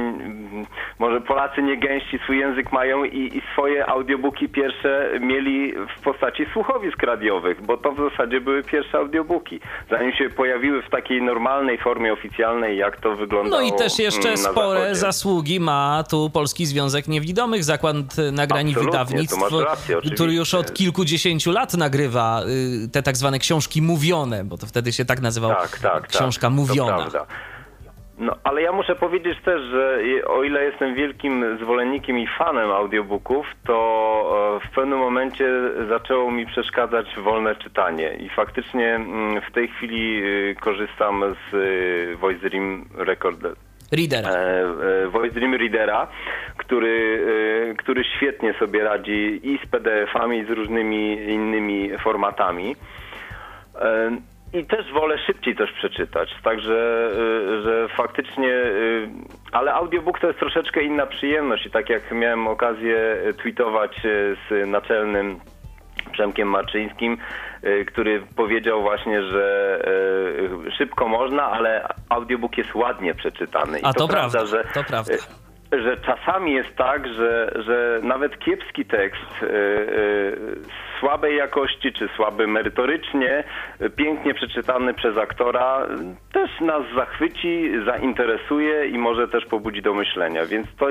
może 0.98 1.20
Polacy 1.20 1.62
nie 1.62 1.76
gęści 1.76 2.18
swój 2.18 2.38
język 2.38 2.72
mają 2.72 3.04
i, 3.04 3.36
i 3.36 3.42
swoje 3.52 3.86
audiobooki 3.86 4.48
pierwsze 4.48 5.10
mieli 5.20 5.72
w 5.98 6.02
postaci 6.02 6.46
słuchowisk 6.52 7.02
radiowych, 7.02 7.62
bo 7.62 7.76
to 7.76 7.92
w 7.92 8.10
zasadzie 8.10 8.40
były 8.40 8.62
pierwsze 8.62 8.98
audiobooki, 8.98 9.60
zanim 9.90 10.12
się 10.12 10.30
pojawiły 10.30 10.82
w 10.82 10.90
takiej 10.90 11.22
normalnej 11.22 11.78
formie 11.78 12.12
oficjalnej, 12.12 12.78
jak 12.78 13.00
to 13.00 13.16
wyglądało 13.16 13.62
No 13.62 13.68
i 13.68 13.78
też 13.78 13.98
jeszcze 13.98 14.36
spore 14.36 14.78
zachodzie. 14.78 14.94
zasługi 14.94 15.60
ma 15.60 16.04
tu 16.10 16.30
Polski 16.30 16.66
Związek 16.66 17.08
Niewidomych, 17.08 17.64
Zakład 17.64 17.96
Nagrań 18.32 18.68
i 18.68 18.74
Wydawnictw, 18.74 19.52
rację, 19.64 19.96
który 20.14 20.32
już 20.32 20.54
od 20.54 20.74
kilkudziesięciu 20.74 21.52
lat 21.52 21.74
nagrywa 21.74 22.42
y, 22.84 22.88
te 22.88 23.02
tak 23.08 23.16
zwane 23.16 23.38
książki 23.38 23.82
mówione, 23.82 24.44
bo 24.44 24.58
to 24.58 24.66
wtedy 24.66 24.92
się 24.92 25.04
tak 25.04 25.20
nazywało. 25.20 25.54
Tak, 25.54 25.70
tak, 25.70 25.80
tak. 25.80 26.06
Książka 26.08 26.46
tak, 26.46 26.56
mówiona. 26.56 27.06
No, 28.18 28.32
ale 28.44 28.62
ja 28.62 28.72
muszę 28.72 28.94
powiedzieć 28.94 29.38
też, 29.44 29.62
że 29.62 30.00
o 30.26 30.42
ile 30.44 30.64
jestem 30.64 30.94
wielkim 30.94 31.58
zwolennikiem 31.62 32.18
i 32.18 32.26
fanem 32.38 32.70
audiobooków, 32.70 33.46
to 33.66 34.58
e, 34.62 34.68
w 34.68 34.74
pewnym 34.74 34.98
momencie 34.98 35.48
zaczęło 35.88 36.30
mi 36.30 36.46
przeszkadzać 36.46 37.06
wolne 37.16 37.54
czytanie 37.56 38.14
i 38.14 38.28
faktycznie 38.28 38.94
mm, 38.94 39.40
w 39.40 39.52
tej 39.52 39.68
chwili 39.68 40.22
e, 40.22 40.54
korzystam 40.54 41.24
z 41.50 41.54
e, 41.54 42.16
Voice 42.16 42.48
Dream 42.48 42.84
Recorder. 42.94 43.54
Readera. 43.92 44.30
Voice 45.10 45.34
Dream 45.34 45.54
Readera, 45.54 46.08
który, 46.56 47.26
który 47.78 48.04
świetnie 48.04 48.54
sobie 48.58 48.84
radzi 48.84 49.40
i 49.42 49.58
z 49.64 49.70
PDF-ami, 49.70 50.38
i 50.38 50.44
z 50.44 50.50
różnymi 50.50 51.12
innymi 51.22 51.90
formatami. 51.98 52.76
I 54.52 54.64
też 54.64 54.92
wolę 54.92 55.18
szybciej 55.26 55.56
też 55.56 55.72
przeczytać, 55.72 56.28
także 56.42 57.08
y, 57.58 57.62
że 57.62 57.88
faktycznie, 57.96 58.48
y, 58.48 59.08
ale 59.52 59.74
audiobook 59.74 60.18
to 60.18 60.26
jest 60.26 60.38
troszeczkę 60.38 60.82
inna 60.82 61.06
przyjemność 61.06 61.66
i 61.66 61.70
tak 61.70 61.88
jak 61.88 62.12
miałem 62.12 62.48
okazję 62.48 63.16
tweetować 63.42 64.04
y, 64.04 64.36
z 64.50 64.68
naczelnym 64.68 65.40
Przemkiem 66.12 66.48
Marczyńskim, 66.48 67.18
który 67.86 68.22
powiedział 68.36 68.82
właśnie, 68.82 69.22
że 69.22 69.78
szybko 70.78 71.08
można, 71.08 71.42
ale 71.42 71.88
audiobook 72.08 72.58
jest 72.58 72.74
ładnie 72.74 73.14
przeczytany. 73.14 73.78
I 73.78 73.84
A 73.84 73.92
to, 73.92 73.98
to 74.00 74.08
prawda, 74.08 74.46
że 74.46 74.64
to 74.74 74.84
prawda 74.84 75.14
że 75.72 75.96
czasami 75.96 76.52
jest 76.52 76.76
tak, 76.76 77.08
że, 77.08 77.52
że 77.66 78.00
nawet 78.02 78.38
kiepski 78.38 78.84
tekst 78.84 79.42
yy, 79.42 79.48
yy, 79.48 80.56
słabej 81.00 81.36
jakości 81.36 81.92
czy 81.92 82.08
słaby 82.16 82.46
merytorycznie, 82.46 83.44
pięknie 83.96 84.34
przeczytany 84.34 84.94
przez 84.94 85.16
aktora, 85.16 85.86
też 86.32 86.60
nas 86.60 86.82
zachwyci, 86.96 87.70
zainteresuje 87.84 88.86
i 88.86 88.98
może 88.98 89.28
też 89.28 89.46
pobudzi 89.46 89.82
do 89.82 89.94
myślenia. 89.94 90.46
Więc 90.46 90.66
to, 90.78 90.86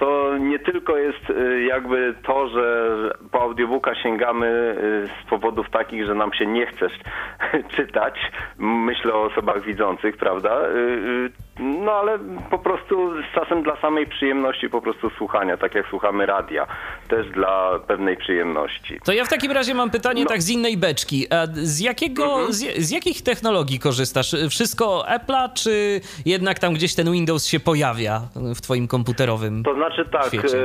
to 0.00 0.38
nie 0.38 0.58
tylko 0.58 0.96
jest 0.96 1.30
y, 1.30 1.62
jakby 1.62 2.14
to, 2.26 2.48
że 2.48 2.86
po 3.30 3.42
audiobooka 3.42 3.94
sięgamy 3.94 4.46
y, 4.46 5.08
z 5.26 5.30
powodów 5.30 5.70
takich, 5.70 6.06
że 6.06 6.14
nam 6.14 6.32
się 6.32 6.46
nie 6.46 6.66
chce 6.66 6.86
czytać. 7.76 8.14
Myślę 8.58 9.14
o 9.14 9.22
osobach 9.22 9.62
widzących, 9.62 10.16
prawda? 10.16 10.68
Y, 10.68 11.30
no 11.60 11.92
ale 11.92 12.18
po 12.50 12.58
prostu 12.58 13.22
z 13.22 13.34
czasem 13.34 13.62
dla 13.62 13.76
samej 13.76 14.06
przyjemności 14.06 14.68
po 14.68 14.82
prostu 14.82 15.10
słuchania, 15.10 15.56
tak 15.56 15.74
jak 15.74 15.86
słuchamy 15.86 16.26
radia, 16.26 16.66
też 17.08 17.30
dla 17.30 17.78
pewnej 17.86 18.16
przyjemności. 18.16 18.98
To 19.04 19.12
ja 19.12 19.24
w 19.24 19.28
takim 19.28 19.52
razie 19.52 19.74
mam 19.74 19.90
pytanie 19.90 20.22
no. 20.22 20.28
tak 20.28 20.42
z 20.42 20.50
innej 20.50 20.76
beczki. 20.76 21.26
Z 21.52 21.80
jakiego, 21.80 22.24
mhm. 22.24 22.52
z, 22.52 22.58
z, 22.58 22.90
jakich 22.90 23.22
technologii 23.22 23.78
korzystasz? 23.78 24.36
Wszystko 24.50 25.04
Apple'a, 25.08 25.52
czy 25.54 26.00
jednak 26.26 26.58
tam 26.58 26.74
gdzieś 26.74 26.94
ten 26.94 27.12
Windows 27.12 27.46
się 27.46 27.60
pojawia 27.60 28.20
w 28.54 28.60
twoim 28.60 28.88
komputerowym 28.88 29.62
To 29.62 29.74
znaczy 29.74 29.89
tak, 30.04 30.26
świecie? 30.26 30.58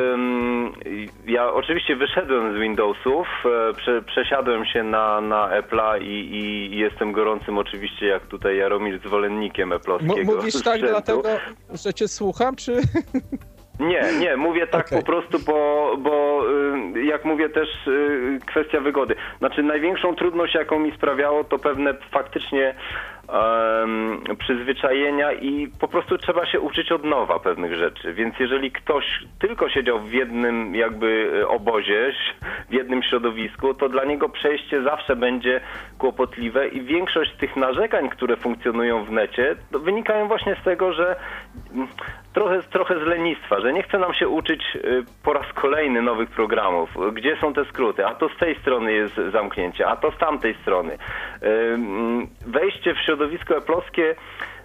ja 1.27 1.53
oczywiście 1.53 1.95
wyszedłem 1.95 2.57
z 2.57 2.60
Windowsów. 2.60 3.27
E, 3.69 3.73
prze, 3.73 4.02
przesiadłem 4.02 4.65
się 4.65 4.84
na, 4.84 5.22
na 5.22 5.61
Apple'a 5.61 6.02
i, 6.02 6.35
i, 6.35 6.77
jestem 6.77 7.11
gorącym 7.11 7.57
oczywiście, 7.57 8.06
jak 8.06 8.27
tutaj 8.27 8.57
Jaromir, 8.57 8.99
zwolennikiem 8.99 9.69
Apple'owskiego 9.69 10.19
M 10.19 10.26
Mówisz 10.26 10.64
tak 10.64 10.81
dlatego, 10.81 11.23
że 11.73 11.93
cię 11.93 12.07
słucham, 12.07 12.56
czy... 12.56 12.81
Nie, 13.80 14.03
nie, 14.19 14.38
mówię 14.38 14.68
tak 14.68 14.88
okay. 14.88 14.99
po 14.99 15.06
prostu, 15.06 15.39
bo, 15.39 15.91
bo 15.99 16.43
y, 16.95 17.03
jak 17.03 17.26
mówię 17.26 17.49
też 17.49 17.88
y, 17.88 18.39
kwestia 18.45 18.81
wygody. 18.81 19.15
Znaczy 19.39 19.64
największą 19.64 20.15
trudność, 20.15 20.53
jaką 20.56 20.80
mi 20.80 20.91
sprawiało, 20.91 21.43
to 21.43 21.60
pewne 21.60 21.93
faktycznie 22.11 22.76
przyzwyczajenia 24.39 25.34
i 25.34 25.68
po 25.80 25.88
prostu 25.88 26.18
trzeba 26.18 26.45
się 26.45 26.60
uczyć 26.60 26.91
od 26.91 27.03
nowa 27.03 27.39
pewnych 27.39 27.76
rzeczy. 27.76 28.14
Więc 28.14 28.35
jeżeli 28.39 28.72
ktoś 28.72 29.06
tylko 29.39 29.69
siedział 29.69 29.99
w 29.99 30.14
jednym 30.14 30.76
jakby 30.76 31.31
e, 31.41 31.47
obozie, 31.47 32.14
w 32.69 32.73
jednym 32.73 33.03
środowisku, 33.03 33.73
to 33.73 33.89
dla 33.89 34.06
niego 34.06 34.30
przejście 34.30 34.84
zawsze 34.84 35.15
będzie 35.15 35.61
kłopotliwe 35.97 36.68
i 36.68 36.81
większość 36.81 37.35
tych 37.35 37.56
narzekań, 37.56 38.10
które 38.10 38.38
funkcjonują 38.38 39.06
w 39.06 39.11
necie, 39.11 39.56
wynikają 39.72 40.27
właśnie 40.27 40.56
z 40.61 40.64
tego, 40.64 40.93
że 40.93 41.15
mm, 41.73 41.88
trochę, 42.36 42.62
trochę 42.64 42.99
z 42.99 43.07
lenistwa, 43.07 43.60
że 43.60 43.74
nie 43.74 43.84
chce 43.84 43.99
nam 43.99 44.14
się 44.14 44.28
uczyć 44.28 44.62
e, 44.76 44.80
po 45.24 45.34
raz 45.34 45.53
kolejny 45.53 46.02
nowych 46.02 46.30
programów. 46.30 46.90
Gdzie 47.14 47.38
są 47.41 47.53
te 47.53 47.66
skróty? 47.66 48.06
A 48.06 48.16
to 48.16 48.30
z 48.30 48.38
tej 48.38 48.56
strony 48.56 48.94
jest 48.94 49.16
zamknięcie, 49.32 49.88
a 49.88 49.95
to 49.95 50.12
z 50.12 50.18
tamtej 50.18 50.56
strony. 50.62 50.98
E, 51.41 51.48
mm, 51.74 52.28
wejście 52.45 52.94
w 52.94 52.98
środowisko 52.98 53.45
środowisko 53.45 53.57
eplowskie 53.57 54.16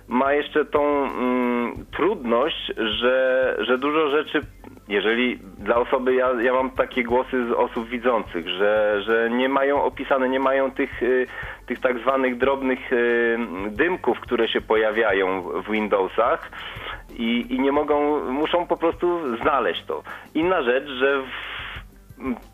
ma 0.09 0.33
jeszcze 0.33 0.65
tą 0.65 1.05
mm, 1.05 1.87
trudność, 1.97 2.73
że, 2.77 3.57
że 3.61 3.79
dużo 3.79 4.11
rzeczy, 4.11 4.41
jeżeli 4.89 5.39
dla 5.59 5.77
osoby, 5.77 6.15
ja, 6.15 6.29
ja 6.43 6.53
mam 6.53 6.71
takie 6.71 7.05
głosy 7.05 7.47
z 7.49 7.53
osób 7.53 7.89
widzących, 7.89 8.49
że, 8.49 9.03
że 9.07 9.31
nie 9.31 9.49
mają 9.49 9.83
opisane, 9.83 10.29
nie 10.29 10.41
mają 10.41 10.71
tych, 10.71 11.03
y, 11.03 11.27
tych 11.67 11.81
tak 11.81 11.99
zwanych 11.99 12.39
drobnych 12.39 12.93
y, 12.93 13.39
dymków, 13.71 14.21
które 14.21 14.49
się 14.49 14.61
pojawiają 14.61 15.43
w 15.43 15.71
Windowsach 15.71 16.51
i, 17.19 17.55
i 17.55 17.61
nie 17.61 17.73
mogą, 17.73 18.25
muszą 18.25 18.67
po 18.67 18.77
prostu 18.77 19.37
znaleźć 19.37 19.85
to. 19.85 20.03
Inna 20.35 20.63
rzecz, 20.63 20.89
że 20.89 21.23
w 21.23 21.51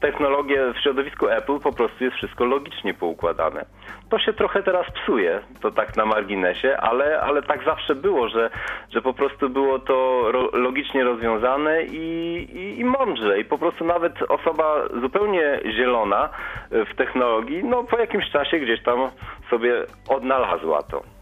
technologię 0.00 0.72
w 0.74 0.82
środowisku 0.82 1.28
Apple 1.28 1.58
po 1.58 1.72
prostu 1.72 2.04
jest 2.04 2.16
wszystko 2.16 2.44
logicznie 2.44 2.94
poukładane. 2.94 3.64
To 4.10 4.18
się 4.18 4.32
trochę 4.32 4.62
teraz 4.62 4.86
psuje, 4.90 5.40
to 5.60 5.70
tak 5.70 5.96
na 5.96 6.06
marginesie, 6.06 6.76
ale, 6.76 7.20
ale 7.20 7.42
tak 7.42 7.64
zawsze 7.64 7.94
było, 7.94 8.28
że, 8.28 8.50
że 8.90 9.02
po 9.02 9.14
prostu 9.14 9.50
było 9.50 9.78
to 9.78 10.30
logicznie 10.52 11.04
rozwiązane 11.04 11.82
i, 11.82 12.36
i, 12.52 12.80
i 12.80 12.84
mądrze. 12.84 13.40
I 13.40 13.44
po 13.44 13.58
prostu 13.58 13.84
nawet 13.84 14.12
osoba 14.28 14.88
zupełnie 15.00 15.60
zielona 15.76 16.28
w 16.70 16.96
technologii, 16.96 17.64
no 17.64 17.84
po 17.84 17.98
jakimś 17.98 18.30
czasie 18.30 18.58
gdzieś 18.58 18.82
tam 18.82 19.10
sobie 19.50 19.72
odnalazła 20.08 20.82
to. 20.82 21.15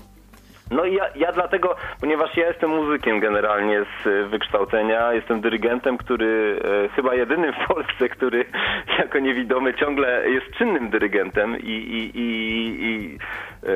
No 0.74 0.84
i 0.84 0.94
ja, 0.94 1.04
ja 1.16 1.32
dlatego, 1.32 1.76
ponieważ 2.00 2.36
ja 2.36 2.48
jestem 2.48 2.70
muzykiem 2.70 3.20
generalnie 3.20 3.84
z 3.84 4.06
e, 4.06 4.28
wykształcenia, 4.28 5.12
jestem 5.12 5.40
dyrygentem, 5.40 5.96
który 5.96 6.60
e, 6.84 6.88
chyba 6.88 7.14
jedyny 7.14 7.52
w 7.52 7.68
Polsce, 7.68 8.08
który 8.08 8.44
jako 8.98 9.18
niewidomy 9.18 9.74
ciągle 9.74 10.30
jest 10.30 10.50
czynnym 10.58 10.90
dyrygentem 10.90 11.58
i, 11.58 11.70
i, 11.70 12.18
i, 12.18 12.84
i 12.84 13.18
e, 13.66 13.74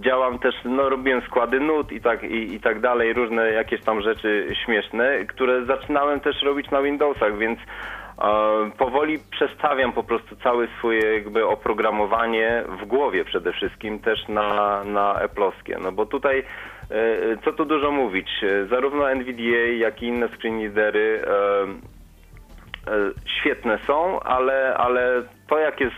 działam 0.00 0.38
też, 0.38 0.54
no 0.64 0.88
robiłem 0.88 1.22
składy 1.22 1.60
nut 1.60 1.92
i 1.92 2.00
tak, 2.00 2.22
i, 2.22 2.54
i 2.54 2.60
tak 2.60 2.80
dalej, 2.80 3.12
różne 3.12 3.50
jakieś 3.52 3.82
tam 3.82 4.00
rzeczy 4.00 4.46
śmieszne, 4.64 5.24
które 5.24 5.64
zaczynałem 5.64 6.20
też 6.20 6.42
robić 6.42 6.70
na 6.70 6.82
Windowsach, 6.82 7.38
więc 7.38 7.58
Powoli 8.78 9.18
przestawiam 9.30 9.92
po 9.92 10.02
prostu 10.02 10.36
całe 10.36 10.68
swoje 10.78 11.14
jakby 11.14 11.46
oprogramowanie 11.46 12.64
w 12.82 12.84
głowie 12.86 13.24
przede 13.24 13.52
wszystkim 13.52 13.98
też 13.98 14.28
na, 14.28 14.84
na 14.84 15.26
Apple'owskie, 15.26 15.80
no 15.82 15.92
bo 15.92 16.06
tutaj 16.06 16.38
e, 16.90 17.36
co 17.44 17.52
tu 17.52 17.64
dużo 17.64 17.90
mówić, 17.90 18.28
zarówno 18.70 19.10
NVDA, 19.10 19.66
jak 19.78 20.02
i 20.02 20.06
inne 20.06 20.28
screen 20.28 20.60
readery 20.60 21.22
e, 21.26 21.30
e, 21.30 21.66
świetne 23.40 23.78
są, 23.86 24.20
ale, 24.20 24.74
ale 24.76 25.22
to 25.48 25.58
jak 25.58 25.80
jest 25.80 25.94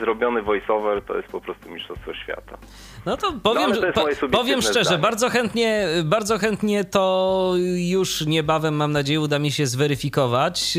zrobiony 0.00 0.42
voiceover, 0.42 1.02
to 1.02 1.16
jest 1.16 1.28
po 1.28 1.40
prostu 1.40 1.70
mistrzostwo 1.70 2.14
świata. 2.14 2.58
No 3.06 3.16
to 3.16 3.32
powiem, 3.42 3.70
no, 3.70 3.92
to 3.92 4.06
po, 4.20 4.28
powiem 4.28 4.62
szczerze, 4.62 4.84
zdanie. 4.84 5.02
bardzo 5.02 5.28
chętnie, 5.28 5.86
bardzo 6.04 6.38
chętnie 6.38 6.84
to 6.84 7.52
już 7.76 8.26
niebawem, 8.26 8.76
mam 8.76 8.92
nadzieję, 8.92 9.20
uda 9.20 9.38
mi 9.38 9.52
się 9.52 9.66
zweryfikować. 9.66 10.78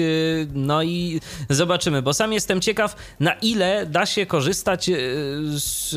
No 0.53 0.83
i 0.83 1.19
zobaczymy, 1.49 2.01
bo 2.01 2.13
sam 2.13 2.33
jestem 2.33 2.61
ciekaw, 2.61 3.15
na 3.19 3.33
ile 3.33 3.85
da 3.85 4.05
się 4.05 4.25
korzystać 4.25 4.85
z 5.43 5.95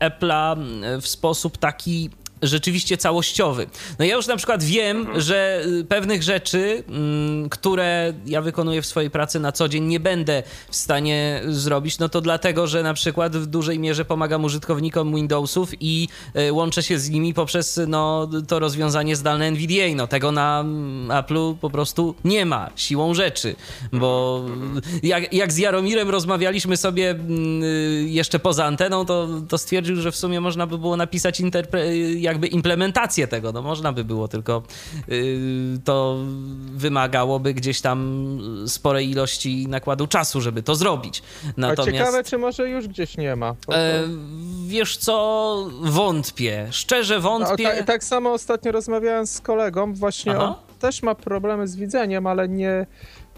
Apple'a 0.00 0.56
w 1.00 1.06
sposób 1.06 1.58
taki 1.58 2.10
rzeczywiście 2.42 2.96
całościowy. 2.96 3.66
No 3.98 4.04
ja 4.04 4.16
już 4.16 4.26
na 4.26 4.36
przykład 4.36 4.64
wiem, 4.64 5.06
że 5.20 5.62
y, 5.80 5.84
pewnych 5.84 6.22
rzeczy, 6.22 6.84
mm, 6.88 7.48
które 7.48 8.12
ja 8.26 8.42
wykonuję 8.42 8.82
w 8.82 8.86
swojej 8.86 9.10
pracy 9.10 9.40
na 9.40 9.52
co 9.52 9.68
dzień, 9.68 9.84
nie 9.84 10.00
będę 10.00 10.42
w 10.70 10.76
stanie 10.76 11.42
zrobić, 11.48 11.98
no 11.98 12.08
to 12.08 12.20
dlatego, 12.20 12.66
że 12.66 12.82
na 12.82 12.94
przykład 12.94 13.36
w 13.36 13.46
dużej 13.46 13.78
mierze 13.78 14.04
pomagam 14.04 14.44
użytkownikom 14.44 15.14
Windowsów 15.14 15.70
i 15.80 16.08
y, 16.36 16.52
łączę 16.52 16.82
się 16.82 16.98
z 16.98 17.10
nimi 17.10 17.34
poprzez 17.34 17.80
no, 17.88 18.28
to 18.48 18.58
rozwiązanie 18.58 19.16
zdalne 19.16 19.46
NVDA. 19.46 19.94
No 19.96 20.06
tego 20.06 20.32
na 20.32 20.60
mm, 20.60 21.08
Apple'u 21.08 21.56
po 21.56 21.70
prostu 21.70 22.14
nie 22.24 22.46
ma, 22.46 22.70
siłą 22.76 23.14
rzeczy, 23.14 23.56
bo 23.92 24.44
jak, 25.02 25.32
jak 25.32 25.52
z 25.52 25.56
Jaromirem 25.58 26.10
rozmawialiśmy 26.10 26.76
sobie 26.76 27.10
mm, 27.10 27.62
y, 27.62 28.06
jeszcze 28.08 28.38
poza 28.38 28.64
anteną, 28.64 29.04
to, 29.06 29.28
to 29.48 29.58
stwierdził, 29.58 29.96
że 29.96 30.12
w 30.12 30.16
sumie 30.16 30.40
można 30.40 30.66
by 30.66 30.78
było 30.78 30.96
napisać 30.96 31.40
interpre- 31.40 32.20
jakby 32.30 32.46
implementację 32.46 33.28
tego. 33.28 33.52
No 33.52 33.62
można 33.62 33.92
by 33.92 34.04
było, 34.04 34.28
tylko 34.28 34.62
yy, 35.08 35.78
to 35.84 36.16
wymagałoby 36.72 37.54
gdzieś 37.54 37.80
tam 37.80 38.20
sporej 38.66 39.10
ilości 39.10 39.68
nakładu 39.68 40.06
czasu, 40.06 40.40
żeby 40.40 40.62
to 40.62 40.74
zrobić. 40.74 41.22
Natomiast... 41.56 41.88
A 41.88 41.92
ciekawe, 41.92 42.24
czy 42.24 42.38
może 42.38 42.68
już 42.68 42.88
gdzieś 42.88 43.16
nie 43.16 43.36
ma. 43.36 43.54
E, 43.72 44.02
wiesz 44.66 44.96
co, 44.96 45.56
wątpię. 45.80 46.68
Szczerze 46.70 47.20
wątpię. 47.20 47.64
No, 47.64 47.70
tak, 47.70 47.86
tak, 47.86 48.04
samo 48.04 48.32
ostatnio 48.32 48.72
rozmawiałem 48.72 49.26
z 49.26 49.40
kolegą, 49.40 49.92
właśnie 49.94 50.32
Aha. 50.32 50.44
on 50.44 50.78
też 50.78 51.02
ma 51.02 51.14
problemy 51.14 51.68
z 51.68 51.76
widzeniem, 51.76 52.26
ale 52.26 52.48
nie, 52.48 52.86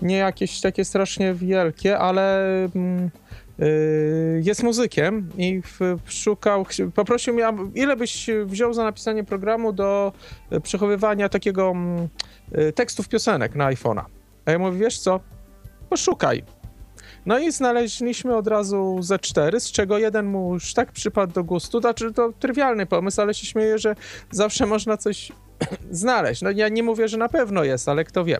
nie 0.02 0.16
jakieś 0.16 0.60
takie 0.60 0.84
strasznie 0.84 1.34
wielkie, 1.34 1.98
ale... 1.98 2.44
Mm, 2.74 3.10
Y, 3.12 3.21
jest 4.42 4.62
muzykiem 4.62 5.28
i 5.38 5.62
szukał, 6.06 6.66
poprosił 6.94 7.34
mnie, 7.34 7.44
ile 7.74 7.96
byś 7.96 8.30
wziął 8.44 8.74
za 8.74 8.84
napisanie 8.84 9.24
programu 9.24 9.72
do 9.72 10.12
y, 10.52 10.60
przechowywania 10.60 11.28
takiego 11.28 11.70
mm, 11.70 12.08
y, 12.58 12.72
tekstów 12.72 13.08
piosenek 13.08 13.54
na 13.54 13.72
iPhone'a. 13.72 14.04
A 14.44 14.50
ja 14.50 14.58
mówię, 14.58 14.78
wiesz 14.78 14.98
co, 14.98 15.20
poszukaj. 15.90 16.42
No 17.26 17.38
i 17.38 17.52
znaleźliśmy 17.52 18.36
od 18.36 18.46
razu 18.46 18.98
ze 19.02 19.18
cztery, 19.18 19.60
z 19.60 19.72
czego 19.72 19.98
jeden 19.98 20.26
mu 20.26 20.54
już 20.54 20.74
tak 20.74 20.92
przypadł 20.92 21.32
do 21.32 21.44
gustu. 21.44 21.80
Znaczy 21.80 22.12
to 22.12 22.32
trywialny 22.38 22.86
pomysł, 22.86 23.20
ale 23.20 23.34
się 23.34 23.46
śmieję, 23.46 23.78
że 23.78 23.94
zawsze 24.30 24.66
można 24.66 24.96
coś 24.96 25.32
znaleźć. 25.90 26.42
No 26.42 26.50
ja 26.50 26.68
nie 26.68 26.82
mówię, 26.82 27.08
że 27.08 27.16
na 27.16 27.28
pewno 27.28 27.64
jest, 27.64 27.88
ale 27.88 28.04
kto 28.04 28.24
wie. 28.24 28.38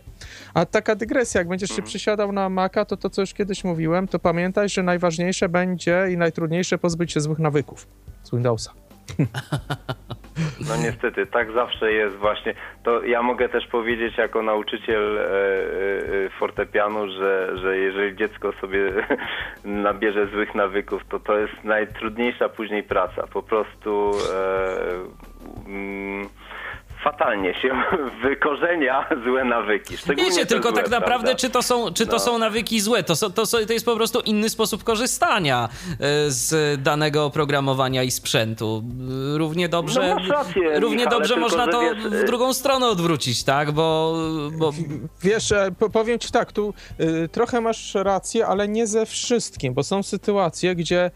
A 0.55 0.66
taka 0.66 0.94
dygresja, 0.94 1.40
jak 1.40 1.48
będziesz 1.48 1.68
się 1.68 1.74
mhm. 1.74 1.89
przysiadał 1.89 2.32
na 2.32 2.48
Maca, 2.48 2.84
to 2.84 2.97
to, 2.97 3.10
co 3.10 3.20
już 3.20 3.34
kiedyś 3.34 3.64
mówiłem, 3.64 4.09
to 4.09 4.18
pamiętaj, 4.18 4.68
że 4.68 4.82
najważniejsze 4.82 5.48
będzie 5.48 6.06
i 6.12 6.16
najtrudniejsze 6.16 6.78
pozbyć 6.78 7.12
się 7.12 7.20
złych 7.20 7.39
nawyków 7.39 7.86
z 8.22 8.30
Windowsa. 8.30 8.72
No 10.68 10.76
niestety, 10.76 11.26
tak 11.26 11.52
zawsze 11.52 11.93
jest 11.93 12.16
właśnie. 12.16 12.55
To 12.82 13.05
ja 13.05 13.22
mogę 13.22 13.48
też 13.48 13.66
powiedzieć 13.66 14.18
jako 14.18 14.43
nauczyciel 14.43 15.18
e, 15.18 15.22
e, 15.22 16.30
fortepianu, 16.39 17.09
że, 17.09 17.59
że 17.59 17.78
jeżeli 17.78 18.16
dziecko 18.16 18.52
sobie 18.60 18.93
nabierze 19.64 20.26
złych 20.26 20.55
nawyków, 20.55 21.02
to 21.09 21.20
to 21.20 21.39
jest 21.39 21.64
najtrudniejsza 21.64 22.48
później 22.48 22.82
praca. 22.82 23.26
Po 23.26 23.43
prostu 23.43 24.10
e, 24.34 25.66
mm, 25.66 26.28
fatalnie 27.05 27.55
się 27.55 27.83
wykorzenia 28.29 29.09
złe 29.24 29.45
nawyki. 29.45 29.97
Wiecie, 30.16 30.47
tylko 30.47 30.69
złe, 30.69 30.83
tak 30.83 30.91
naprawdę, 30.91 31.27
prawda? 31.27 31.35
czy 31.35 31.51
to 31.51 31.62
są, 31.62 31.93
czy 31.93 32.07
to 32.07 32.12
no. 32.12 32.19
są 32.19 32.39
nawyki 32.39 32.81
złe? 32.81 33.03
To, 33.03 33.15
to, 33.31 33.47
to 33.66 33.73
jest 33.73 33.87
po 33.87 33.97
prostu 33.97 34.20
inny 34.20 34.49
sposób 34.49 34.85
korzystania 34.85 35.69
e, 35.93 35.97
z 36.31 36.83
danego 36.83 37.24
oprogramowania 37.24 38.03
i 38.03 38.11
sprzętu. 38.11 38.83
Równie 39.37 39.69
dobrze, 39.69 40.16
no 40.19 40.35
rację, 40.35 40.81
równie 40.81 40.97
Michale, 40.97 41.16
dobrze 41.16 41.37
można 41.37 41.66
to 41.66 41.81
wiesz, 41.81 42.05
w 42.05 42.24
drugą 42.24 42.55
stronę 42.55 42.87
odwrócić, 42.87 43.45
tak? 43.45 43.73
Bo, 43.73 44.15
bo... 44.59 44.73
Wiesz, 45.23 45.53
e, 45.53 45.70
powiem 45.93 46.19
ci 46.19 46.33
tak, 46.33 46.53
tu 46.53 46.74
trochę 47.33 47.61
masz 47.61 47.95
rację, 47.95 48.47
ale 48.47 48.69
nie 48.69 48.87
ze 48.87 49.07
wszystkim, 49.07 49.74
bo 49.74 49.83
są 49.83 50.03
sytuacje, 50.03 50.74
gdzie 50.74 51.11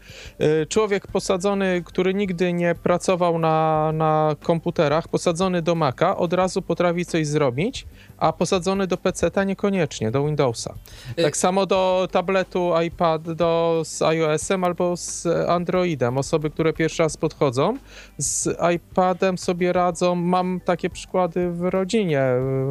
człowiek 0.69 1.07
posadzony, 1.07 1.83
który 1.85 2.13
nigdy 2.13 2.53
nie 2.53 2.75
pracował 2.75 3.39
na, 3.39 3.91
na 3.93 4.35
komputerach, 4.43 5.07
posadzony 5.07 5.61
do 5.61 5.75
Maca 5.77 6.17
od 6.17 6.33
razu 6.33 6.61
potrafi 6.61 7.05
coś 7.05 7.27
zrobić, 7.27 7.87
a 8.17 8.33
posadzony 8.33 8.87
do 8.87 8.97
PC-ta 8.97 9.43
niekoniecznie, 9.43 10.11
do 10.11 10.25
Windowsa. 10.25 10.73
Y- 11.19 11.23
Tak 11.23 11.37
samo 11.37 11.65
do 11.65 12.07
tabletu 12.11 12.71
iPad 12.85 13.31
do, 13.31 13.81
z 13.85 14.01
iOS-em 14.01 14.63
albo 14.63 14.97
z 14.97 15.25
Androidem. 15.49 16.17
Osoby, 16.17 16.49
które 16.49 16.73
pierwszy 16.73 17.03
raz 17.03 17.17
podchodzą, 17.17 17.77
z 18.17 18.57
iPadem 18.75 19.37
sobie 19.37 19.73
radzą. 19.73 20.15
Mam 20.15 20.59
takie 20.65 20.89
przykłady 20.89 21.51
w 21.51 21.61
rodzinie. 21.61 22.21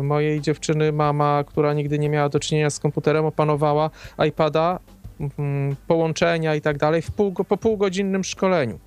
Mojej 0.02 0.40
dziewczyny 0.40 0.92
mama, 0.92 1.44
która 1.46 1.74
nigdy 1.74 1.98
nie 1.98 2.08
miała 2.08 2.28
do 2.28 2.40
czynienia 2.40 2.70
z 2.70 2.78
komputerem, 2.78 3.24
opanowała 3.24 3.90
iPada, 4.28 4.78
mm, 5.38 5.76
połączenia 5.86 6.54
i 6.54 6.60
tak 6.60 6.78
dalej 6.78 7.02
w 7.02 7.10
pół, 7.10 7.32
po 7.32 7.56
półgodzinnym 7.56 8.24
szkoleniu. 8.24 8.78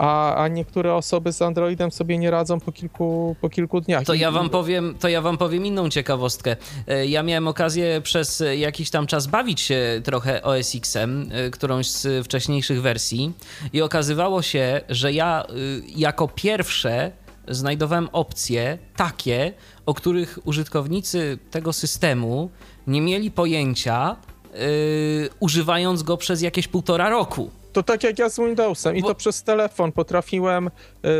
A, 0.00 0.34
a 0.34 0.48
niektóre 0.48 0.94
osoby 0.94 1.32
z 1.32 1.42
Androidem 1.42 1.92
sobie 1.92 2.18
nie 2.18 2.30
radzą 2.30 2.60
po 2.60 2.72
kilku, 2.72 3.36
po 3.40 3.48
kilku 3.48 3.80
dniach. 3.80 4.04
To 4.04 4.14
ja 4.14 4.30
wam 4.30 4.50
powiem, 4.50 4.94
to 5.00 5.08
ja 5.08 5.20
wam 5.20 5.38
powiem 5.38 5.66
inną 5.66 5.88
ciekawostkę. 5.88 6.56
E, 6.88 7.06
Ja 7.06 7.22
miałem 7.22 7.48
okazję 7.48 8.00
przez 8.00 8.42
jakiś 8.56 8.90
tam 8.90 9.06
czas 9.06 9.26
bawić 9.26 9.60
się 9.60 10.00
trochę 10.04 10.42
OS 10.42 10.74
X-em, 10.74 11.30
e, 11.32 11.50
którąś 11.50 11.90
z 11.90 12.26
wcześniejszych 12.26 12.82
wersji 12.82 13.32
i 13.72 13.82
okazywało 13.82 14.42
się, 14.42 14.80
że 14.88 15.12
ja 15.12 15.44
y, 15.50 15.82
jako 15.96 16.28
pierwsze 16.28 17.12
znajdowałem 17.48 18.08
opcje 18.12 18.78
takie, 18.96 19.52
o 19.86 19.94
których 19.94 20.38
użytkownicy 20.44 21.38
tego 21.50 21.72
systemu 21.72 22.50
nie 22.86 23.00
mieli 23.00 23.30
pojęcia, 23.30 24.16
y, 24.54 25.28
używając 25.40 26.02
go 26.02 26.16
przez 26.16 26.42
jakieś 26.42 26.68
półtora 26.68 27.08
roku. 27.10 27.50
To 27.72 27.82
tak 27.82 28.04
jak 28.04 28.18
ja 28.18 28.28
z 28.28 28.38
Windowsem. 28.38 28.96
I 28.96 29.02
Bo- 29.02 29.08
to 29.08 29.14
przez 29.14 29.42
telefon 29.42 29.92
potrafiłem, 29.92 30.70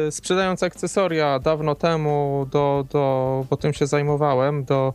y, 0.09 0.13
sprzedając 0.13 0.63
akcesoria 0.63 1.39
dawno 1.39 1.75
temu, 1.75 2.47
do, 2.51 2.87
do, 2.91 3.47
bo 3.51 3.57
tym 3.57 3.73
się 3.73 3.87
zajmowałem, 3.87 4.65
do 4.65 4.95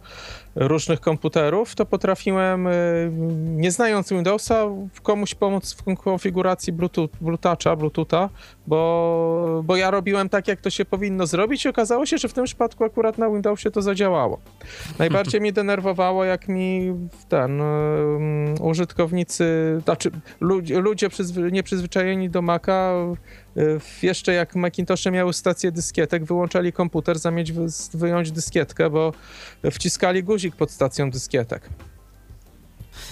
różnych 0.55 0.99
komputerów, 0.99 1.75
to 1.75 1.85
potrafiłem, 1.85 2.67
y, 2.67 3.11
nie 3.45 3.71
znając 3.71 4.09
Windowsa, 4.09 4.65
komuś 5.03 5.35
pomóc 5.35 5.73
w 5.73 5.97
konfiguracji 5.97 6.73
Bluetooth, 6.73 7.09
Bluetooth'a, 7.21 7.77
Bluetootha, 7.77 8.29
bo, 8.67 9.61
bo 9.63 9.75
ja 9.75 9.91
robiłem 9.91 10.29
tak, 10.29 10.47
jak 10.47 10.61
to 10.61 10.69
się 10.69 10.85
powinno 10.85 11.27
zrobić 11.27 11.65
i 11.65 11.69
okazało 11.69 12.05
się, 12.05 12.17
że 12.17 12.27
w 12.27 12.33
tym 12.33 12.45
przypadku 12.45 12.83
akurat 12.83 13.17
na 13.17 13.29
Windowsie 13.29 13.71
to 13.71 13.81
zadziałało. 13.81 14.39
Najbardziej 14.99 15.41
mnie 15.41 15.53
denerwowało, 15.53 16.25
jak 16.25 16.47
mi 16.47 16.93
ten 17.29 17.61
um, 17.61 18.55
użytkownicy, 18.61 19.45
znaczy 19.83 20.11
ludzie, 20.39 20.79
ludzie 20.79 21.09
przyzwy, 21.09 21.51
nieprzyzwyczajeni 21.51 22.29
do 22.29 22.41
Maca, 22.41 22.93
jeszcze 24.01 24.33
jak 24.33 24.55
Macintosze 24.55 25.11
miały 25.11 25.33
stację 25.33 25.71
dyskietek, 25.71 26.23
wyłączali 26.23 26.73
komputer, 26.73 27.19
zamieć 27.19 27.51
wy, 27.51 27.65
wyjąć 27.93 28.31
dyskietkę, 28.31 28.89
bo 28.89 29.13
wciskali 29.71 30.23
guzik 30.23 30.55
pod 30.55 30.71
stacją 30.71 31.11
dyskietek. 31.11 31.69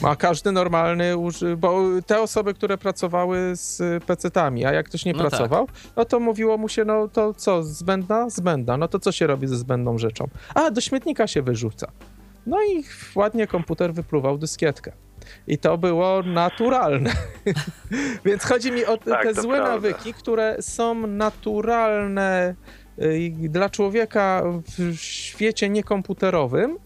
A 0.03 0.15
każdy 0.15 0.51
normalny, 0.51 1.17
uży... 1.17 1.57
bo 1.57 1.81
te 2.07 2.21
osoby, 2.21 2.53
które 2.53 2.77
pracowały 2.77 3.51
z 3.53 4.03
PC-tami, 4.03 4.65
a 4.65 4.73
jak 4.73 4.85
ktoś 4.85 5.05
nie 5.05 5.13
No 5.13 5.19
tak. 5.19 5.29
pracował, 5.29 5.67
no 5.95 6.05
to 6.05 6.19
mówiło 6.19 6.57
mu 6.57 6.69
się, 6.69 6.85
no 6.85 7.07
to 7.07 7.33
co, 7.33 7.63
zbędna? 7.63 8.29
Zbędna. 8.29 8.77
No 8.77 8.87
to 8.87 8.99
co 8.99 9.11
się 9.11 9.27
robi 9.27 9.47
ze 9.47 9.57
zbędną 9.57 9.97
rzeczą? 9.97 10.27
A, 10.55 10.71
do 10.71 10.81
śmietnika 10.81 11.27
się 11.27 11.41
wyrzuca. 11.41 11.91
No 12.45 12.57
i 12.63 12.83
ładnie 13.15 13.47
komputer 13.47 13.93
wypluwał 13.93 14.37
dyskietkę. 14.37 14.91
I 15.47 15.57
to 15.57 15.77
było 15.77 16.23
naturalne. 16.23 17.11
Więc 18.25 18.43
chodzi 18.43 18.71
mi 18.71 18.85
o 18.85 18.97
te, 18.97 19.11
Tak, 19.11 19.41
złe 19.41 19.55
prawda. 19.55 19.73
nawyki, 19.73 20.13
które 20.13 20.57
są 20.61 21.07
naturalne 21.07 22.55
y, 22.99 23.31
dla 23.49 23.69
człowieka 23.69 24.43
w 24.77 24.95
świecie 24.95 25.69
niekomputerowym 25.69 26.77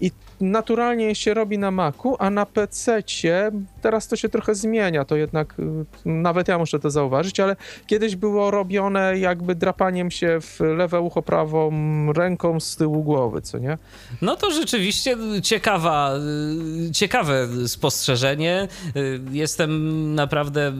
i 0.00 0.10
naturalnie 0.42 1.14
się 1.14 1.34
robi 1.34 1.58
na 1.58 1.70
Macu, 1.70 2.16
a 2.18 2.30
na 2.30 2.46
PC-cie 2.46 3.50
teraz 3.82 4.08
to 4.08 4.16
się 4.16 4.28
trochę 4.28 4.54
zmienia, 4.54 5.04
to 5.04 5.16
jednak 5.16 5.54
y, 5.58 5.64
nawet 6.04 6.48
ja 6.48 6.58
muszę 6.58 6.78
to 6.80 6.90
zauważyć, 6.90 7.40
ale 7.40 7.56
kiedyś 7.86 8.16
było 8.16 8.50
robione 8.50 9.18
jakby 9.18 9.54
drapaniem 9.54 10.10
się 10.10 10.38
w 10.40 10.60
lewe 10.60 11.00
ucho 11.00 11.22
prawą 11.22 11.72
ręką 12.12 12.60
z 12.60 12.76
tyłu 12.76 13.02
głowy, 13.02 13.42
co 13.42 13.58
nie? 13.58 13.78
No 14.22 14.36
to 14.36 14.50
rzeczywiście 14.50 15.16
ciekawa, 15.42 16.12
y, 16.88 16.92
ciekawe 16.92 17.48
spostrzeżenie. 17.66 18.68
Y, 18.96 19.20
Jestem 19.32 20.14
naprawdę 20.14 20.72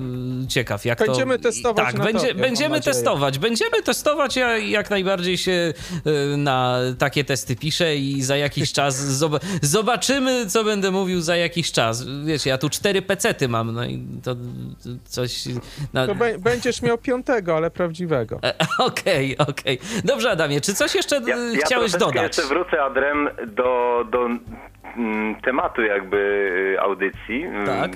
ciekaw, 0.48 0.84
jak 0.84 0.98
Będziemy 0.98 1.38
to... 1.38 1.42
testować 1.42 1.86
Tak, 1.86 2.04
będzie, 2.04 2.20
tobie, 2.20 2.34
mam 2.34 2.42
będziemy 2.42 2.80
testować. 2.80 3.38
Będziemy 3.38 3.82
testować. 3.82 4.36
Ja 4.36 4.58
jak 4.58 4.90
najbardziej 4.90 5.38
się 5.38 5.72
na 6.36 6.78
takie 6.98 7.24
testy 7.24 7.56
piszę 7.56 7.96
i 7.96 8.22
za 8.22 8.36
jakiś 8.36 8.72
czas 8.72 9.00
zob- 9.00 9.40
zobaczymy, 9.62 10.46
co 10.46 10.64
będę 10.64 10.90
mówił 10.90 11.20
za 11.20 11.36
jakiś 11.36 11.72
czas. 11.72 12.06
Wiecie, 12.24 12.50
ja 12.50 12.58
tu 12.58 12.68
cztery 12.70 13.02
pecety 13.02 13.48
mam, 13.48 13.72
no 13.74 13.84
i 13.84 14.02
to 14.24 14.36
coś... 15.04 15.44
Na... 15.92 16.06
To 16.06 16.14
bę- 16.14 16.38
będziesz 16.38 16.82
miał 16.82 16.98
piątego, 16.98 17.56
ale 17.56 17.70
prawdziwego. 17.70 18.38
E, 18.44 18.54
Okej, 18.78 19.38
okej. 19.38 19.78
Dobrze, 20.04 20.30
Adamie, 20.30 20.60
czy 20.60 20.74
coś 20.74 20.94
jeszcze 20.94 21.20
Ja, 21.26 21.36
ja 21.36 21.64
chciałeś 21.66 21.90
troszeczkę 21.92 21.98
dodać? 22.20 22.36
jeszcze 22.36 22.54
wrócę, 22.54 22.82
Adrem, 22.82 23.28
do, 23.46 24.04
do 24.10 24.26
mm, 24.96 25.40
tematu 25.44 25.82
jakby 25.82 26.16
y, 26.76 26.80
audycji. 26.80 27.44
Tak. 27.66 27.90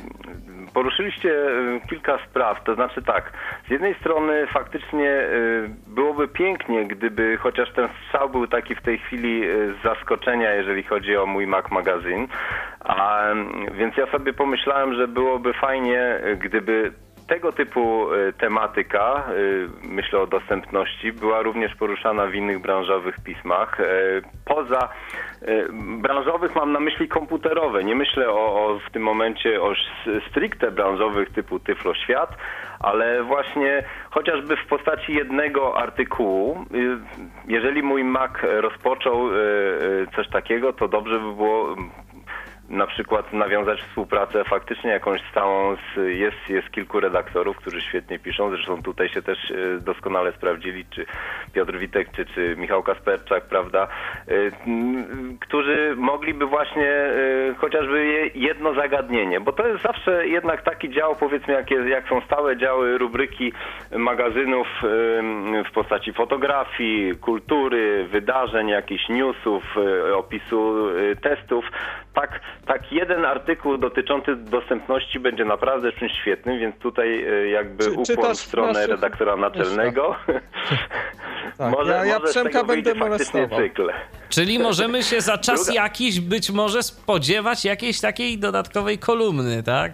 Poruszyliście 0.76 1.30
y, 1.30 1.80
kilka 1.88 2.18
spraw, 2.30 2.64
to 2.64 2.74
znaczy 2.74 3.02
tak, 3.02 3.32
z 3.68 3.70
jednej 3.70 3.94
strony 3.94 4.46
faktycznie 4.46 5.10
y, 5.10 5.70
byłoby 5.86 6.28
pięknie, 6.28 6.84
gdyby 6.84 7.36
chociaż 7.36 7.72
ten 7.72 7.88
strzał 8.04 8.30
był 8.30 8.46
taki 8.46 8.74
w 8.74 8.82
tej 8.82 8.98
chwili 8.98 9.44
y, 9.44 9.74
z 9.74 9.82
zaskoczenia, 9.82 10.54
jeżeli 10.54 10.82
chodzi 10.82 11.16
o 11.16 11.26
mój 11.26 11.46
Mac 11.46 11.70
Magazine, 11.70 12.26
a, 12.84 13.22
więc 13.72 13.96
ja 13.96 14.06
sobie 14.06 14.32
pomyślałem, 14.32 14.94
że 14.94 15.08
byłoby 15.08 15.52
fajnie, 15.52 16.20
gdyby 16.38 16.92
tego 17.26 17.52
typu 17.52 18.12
y, 18.14 18.32
tematyka, 18.32 19.24
y, 19.36 19.68
myślę 19.82 20.18
o 20.18 20.26
dostępności, 20.26 21.12
była 21.12 21.42
również 21.42 21.74
poruszana 21.74 22.26
w 22.26 22.34
innych 22.34 22.58
branżowych 22.58 23.16
pismach. 23.24 23.80
Y, 23.80 24.22
Poza 24.44 24.88
y, 25.42 25.68
branżowych 26.02 26.54
mam 26.54 26.72
na 26.72 26.80
myśli 26.80 27.08
komputerowe. 27.08 27.84
Nie 27.84 27.94
myślę 27.94 28.30
o, 28.30 28.66
o 28.66 28.80
w 28.88 28.92
tym 28.92 29.02
momencie 29.02 29.62
o 29.62 29.72
stricte 30.30 30.70
branżowych 30.70 31.30
typu 31.32 31.58
Tyflo 31.58 31.94
Świat, 31.94 32.36
ale 32.80 33.22
właśnie 33.22 33.82
chociażby 34.10 34.56
w 34.56 34.66
postaci 34.66 35.14
jednego 35.14 35.78
artykułu. 35.78 36.64
y, 36.74 36.98
Jeżeli 37.48 37.82
mój 37.82 38.04
Mac 38.04 38.32
rozpoczął 38.42 39.28
coś 40.16 40.28
takiego, 40.28 40.72
to 40.72 40.88
dobrze 40.88 41.18
by 41.18 41.34
było 41.34 41.76
na 42.68 42.86
przykład 42.86 43.32
nawiązać 43.32 43.80
współpracę 43.82 44.44
faktycznie 44.44 44.90
jakąś 44.90 45.20
stałą, 45.30 45.76
z, 45.76 45.96
jest, 46.18 46.48
jest 46.48 46.70
kilku 46.70 47.00
redaktorów, 47.00 47.56
którzy 47.56 47.80
świetnie 47.80 48.18
piszą, 48.18 48.50
zresztą 48.50 48.82
tutaj 48.82 49.08
się 49.08 49.22
też 49.22 49.50
e, 49.50 49.80
doskonale 49.80 50.32
sprawdzili, 50.32 50.84
czy 50.90 51.06
Piotr 51.52 51.78
Witek, 51.78 52.08
czy, 52.16 52.26
czy 52.26 52.56
Michał 52.58 52.82
Kasperczak, 52.82 53.44
prawda, 53.44 53.88
e, 54.28 54.32
którzy 55.40 55.94
mogliby 55.96 56.46
właśnie 56.46 56.90
e, 56.90 57.54
chociażby 57.58 58.04
je- 58.06 58.30
jedno 58.34 58.74
zagadnienie, 58.74 59.40
bo 59.40 59.52
to 59.52 59.68
jest 59.68 59.82
zawsze 59.82 60.28
jednak 60.28 60.62
taki 60.62 60.90
dział, 60.90 61.16
powiedzmy, 61.20 61.54
jak, 61.54 61.70
jest, 61.70 61.88
jak 61.88 62.08
są 62.08 62.20
stałe 62.20 62.56
działy, 62.56 62.98
rubryki 62.98 63.52
magazynów 63.96 64.66
w 65.68 65.72
postaci 65.74 66.12
fotografii, 66.12 67.16
kultury, 67.16 68.04
wydarzeń, 68.10 68.68
jakichś 68.68 69.08
newsów, 69.08 69.62
opisu 70.14 70.74
testów, 71.22 71.64
tak, 72.14 72.40
tak 72.66 72.92
jeden 72.92 73.24
artykuł 73.24 73.78
dotyczący 73.78 74.36
dostępności 74.36 75.20
będzie 75.20 75.44
naprawdę 75.44 75.92
czymś 75.92 76.12
świetnym, 76.12 76.58
więc 76.60 76.76
tutaj 76.78 77.24
e, 77.24 77.48
jakby 77.48 77.84
Czy- 77.84 77.90
ukłon 78.14 78.34
w 78.34 78.38
stronę 78.38 78.72
naszych- 78.72 78.90
redaktora 78.90 79.36
naczelnego. 79.36 80.14
Tak, 81.58 81.72
może 81.76 81.92
ja- 81.92 82.04
ja 82.04 82.18
może 82.18 82.30
Przemka 82.30 82.64
będę 82.64 82.94
molestował. 82.94 83.58
cykl. 83.60 83.90
Czyli 84.28 84.58
możemy 84.58 85.02
się 85.02 85.20
za 85.20 85.38
czas 85.38 85.66
Druga- 85.66 85.74
jakiś 85.74 86.20
być 86.20 86.50
może 86.50 86.82
spodziewać 86.82 87.64
jakiejś 87.64 88.00
takiej 88.00 88.38
dodatkowej 88.38 88.98
kolumny, 88.98 89.62
tak? 89.62 89.92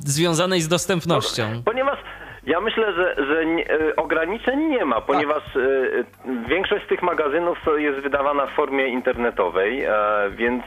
Związanej 0.00 0.60
z 0.60 0.68
dostępnością. 0.68 1.62
Ponieważ 1.64 1.98
ja 2.46 2.60
myślę, 2.60 2.92
że, 2.92 3.26
że 3.26 3.46
nie, 3.46 3.70
e, 3.70 3.96
ograniczeń 3.96 4.60
nie 4.68 4.84
ma, 4.84 5.00
ponieważ 5.00 5.56
e, 5.56 5.60
e, 5.60 6.48
większość 6.48 6.84
z 6.84 6.88
tych 6.88 7.02
magazynów 7.02 7.58
jest 7.76 7.98
wydawana 8.00 8.46
w 8.46 8.50
formie 8.50 8.86
internetowej, 8.86 9.86
więc 10.30 10.64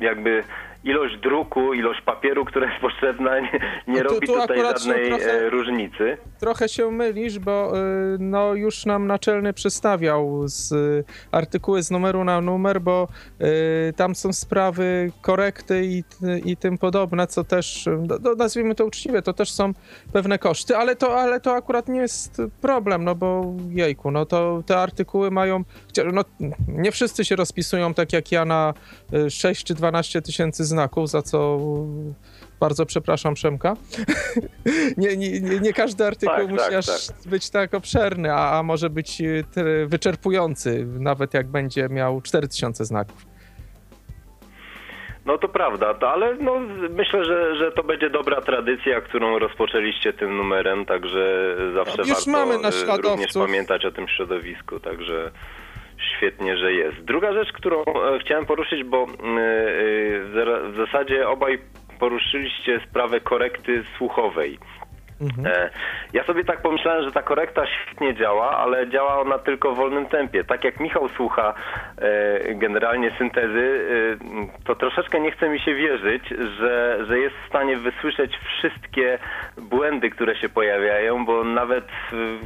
jakby 0.00 0.42
ilość 0.84 1.16
druku, 1.22 1.74
ilość 1.74 2.00
papieru, 2.00 2.44
która 2.44 2.66
jest 2.70 2.80
potrzebna, 2.80 3.40
nie, 3.40 3.50
nie 3.88 4.02
No 4.02 4.08
tu- 4.08 4.14
robi 4.14 4.26
tu 4.26 4.32
tutaj 4.40 4.60
żadnej 4.60 5.08
trochę- 5.08 5.32
e, 5.32 5.50
różnicy. 5.50 6.16
Trochę 6.40 6.68
się 6.68 6.90
mylisz, 6.90 7.38
bo 7.38 7.78
y, 7.78 8.16
no, 8.18 8.54
już 8.54 8.86
nam 8.86 9.06
naczelny 9.06 9.52
przedstawiał 9.52 10.48
z 10.48 10.72
y, 10.72 11.04
artykuły 11.32 11.82
z 11.82 11.90
numeru 11.90 12.24
na 12.24 12.40
numer, 12.40 12.80
bo 12.80 13.08
y, 13.88 13.92
tam 13.92 14.14
są 14.14 14.32
sprawy 14.32 15.12
korekty 15.22 15.84
i, 15.84 16.04
i 16.44 16.56
tym 16.56 16.78
podobne, 16.78 17.26
co 17.26 17.44
też, 17.44 17.88
no, 18.08 18.16
no, 18.22 18.34
nazwijmy 18.34 18.74
to 18.74 18.86
uczciwie, 18.86 19.22
to 19.22 19.32
też 19.32 19.52
są 19.52 19.72
pewne 20.12 20.38
koszty, 20.38 20.76
ale 20.76 20.96
to, 20.96 21.20
ale 21.20 21.40
to 21.40 21.54
akurat 21.54 21.88
nie 21.88 22.00
jest 22.00 22.42
problem, 22.60 23.04
no 23.04 23.14
bo 23.14 23.44
jejku, 23.70 24.10
no 24.10 24.26
to 24.26 24.62
te 24.66 24.78
artykuły 24.78 25.30
mają, 25.30 25.64
no 26.12 26.22
nie 26.68 26.92
wszyscy 26.92 27.24
się 27.24 27.36
rozpisują 27.36 27.94
tak 27.94 28.12
jak 28.12 28.32
ja 28.32 28.44
na 28.44 28.74
y, 29.12 29.30
6 29.30 29.64
czy 29.64 29.74
12 29.74 30.22
tysięcy 30.22 30.64
znaków, 30.68 31.08
za 31.10 31.22
co 31.22 31.58
bardzo 32.60 32.86
przepraszam 32.86 33.34
Przemka. 33.34 33.76
nie, 34.96 35.16
nie, 35.16 35.40
nie, 35.40 35.60
nie 35.60 35.72
każdy 35.72 36.04
artykuł 36.06 36.36
Tak, 36.36 36.48
musi 36.48 36.64
tak, 36.64 36.72
aż 36.74 37.06
tak. 37.06 37.16
być 37.26 37.50
tak 37.50 37.74
obszerny, 37.74 38.32
a, 38.34 38.58
a 38.58 38.62
może 38.62 38.90
być 38.90 39.22
ty- 39.54 39.86
wyczerpujący, 39.86 40.86
nawet 40.98 41.34
jak 41.34 41.46
będzie 41.46 41.88
miał 41.88 42.20
4000 42.20 42.84
znaków. 42.84 43.26
No 45.26 45.38
to 45.38 45.48
prawda, 45.48 45.94
to, 45.94 46.10
ale 46.10 46.34
no, 46.34 46.60
myślę, 46.90 47.24
że, 47.24 47.56
że 47.56 47.72
to 47.72 47.82
będzie 47.84 48.10
dobra 48.10 48.40
tradycja, 48.40 49.00
którą 49.00 49.38
rozpoczęliście 49.38 50.12
tym 50.12 50.36
numerem, 50.36 50.84
także 50.86 51.56
zawsze 51.74 52.02
Już 52.02 52.08
warto 52.08 52.30
mamy 52.30 52.54
e, 52.54 52.58
naśladowców. 52.58 53.10
również 53.10 53.32
pamiętać 53.32 53.84
o 53.84 53.90
tym 53.90 54.08
środowisku, 54.08 54.80
także 54.80 55.30
świetnie, 55.98 56.56
że 56.56 56.72
jest. 56.72 57.04
Druga 57.04 57.32
rzecz, 57.32 57.52
którą 57.52 57.84
e, 57.84 58.18
chciałem 58.18 58.46
poruszyć, 58.46 58.84
bo 58.84 59.02
e, 59.02 59.06
e, 59.06 59.08
w 60.72 60.76
zasadzie 60.76 61.28
obaj 61.28 61.58
poruszyliście 61.98 62.80
sprawę 62.90 63.20
korekty 63.20 63.84
słuchowej. 63.96 64.58
Mhm. 65.20 65.46
E, 65.46 65.70
Ja 66.12 66.24
sobie 66.24 66.44
tak 66.44 66.62
pomyślałem, 66.62 67.04
że 67.04 67.12
ta 67.12 67.22
korekta 67.22 67.66
świetnie 67.66 68.14
działa, 68.14 68.50
ale 68.50 68.88
działa 68.88 69.20
ona 69.20 69.38
tylko 69.38 69.72
w 69.72 69.76
wolnym 69.76 70.06
tempie. 70.06 70.44
Tak 70.44 70.64
jak 70.64 70.80
Michał 70.80 71.08
słucha 71.08 71.54
e, 71.98 72.54
generalnie 72.54 73.10
syntezy, 73.18 73.80
e, 74.60 74.64
to 74.64 74.74
troszeczkę 74.74 75.20
nie 75.20 75.30
chce 75.30 75.48
mi 75.48 75.60
się 75.60 75.74
wierzyć, 75.74 76.22
że, 76.58 76.98
że 77.06 77.18
jest 77.18 77.36
w 77.44 77.48
stanie 77.48 77.76
wysłyszeć 77.76 78.38
wszystkie 78.38 79.18
błędy, 79.56 80.10
które 80.10 80.36
się 80.36 80.48
pojawiają, 80.48 81.24
bo 81.24 81.44
nawet 81.44 81.84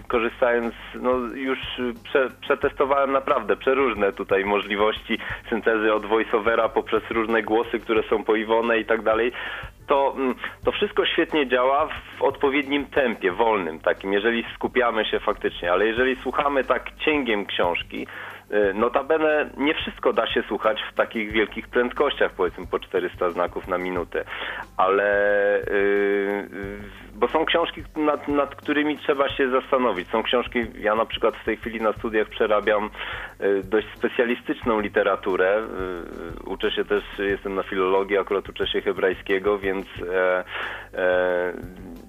korzystając, 0.09 0.75
no 0.95 1.11
już 1.35 1.59
prze, 2.05 2.29
przetestowałem 2.41 3.13
naprawdę 3.13 3.57
przeróżne 3.57 4.13
tutaj 4.13 4.45
możliwości 4.45 5.19
syntezy 5.51 5.95
od 5.95 6.07
voiceovera 6.07 6.69
poprzez 6.69 7.03
różne 7.11 7.43
głosy, 7.43 7.79
które 7.81 8.03
są 8.03 8.25
poiwone 8.25 8.79
i 8.79 8.85
tak 8.85 9.03
dalej 9.03 9.33
to, 9.87 10.15
mm, 10.17 10.35
to 10.65 10.73
wszystko 10.73 11.07
świetnie 11.07 11.49
działa 11.49 11.89
w 12.19 12.23
odpowiednim 12.23 12.87
tempie, 12.87 13.33
wolnym 13.33 13.81
takim, 13.81 14.13
jeżeli 14.13 14.45
skupiamy 14.55 15.05
się 15.05 15.21
faktycznie, 15.21 15.73
ale 15.73 15.87
jeżeli 15.87 16.17
słuchamy 16.17 16.65
tak 16.65 16.91
cięgiem 17.05 17.47
książki, 17.47 18.07
y, 18.53 18.75
notabene 18.75 19.51
nie 19.57 19.75
wszystko 19.75 20.13
da 20.13 20.27
się 20.27 20.43
słuchać 20.43 20.79
w 20.93 20.95
takich 20.95 21.33
wielkich 21.33 21.69
prędkościach, 21.69 22.33
powiedzmy 22.33 22.67
po 22.67 22.79
400 22.79 23.31
znaków 23.31 23.69
na 23.69 23.79
minutę, 23.79 24.25
ale 24.77 25.59
y, 25.59 26.83
bo 27.15 27.29
są 27.29 27.45
książki, 27.45 27.83
nad, 27.97 28.29
nad 28.29 28.55
którymi 28.55 28.99
trzeba 28.99 29.29
się 29.29 29.51
zastanowić. 29.51 30.09
Są 30.09 30.23
książki, 30.23 30.59
ja 30.81 30.95
na 30.95 31.07
przykład 31.07 31.35
w 31.37 31.45
tej 31.45 31.57
chwili 31.57 31.81
na 31.81 31.93
studiach 31.93 32.29
przerabiam 32.29 32.91
y, 33.41 33.63
dość 33.65 33.87
specjalistyczną 33.97 34.81
literaturę. 34.81 35.59
Y, 35.59 36.43
Uczę 36.47 36.71
się 36.71 36.85
też, 36.85 37.03
jestem 37.19 37.55
na 37.55 37.63
filologii, 37.63 38.19
akurat 38.19 38.49
uczę 38.49 38.67
się 38.67 38.81
hebrajskiego, 38.81 39.59
więc 39.59 39.87
e, 40.13 40.45
e, 40.95 41.53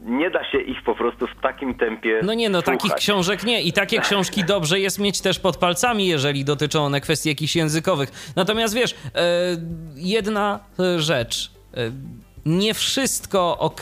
nie 0.06 0.30
da 0.30 0.44
się 0.52 0.58
ich 0.62 0.84
po 0.84 0.96
prostu 0.96 1.28
w 1.28 1.42
takim 1.42 1.74
tempie 1.76 2.20
No 2.24 2.34
nie, 2.34 2.50
no 2.50 2.62
takich 2.62 2.82
słuchać. 2.82 3.00
książek 3.00 3.44
nie. 3.44 3.62
I 3.62 3.74
takie 3.74 4.00
książki 4.00 4.44
dobrze 4.44 4.80
jest 4.80 5.00
mieć 5.00 5.22
też 5.22 5.40
pod 5.40 5.58
palcami, 5.58 6.08
jeżeli 6.08 6.46
dotyczą 6.46 6.86
one 6.86 7.02
kwestii 7.02 7.30
jakichś 7.30 7.56
językowych. 7.56 8.34
Natomiast 8.36 8.74
wiesz, 8.76 8.94
e, 8.94 8.98
jedna 9.96 10.60
rzecz. 10.98 11.52
E, 11.78 11.92
nie 12.46 12.74
wszystko 12.74 13.58
ok, 13.58 13.82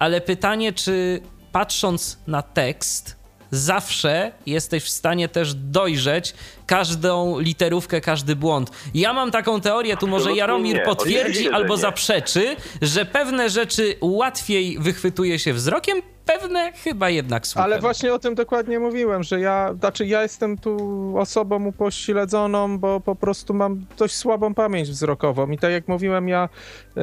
ale 0.00 0.20
pytanie, 0.20 0.72
czy 0.72 1.20
patrząc 1.52 2.18
na 2.26 2.42
tekst, 2.42 3.16
zawsze 3.50 4.32
jesteś 4.46 4.84
w 4.84 4.88
stanie 4.88 5.28
też 5.28 5.54
dojrzeć 5.54 6.34
każdą 6.66 7.38
literówkę, 7.38 8.00
każdy 8.00 8.36
błąd. 8.36 8.70
Ja 8.94 9.12
mam 9.12 9.30
taką 9.30 9.60
teorię, 9.60 9.96
tu 9.96 10.06
może 10.06 10.32
Jaromir 10.32 10.76
nie. 10.76 10.82
potwierdzi 10.82 11.50
albo 11.50 11.74
nie. 11.74 11.80
zaprzeczy, 11.80 12.56
że 12.82 13.04
pewne 13.04 13.50
rzeczy 13.50 13.96
łatwiej 14.00 14.78
wychwytuje 14.78 15.38
się 15.38 15.52
wzrokiem, 15.52 16.02
pewne 16.26 16.72
chyba 16.72 17.10
jednak 17.10 17.46
słuchem. 17.46 17.64
Ale 17.64 17.80
właśnie 17.80 18.14
o 18.14 18.18
tym 18.18 18.34
dokładnie 18.34 18.78
mówiłem, 18.78 19.22
że 19.22 19.40
ja, 19.40 19.74
znaczy 19.78 20.06
ja 20.06 20.22
jestem 20.22 20.58
tu 20.58 20.78
osobą 21.18 21.66
upośledzoną, 21.66 22.78
bo 22.78 23.00
po 23.00 23.16
prostu 23.16 23.54
mam 23.54 23.86
dość 23.98 24.14
słabą 24.14 24.54
pamięć 24.54 24.90
wzrokową 24.90 25.50
i 25.50 25.58
tak 25.58 25.72
jak 25.72 25.88
mówiłem, 25.88 26.28
ja 26.28 26.48
yy, 26.96 27.02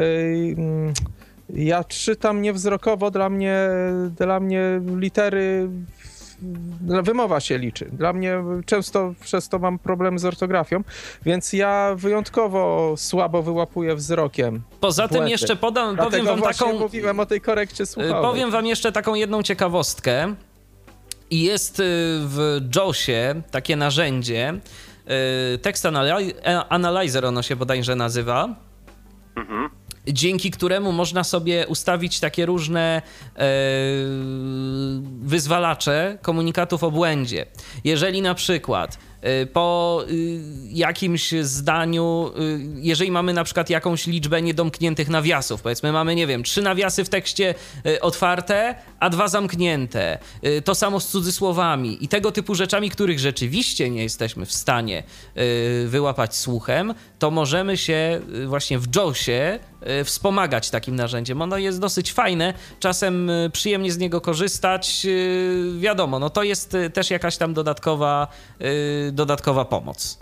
ja 1.50 1.84
czytam 1.84 2.42
niewzrokowo, 2.42 3.12
dla 3.12 3.30
mnie, 3.30 3.60
dla 4.18 4.40
mnie 4.40 4.82
litery 4.96 5.70
wymowa 7.04 7.40
się 7.40 7.58
liczy. 7.58 7.86
Dla 7.86 8.14
mnie 8.14 8.44
często 8.66 9.14
przez 9.22 9.50
to 9.50 9.60
mam 9.60 9.80
problem 9.80 10.20
z 10.20 10.26
ortografią, 10.26 10.84
więc 11.26 11.54
ja 11.54 11.92
wyjątkowo 11.96 12.94
słabo 12.98 13.44
wyłapuję 13.44 13.96
wzrokiem. 13.96 14.62
Poza 14.80 15.08
tym 15.08 15.16
błędy. 15.18 15.32
jeszcze 15.32 15.56
podam, 15.56 15.96
Dlatego 15.96 16.12
powiem 16.12 16.26
wam 16.26 16.40
właśnie 16.40 16.68
taką, 16.68 16.80
mówiłem 16.80 17.20
o 17.20 17.26
tej 17.26 17.42
korekcie 17.42 17.84
y, 17.84 17.86
słuchowej. 17.86 18.22
powiem 18.22 18.52
wam 18.52 18.66
jeszcze 18.66 18.92
taką 18.92 19.16
jedną 19.16 19.44
ciekawostkę. 19.44 20.36
I 21.30 21.44
Jest 21.44 21.80
y, 21.80 21.84
w 22.20 22.60
JAWSie 22.76 23.42
takie 23.52 23.76
narzędzie, 23.76 24.54
y, 25.54 25.58
Text 25.58 25.86
Analy- 25.86 26.34
e, 26.46 26.66
Analyzer 26.70 27.26
ono 27.26 27.42
się 27.42 27.56
bodajże 27.56 27.96
nazywa, 27.96 28.56
Mhm. 29.36 29.70
Dzięki 30.14 30.52
któremu 30.52 30.92
można 30.92 31.24
sobie 31.24 31.68
ustawić 31.68 32.20
takie 32.20 32.46
różne 32.46 33.02
e, 33.36 33.42
wyzwalacze 35.22 36.18
komunikatów 36.22 36.84
o 36.84 36.92
błędzie. 36.92 37.46
Jeżeli 37.84 38.22
na 38.22 38.36
przykład 38.36 38.98
e, 39.22 39.46
po 39.46 40.04
y, 40.10 40.40
jakimś 40.70 41.32
zdaniu, 41.42 42.32
y, 42.40 42.60
jeżeli 42.82 43.12
mamy 43.12 43.34
na 43.34 43.44
przykład 43.44 43.70
jakąś 43.70 44.08
liczbę 44.08 44.42
niedomkniętych 44.42 45.10
nawiasów, 45.10 45.62
powiedzmy 45.62 45.92
mamy, 45.92 46.16
nie 46.16 46.28
wiem, 46.28 46.44
trzy 46.44 46.62
nawiasy 46.62 47.04
w 47.04 47.10
tekście 47.10 47.56
otwarte, 48.02 48.76
a 49.00 49.10
dwa 49.10 49.28
zamknięte, 49.28 50.18
to 50.64 50.76
samo 50.76 51.00
z 51.00 51.08
cudzysłowami 51.08 52.04
i 52.04 52.08
tego 52.08 52.32
typu 52.32 52.56
rzeczami, 52.56 52.90
których 52.90 53.20
rzeczywiście 53.20 53.90
nie 53.90 54.04
jesteśmy 54.04 54.46
w 54.46 54.52
stanie 54.54 55.04
wyłapać 55.86 56.36
słuchem, 56.36 56.94
to 57.20 57.32
możemy 57.32 57.78
się 57.78 58.22
właśnie 58.48 58.80
w 58.80 58.96
JAWSie 58.96 59.60
y, 59.77 59.77
wspomagać 60.04 60.70
takim 60.70 60.96
narzędziem. 60.96 61.42
Ono 61.42 61.58
jest 61.58 61.80
dosyć 61.82 62.14
fajne, 62.14 62.54
czasem 62.80 63.30
y, 63.30 63.50
przyjemnie 63.54 63.92
z 63.92 63.98
niego 63.98 64.22
korzystać. 64.22 65.02
y, 65.06 65.72
Wiadomo, 65.80 66.20
no 66.20 66.30
to 66.30 66.44
jest 66.44 66.78
też 66.94 67.12
jakaś 67.12 67.38
tam 67.38 67.54
dodatkowa, 67.54 68.28
dodatkowa 69.12 69.66
pomoc. 69.66 70.20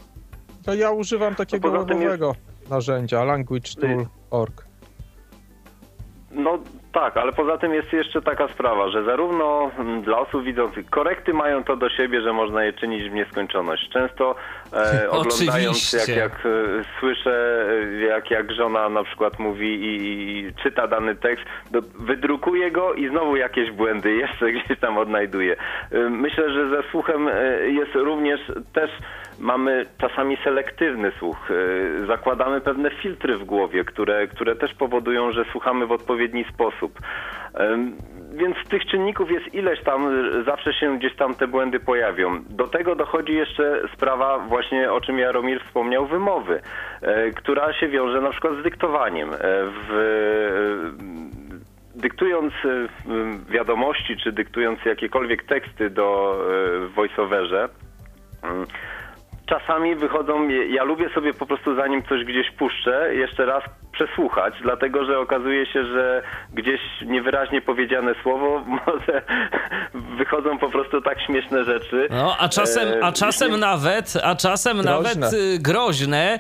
To 0.64 0.74
ja 0.74 0.92
używam 0.92 1.36
takiego 1.36 1.72
poza 1.72 1.86
tym 1.86 2.02
jest- 2.02 2.24
narzędzia, 2.70 3.24
language.tool.org. 3.24 4.66
No 6.32 6.60
tak, 6.96 7.18
ale 7.18 7.32
poza 7.34 7.58
tym 7.58 7.74
jest 7.74 7.94
jeszcze 7.94 8.22
taka 8.22 8.48
sprawa, 8.48 8.90
że 8.90 9.04
zarówno 9.04 9.72
mm, 9.80 10.02
dla 10.02 10.18
osób 10.18 10.44
widzących 10.44 10.90
korekty 10.90 11.34
mają 11.34 11.64
to 11.64 11.76
do 11.76 11.90
siebie, 11.90 12.22
że 12.22 12.34
można 12.34 12.64
je 12.64 12.74
czynić 12.74 13.10
w 13.10 13.14
nieskończoność. 13.14 13.90
Często 13.90 14.36
e, 14.74 15.10
oglądając, 15.12 15.94
jak, 15.94 16.18
jak 16.18 16.32
e, 16.32 16.40
słyszę, 17.00 17.66
e, 17.70 18.02
jak, 18.02 18.32
jak 18.32 18.52
żona 18.52 18.90
na 18.90 19.04
przykład 19.04 19.40
mówi 19.40 19.68
i, 19.68 20.48
i 20.48 20.54
czyta 20.64 20.88
dany 20.88 21.16
tekst, 21.16 21.46
do, 21.72 21.82
wydrukuje 22.00 22.72
go 22.72 22.94
i 22.94 23.10
znowu 23.10 23.36
jakieś 23.36 23.72
błędy 23.72 24.16
jeszcze 24.16 24.52
gdzieś 24.56 24.80
tam 24.80 24.98
odnajduje. 24.98 25.56
E, 25.92 26.10
myślę, 26.10 26.54
że 26.54 26.70
ze 26.70 26.90
słuchem 26.92 27.28
e, 27.28 27.60
jest 27.70 27.96
również 27.96 28.40
też 28.74 28.92
mamy 29.40 29.86
czasami 29.98 30.38
selektywny 30.44 31.12
słuch. 31.20 31.52
E, 31.52 32.06
Zakładamy 32.06 32.62
pewne 32.62 32.92
filtry 32.92 33.38
w 33.38 33.44
głowie, 33.44 33.84
które, 33.84 34.28
które 34.28 34.56
też 34.56 34.74
powodują, 34.74 35.32
że 35.32 35.46
słuchamy 35.52 35.88
w 35.88 35.92
odpowiedni 35.92 36.46
sposób. 36.54 37.00
Więc 38.36 38.56
tych 38.70 38.86
czynników 38.86 39.32
jest 39.32 39.54
ileś 39.54 39.84
tam, 39.84 40.30
zawsze 40.46 40.74
się 40.74 40.98
gdzieś 41.00 41.16
tam 41.16 41.36
te 41.36 41.48
błędy 41.48 41.80
pojawią. 41.80 42.44
Do 42.50 42.68
tego 42.68 42.96
dochodzi 42.96 43.34
jeszcze 43.34 43.82
sprawa 43.94 44.40
właśnie, 44.40 44.92
o 44.92 45.02
czym 45.02 45.20
Jaromir 45.20 45.64
wspomniał, 45.64 46.06
wymowy, 46.06 46.62
e, 47.02 47.32
która 47.32 47.74
się 47.74 47.88
wiąże 47.88 48.22
na 48.22 48.30
przykład 48.30 48.54
z 48.60 48.64
dyktowaniem. 48.64 49.34
E, 49.34 49.38
W, 49.88 49.92
e, 51.96 52.00
dyktując 52.00 52.54
wiadomości, 53.50 54.18
czy 54.18 54.32
dyktując 54.32 54.86
jakiekolwiek 54.86 55.44
teksty 55.44 55.90
do 55.90 56.38
w 56.80 56.92
voiceoverze, 56.96 57.70
mm, 58.44 58.66
czasami 59.46 59.96
wychodzą, 59.96 60.48
ja 60.50 60.84
lubię 60.84 61.10
sobie 61.10 61.34
po 61.34 61.46
prostu 61.46 61.76
zanim 61.76 62.04
coś 62.04 62.24
gdzieś 62.24 62.52
puszczę, 62.52 63.16
jeszcze 63.16 63.46
raz 63.46 63.64
przesłuchać, 63.96 64.54
dlatego 64.62 65.06
że 65.06 65.20
okazuje 65.20 65.66
się, 65.66 65.86
że 65.86 66.22
gdzieś 66.54 66.82
niewyraźnie 67.06 67.62
powiedziane 67.62 68.16
słowo 68.24 68.64
może 68.86 69.22
wychodzą 70.18 70.58
po 70.58 70.70
prostu 70.70 71.02
tak 71.02 71.18
śmieszne 71.26 71.64
rzeczy. 71.64 72.08
No, 72.12 72.36
a 72.40 72.50
czasem, 72.50 72.90
a 73.04 73.10
E, 73.10 73.14
czasem 73.14 73.48
jeśli- 73.48 73.62
nawet, 73.62 74.14
a 74.24 74.36
czasem 74.36 74.82
Groźne. 74.82 75.16
nawet 75.16 75.34
y, 75.34 75.60
groźne, 75.60 76.40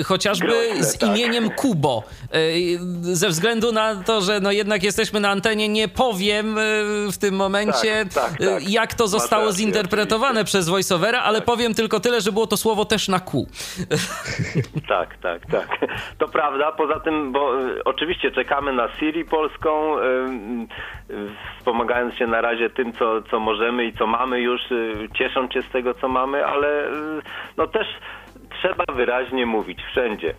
y, 0.00 0.04
chociażby 0.04 0.46
Groźne, 0.46 0.84
z 0.84 0.98
tak. 0.98 1.10
imieniem 1.10 1.50
Kubo. 1.50 2.02
Y, 2.34 2.78
ze 3.16 3.28
względu 3.28 3.72
na 3.72 3.94
to, 3.94 4.20
że 4.20 4.40
no 4.40 4.52
jednak 4.52 4.82
jesteśmy 4.82 5.20
na 5.20 5.30
antenie, 5.30 5.68
nie 5.68 5.88
powiem 5.88 6.56
w 7.12 7.18
tym 7.18 7.34
momencie, 7.34 8.04
Tak, 8.14 8.28
tak, 8.30 8.38
tak. 8.38 8.68
jak 8.70 8.94
to 8.94 9.08
zostało 9.08 9.52
zinterpretowane 9.52 10.44
przez 10.44 10.68
voiceovera, 10.68 11.22
ale 11.22 11.40
powiem 11.42 11.74
tylko 11.74 12.00
tyle, 12.00 12.20
że 12.20 12.32
było 12.32 12.46
to 12.46 12.56
słowo 12.56 12.84
też 12.84 13.08
na 13.08 13.20
Q. 13.20 13.46
Tak, 14.88 15.16
tak, 15.22 15.46
tak. 15.50 15.68
To 16.18 16.28
prawda. 16.28 16.72
Poza 16.80 17.00
tym, 17.00 17.32
bo 17.32 17.60
y, 17.68 17.84
oczywiście 17.84 18.30
czekamy 18.30 18.72
na 18.72 18.88
Siri 18.88 19.24
polską, 19.24 19.98
y, 19.98 20.02
y, 21.10 21.28
wspomagając 21.58 22.14
się 22.14 22.26
na 22.26 22.40
razie 22.40 22.70
tym, 22.70 22.92
co, 22.92 23.22
co 23.22 23.40
możemy 23.40 23.84
i 23.84 23.92
co 23.92 24.06
mamy 24.06 24.40
już, 24.40 24.60
ciesząc 25.14 25.52
się 25.52 25.62
z 25.62 25.68
tego, 25.68 25.94
co 25.94 26.08
mamy, 26.08 26.46
ale 26.46 26.84
no 27.56 27.66
też 27.66 27.86
trzeba 28.62 28.84
wyraźnie 28.94 29.46
mówić 29.46 29.82
wszędzie. 29.82 30.34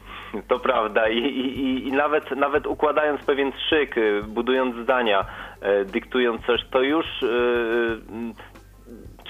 To 0.47 0.59
prawda 0.59 1.09
i, 1.09 1.17
i, 1.17 1.87
i- 1.87 1.91
nawet, 1.91 2.31
nawet 2.31 2.67
układając 2.67 3.21
pewien 3.21 3.51
szyk, 3.69 3.95
budując 4.27 4.75
zdania, 4.75 5.25
dyktując 5.85 6.45
coś, 6.45 6.61
to 6.71 6.81
już 6.81 7.05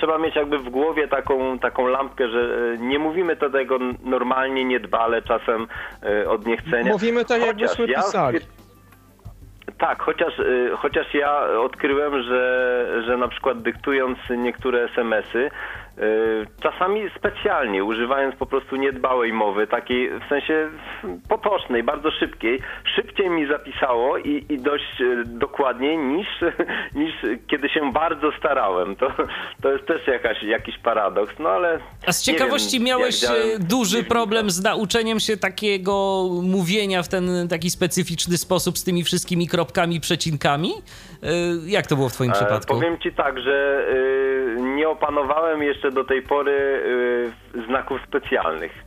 trzeba 0.01 0.17
mieć 0.17 0.35
jakby 0.35 0.57
w 0.57 0.69
głowie 0.69 1.07
taką, 1.07 1.59
taką 1.59 1.87
lampkę, 1.87 2.29
że 2.29 2.39
e, 2.73 2.77
nie 2.77 2.99
mówimy 2.99 3.35
to 3.35 3.49
tego 3.49 3.79
normalnie, 4.03 4.65
niedbale, 4.65 5.21
czasem 5.21 5.67
e, 6.03 6.29
od 6.29 6.45
niechcenia. 6.45 6.91
Mówimy 6.91 7.25
tak, 7.25 7.41
Chociaż 7.41 7.47
jakbyśmy 7.47 7.87
ja 7.87 8.01
pisali. 8.01 8.39
Tak, 9.77 10.01
chociaż, 10.01 10.39
y, 10.39 10.71
chociaż 10.77 11.13
ja 11.13 11.41
odkryłem, 11.59 12.23
że, 12.23 13.03
że 13.05 13.17
na 13.17 13.27
przykład 13.27 13.61
dyktując 13.61 14.17
niektóre 14.37 14.83
SMS-y, 14.83 15.51
czasami 16.63 17.09
specjalnie, 17.17 17.83
używając 17.83 18.35
po 18.35 18.45
prostu 18.45 18.75
niedbałej 18.75 19.33
mowy, 19.33 19.67
takiej 19.67 20.09
w 20.09 20.29
sensie 20.29 20.69
potocznej, 21.29 21.83
bardzo 21.83 22.11
szybkiej, 22.11 22.59
szybciej 22.95 23.29
mi 23.29 23.47
zapisało 23.47 24.17
i, 24.17 24.45
i 24.49 24.59
dość 24.59 25.01
y, 25.01 25.23
dokładniej 25.25 25.97
niż, 25.97 26.27
niż 27.01 27.13
kiedy 27.47 27.69
się 27.69 27.91
bardzo 27.91 28.31
starałem. 28.39 28.95
To, 28.95 29.11
to 29.61 29.71
jest 29.71 29.85
też 29.85 30.07
jakaś, 30.07 30.43
jakiś 30.43 30.77
paradoks, 30.77 31.33
no 31.39 31.49
ale... 31.49 31.79
A 32.07 32.11
z 32.11 32.23
ciekawości 32.23 32.77
wiem, 32.77 32.87
miałeś 32.87 33.23
e, 33.23 33.29
duży 33.59 34.03
problem 34.03 34.49
z 34.49 34.63
nauczeniem 34.63 35.19
się 35.19 35.37
takiego 35.37 36.25
mówienia 36.43 37.03
w 37.03 37.07
ten 37.07 37.47
taki 37.49 37.69
specyficzny 37.69 38.37
sposób 38.37 38.77
z 38.77 38.83
tymi 38.83 39.03
wszystkimi 39.03 39.47
kropkami, 39.47 39.99
przecinkami? 39.99 40.71
E, 41.23 41.27
Jak 41.65 41.87
to 41.87 41.95
było 41.95 42.09
w 42.09 42.13
twoim 42.13 42.31
E, 42.31 42.33
przypadku? 42.33 42.73
Powiem 42.73 42.99
ci 42.99 43.11
tak, 43.13 43.39
że 43.39 43.85
y, 43.89 44.61
nie 44.61 44.89
opanowałem 44.89 45.63
jeszcze 45.63 45.91
do 45.91 46.03
tej 46.03 46.21
pory 46.21 46.83
znaków 47.67 47.99
specjalnych. 48.07 48.71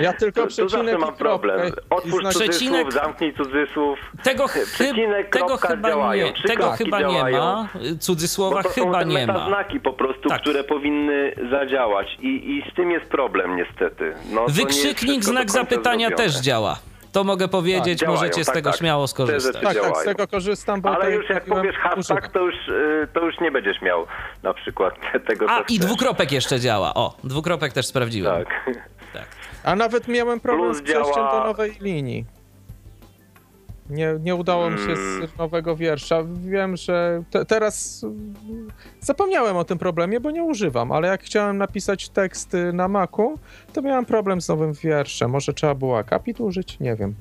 Ja 0.00 0.12
tylko 0.12 0.46
przecinek 0.46 0.70
zawsze 0.70 0.94
i 0.96 0.98
mam 0.98 1.14
problem. 1.16 1.60
Otwórz 1.90 2.22
znak- 2.22 2.32
cudzysłów, 2.32 2.56
Przecinek- 2.56 2.92
zamknij 2.92 3.34
cudzysłów. 3.34 3.98
Tego, 4.24 4.46
Przecinek, 4.74 5.30
tego 5.32 5.56
chyba 5.56 5.88
działają. 5.88 6.26
nie, 6.26 6.32
Trzy 6.32 6.48
tego 6.48 6.70
chyba 6.70 7.00
nie 7.00 7.22
ma. 7.32 7.68
Cudzysłowa 8.00 8.62
to 8.62 8.68
są 8.68 8.84
chyba 8.84 9.02
nie 9.02 9.26
ma. 9.26 9.32
metaznaki 9.32 9.80
po 9.80 9.92
prostu, 9.92 10.28
Tak. 10.28 10.40
które 10.40 10.64
powinny 10.64 11.32
zadziałać 11.50 12.06
i, 12.20 12.26
i 12.26 12.70
z 12.70 12.74
tym 12.74 12.90
jest 12.90 13.06
problem 13.10 13.56
niestety. 13.56 14.14
No, 14.32 14.46
Wykrzyknik, 14.48 15.24
znak 15.24 15.50
zapytania 15.50 16.08
zrobione. 16.08 16.28
też 16.30 16.40
działa. 16.40 16.78
To 17.18 17.24
mogę 17.24 17.48
powiedzieć, 17.48 17.84
Tak, 18.00 18.08
działają, 18.08 18.20
możecie 18.20 18.42
z 18.44 18.46
tak, 18.46 18.54
tego 18.54 18.70
tak. 18.70 18.78
śmiało 18.78 19.06
skorzystać. 19.08 19.62
Tak, 19.62 19.80
tak, 19.80 19.96
z 19.96 20.04
tego 20.04 20.28
korzystam, 20.28 20.80
bo 20.80 20.90
Ale 20.90 21.12
już 21.12 21.28
jak 21.30 21.44
powiesz 21.44 21.76
hashtag, 21.76 22.28
to 22.32 22.40
już, 22.40 22.54
y, 22.68 23.08
to 23.14 23.20
już 23.24 23.40
nie 23.40 23.50
będziesz 23.50 23.82
miał 23.82 24.06
na 24.42 24.54
przykład 24.54 24.94
tego, 25.26 25.46
co 25.46 25.52
A, 25.52 25.60
i 25.68 25.78
dwukropek 25.78 26.32
jeszcze 26.32 26.60
działa. 26.60 26.94
O, 26.94 27.14
dwukropek 27.24 27.72
też 27.72 27.86
sprawdziłem. 27.86 28.44
Tak. 28.44 28.70
tak. 29.12 29.26
A 29.64 29.76
nawet 29.76 30.08
miałem 30.08 30.40
problem 30.40 30.68
Plus 30.70 30.78
z 30.78 30.82
przejściem 30.82 31.14
działa- 31.14 31.40
do 31.40 31.44
nowej 31.46 31.72
linii. 31.80 32.24
Nie, 33.90 34.14
nie 34.20 34.34
udało 34.34 34.70
mi 34.70 34.78
się 34.78 34.84
Mm. 34.92 35.28
z 35.34 35.38
nowego 35.38 35.76
wiersza. 35.76 36.22
Wiem, 36.34 36.76
że 36.76 37.22
te, 37.30 37.44
teraz 37.44 38.04
mm, 38.04 38.34
zapomniałem 39.00 39.56
o 39.56 39.64
tym 39.64 39.78
problemie, 39.78 40.20
bo 40.20 40.30
nie 40.30 40.42
używam, 40.44 40.92
ale 40.92 41.08
jak 41.08 41.22
chciałem 41.22 41.58
napisać 41.58 42.08
tekst 42.08 42.52
na 42.72 42.88
Macu, 42.88 43.38
to 43.72 43.82
miałem 43.82 44.04
problem 44.04 44.40
z 44.40 44.48
nowym 44.48 44.72
wierszem. 44.72 45.30
Może 45.30 45.52
trzeba 45.52 45.74
było 45.74 45.98
akapit 45.98 46.40
użyć? 46.40 46.80
Nie 46.80 46.96
wiem. 46.96 47.14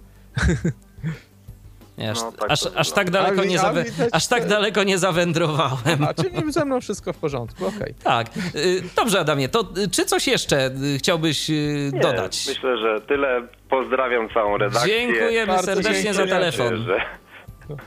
Nie, 1.98 2.12
aż, 2.12 2.22
No, 2.22 2.32
tak 2.32 2.52
aż, 2.52 2.68
aż, 2.76 2.92
tak 2.92 3.10
daleko 3.12 3.44
nie 3.44 3.60
zawe, 3.60 3.86
aż 4.12 4.28
tak 4.28 4.44
że- 4.44 4.50
daleko 4.50 4.84
nie 4.84 4.98
zawędrowałem. 4.98 6.04
A, 6.08 6.14
czyli 6.14 6.52
ze 6.54 6.66
mną 6.66 6.82
wszystko 6.82 7.14
w 7.14 7.18
porządku, 7.18 7.66
okej. 7.68 7.94
Tak. 8.04 8.28
Y, 8.56 8.84
Dobrze, 8.96 9.20
Adamie, 9.20 9.50
to 9.50 9.62
y, 9.78 9.88
czy 9.90 10.06
coś 10.06 10.28
jeszcze 10.28 10.72
y, 10.96 10.98
chciałbyś 10.98 11.50
Nie, 11.94 12.00
dodać? 12.00 12.46
Myślę, 12.48 12.78
że 12.78 13.02
tyle. 13.02 13.48
Pozdrawiam 13.70 14.30
całą 14.30 14.58
redakcję. 14.58 15.08
Dziękujemy 15.08 15.48
Bardzo 15.48 15.66
serdecznie 15.66 16.14
za 16.14 16.28
telefon. 16.28 16.86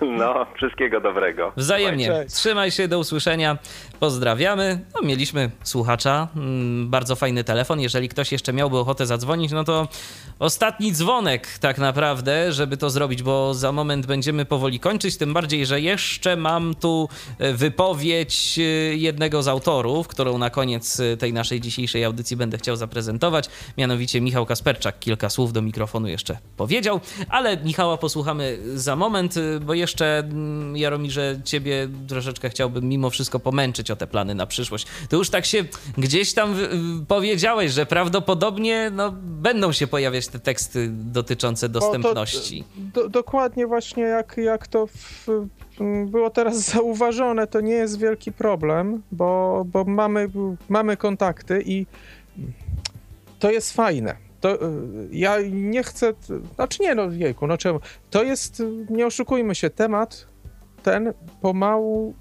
No, 0.01 0.47
wszystkiego 0.57 1.01
dobrego. 1.01 1.53
Wzajemnie. 1.57 2.07
Cześć. 2.07 2.35
Trzymaj 2.35 2.71
się, 2.71 2.89
do 2.89 2.99
usłyszenia. 2.99 3.59
Pozdrawiamy. 4.01 4.81
No, 4.95 5.09
mieliśmy 5.09 5.51
słuchacza, 5.63 6.29
mm, 6.37 6.91
bardzo 6.91 7.17
fajny 7.17 7.45
telefon. 7.45 7.81
Jeżeli 7.81 8.09
ktoś 8.09 8.33
jeszcze 8.33 8.53
miałby 8.53 8.79
ochotę 8.79 9.07
zadzwonić, 9.07 9.53
no 9.53 9.65
to 9.65 9.89
ostatni 10.39 10.93
dzwonek 10.93 11.59
tak 11.59 11.79
naprawdę, 11.79 12.53
żeby 12.53 12.77
to 12.77 12.91
zrobić, 12.91 13.23
bo 13.23 13.55
za 13.55 13.73
moment 13.73 14.07
będziemy 14.07 14.45
powoli 14.45 14.81
kończyć. 14.81 15.17
Tym 15.17 15.33
bardziej, 15.33 15.67
że 15.67 15.81
jeszcze 15.81 16.37
mam 16.37 16.75
tu 16.75 17.09
e, 17.39 17.53
wypowiedź 17.53 18.59
e, 18.59 18.63
jednego 18.97 19.43
z 19.43 19.49
autorów, 19.49 20.09
którą 20.09 20.39
na 20.39 20.51
koniec 20.51 21.01
e, 21.01 21.17
tej 21.17 21.33
naszej 21.33 21.61
dzisiejszej 21.61 22.05
audycji 22.05 22.37
będę 22.37 22.59
chciał 22.59 22.77
zaprezentować. 22.77 23.49
Mianowicie 23.79 24.21
Michał 24.21 24.47
Kasperczak 24.47 24.99
kilka 24.99 25.31
słów 25.31 25.53
do 25.53 25.63
mikrofonu 25.63 26.09
jeszcze 26.09 26.39
powiedział, 26.57 27.01
ale 27.29 27.57
Michała 27.57 27.97
posłuchamy 27.97 28.59
za 28.75 28.97
moment, 28.97 29.35
bo 29.61 29.75
jeszcze 29.75 30.19
mm, 30.19 30.77
Jaromirze, 30.77 31.41
ciebie 31.45 31.89
troszeczkę 32.09 32.51
chciałbym 32.51 32.85
mimo 32.85 33.11
wszystko 33.11 33.41
pomęczyć 33.41 33.90
o 33.91 33.97
te 33.97 34.07
plany 34.07 34.35
na 34.35 34.47
przyszłość. 34.47 34.87
To 35.09 35.17
już 35.17 35.31
tak 35.31 35.47
się 35.47 35.65
gdzieś 35.99 36.35
tam 36.35 36.57
powiedziałeś, 37.09 37.73
że 37.73 37.87
prawdopodobnie 37.87 38.91
no, 38.93 39.13
będą 39.23 39.73
się 39.73 39.87
pojawiać 39.87 40.29
te 40.29 40.39
teksty 40.39 40.89
dotyczące 40.93 41.69
to, 41.69 41.81
dostępności. 41.81 42.65
do, 42.77 43.09
dokładnie 43.09 43.67
właśnie 43.67 44.03
jak, 44.03 44.37
jak 44.37 44.69
to 44.69 44.87
w, 44.87 45.27
było 46.07 46.31
teraz 46.31 46.57
zauważone, 46.73 47.47
to 47.47 47.61
nie 47.61 47.73
jest 47.73 47.99
wielki 47.99 48.33
problem, 48.33 49.03
bo, 49.13 49.63
bo 49.67 49.85
mamy, 49.85 50.29
mamy 50.69 50.97
kontakty 50.97 51.63
i 51.67 51.87
to 53.39 53.51
jest 53.51 53.73
fajne. 53.73 54.17
To, 54.41 54.55
y, 54.55 54.69
ja 55.13 55.37
nie 55.51 55.83
chcę, 55.83 56.13
znaczy 56.55 56.83
nie 56.83 56.95
no 56.95 57.11
jejku, 57.11 57.47
no 57.47 57.59
czemu, 57.59 57.81
to 58.11 58.23
jest, 58.23 58.63
nie 58.91 59.07
oszukujmy 59.07 59.55
się, 59.55 59.71
temat 59.71 60.27
ten 60.83 61.13
pomału 61.41 62.15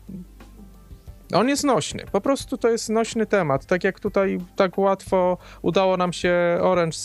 on 1.33 1.49
jest 1.49 1.63
nośny. 1.63 2.03
Po 2.11 2.21
prostu 2.21 2.57
to 2.57 2.69
jest 2.69 2.89
nośny 2.89 3.25
temat. 3.25 3.65
Tak 3.65 3.83
jak 3.83 3.99
tutaj 3.99 4.37
tak 4.55 4.77
łatwo 4.77 5.37
udało 5.61 5.97
nam 5.97 6.13
się 6.13 6.33
Orange 6.61 6.97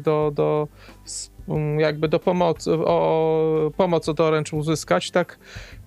do, 0.00 0.32
do 0.34 0.68
um, 1.48 1.80
jakby 1.80 2.08
do 2.08 2.18
pomocy, 2.18 2.72
o, 2.72 3.70
pomoc 3.76 4.08
od 4.08 4.20
Orange 4.20 4.56
uzyskać, 4.56 5.10
tak 5.10 5.38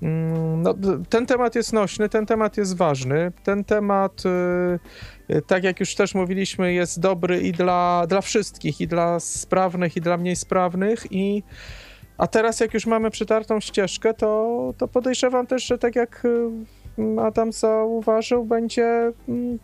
mm, 0.01 0.61
no, 0.61 0.73
ten 1.09 1.25
temat 1.25 1.55
jest 1.55 1.73
nośny, 1.73 2.09
ten 2.09 2.25
temat 2.25 2.57
jest 2.57 2.77
ważny, 2.77 3.31
ten 3.43 3.63
temat 3.63 4.23
y, 4.25 5.35
y, 5.35 5.41
tak 5.41 5.63
jak 5.63 5.79
już 5.79 5.95
też 5.95 6.15
mówiliśmy, 6.15 6.73
jest 6.73 6.99
dobry 6.99 7.41
i 7.41 7.51
dla, 7.51 8.05
dla 8.07 8.21
wszystkich, 8.21 8.81
i 8.81 8.87
dla 8.87 9.19
sprawnych, 9.19 9.97
i 9.97 10.01
dla 10.01 10.17
mniej 10.17 10.35
sprawnych 10.35 11.11
i 11.11 11.43
a 12.17 12.27
teraz 12.27 12.59
jak 12.59 12.73
już 12.73 12.85
mamy 12.85 13.11
przytartą 13.11 13.59
ścieżkę, 13.59 14.13
to, 14.13 14.73
to 14.77 14.87
podejrzewam 14.87 15.47
też, 15.47 15.65
że 15.65 15.77
tak 15.77 15.95
jak 15.95 16.25
y, 16.25 16.49
Adam 17.21 17.51
zauważył, 17.51 18.45
będzie. 18.45 19.11
mm, 19.29 19.59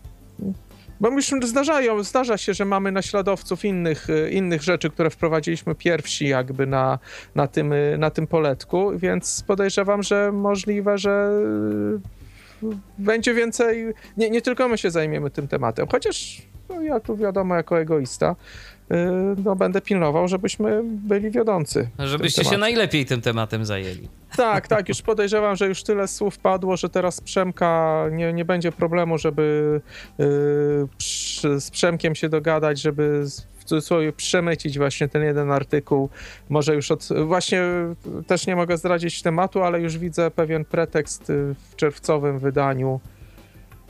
Bo 0.99 1.09
już 1.09 1.31
zdarzają, 1.43 2.03
zdarza 2.03 2.37
się, 2.37 2.53
że 2.53 2.65
mamy 2.65 2.91
naśladowców 2.91 3.65
innych, 3.65 4.09
y, 4.09 4.29
innych 4.29 4.63
rzeczy, 4.63 4.89
które 4.89 5.09
wprowadziliśmy 5.09 5.75
pierwsi 5.75 6.27
jakby 6.27 6.67
na, 6.67 6.99
na, 7.35 7.47
tym, 7.47 7.73
y, 7.73 7.95
na 7.99 8.09
tym 8.09 8.27
poletku, 8.27 8.91
więc 8.95 9.43
podejrzewam, 9.47 10.03
że 10.03 10.31
możliwe, 10.31 10.97
że 10.97 11.29
y, 12.63 12.67
będzie 12.97 13.33
więcej. 13.33 13.93
Nie, 14.17 14.29
nie 14.29 14.41
tylko 14.41 14.67
my 14.67 14.77
się 14.77 14.91
zajmiemy 14.91 15.29
tym 15.29 15.47
tematem, 15.47 15.87
chociaż 15.91 16.41
no, 16.69 16.81
ja 16.81 16.99
tu 16.99 17.17
wiadomo, 17.17 17.55
jako 17.55 17.79
egoista, 17.79 18.35
no, 19.45 19.55
będę 19.55 19.81
pilnował, 19.81 20.27
żebyśmy 20.27 20.81
byli 20.83 21.31
wiodący. 21.31 21.89
Żebyście 21.99 22.43
się 22.43 22.57
najlepiej 22.57 23.05
tym 23.05 23.21
tematem 23.21 23.65
zajęli. 23.65 24.07
Tak, 24.37 24.67
tak, 24.67 24.89
już 24.89 25.01
podejrzewam, 25.01 25.55
że 25.55 25.67
już 25.67 25.83
tyle 25.83 26.07
słów 26.07 26.37
padło, 26.37 26.77
że 26.77 26.89
teraz 26.89 27.21
Przemka 27.21 28.03
nie, 28.11 28.33
nie 28.33 28.45
będzie 28.45 28.71
problemu, 28.71 29.17
żeby 29.17 29.81
yy, 30.17 30.27
przy, 30.97 31.61
z 31.61 31.71
Przemkiem 31.71 32.15
się 32.15 32.29
dogadać, 32.29 32.81
żeby 32.81 33.25
cudzysłowie 33.67 34.13
przemycić 34.13 34.77
właśnie 34.77 35.07
ten 35.07 35.23
jeden 35.23 35.51
artykuł. 35.51 36.09
Może 36.49 36.75
już 36.75 36.91
od, 36.91 37.09
właśnie 37.25 37.61
też 38.27 38.47
nie 38.47 38.55
mogę 38.55 38.77
zdradzić 38.77 39.21
tematu, 39.21 39.63
ale 39.63 39.81
już 39.81 39.97
widzę 39.97 40.31
pewien 40.31 40.65
pretekst 40.65 41.29
y, 41.29 41.55
w 41.69 41.75
czerwcowym 41.75 42.39
wydaniu 42.39 42.99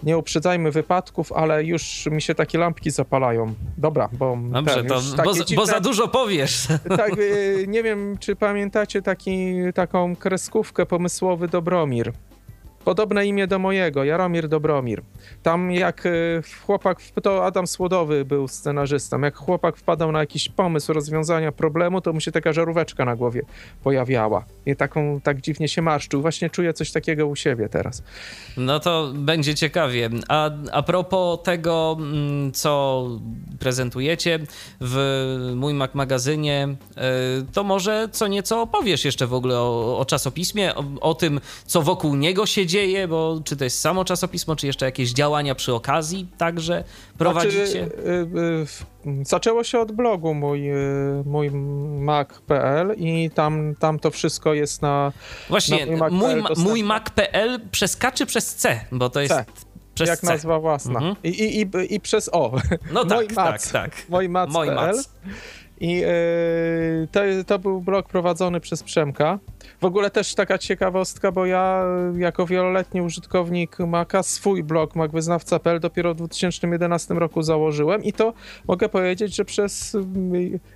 nie 0.04 0.18
uprzedzajmy 0.18 0.72
wypadków, 0.72 1.32
ale 1.32 1.64
już 1.64 2.06
mi 2.12 2.22
się 2.22 2.36
takie 2.36 2.58
lampki 2.58 2.92
zapalają. 2.92 3.54
Dobra, 3.78 4.10
bo. 4.14 4.38
Dobrze, 4.52 4.76
ten, 4.76 4.88
to, 4.88 5.02
bo, 5.24 5.34
dziwne, 5.34 5.56
bo, 5.56 5.66
za 5.66 5.80
dużo 5.80 6.08
powiesz. 6.08 6.68
Tak, 6.98 7.18
y, 7.18 7.66
nie 7.68 7.84
wiem, 7.84 8.18
czy 8.20 8.36
pamiętacie 8.36 9.02
taki, 9.02 9.54
taką 9.76 10.16
kreskówkę 10.16 10.86
pomysłowy 10.86 11.48
Dobromir. 11.48 12.14
Podobne 12.88 13.26
imię 13.26 13.48
do 13.48 13.60
mojego, 13.60 14.04
Jaromir 14.04 14.48
Dobromir. 14.48 15.02
Tam 15.44 15.72
jak 15.72 16.06
y, 16.06 16.42
chłopak, 16.66 16.98
to 17.24 17.46
Adam 17.46 17.68
Słodowy 17.68 18.26
był 18.26 18.48
scenarzystą, 18.48 19.22
jak 19.22 19.36
chłopak 19.36 19.78
wpadał 19.78 20.12
na 20.12 20.20
jakiś 20.20 20.50
pomysł 20.50 20.94
rozwiązania 20.94 21.52
problemu, 21.52 22.02
to 22.02 22.14
mu 22.14 22.20
się 22.20 22.32
taka 22.32 22.54
żaróweczka 22.54 23.06
na 23.06 23.16
głowie 23.16 23.42
pojawiała. 23.84 24.46
I 24.66 24.76
taką, 24.76 25.22
tak 25.22 25.42
dziwnie 25.42 25.68
się 25.68 25.82
marszczył. 25.82 26.22
Właśnie 26.22 26.50
czuję 26.50 26.74
coś 26.74 26.92
takiego 26.92 27.28
u 27.28 27.36
siebie 27.36 27.70
teraz. 27.70 28.04
No 28.58 28.80
to 28.80 29.12
będzie 29.16 29.56
ciekawie. 29.56 30.10
A, 30.28 30.50
a 30.72 30.84
propos 30.84 31.40
tego, 31.44 31.98
mm, 32.00 32.52
co 32.52 33.06
prezentujecie 33.60 34.40
w 34.82 35.54
mój 35.56 35.74
Mac 35.74 35.94
magazynie, 35.94 36.68
y, 37.42 37.46
to 37.54 37.64
może 37.64 38.10
co 38.12 38.28
nieco 38.28 38.62
opowiesz 38.62 39.06
jeszcze 39.06 39.28
w 39.28 39.34
ogóle 39.34 39.60
o, 39.60 40.00
o 40.00 40.06
czasopismie, 40.06 40.76
o, 40.76 40.84
o 41.02 41.14
tym, 41.14 41.42
co 41.66 41.82
wokół 41.82 42.16
niego 42.16 42.46
się 42.46 42.66
dzieje, 42.66 42.77
dzieje, 42.78 43.08
bo 43.08 43.42
czy 43.44 43.58
to 43.58 43.64
jest 43.64 43.80
samo 43.80 44.06
czasopismo, 44.06 44.56
czy 44.56 44.68
jeszcze 44.68 44.86
jakieś 44.86 45.12
działania 45.12 45.56
przy 45.56 45.74
okazji 45.74 46.28
także 46.38 46.84
prowadzicie? 47.18 47.68
Znaczy, 47.68 47.92
y, 49.06 49.10
y, 49.22 49.26
zaczęło 49.26 49.64
się 49.64 49.80
od 49.80 49.92
blogu 49.92 50.34
mój, 50.34 50.72
y, 50.72 51.24
mój 51.26 51.52
mac.pl 52.00 52.96
i 52.98 53.30
tam, 53.34 53.76
tam 53.80 54.00
to 54.00 54.12
wszystko 54.12 54.54
jest 54.54 54.82
na 54.82 55.12
Właśnie, 55.50 55.86
na 55.86 56.10
mój, 56.10 56.44
mój 56.58 56.84
mac.pl 56.84 57.60
przeskaczy 57.72 58.26
przez 58.26 58.56
C, 58.56 58.80
bo 58.92 59.10
to 59.10 59.22
jest 59.22 59.36
C. 59.36 59.46
Przez 59.94 60.10
jak 60.10 60.20
C. 60.20 60.28
nazwa 60.28 60.60
własna. 60.60 61.00
Mhm. 61.00 61.16
I, 61.24 61.30
i, 61.30 61.62
i, 61.62 61.96
I 61.96 62.00
przez 62.00 62.30
O. 62.34 62.58
No 62.94 63.06
tak, 63.06 63.34
tak, 63.36 63.68
tak. 63.68 63.92
Mój 64.10 64.30
mac. 64.30 64.50
Mój 64.50 64.72
mac. 64.72 65.10
I 65.80 65.96
yy, 65.96 66.08
to, 67.12 67.20
to 67.48 67.60
był 67.60 67.82
blog 67.82 68.10
prowadzony 68.10 68.60
przez 68.60 68.84
Przemka. 68.84 69.40
W 69.82 69.86
ogóle 69.86 70.12
też 70.12 70.36
taka 70.36 70.58
ciekawostka, 70.58 71.32
bo 71.32 71.46
ja 71.46 71.84
jako 72.18 72.46
wieloletni 72.46 73.02
użytkownik 73.02 73.80
Maca 73.80 74.24
swój 74.24 74.64
blog 74.64 74.96
macwyznawca.pl 74.96 75.80
dopiero 75.80 76.14
w 76.14 76.18
2011 76.18 77.14
roku 77.14 77.42
założyłem 77.42 78.04
i 78.04 78.14
to 78.14 78.34
mogę 78.68 78.90
powiedzieć, 78.90 79.36
że 79.36 79.46
przez 79.46 79.98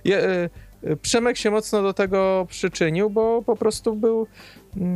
je, 0.04 0.24
y, 0.24 0.50
Przemek 1.02 1.36
się 1.36 1.50
mocno 1.50 1.82
do 1.82 1.92
tego 1.92 2.46
przyczynił, 2.48 3.10
bo 3.10 3.42
po 3.42 3.56
prostu 3.56 3.96
był 3.96 4.26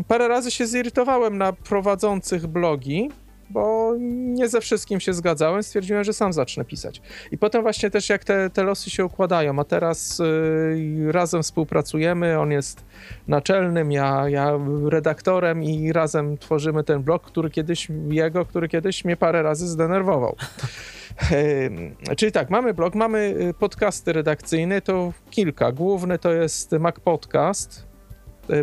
parę 0.09 0.29
razy 0.29 0.51
się 0.51 0.67
zirytowałem 0.67 1.39
na 1.39 1.53
prowadzących 1.53 2.47
blogi, 2.47 3.11
bo 3.51 3.95
nie 3.99 4.49
ze 4.49 4.61
wszystkim 4.61 5.01
się 5.01 5.15
zgadzałem, 5.15 5.63
stwierdziłem, 5.63 6.05
że 6.05 6.13
sam 6.13 6.33
zacznę 6.33 6.65
pisać. 6.65 7.03
I 7.33 7.39
potem 7.39 7.63
właśnie 7.63 7.91
też 7.91 8.09
jak 8.09 8.25
te, 8.25 8.51
te 8.51 8.63
losy 8.63 8.91
się 8.91 9.05
układają, 9.05 9.59
a 9.59 9.65
teraz 9.65 10.21
y, 10.21 11.13
razem 11.13 11.43
współpracujemy, 11.43 12.39
on 12.39 12.51
jest 12.51 12.85
naczelnym, 13.29 13.93
ja, 13.93 14.29
ja 14.29 14.59
redaktorem 14.89 15.65
i 15.65 15.93
razem 15.93 16.39
tworzymy 16.39 16.85
ten 16.85 17.03
blog, 17.03 17.23
który 17.23 17.51
kiedyś, 17.51 17.89
jego, 18.11 18.45
który 18.45 18.69
kiedyś 18.69 19.05
mnie 19.05 19.17
parę 19.17 19.43
razy 19.43 19.69
zdenerwował. 19.69 20.37
Czyli 22.19 22.33
tak, 22.33 22.51
mamy 22.51 22.75
blog, 22.75 22.95
mamy 22.95 23.19
y, 23.19 23.55
podcasty 23.55 24.13
redakcyjne, 24.13 24.81
to 24.81 25.13
kilka. 25.31 25.73
Główny 25.73 26.19
to 26.19 26.33
jest 26.33 26.73
Mac 26.73 27.01
Podcast, 27.01 27.87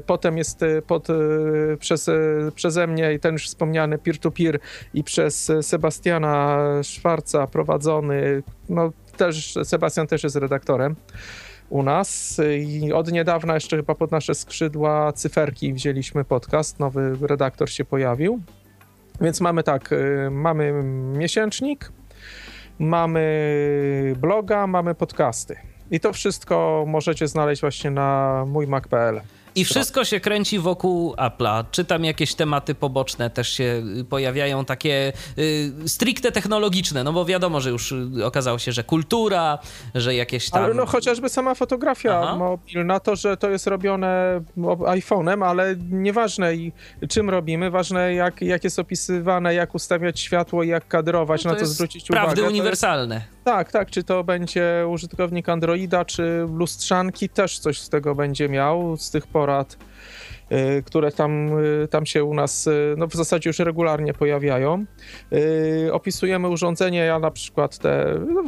potem 0.05 0.37
jest 0.37 0.63
y, 0.63 0.81
pod, 0.87 1.09
y, 1.09 1.77
przez, 1.79 2.09
przeze 2.55 2.87
mnie 2.87 3.13
i 3.13 3.19
ten 3.19 3.33
już 3.33 3.47
wspomniany 3.47 3.97
peer-to-peer 3.97 4.59
i 4.93 5.03
przez 5.03 5.51
Sebastiana 5.61 6.57
Szwarca 6.83 7.47
prowadzony, 7.47 8.43
no 8.69 8.91
też, 9.17 9.57
Sebastian 9.63 10.07
też 10.07 10.23
jest 10.23 10.35
redaktorem 10.35 10.95
u 11.69 11.83
nas 11.83 12.41
i 12.59 12.93
od 12.93 13.11
niedawna 13.11 13.53
jeszcze 13.53 13.77
chyba 13.77 13.95
pod 13.95 14.11
nasze 14.11 14.35
skrzydła 14.35 15.11
cyferki 15.11 15.73
wzięliśmy 15.73 16.23
podcast, 16.23 16.79
nowy 16.79 17.17
redaktor 17.21 17.69
się 17.69 17.85
pojawił. 17.85 18.39
Więc 19.21 19.41
mamy 19.41 19.63
tak, 19.63 19.89
mamy 20.31 20.83
miesięcznik, 21.17 21.91
mamy 22.79 24.15
bloga, 24.21 24.67
mamy 24.67 24.95
podcasty. 24.95 25.55
I 25.91 25.99
to 25.99 26.13
wszystko 26.13 26.85
możecie 26.87 27.27
znaleźć 27.27 27.61
właśnie 27.61 27.91
na 27.91 28.45
mójmac.pl. 28.47 29.21
I 29.55 29.65
wszystko 29.65 30.05
się 30.05 30.19
kręci 30.19 30.59
wokół 30.59 31.13
Apple'a. 31.13 31.65
Czy 31.71 31.85
tam 31.85 32.05
jakieś 32.05 32.35
tematy 32.35 32.75
poboczne 32.75 33.29
też 33.29 33.49
się 33.49 33.83
pojawiają, 34.09 34.65
takie 34.65 35.13
y, 35.37 35.71
stricte 35.85 36.31
technologiczne, 36.31 37.03
no 37.03 37.13
bo 37.13 37.25
wiadomo, 37.25 37.61
że 37.61 37.69
już 37.69 37.93
okazało 38.23 38.59
się, 38.59 38.71
że 38.71 38.83
kultura, 38.83 39.59
że 39.95 40.15
jakieś 40.15 40.49
tam... 40.49 40.63
Ale 40.63 40.73
no 40.73 40.85
chociażby 40.85 41.29
sama 41.29 41.55
fotografia 41.55 42.21
Aha. 42.23 42.35
mobilna, 42.35 42.99
to, 42.99 43.15
że 43.15 43.37
to 43.37 43.49
jest 43.49 43.67
robione 43.67 44.41
iPhone'em, 44.79 45.45
ale 45.45 45.75
nieważne 45.89 46.55
i 46.55 46.71
czym 47.09 47.29
robimy, 47.29 47.71
ważne 47.71 48.13
jak, 48.13 48.41
jak 48.41 48.63
jest 48.63 48.79
opisywane, 48.79 49.53
jak 49.53 49.75
ustawiać 49.75 50.19
światło, 50.19 50.63
jak 50.63 50.87
kadrować, 50.87 51.43
no 51.43 51.51
to 51.51 51.55
na 51.55 51.59
co 51.59 51.65
zwrócić 51.65 52.09
uwagę. 52.09 52.25
Prawdy 52.25 52.43
uniwersalne. 52.43 53.15
Jest, 53.15 53.27
tak, 53.43 53.71
tak, 53.71 53.91
czy 53.91 54.03
to 54.03 54.23
będzie 54.23 54.85
użytkownik 54.89 55.49
Androida, 55.49 56.05
czy 56.05 56.47
lustrzanki, 56.55 57.29
też 57.29 57.59
coś 57.59 57.79
z 57.79 57.89
tego 57.89 58.15
będzie 58.15 58.49
miał, 58.49 58.97
z 58.97 59.11
tych 59.11 59.27
porad 59.27 59.42
Y, 60.51 60.83
które 60.83 61.11
tam, 61.11 61.59
y, 61.83 61.87
tam 61.87 62.05
się 62.05 62.23
u 62.23 62.33
nas 62.33 62.67
y, 62.67 62.95
no 62.97 63.07
w 63.07 63.13
zasadzie 63.13 63.49
już 63.49 63.59
regularnie 63.59 64.13
pojawiają. 64.13 64.85
Opisujemy 65.91 66.47
urządzenie, 66.49 66.99
ja 66.99 67.19
na 67.19 67.31
przykład 67.31 67.77
te, 67.77 68.19
no, 68.27 68.43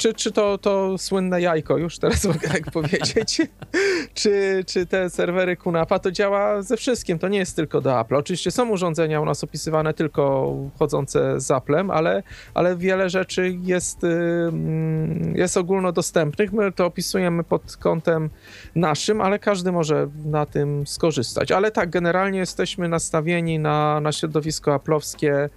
czy, 0.00 0.14
czy 0.14 0.32
to, 0.32 0.58
to 0.58 0.98
słynne 0.98 1.40
jajko, 1.40 1.78
już 1.78 1.98
teraz 1.98 2.24
mogę 2.32 2.48
tak 2.48 2.70
powiedzieć, 2.70 3.42
czy, 4.14 4.64
czy 4.66 4.86
te 4.86 5.10
serwery 5.10 5.56
Kunapa, 5.56 5.98
to 5.98 6.10
działa 6.10 6.62
ze 6.62 6.76
wszystkim, 6.76 7.18
to 7.18 7.28
nie 7.28 7.38
jest 7.38 7.56
tylko 7.56 7.80
do 7.80 8.00
Apple. 8.00 8.14
Oczywiście 8.14 8.50
są 8.50 8.68
urządzenia 8.68 9.20
u 9.20 9.24
nas 9.24 9.44
opisywane 9.44 9.94
tylko 9.94 10.54
chodzące 10.78 11.40
z 11.40 11.50
Applem, 11.50 11.90
ale, 11.90 12.22
ale 12.54 12.76
wiele 12.76 13.10
rzeczy 13.10 13.56
jest, 13.62 14.04
mm, 14.04 15.36
jest 15.36 15.56
ogólnodostępnych. 15.56 16.52
My 16.52 16.72
to 16.72 16.86
opisujemy 16.86 17.44
pod 17.44 17.76
kątem 17.76 18.30
naszym, 18.74 19.20
ale 19.20 19.38
każdy 19.38 19.72
może 19.72 20.08
na 20.24 20.46
tym 20.46 20.86
skorzystać. 20.86 21.52
Ale 21.52 21.70
tak, 21.70 21.90
generalnie 21.90 22.38
jesteśmy 22.38 22.88
nastawieni 22.88 23.58
na, 23.58 24.00
na 24.00 24.12
środowisko 24.12 24.74
aplowskie 24.74 25.48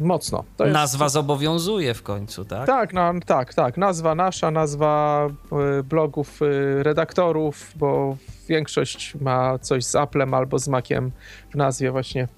mocno. 0.00 0.44
To 0.56 0.66
nazwa 0.66 1.04
jest... 1.04 1.12
zobowiązuje 1.12 1.94
w 1.94 2.02
końcu, 2.02 2.44
tak? 2.44 2.66
Tak, 2.66 2.92
no, 2.92 3.12
tak, 3.26 3.54
tak. 3.54 3.76
Nazwa 3.76 4.14
nasza, 4.14 4.50
nazwa 4.50 5.26
yy, 5.52 5.82
blogów 5.82 6.40
yy, 6.40 6.82
redaktorów, 6.82 7.72
bo 7.76 8.16
większość 8.48 9.14
ma 9.14 9.58
coś 9.58 9.84
z 9.84 9.94
Applem 9.94 10.34
albo 10.34 10.58
z 10.58 10.68
Maciem 10.68 11.12
w 11.50 11.54
nazwie 11.54 11.90
właśnie. 11.90 12.28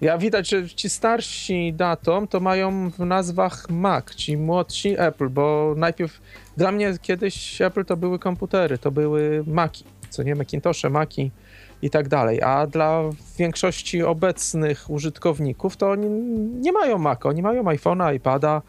Ja 0.00 0.18
widać, 0.18 0.48
że 0.48 0.68
ci 0.68 0.90
starsi 0.90 1.72
datą 1.72 2.26
to 2.26 2.40
mają 2.40 2.90
w 2.90 2.98
nazwach 2.98 3.70
Mac, 3.70 4.14
ci 4.14 4.36
młodsi 4.36 4.94
Apple, 4.98 5.28
bo 5.28 5.74
najpierw 5.76 6.20
dla 6.56 6.72
mnie 6.72 6.94
kiedyś 7.02 7.60
Apple 7.60 7.84
to 7.84 7.96
były 7.96 8.18
komputery, 8.18 8.78
to 8.78 8.90
były 8.90 9.44
Maci 9.46 9.84
co 10.10 10.22
nie, 10.22 10.34
Macintoshe, 10.34 10.90
Maki 10.90 11.30
i 11.82 11.90
tak 11.90 12.08
dalej. 12.08 12.42
A 12.42 12.66
dla 12.66 13.02
większości 13.38 14.02
obecnych 14.02 14.90
użytkowników 14.90 15.76
to 15.76 15.90
oni 15.90 16.08
nie 16.60 16.72
mają 16.72 16.98
Maca, 16.98 17.28
oni 17.28 17.42
mają 17.42 17.62
iPhone'a, 17.62 18.14
iPada, 18.14 18.62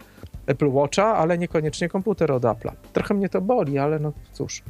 Apple 0.47 0.69
Watcha, 0.69 1.15
ale 1.15 1.37
niekoniecznie 1.37 1.89
komputer 1.89 2.31
od 2.31 2.43
Apple'a. 2.43 2.71
Trochę 2.93 3.13
mnie 3.13 3.29
to 3.29 3.41
boli, 3.41 3.77
ale 3.77 3.99
no 3.99 4.13
cóż. 4.33 4.63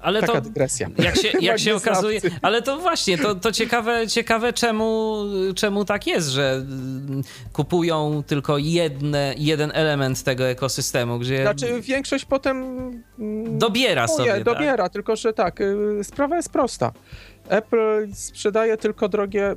Ale 0.00 0.20
Taka 0.20 0.32
to, 0.32 0.40
dygresja. 0.40 0.88
Jak 0.98 1.16
się, 1.16 1.28
jak 1.40 1.58
się 1.58 1.74
okazuje, 1.74 2.20
ale 2.42 2.62
to 2.62 2.78
właśnie, 2.78 3.18
to, 3.18 3.34
to 3.34 3.52
ciekawe, 3.52 4.06
ciekawe 4.06 4.52
czemu, 4.52 5.24
czemu 5.56 5.84
tak 5.84 6.06
jest, 6.06 6.28
że 6.28 6.52
mm, 6.52 7.22
kupują 7.52 8.22
tylko 8.26 8.58
jedne, 8.58 9.34
jeden 9.38 9.70
element 9.74 10.22
tego 10.22 10.44
ekosystemu, 10.44 11.18
gdzie... 11.18 11.42
Znaczy 11.42 11.80
większość 11.80 12.24
potem... 12.24 12.56
Mm, 13.18 13.58
dobiera 13.58 14.06
kupuje, 14.06 14.16
sobie, 14.18 14.44
tak? 14.44 14.54
Dobiera, 14.54 14.84
tak? 14.84 14.92
tylko 14.92 15.16
że 15.16 15.32
tak, 15.32 15.60
y, 15.60 16.04
sprawa 16.04 16.36
jest 16.36 16.52
prosta. 16.52 16.92
Apple 17.48 18.08
sprzedaje 18.14 18.76
tylko 18.76 19.08
drogie... 19.08 19.56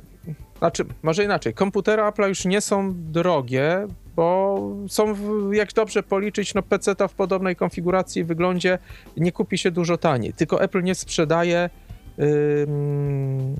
Znaczy, 0.62 0.84
może 1.02 1.24
inaczej, 1.24 1.54
komputery 1.54 2.02
Apple 2.02 2.28
już 2.28 2.44
nie 2.44 2.60
są 2.60 2.94
drogie, 2.96 3.86
bo 4.16 4.58
są, 4.88 5.14
jak 5.52 5.72
dobrze 5.72 6.02
policzyć, 6.02 6.54
no 6.54 6.62
PC-ta 6.62 7.08
w 7.08 7.14
podobnej 7.14 7.56
konfiguracji 7.56 8.22
i 8.22 8.24
wyglądzie 8.24 8.78
nie 9.16 9.32
kupi 9.32 9.58
się 9.58 9.70
dużo 9.70 9.98
taniej. 9.98 10.32
Tylko 10.32 10.62
Apple 10.62 10.82
nie 10.82 10.94
sprzedaje 10.94 11.70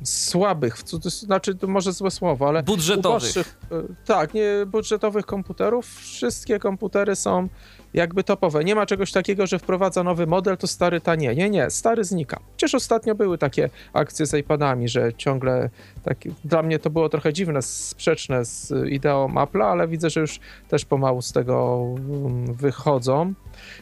słabych, 0.05 0.77
znaczy 1.09 1.55
to 1.55 1.67
może 1.67 1.93
złe 1.93 2.11
słowo, 2.11 2.49
ale 2.49 2.63
budżetowych. 2.63 3.23
Uboższych, 3.23 3.59
tak, 4.05 4.35
nie 4.35 4.67
budżetowych 4.67 5.27
komputerów. 5.27 5.87
Wszystkie 5.87 6.59
komputery 6.59 7.17
są 7.17 7.49
jakby 7.95 8.25
topowe. 8.25 8.65
Nie 8.65 8.75
ma 8.75 8.87
czegoś 8.87 9.13
takiego, 9.13 9.47
że 9.47 9.59
wprowadza 9.59 10.03
nowy 10.03 10.27
model, 10.27 10.57
to 10.57 10.67
stary 10.67 11.01
tanie. 11.01 11.35
Nie, 11.35 11.51
nie, 11.51 11.71
stary 11.71 12.05
znika. 12.05 12.41
Przecież 12.57 12.75
ostatnio 12.75 13.15
były 13.15 13.39
takie 13.39 13.71
akcje 13.93 14.27
z 14.27 14.35
iPadami, 14.35 14.89
że 14.89 15.15
ciągle 15.15 15.71
taki, 16.05 16.31
dla 16.45 16.63
mnie 16.63 16.79
to 16.79 16.91
było 16.91 17.09
trochę 17.09 17.33
dziwne, 17.33 17.63
sprzeczne 17.63 18.45
z 18.45 18.73
ideą 18.89 19.29
Apple'a, 19.29 19.65
ale 19.65 19.89
widzę, 19.89 20.11
że 20.11 20.21
już 20.21 20.41
też 20.69 20.85
pomału 20.85 21.23
z 21.23 21.33
tego 21.33 21.87
mm, 21.99 22.55
wychodzą. 22.55 23.35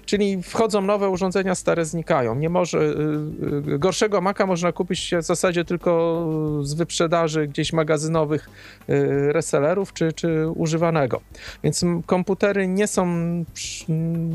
Czyli 0.07 0.43
wchodzą 0.43 0.83
nowe 0.83 1.09
urządzenia, 1.09 1.55
stare 1.55 1.85
znikają. 1.85 2.35
Nie 2.35 2.49
może, 2.49 2.79
y, 2.79 3.73
y, 3.75 3.79
gorszego 3.79 4.21
Maca 4.21 4.47
można 4.47 4.73
kupić 4.73 5.15
w 5.19 5.23
zasadzie 5.23 5.65
tylko 5.65 6.27
z 6.63 6.75
wyprzedaży 6.75 7.47
gdzieś 7.47 7.73
magazynowych 7.73 8.51
y, 8.89 9.33
resellerów 9.33 9.93
czy, 9.93 10.13
czy 10.13 10.49
używanego. 10.49 11.21
Więc 11.63 11.85
komputery 12.07 12.69
nie 12.69 12.87
są 12.87 13.07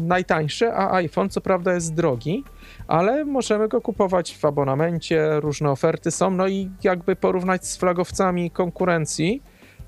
najtańsze, 0.07 0.73
a 0.73 0.93
iPhone 0.93 1.29
co 1.29 1.41
prawda 1.41 1.73
jest 1.73 1.93
drogi, 1.93 2.43
ale 2.87 3.25
możemy 3.25 3.67
go 3.67 3.81
kupować 3.81 4.37
w 4.37 4.45
abonamencie, 4.45 5.39
różne 5.39 5.71
oferty 5.71 6.11
są, 6.11 6.31
no 6.31 6.47
i 6.47 6.69
jakby 6.83 7.15
porównać 7.15 7.67
z 7.67 7.77
flagowcami 7.77 8.51
konkurencji, 8.51 9.41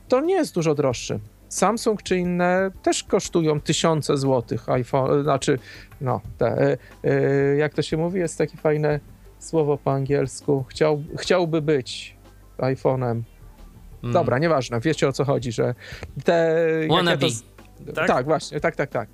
to 0.07 0.21
nie 0.21 0.33
jest 0.33 0.53
dużo 0.53 0.75
droższy. 0.75 1.19
Samsung 1.49 2.03
czy 2.03 2.17
inne 2.17 2.71
też 2.83 3.03
kosztują 3.03 3.61
tysiące 3.61 4.17
złotych 4.17 4.69
iPhone, 4.69 5.23
znaczy, 5.23 5.59
no, 6.01 6.21
te, 6.37 6.77
y, 7.05 7.57
jak 7.57 7.73
to 7.73 7.81
się 7.81 7.97
mówi, 7.97 8.19
jest 8.19 8.37
takie 8.37 8.57
fajne 8.57 8.99
słowo 9.39 9.77
po 9.77 9.91
angielsku, 9.91 10.65
Chciał, 10.69 11.03
chciałby 11.17 11.61
być 11.61 12.17
iPhone'em. 12.57 13.21
Mm. 14.03 14.13
Dobra, 14.13 14.39
nieważne, 14.39 14.79
wiecie 14.79 15.07
o 15.07 15.11
co 15.11 15.25
chodzi, 15.25 15.51
że 15.51 15.75
te... 16.23 16.55
Wannabe. 16.89 17.27
To, 17.85 17.93
tak? 17.93 18.07
tak, 18.07 18.25
właśnie, 18.25 18.59
tak, 18.59 18.75
tak, 18.75 18.89
tak. 18.89 19.09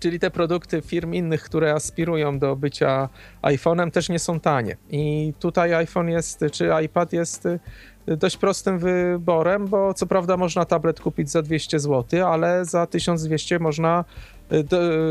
Czyli 0.00 0.20
te 0.20 0.30
produkty 0.30 0.82
firm 0.82 1.14
innych, 1.14 1.42
które 1.42 1.72
aspirują 1.72 2.38
do 2.38 2.56
bycia 2.56 3.08
iPhone'em, 3.42 3.90
też 3.90 4.08
nie 4.08 4.18
są 4.18 4.40
tanie. 4.40 4.76
I 4.90 5.32
tutaj 5.38 5.74
iPhone 5.74 6.08
jest, 6.08 6.44
czy 6.52 6.70
iPad 6.84 7.12
jest 7.12 7.48
dość 8.06 8.36
prostym 8.36 8.78
wyborem, 8.78 9.66
bo 9.66 9.94
co 9.94 10.06
prawda 10.06 10.36
można 10.36 10.64
tablet 10.64 11.00
kupić 11.00 11.30
za 11.30 11.42
200 11.42 11.78
zł, 11.78 12.26
ale 12.26 12.64
za 12.64 12.86
1200 12.86 13.58
można 13.58 14.04
y, 14.52 14.64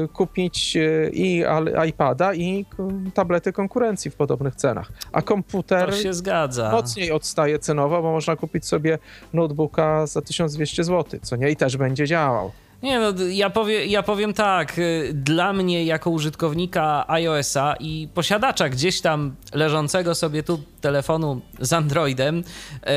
kupić 0.07 0.77
y, 0.77 1.11
i 1.13 1.43
iPada 1.89 2.33
i 2.33 2.65
tablety 3.13 3.53
konkurencji 3.53 4.11
w 4.11 4.15
podobnych 4.15 4.55
cenach. 4.55 4.91
A 5.11 5.21
komputer 5.21 5.89
to 5.89 5.95
się 5.95 6.13
zgadza. 6.13 6.71
mocniej 6.71 7.11
odstaje 7.11 7.59
cenowo, 7.59 8.01
bo 8.01 8.11
można 8.11 8.35
kupić 8.35 8.65
sobie 8.65 8.99
notebooka 9.33 10.07
za 10.07 10.21
1200 10.21 10.83
zł, 10.83 11.19
co 11.23 11.35
nie 11.35 11.49
i 11.49 11.55
też 11.55 11.77
będzie 11.77 12.07
działał. 12.07 12.51
Nie 12.85 12.99
no, 12.99 13.13
ja, 13.29 13.49
powie, 13.49 13.85
ja 13.85 14.03
powiem 14.03 14.33
tak, 14.33 14.79
y, 14.79 15.11
dla 15.13 15.53
mnie 15.53 15.85
jako 15.85 16.09
użytkownika 16.09 17.05
iOS-a 17.07 17.75
i 17.79 18.07
posiadacza 18.13 18.69
gdzieś 18.69 19.01
tam 19.01 19.35
leżącego 19.53 20.15
sobie 20.15 20.43
tu 20.43 20.63
telefonu 20.81 21.41
z 21.59 21.73
Androidem, 21.73 22.43
e, 22.83 22.93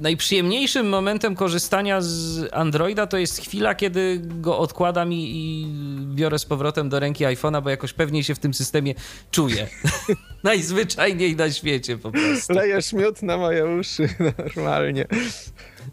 najprzyjemniejszym 0.00 0.88
momentem 0.88 1.34
korzystania 1.34 2.00
z 2.00 2.48
Androida 2.52 3.06
to 3.06 3.18
jest 3.18 3.40
chwila, 3.40 3.74
kiedy 3.74 4.20
go 4.24 4.58
odkładam 4.58 5.12
i, 5.12 5.16
i 5.16 5.66
biorę 6.14 6.38
z 6.38 6.44
powrotem 6.44 6.88
do 6.88 7.00
ręki 7.00 7.24
iPhone'a, 7.24 7.62
bo 7.62 7.70
jakoś 7.70 7.92
pewniej 7.92 8.24
się 8.24 8.34
w 8.34 8.38
tym 8.38 8.54
systemie 8.54 8.94
czuję. 9.30 9.66
Najzwyczajniej 10.44 11.36
na 11.36 11.50
świecie 11.50 11.98
po 11.98 12.10
prostu. 12.10 12.52
Lejesz 12.52 12.92
miód 12.92 13.22
na 13.22 13.36
moje 13.36 13.66
uszy 13.66 14.08
normalnie. 14.38 15.06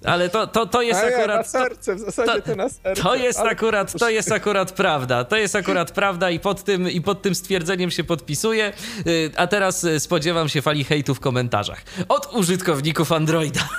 Ale 0.05 0.29
to, 0.29 0.47
to, 0.47 0.65
to 0.65 0.81
jest 0.81 1.03
akurat. 1.03 1.37
Na 1.37 1.43
serce, 1.43 1.95
w 1.95 1.99
zasadzie 1.99 2.41
to, 2.41 2.41
to 2.41 2.55
na 2.55 2.69
serce. 2.69 3.03
To 3.03 3.15
jest, 3.15 3.39
akurat, 3.39 3.99
to 3.99 4.09
jest 4.09 4.31
akurat 4.31 4.71
prawda. 4.71 5.23
To 5.23 5.35
jest 5.35 5.55
akurat 5.55 5.91
prawda 5.91 6.29
i 6.29 6.39
pod 6.39 6.63
tym, 6.63 6.89
i 6.89 7.01
pod 7.01 7.21
tym 7.21 7.35
stwierdzeniem 7.35 7.91
się 7.91 8.03
podpisuję. 8.03 8.73
Y, 9.07 9.31
a 9.37 9.47
teraz 9.47 9.83
y, 9.83 9.99
spodziewam 9.99 10.49
się 10.49 10.61
fali 10.61 10.83
hejtu 10.83 11.15
w 11.15 11.19
komentarzach. 11.19 11.83
Od 12.09 12.33
użytkowników 12.33 13.11
Androida. 13.11 13.69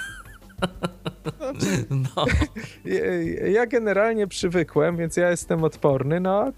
No. 1.91 2.25
Ja 3.53 3.67
generalnie 3.67 4.27
przywykłem, 4.27 4.97
więc 4.97 5.17
ja 5.17 5.31
jestem 5.31 5.65
odporny, 5.65 6.21
no 6.21 6.53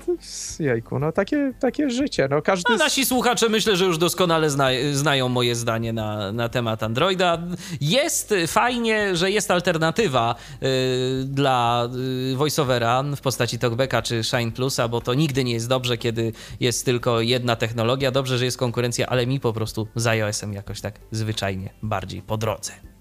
jejku, 0.60 0.98
no 0.98 1.12
takie, 1.12 1.52
takie 1.60 1.90
życie. 1.90 2.28
No, 2.30 2.42
każdy... 2.42 2.74
A 2.74 2.76
nasi 2.76 3.04
słuchacze 3.04 3.48
myślę, 3.48 3.76
że 3.76 3.84
już 3.84 3.98
doskonale 3.98 4.50
zna, 4.50 4.68
znają 4.92 5.28
moje 5.28 5.54
zdanie 5.54 5.92
na, 5.92 6.32
na 6.32 6.48
temat 6.48 6.82
Androida. 6.82 7.42
Jest 7.80 8.34
fajnie, 8.46 9.16
że 9.16 9.30
jest 9.30 9.50
alternatywa 9.50 10.34
y, 10.62 11.24
dla 11.24 11.88
y, 12.32 12.36
voiceovera 12.36 13.02
w 13.16 13.20
postaci 13.20 13.58
Talkbacka 13.58 14.02
czy 14.02 14.24
Shine 14.24 14.52
Plusa, 14.52 14.88
bo 14.88 15.00
to 15.00 15.14
nigdy 15.14 15.44
nie 15.44 15.52
jest 15.52 15.68
dobrze, 15.68 15.98
kiedy 15.98 16.32
jest 16.60 16.84
tylko 16.84 17.20
jedna 17.20 17.56
technologia. 17.56 18.10
Dobrze, 18.10 18.38
że 18.38 18.44
jest 18.44 18.58
konkurencja, 18.58 19.06
ale 19.06 19.26
mi 19.26 19.40
po 19.40 19.52
prostu 19.52 19.88
z 19.94 20.06
iOS-em 20.06 20.52
jakoś 20.52 20.80
tak 20.80 20.94
zwyczajnie 21.10 21.70
bardziej 21.82 22.22
po 22.22 22.36
drodze. 22.36 22.95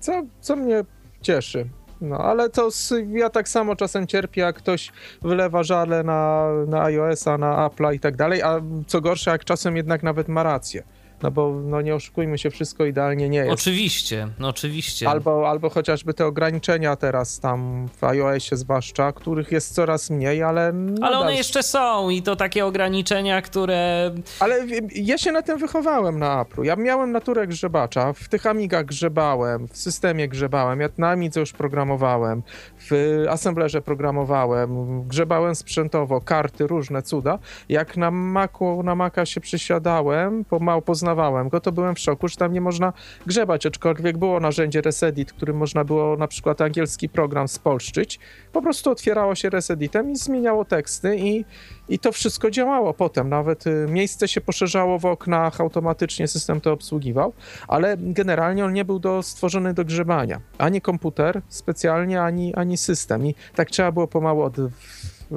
Co, 0.00 0.22
co 0.40 0.56
mnie 0.56 0.84
cieszy. 1.22 1.68
No, 2.00 2.18
ale 2.18 2.50
to 2.50 2.68
ja 3.08 3.30
tak 3.30 3.48
samo 3.48 3.76
czasem 3.76 4.06
cierpię, 4.06 4.40
jak 4.40 4.56
ktoś 4.56 4.92
wylewa 5.22 5.62
żale 5.62 6.02
na, 6.02 6.48
na 6.66 6.82
iOS-a, 6.82 7.38
na 7.38 7.68
Apple'a 7.68 7.94
i 7.94 8.00
tak 8.00 8.16
dalej, 8.16 8.42
a 8.42 8.60
co 8.86 9.00
gorsze, 9.00 9.30
jak 9.30 9.44
czasem 9.44 9.76
jednak 9.76 10.02
nawet 10.02 10.28
ma 10.28 10.42
rację 10.42 10.82
no 11.22 11.30
bo 11.30 11.60
no 11.64 11.80
nie 11.80 11.94
oszukujmy 11.94 12.38
się, 12.38 12.50
wszystko 12.50 12.84
idealnie 12.84 13.28
nie 13.28 13.38
jest. 13.38 13.52
Oczywiście, 13.52 14.28
no 14.38 14.48
oczywiście. 14.48 15.08
Albo, 15.08 15.48
albo 15.48 15.70
chociażby 15.70 16.14
te 16.14 16.26
ograniczenia 16.26 16.96
teraz 16.96 17.40
tam 17.40 17.88
w 18.00 18.04
iOSie 18.04 18.56
zwłaszcza, 18.56 19.12
których 19.12 19.52
jest 19.52 19.74
coraz 19.74 20.10
mniej, 20.10 20.42
ale... 20.42 20.72
Ale 21.02 21.18
one 21.18 21.34
jeszcze 21.34 21.62
są 21.62 22.10
i 22.10 22.22
to 22.22 22.36
takie 22.36 22.66
ograniczenia, 22.66 23.42
które... 23.42 24.10
Ale 24.40 24.66
ja 24.94 25.18
się 25.18 25.32
na 25.32 25.42
tym 25.42 25.58
wychowałem 25.58 26.18
na 26.18 26.44
Apple'u. 26.44 26.64
Ja 26.64 26.76
miałem 26.76 27.12
naturę 27.12 27.46
grzebacza, 27.46 28.12
w 28.12 28.28
tych 28.28 28.46
Amigach 28.46 28.84
grzebałem, 28.84 29.68
w 29.68 29.76
systemie 29.76 30.28
grzebałem, 30.28 30.80
ja 30.80 30.88
na 30.98 31.10
Amidze 31.10 31.40
już 31.40 31.52
programowałem, 31.52 32.42
w 32.80 33.24
assemblerze 33.28 33.82
programowałem, 33.82 35.02
grzebałem 35.08 35.54
sprzętowo, 35.54 36.20
karty, 36.20 36.66
różne 36.66 37.02
cuda. 37.02 37.38
Jak 37.68 37.96
na 37.96 38.10
Macu, 38.10 38.82
na 38.82 38.94
Maca 38.94 39.26
się 39.26 39.40
przysiadałem, 39.40 40.44
pomału 40.44 40.82
poznawałem 40.82 41.48
go, 41.48 41.60
to 41.60 41.72
byłem 41.72 41.94
w 41.94 41.98
szoku, 41.98 42.28
że 42.28 42.36
tam 42.36 42.52
nie 42.52 42.60
można 42.60 42.92
grzebać, 43.26 43.66
aczkolwiek 43.66 44.18
było 44.18 44.40
narzędzie 44.40 44.80
Resedit, 44.80 45.32
którym 45.32 45.56
można 45.56 45.84
było 45.84 46.16
na 46.16 46.28
przykład 46.28 46.60
angielski 46.60 47.08
program 47.08 47.48
spolszczyć. 47.48 48.18
Po 48.52 48.62
prostu 48.62 48.90
otwierało 48.90 49.34
się 49.34 49.50
Reseditem 49.50 50.10
i 50.10 50.16
zmieniało 50.16 50.64
teksty 50.64 51.16
i, 51.16 51.44
i 51.88 51.98
to 51.98 52.12
wszystko 52.12 52.50
działało 52.50 52.94
potem. 52.94 53.28
Nawet 53.28 53.66
y, 53.66 53.86
miejsce 53.88 54.28
się 54.28 54.40
poszerzało 54.40 54.98
w 54.98 55.04
oknach, 55.04 55.60
automatycznie 55.60 56.28
system 56.28 56.60
to 56.60 56.72
obsługiwał, 56.72 57.32
ale 57.68 57.96
generalnie 57.98 58.64
on 58.64 58.72
nie 58.72 58.84
był 58.84 58.98
do, 58.98 59.22
stworzony 59.22 59.74
do 59.74 59.84
grzebania. 59.84 60.40
Ani 60.58 60.80
komputer 60.80 61.42
specjalnie, 61.48 62.22
ani, 62.22 62.54
ani 62.54 62.76
system. 62.76 63.26
I 63.26 63.34
tak 63.54 63.70
trzeba 63.70 63.92
było 63.92 64.06
pomału 64.06 64.42
od 64.42 64.56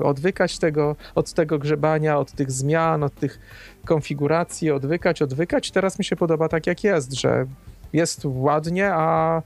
odwykać 0.02 0.60
tego, 0.60 0.96
od 1.16 1.34
tego 1.34 1.60
grzebania, 1.60 2.20
od 2.20 2.32
tych 2.32 2.52
zmian, 2.52 3.04
od 3.04 3.16
tych 3.16 3.40
konfiguracji, 3.86 4.72
odwykać, 4.72 5.22
odwykać. 5.22 5.72
Teraz 5.72 6.00
mi 6.00 6.06
się 6.06 6.16
podoba 6.16 6.50
tak, 6.50 6.68
jak 6.68 6.84
jest, 6.84 7.14
że 7.14 7.46
jest 7.94 8.22
ładnie, 8.26 8.94
a 8.94 9.42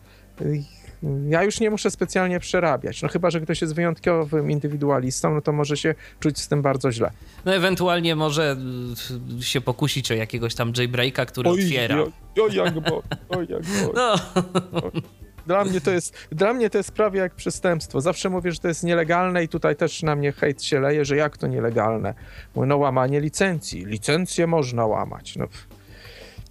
ja 1.30 1.44
już 1.44 1.60
nie 1.60 1.70
muszę 1.70 1.92
specjalnie 1.92 2.40
przerabiać. 2.40 3.02
No 3.02 3.10
chyba, 3.10 3.30
że 3.32 3.42
ktoś 3.42 3.62
jest 3.62 3.76
wyjątkowym 3.76 4.52
indywidualistą, 4.52 5.34
no 5.34 5.42
to 5.42 5.54
może 5.54 5.78
się 5.78 5.96
czuć 6.20 6.40
z 6.40 6.48
tym 6.48 6.62
bardzo 6.62 6.92
źle. 6.92 7.12
No 7.46 7.56
ewentualnie 7.56 8.16
może 8.16 8.56
y, 9.40 9.44
się 9.44 9.62
pokusić 9.62 10.12
o 10.12 10.16
jakiegoś 10.16 10.56
tam 10.56 10.74
jailbreaka, 10.78 11.26
który 11.26 11.50
oj, 11.50 11.64
otwiera. 11.64 11.98
Oj, 12.02 12.12
oj, 12.42 12.56
jak 12.56 12.80
bo, 12.80 13.04
oj, 13.30 13.48
jak 13.50 13.64
bo. 13.64 13.94
No. 13.94 14.16
Dla 15.48 15.66
mnie, 15.66 15.82
to 15.82 15.92
jest, 15.92 16.28
dla 16.32 16.54
mnie 16.54 16.70
to 16.70 16.78
jest 16.78 16.92
prawie 16.92 17.20
jak 17.20 17.36
przestępstwo. 17.36 18.02
Zawsze 18.02 18.30
mówię, 18.30 18.52
że 18.52 18.60
to 18.60 18.68
jest 18.68 18.84
nielegalne 18.84 19.44
i 19.44 19.48
tutaj 19.48 19.76
też 19.76 20.04
na 20.04 20.16
mnie 20.16 20.32
hejt 20.32 20.64
się 20.64 20.80
leje, 20.80 21.06
że 21.06 21.16
jak 21.16 21.38
to 21.38 21.48
nielegalne? 21.48 22.14
Mówię, 22.56 22.68
no 22.68 22.78
łamanie 22.78 23.22
licencji. 23.22 23.86
Licencję 23.86 24.48
można 24.48 24.86
łamać. 24.86 25.36
No, 25.36 25.48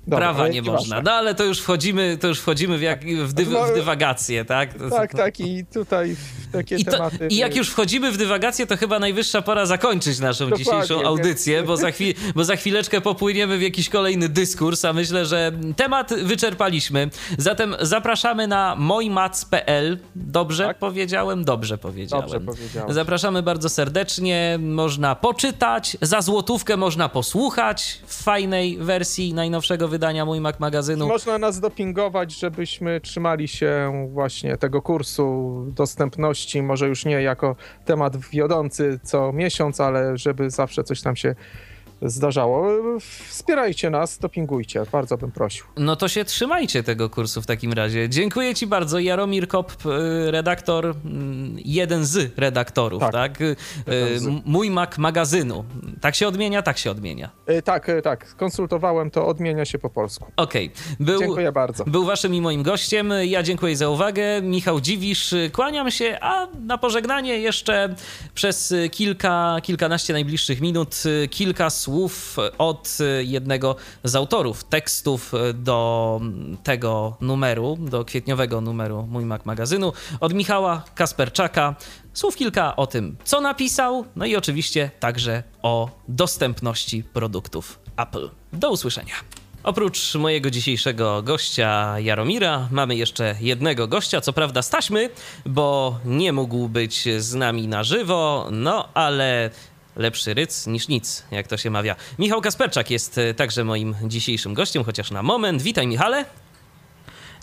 Dobra, 0.06 0.18
Prawa 0.18 0.48
nie 0.48 0.62
można. 0.62 1.02
No 1.02 1.12
ale 1.12 1.34
to 1.34 1.44
już 1.44 1.60
wchodzimy, 1.60 2.18
to 2.20 2.28
już 2.28 2.40
wchodzimy 2.40 2.78
w, 2.78 2.82
jak, 2.82 3.04
w, 3.04 3.32
dyw, 3.32 3.48
w 3.48 3.74
dywagację, 3.74 4.44
tak? 4.44 4.70
Tak, 4.90 5.14
tak 5.14 5.40
i 5.40 5.64
tutaj 5.64 6.16
w 6.16 6.52
takie 6.52 6.76
I 6.76 6.84
to, 6.84 6.90
tematy. 6.90 7.28
I 7.30 7.36
jak 7.36 7.56
już 7.56 7.70
wchodzimy 7.70 8.12
w 8.12 8.16
dywagację, 8.16 8.66
to 8.66 8.76
chyba 8.76 8.98
najwyższa 8.98 9.42
pora 9.42 9.66
zakończyć 9.66 10.18
naszą 10.18 10.44
Dokładnie, 10.44 10.64
dzisiejszą 10.64 11.04
audycję, 11.04 11.62
bo 11.62 11.76
za, 11.76 11.90
chwil, 11.90 12.14
bo 12.34 12.44
za 12.44 12.56
chwileczkę 12.56 13.00
popłyniemy 13.00 13.58
w 13.58 13.62
jakiś 13.62 13.88
kolejny 13.88 14.28
dyskurs, 14.28 14.84
a 14.84 14.92
myślę, 14.92 15.26
że 15.26 15.52
temat 15.76 16.14
wyczerpaliśmy. 16.22 17.10
Zatem 17.38 17.76
zapraszamy 17.80 18.46
na 18.46 18.74
mojmac.pl. 18.78 19.98
Dobrze 20.16 20.66
tak? 20.66 20.78
powiedziałem? 20.78 21.44
Dobrze 21.44 21.78
powiedziałem. 21.78 22.30
Dobrze 22.30 22.40
powiedziałem. 22.40 22.92
Zapraszamy 22.92 23.42
bardzo 23.42 23.68
serdecznie. 23.68 24.58
Można 24.60 25.14
poczytać, 25.14 25.96
za 26.02 26.20
złotówkę 26.20 26.76
można 26.76 27.08
posłuchać 27.08 27.98
w 28.06 28.22
fajnej 28.22 28.78
wersji 28.78 29.34
najnowszego 29.34 29.88
wydania 29.88 29.95
wydania 29.96 30.24
Mój 30.24 30.40
Mac 30.40 30.60
magazynu. 30.60 31.06
Można 31.06 31.38
nas 31.38 31.60
dopingować, 31.60 32.38
żebyśmy 32.38 33.00
trzymali 33.00 33.48
się 33.48 33.92
właśnie 34.12 34.56
tego 34.56 34.82
kursu 34.82 35.54
dostępności, 35.68 36.62
może 36.62 36.88
już 36.88 37.04
nie 37.04 37.22
jako 37.22 37.56
temat 37.84 38.16
wiodący 38.16 39.00
co 39.02 39.32
miesiąc, 39.32 39.80
ale 39.80 40.18
żeby 40.18 40.50
zawsze 40.50 40.84
coś 40.84 41.02
tam 41.02 41.16
się 41.16 41.34
zdarzało. 42.02 42.72
Wspierajcie 43.28 43.90
nas, 43.90 44.18
dopingujcie, 44.18 44.82
bardzo 44.92 45.18
bym 45.18 45.30
prosił. 45.30 45.64
No 45.76 45.96
to 45.96 46.08
się 46.08 46.24
trzymajcie 46.24 46.82
tego 46.82 47.10
kursu 47.10 47.42
w 47.42 47.46
takim 47.46 47.72
razie. 47.72 48.08
Dziękuję 48.08 48.54
Ci 48.54 48.66
bardzo. 48.66 48.98
Jaromir 48.98 49.48
Kop, 49.48 49.72
y, 49.86 50.30
redaktor, 50.30 50.86
mm, 50.86 51.56
jeden 51.64 52.04
z 52.04 52.38
redaktorów, 52.38 53.00
tak? 53.00 53.12
tak? 53.12 53.40
Y, 53.40 53.56
mój 54.44 54.70
Mac 54.70 54.98
magazynu. 54.98 55.64
Tak 56.00 56.14
się 56.14 56.28
odmienia, 56.28 56.62
tak 56.62 56.78
się 56.78 56.90
odmienia. 56.90 57.30
E, 57.46 57.62
tak, 57.62 57.90
tak. 58.02 58.36
Konsultowałem 58.36 59.10
to, 59.10 59.26
odmienia 59.26 59.64
się 59.64 59.78
po 59.78 59.90
polsku. 59.90 60.32
Okej. 60.36 60.70
Okay. 61.00 61.18
Dziękuję 61.18 61.52
bardzo. 61.52 61.84
Był 61.84 62.04
Waszym 62.04 62.34
i 62.34 62.40
moim 62.40 62.62
gościem. 62.62 63.12
Ja 63.24 63.42
dziękuję 63.42 63.76
za 63.76 63.88
uwagę. 63.88 64.42
Michał 64.42 64.80
Dziwisz, 64.80 65.34
kłaniam 65.52 65.90
się, 65.90 66.18
a 66.20 66.46
na 66.60 66.78
pożegnanie 66.78 67.38
jeszcze 67.38 67.94
przez 68.34 68.74
kilka, 68.92 69.56
kilkanaście 69.62 70.12
najbliższych 70.12 70.60
minut 70.60 71.02
kilka 71.30 71.70
słów 71.70 71.85
słów 71.86 72.36
od 72.58 72.98
jednego 73.20 73.76
z 74.04 74.14
autorów 74.14 74.64
tekstów 74.64 75.32
do 75.54 76.20
tego 76.62 77.16
numeru, 77.20 77.76
do 77.80 78.04
kwietniowego 78.04 78.60
numeru 78.60 79.06
Mój 79.10 79.24
Mac 79.24 79.44
magazynu, 79.44 79.92
od 80.20 80.34
Michała 80.34 80.84
Kasperczaka. 80.94 81.74
Słów 82.14 82.36
kilka 82.36 82.76
o 82.76 82.86
tym, 82.86 83.16
co 83.24 83.40
napisał, 83.40 84.04
no 84.16 84.26
i 84.26 84.36
oczywiście 84.36 84.90
także 85.00 85.42
o 85.62 85.90
dostępności 86.08 87.02
produktów 87.02 87.78
Apple. 87.96 88.30
Do 88.52 88.70
usłyszenia. 88.70 89.14
Oprócz 89.62 90.14
mojego 90.14 90.50
dzisiejszego 90.50 91.22
gościa 91.22 92.00
Jaromira, 92.00 92.68
mamy 92.70 92.96
jeszcze 92.96 93.34
jednego 93.40 93.88
gościa, 93.88 94.20
co 94.20 94.32
prawda 94.32 94.62
staśmy, 94.62 95.10
bo 95.46 95.98
nie 96.04 96.32
mógł 96.32 96.68
być 96.68 97.08
z 97.18 97.34
nami 97.34 97.68
na 97.68 97.84
żywo, 97.84 98.48
no 98.50 98.88
ale 98.94 99.50
lepszy 99.96 100.34
ryc 100.34 100.66
niż 100.66 100.88
nic, 100.88 101.24
jak 101.30 101.48
to 101.48 101.56
się 101.56 101.70
mawia. 101.70 101.96
Michał 102.18 102.40
Kasperczak 102.40 102.90
jest 102.90 103.18
e, 103.18 103.34
także 103.34 103.64
moim 103.64 103.94
dzisiejszym 104.04 104.54
gościem, 104.54 104.84
chociaż 104.84 105.10
na 105.10 105.22
moment. 105.22 105.62
Witaj, 105.62 105.86
Michale. 105.86 106.24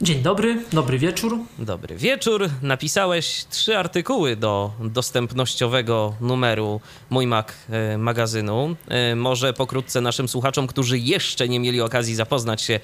Dzień 0.01 0.21
dobry, 0.21 0.63
dobry 0.73 0.99
wieczór. 0.99 1.37
Dobry 1.59 1.95
wieczór. 1.95 2.49
Napisałeś 2.61 3.45
trzy 3.49 3.77
artykuły 3.77 4.35
do 4.35 4.71
dostępnościowego 4.79 6.15
numeru 6.21 6.81
Mój 7.09 7.27
Mac 7.27 7.47
e, 7.69 7.97
magazynu. 7.97 8.75
E, 8.87 9.15
może 9.15 9.53
pokrótce 9.53 10.01
naszym 10.01 10.27
słuchaczom, 10.27 10.67
którzy 10.67 10.99
jeszcze 10.99 11.49
nie 11.49 11.59
mieli 11.59 11.81
okazji 11.81 12.15
zapoznać 12.15 12.61
się 12.61 12.79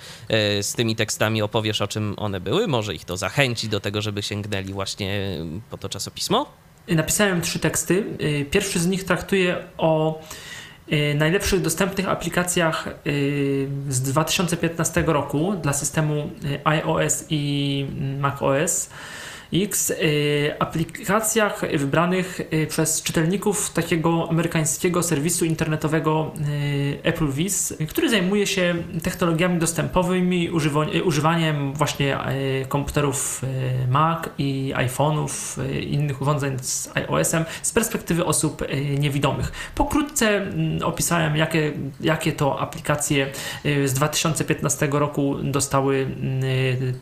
z 0.62 0.74
tymi 0.74 0.96
tekstami, 0.96 1.42
opowiesz 1.42 1.82
o 1.82 1.88
czym 1.88 2.14
one 2.18 2.40
były. 2.42 2.68
Może 2.68 2.96
ich 2.96 3.06
to 3.06 3.18
zachęci 3.18 3.70
do 3.70 3.80
tego, 3.80 4.02
żeby 4.02 4.24
sięgnęli 4.24 4.74
właśnie 4.74 5.38
po 5.70 5.78
to 5.78 5.90
czasopismo? 5.90 6.69
Napisałem 6.96 7.42
trzy 7.42 7.60
teksty. 7.60 8.04
Y, 8.22 8.46
pierwszy 8.52 8.80
z 8.80 8.88
nich 8.88 9.04
traktuje 9.04 9.56
o 9.78 10.22
y, 10.92 11.16
najlepszych 11.18 11.62
dostępnych 11.62 12.10
aplikacjach 12.10 12.88
y, 13.08 13.68
z 13.90 14.02
2015 14.02 15.04
roku 15.08 15.54
dla 15.62 15.74
systemu 15.74 16.30
iOS 16.64 17.26
i 17.30 17.86
macOS. 18.20 18.90
X 19.54 19.90
y, 19.90 20.56
aplikacjach 20.60 21.62
wybranych 21.78 22.42
y, 22.54 22.68
przez 22.68 23.04
czytelników 23.04 23.70
takiego 23.70 24.28
amerykańskiego 24.30 25.04
serwisu 25.04 25.46
internetowego 25.46 26.32
y, 26.50 27.00
Apple 27.04 27.32
Viz, 27.32 27.74
który 27.90 28.10
zajmuje 28.10 28.48
się 28.48 28.76
technologiami 29.04 29.60
dostępowymi, 29.60 30.50
używaniem 31.04 31.74
właśnie 31.74 32.18
komputerów 32.68 33.42
Mac 33.90 34.30
i 34.38 34.74
iPhone'ów, 34.76 35.64
innych 35.82 36.22
urządzeń 36.22 36.58
z 36.62 36.90
iOS-em 36.96 37.46
z 37.62 37.72
perspektywy 37.72 38.26
osób 38.26 38.62
niewidomych. 39.00 39.52
Pokrótce 39.76 40.28
mm, 40.38 40.84
opisałem, 40.84 41.38
jakie, 41.38 41.72
jakie 42.02 42.32
to 42.32 42.60
aplikacje 42.60 43.32
z 43.86 43.94
2015 43.94 44.88
roku 44.92 45.36
dostały 45.44 46.08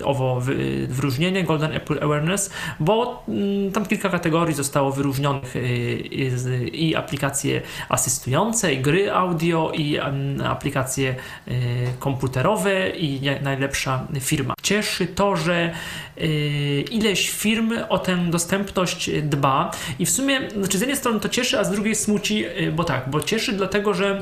owo 0.04 0.42
wyróżnienie 0.88 1.44
Golden 1.44 1.72
Apple 1.74 2.04
Awareness 2.04 2.37
bo 2.80 3.24
mm, 3.28 3.72
tam 3.72 3.86
kilka 3.86 4.10
kategorii 4.10 4.56
zostało 4.56 4.92
wyróżnionych 4.92 5.56
y, 5.56 6.70
i 6.74 6.96
aplikacje 6.96 7.62
asystujące, 7.90 8.74
i 8.74 8.78
gry 8.78 9.12
audio, 9.12 9.72
i 9.72 10.00
aplikacje 10.46 11.16
y, 11.48 11.54
komputerowe 12.00 12.90
i 12.90 13.22
najlepsza 13.42 14.08
firma. 14.20 14.54
Cieszy 14.62 15.08
to, 15.08 15.36
że 15.36 15.74
y, 16.18 16.86
ileś 16.92 17.30
firm 17.30 17.74
o 17.90 18.00
tę 18.00 18.18
dostępność 18.18 19.10
dba 19.22 19.72
i 20.00 20.06
w 20.06 20.10
sumie, 20.10 20.50
znaczy 20.58 20.78
z 20.78 20.82
jednej 20.82 20.98
strony 20.98 21.20
to 21.20 21.30
cieszy, 21.30 21.60
a 21.60 21.64
z 21.64 21.72
drugiej 21.72 21.96
smuci, 21.96 22.46
bo 22.74 22.84
tak, 22.84 23.10
bo 23.10 23.22
cieszy 23.22 23.54
dlatego, 23.54 23.94
że 23.94 24.22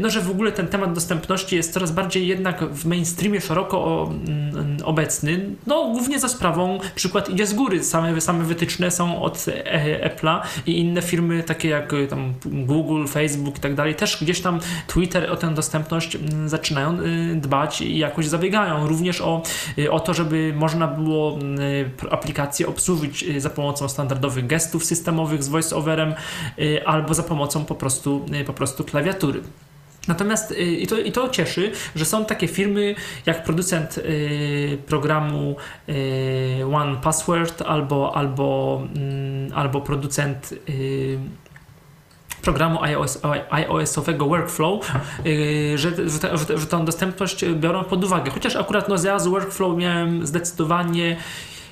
no, 0.00 0.10
że 0.10 0.20
w 0.20 0.30
ogóle 0.30 0.52
ten 0.52 0.68
temat 0.68 0.92
dostępności 0.92 1.56
jest 1.56 1.72
coraz 1.72 1.92
bardziej 1.92 2.26
jednak 2.26 2.64
w 2.64 2.86
mainstreamie 2.86 3.40
szeroko 3.40 4.10
mm, 4.28 4.76
obecny, 4.84 5.50
no 5.66 5.90
głównie 5.90 6.18
za 6.18 6.28
sprawą 6.28 6.78
przykład 6.94 7.30
idzie 7.30 7.46
z 7.46 7.54
góry. 7.54 7.84
Same, 7.84 8.20
same 8.20 8.44
wytyczne 8.44 8.90
są 8.90 9.22
od 9.22 9.46
e, 9.48 10.10
Apple'a 10.10 10.40
i 10.66 10.78
inne 10.78 11.02
firmy 11.02 11.42
takie 11.42 11.68
jak 11.68 11.92
y, 11.92 12.06
tam 12.06 12.34
Google, 12.44 13.06
Facebook 13.06 13.58
i 13.58 13.60
tak 13.60 13.74
dalej, 13.74 13.94
też 13.94 14.22
gdzieś 14.22 14.40
tam 14.40 14.60
Twitter 14.86 15.30
o 15.30 15.36
tę 15.36 15.54
dostępność 15.54 16.16
mm, 16.16 16.48
zaczynają 16.48 17.00
y, 17.00 17.34
dbać 17.36 17.80
i 17.80 17.98
jakoś 17.98 18.26
zabiegają. 18.26 18.86
Również 18.88 19.20
o, 19.20 19.42
y, 19.78 19.90
o 19.90 20.00
to, 20.00 20.14
żeby 20.14 20.52
można 20.56 20.86
było 20.86 21.38
aplikację 22.10 22.66
obsłużyć 22.66 23.24
za 23.38 23.50
pomocą 23.50 23.88
standardowych 23.88 24.46
gestów 24.46 24.84
systemowych 24.84 25.42
z 25.42 25.48
voice-overem 25.48 26.14
albo 26.86 27.14
za 27.14 27.22
pomocą 27.22 27.64
po 27.64 27.74
prostu, 27.74 28.26
po 28.46 28.52
prostu 28.52 28.84
klawiatury. 28.84 29.42
Natomiast 30.08 30.50
y, 30.50 30.54
i 30.56 30.86
to, 30.86 30.98
i 30.98 31.12
to 31.12 31.28
cieszy, 31.28 31.72
że 31.96 32.04
są 32.04 32.24
takie 32.24 32.48
firmy 32.48 32.94
jak 33.26 33.44
producent 33.44 33.98
y, 33.98 34.78
programu 34.86 35.56
y, 35.88 36.66
One 36.74 36.96
Password 36.96 37.62
albo, 37.62 38.16
albo, 38.16 38.82
mm, 38.96 39.52
albo 39.54 39.80
producent 39.80 40.54
programu 42.42 42.82
iOS, 42.82 43.20
iOS-owego 43.50 44.26
workflow, 44.26 44.92
że, 45.74 45.90
że, 46.08 46.58
że 46.58 46.66
tę 46.66 46.84
dostępność 46.84 47.44
biorą 47.44 47.84
pod 47.84 48.04
uwagę. 48.04 48.30
Chociaż 48.30 48.56
akurat 48.56 48.88
no, 48.88 48.94
ja 49.04 49.18
z 49.18 49.26
workflow 49.26 49.76
miałem 49.76 50.26
zdecydowanie 50.26 51.16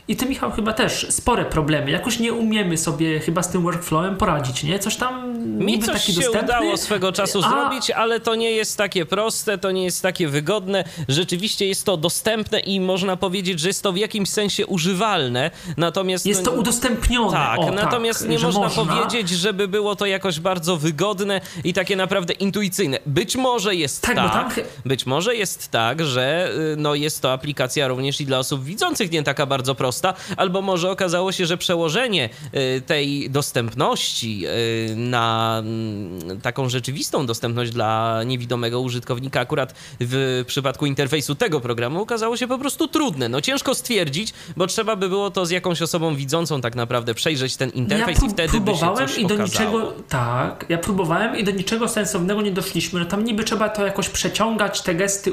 i 0.09 0.17
ty, 0.17 0.27
Michał, 0.27 0.53
chyba 0.53 0.73
też 0.73 1.07
spore 1.11 1.45
problemy. 1.45 1.91
Jakoś 1.91 2.19
nie 2.19 2.33
umiemy 2.33 2.79
sobie 2.79 3.21
chyba 3.21 3.43
z 3.43 3.49
tym 3.49 3.63
workflowem 3.63 4.17
poradzić, 4.17 4.63
nie? 4.63 4.79
Coś 4.79 4.97
tam 4.97 5.39
Mi 5.59 5.79
coś 5.79 5.95
taki 5.95 6.13
się 6.13 6.21
dostępny, 6.21 6.43
udało 6.43 6.77
swego 6.77 7.13
czasu 7.13 7.41
a... 7.45 7.51
zrobić, 7.51 7.91
ale 7.91 8.21
to 8.21 8.35
nie 8.35 8.51
jest 8.51 8.77
takie 8.77 9.07
proste, 9.07 9.59
to 9.59 9.71
nie 9.71 9.85
jest 9.85 10.03
takie 10.03 10.29
wygodne. 10.29 10.85
Rzeczywiście 11.09 11.67
jest 11.67 11.85
to 11.85 11.97
dostępne 11.97 12.61
i 12.61 12.81
można 12.81 13.17
powiedzieć, 13.17 13.61
że 13.61 13.69
jest 13.69 13.83
to 13.83 13.93
w 13.93 13.97
jakimś 13.97 14.29
sensie 14.29 14.67
używalne. 14.67 15.51
Natomiast 15.77 16.27
jest 16.27 16.45
to 16.45 16.53
udostępnione. 16.53 17.33
Tak, 17.33 17.59
o, 17.59 17.71
natomiast 17.71 18.21
tak, 18.21 18.29
nie 18.31 18.39
można, 18.39 18.61
można 18.61 18.85
powiedzieć, 18.85 19.29
żeby 19.29 19.69
było 19.69 19.97
to 19.97 20.07
jakoś 20.07 20.41
bardzo 20.41 20.77
wygodne 20.77 21.41
i 21.65 21.73
takie 21.73 21.97
naprawdę 21.97 22.33
intuicyjne. 22.33 22.99
Być 23.07 23.37
może 23.37 23.75
jest 23.75 24.03
tak, 24.03 24.17
tak, 24.17 24.55
tak, 24.55 24.65
być 24.85 25.07
może 25.07 25.37
jest 25.37 25.71
tak, 25.71 26.05
że 26.05 26.51
y, 26.73 26.77
no 26.77 26.95
jest 26.95 27.23
to 27.23 27.33
aplikacja 27.33 27.89
również 27.89 28.21
i 28.21 28.27
dla 28.27 28.39
osób 28.39 28.65
widzących 28.65 29.11
nie 29.11 29.23
taka 29.23 29.47
bardzo 29.47 29.75
prosta 29.75 29.96
prosta, 30.01 30.15
albo 30.37 30.63
może 30.63 30.91
okazało 30.91 31.33
się, 31.33 31.47
że 31.47 31.57
przełożenie 31.57 32.29
y, 32.77 32.81
tej 32.81 33.31
dostępności 33.31 34.47
y, 34.47 34.97
na 34.97 35.57
mm, 35.59 36.41
taką 36.41 36.69
rzeczywistą 36.69 37.27
dostępność 37.27 37.71
dla 37.71 38.23
niewidomego 38.27 38.81
użytkownika 38.81 39.41
akurat 39.41 39.75
w 40.01 40.45
przypadku 40.47 40.87
interfejsu 40.87 41.35
tego 41.35 41.61
programu 41.61 42.03
okazało 42.03 42.37
się 42.37 42.49
po 42.49 42.59
prostu 42.59 42.89
trudne. 42.89 43.29
No 43.29 43.41
ciężko 43.41 43.75
stwierdzić, 43.75 44.35
bo 44.57 44.67
trzeba 44.67 44.97
by 44.97 45.09
było 45.09 45.31
to 45.31 45.47
z 45.47 45.51
jakąś 45.51 45.83
osobą 45.83 46.15
widzącą 46.15 46.61
tak 46.61 46.75
naprawdę 46.75 47.15
przejrzeć 47.15 47.57
ten 47.57 47.71
interfejs 47.71 48.23
ja 48.23 48.29
i 48.29 48.31
wtedy 48.31 48.61
by 48.61 48.75
się 48.75 48.95
coś 48.97 49.19
i 49.19 49.27
do 49.27 49.35
okazało. 49.35 49.79
niczego, 49.79 49.93
tak, 50.09 50.67
ja 50.69 50.79
próbowałem 50.79 51.37
i 51.37 51.45
do 51.45 51.51
niczego 51.51 51.89
sensownego 51.89 52.43
nie 52.43 52.53
doszliśmy. 52.53 53.01
No 53.01 53.07
tam 53.07 53.25
niby 53.25 53.45
trzeba 53.45 53.69
to 53.69 53.87
jakoś 53.87 54.09
przeciągać, 54.09 54.83
te 54.83 54.95
gesty, 54.95 55.31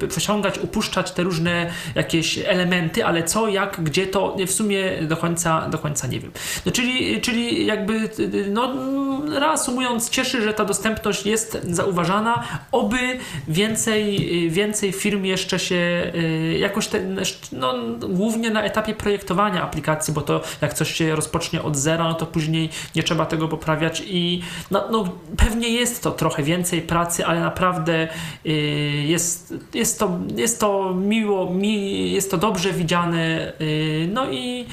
yy, 0.00 0.08
przeciągać, 0.08 0.58
upuszczać 0.58 1.12
te 1.12 1.22
różne 1.22 1.70
jakieś 1.94 2.38
elementy, 2.38 3.04
ale 3.04 3.22
co, 3.22 3.48
jak, 3.48 3.80
gdzie 3.84 4.05
to 4.06 4.36
w 4.46 4.50
sumie 4.50 5.02
do 5.02 5.16
końca, 5.16 5.68
do 5.68 5.78
końca 5.78 6.06
nie 6.06 6.20
wiem. 6.20 6.30
No, 6.66 6.72
czyli, 6.72 7.20
czyli 7.20 7.66
jakby, 7.66 8.10
no, 8.50 8.74
reasumując, 9.38 10.10
cieszy, 10.10 10.42
że 10.42 10.54
ta 10.54 10.64
dostępność 10.64 11.26
jest 11.26 11.58
zauważana. 11.70 12.44
Oby 12.72 13.18
więcej, 13.48 14.28
więcej 14.50 14.92
firm 14.92 15.24
jeszcze 15.24 15.58
się 15.58 16.12
y, 16.14 16.58
jakoś, 16.58 16.86
ten, 16.86 17.20
no, 17.52 17.74
głównie 18.08 18.50
na 18.50 18.62
etapie 18.62 18.94
projektowania 18.94 19.62
aplikacji, 19.62 20.14
bo 20.14 20.20
to 20.20 20.40
jak 20.60 20.74
coś 20.74 20.94
się 20.94 21.16
rozpocznie 21.16 21.62
od 21.62 21.76
zera, 21.76 22.04
no 22.04 22.14
to 22.14 22.26
później 22.26 22.68
nie 22.96 23.02
trzeba 23.02 23.26
tego 23.26 23.48
poprawiać 23.48 24.02
i 24.06 24.42
no, 24.70 24.84
no 24.90 25.08
pewnie 25.36 25.68
jest 25.68 26.02
to 26.02 26.10
trochę 26.10 26.42
więcej 26.42 26.82
pracy, 26.82 27.26
ale 27.26 27.40
naprawdę 27.40 28.08
y, 28.46 28.50
jest, 29.06 29.54
jest, 29.74 29.98
to, 29.98 30.18
jest 30.36 30.60
to 30.60 30.94
miło, 30.94 31.54
mi, 31.54 32.12
jest 32.12 32.30
to 32.30 32.38
dobrze 32.38 32.72
widziane, 32.72 33.52
y, 33.60 33.95
no 34.08 34.30
i 34.30 34.66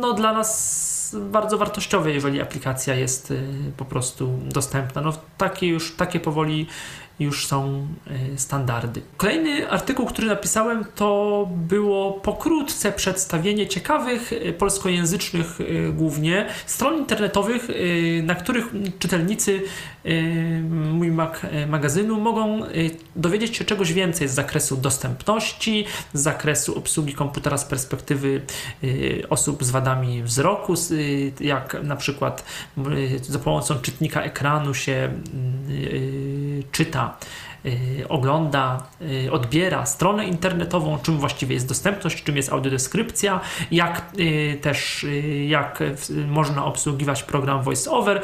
no 0.00 0.12
dla 0.12 0.32
nas 0.32 1.16
bardzo 1.20 1.58
wartościowe, 1.58 2.12
jeżeli 2.12 2.40
aplikacja 2.40 2.94
jest 2.94 3.30
y, 3.30 3.42
po 3.76 3.84
prostu 3.84 4.38
dostępna. 4.44 5.02
No 5.02 5.12
takie 5.38 5.66
już, 5.66 5.96
takie 5.96 6.20
powoli 6.20 6.66
już 7.20 7.46
są 7.46 7.86
y, 8.34 8.38
standardy. 8.38 9.02
Kolejny 9.16 9.70
artykuł, 9.70 10.06
który 10.06 10.28
napisałem, 10.28 10.84
to 10.94 11.48
było 11.50 12.12
pokrótce 12.12 12.92
przedstawienie 12.92 13.66
ciekawych 13.66 14.32
y, 14.32 14.52
polskojęzycznych 14.58 15.58
głównie 15.92 16.46
stron 16.66 16.98
internetowych, 16.98 17.68
na 18.22 18.34
których 18.34 18.66
czytelnicy 18.98 19.62
mój 20.70 21.10
Mac 21.10 21.32
magazynu 21.68 22.20
mogą 22.20 22.62
dowiedzieć 23.16 23.56
się 23.56 23.64
czegoś 23.64 23.92
więcej 23.92 24.28
z 24.28 24.32
zakresu 24.32 24.76
dostępności, 24.76 25.84
z 26.12 26.22
zakresu 26.22 26.78
obsługi 26.78 27.14
komputera 27.14 27.58
z 27.58 27.64
perspektywy 27.64 28.42
osób 29.28 29.64
z 29.64 29.70
wadami 29.70 30.22
wzroku, 30.22 30.74
jak 31.40 31.76
na 31.82 31.96
przykład 31.96 32.44
za 33.22 33.38
pomocą 33.38 33.74
czytnika 33.74 34.22
ekranu 34.22 34.74
się 34.74 35.10
czyta 36.72 36.98
Y, 36.98 37.47
ogląda, 38.08 38.86
y, 39.26 39.32
odbiera 39.32 39.86
stronę 39.86 40.26
internetową, 40.26 40.98
czym 41.02 41.18
właściwie 41.18 41.54
jest 41.54 41.68
dostępność, 41.68 42.22
czym 42.22 42.36
jest 42.36 42.52
audiodeskrypcja, 42.52 43.40
jak 43.70 44.02
y, 44.18 44.58
też 44.62 45.06
jak 45.46 45.82
można 46.28 46.64
obsługiwać 46.64 47.22
program 47.22 47.62
VoiceOver 47.62 48.22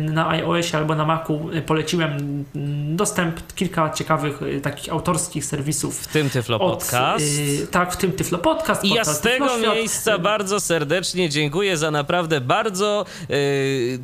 na 0.00 0.28
iOSie 0.28 0.76
albo 0.76 0.94
na 0.94 1.04
Macu. 1.04 1.50
Poleciłem 1.66 2.12
mm, 2.54 2.96
dostęp 2.96 3.54
kilka 3.54 3.90
ciekawych 3.90 4.40
takich 4.62 4.92
autorskich 4.92 5.44
serwisów. 5.44 5.98
W 5.98 6.06
tym 6.06 6.30
Tyflo 6.30 6.58
Podcast. 6.58 7.24
Od, 7.64 7.70
tak, 7.70 7.92
w 7.92 7.96
tym 7.96 8.12
Tyflo 8.12 8.38
Podcast. 8.38 8.84
I 8.84 8.88
ja 8.94 9.04
z 9.04 9.20
tego 9.20 9.58
miejsca 9.58 10.18
bardzo 10.18 10.60
serdecznie 10.60 11.28
dziękuję 11.28 11.76
za 11.76 11.90
naprawdę 11.90 12.40
bardzo 12.40 13.04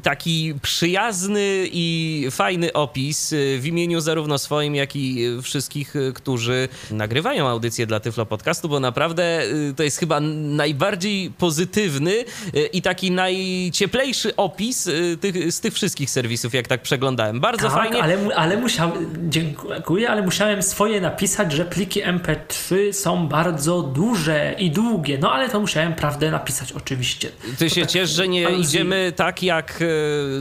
taki 0.03 0.55
przyjazny 0.63 1.69
i 1.73 2.27
fajny 2.31 2.73
opis 2.73 3.35
w 3.59 3.67
imieniu 3.67 4.01
zarówno 4.01 4.26
zarówno 4.27 4.39
swoim, 4.39 4.75
jak 4.75 4.97
i 4.97 5.27
wszystkich, 5.43 5.95
którzy 6.15 6.69
nagrywają 6.91 7.49
audycję 7.49 7.87
dla 7.87 8.01
Tyflo 8.01 8.27
Podcastu, 8.27 8.69
bo 8.69 8.81
naprawdę 8.81 9.43
y, 9.43 9.75
to 9.77 9.83
jest 9.83 9.99
chyba 9.99 10.21
najbardziej 10.21 11.31
pozytywny 11.31 12.11
y, 12.11 12.67
i 12.73 12.83
taki 12.83 13.11
najcieplejszy 13.11 14.37
opis 14.37 14.87
y, 14.87 15.19
tych, 15.21 15.53
z 15.53 15.61
tych 15.61 15.75
wszystkich 15.75 16.11
serwisów, 16.11 16.55
jak 16.55 16.67
tak 16.67 16.83
przeglądałem. 16.83 17.41
Bardzo 17.41 17.69
tak, 17.69 17.77
fajnie. 17.77 18.03
Ale, 18.03 18.37
ale 18.37 18.57
musiałem, 18.57 18.93
dziękuję, 19.31 20.11
ale 20.11 20.23
musiałem 20.23 20.63
swoje 20.63 21.01
napisać, 21.01 21.53
że 21.53 21.65
pliki 21.65 22.03
MP3 22.03 22.93
są 22.93 23.29
bardzo 23.29 23.83
duże 23.83 24.55
i 24.59 24.71
długie. 24.71 25.19
No 25.19 25.33
ale 25.33 25.49
to 25.49 25.61
musiałem 25.61 25.95
prawdę 25.95 26.31
napisać 26.31 26.73
oczywiście. 26.73 27.29
Ty 27.59 27.69
to 27.69 27.75
się 27.75 27.81
tak, 27.81 27.91
ciesz, 27.91 28.11
że 28.11 28.29
nie 28.29 28.51
idziemy 28.51 29.13
tak 29.17 29.43
jak 29.43 29.85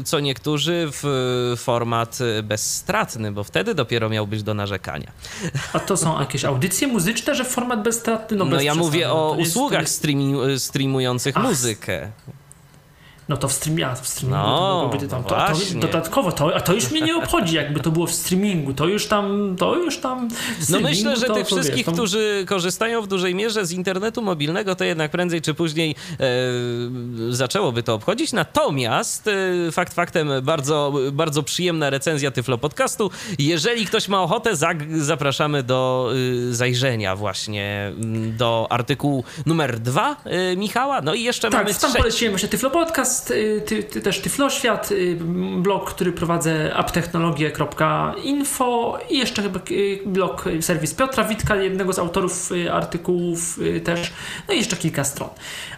co 0.05 0.19
niektórzy 0.19 0.87
w 0.91 1.03
format 1.57 2.19
bezstratny, 2.43 3.31
bo 3.31 3.43
wtedy 3.43 3.74
dopiero 3.75 4.09
miał 4.09 4.27
być 4.27 4.43
do 4.43 4.53
narzekania. 4.53 5.11
A 5.73 5.79
to 5.79 5.97
są 5.97 6.19
jakieś 6.19 6.45
audycje 6.45 6.87
muzyczne, 6.87 7.35
że 7.35 7.45
format 7.45 7.83
bezstratny? 7.83 8.37
No, 8.37 8.45
no 8.45 8.61
ja 8.61 8.75
mówię 8.75 9.11
o 9.11 9.35
usługach 9.39 9.81
jest... 9.81 9.95
streamu, 9.95 10.39
streamujących 10.57 11.37
Ach. 11.37 11.43
muzykę. 11.43 12.11
No 13.29 13.37
to 13.37 13.47
w, 13.47 13.53
streamie, 13.53 13.87
w 14.01 14.07
streamingu 14.07 14.43
no, 14.45 14.57
to 14.57 14.83
mogłoby 14.83 15.07
tam. 15.07 15.23
To, 15.23 15.29
to, 15.29 15.79
dodatkowo, 15.79 16.31
to, 16.31 16.55
a 16.55 16.61
to 16.61 16.73
już 16.73 16.91
mnie 16.91 17.01
nie 17.01 17.15
obchodzi, 17.15 17.55
jakby 17.55 17.79
to 17.79 17.91
było 17.91 18.07
w 18.07 18.11
streamingu. 18.11 18.73
To 18.73 18.87
już 18.87 19.07
tam, 19.07 19.55
to 19.59 19.75
już 19.75 19.97
tam. 19.97 20.29
No 20.69 20.79
myślę, 20.79 21.15
że 21.15 21.25
tych 21.25 21.47
wszystkich, 21.47 21.85
wiesz, 21.85 21.93
którzy 21.93 22.45
korzystają 22.47 23.01
w 23.01 23.07
dużej 23.07 23.35
mierze 23.35 23.65
z 23.65 23.71
internetu 23.71 24.21
mobilnego, 24.21 24.75
to 24.75 24.83
jednak 24.83 25.11
prędzej 25.11 25.41
czy 25.41 25.53
później 25.53 25.95
e, 26.19 26.25
zaczęłoby 27.29 27.83
to 27.83 27.93
obchodzić. 27.93 28.33
Natomiast 28.33 29.27
e, 29.27 29.71
fakt 29.71 29.93
faktem 29.93 30.29
bardzo, 30.43 30.93
bardzo 31.11 31.43
przyjemna 31.43 31.89
recenzja 31.89 32.31
Tyflo 32.31 32.57
Podcastu. 32.57 33.11
Jeżeli 33.39 33.85
ktoś 33.85 34.07
ma 34.07 34.23
ochotę, 34.23 34.51
zapraszamy 34.97 35.63
do 35.63 36.11
e, 36.49 36.53
zajrzenia 36.53 37.15
właśnie 37.15 37.91
do 38.37 38.67
artykułu 38.69 39.23
numer 39.45 39.79
dwa 39.79 40.15
e, 40.25 40.55
Michała. 40.55 41.01
No 41.01 41.13
i 41.13 41.23
jeszcze 41.23 41.49
tak, 41.49 41.59
mamy. 41.59 41.73
Tak, 41.73 41.81
tam 41.81 41.93
poleciłem 41.93 42.31
właśnie 42.31 42.49
Tyflo 42.49 42.69
Podcast 42.69 43.14
y, 43.31 43.63
ty, 43.65 43.83
ty, 43.83 44.01
też 44.01 44.21
Tyfloświat, 44.21 44.91
y, 44.91 45.17
blog, 45.57 45.89
który 45.89 46.11
prowadzę 46.11 46.75
aptechnologie.info 46.75 48.99
i 49.09 49.17
jeszcze 49.17 49.41
chyba 49.41 49.59
y, 49.71 49.99
blog, 50.05 50.45
serwis 50.61 50.93
Piotra 50.93 51.23
Witka, 51.23 51.55
jednego 51.55 51.93
z 51.93 51.99
autorów 51.99 52.49
artykułów 52.71 53.59
też, 53.83 54.13
no 54.47 54.53
i 54.53 54.57
jeszcze 54.57 54.75
kilka 54.75 55.03
stron. 55.03 55.29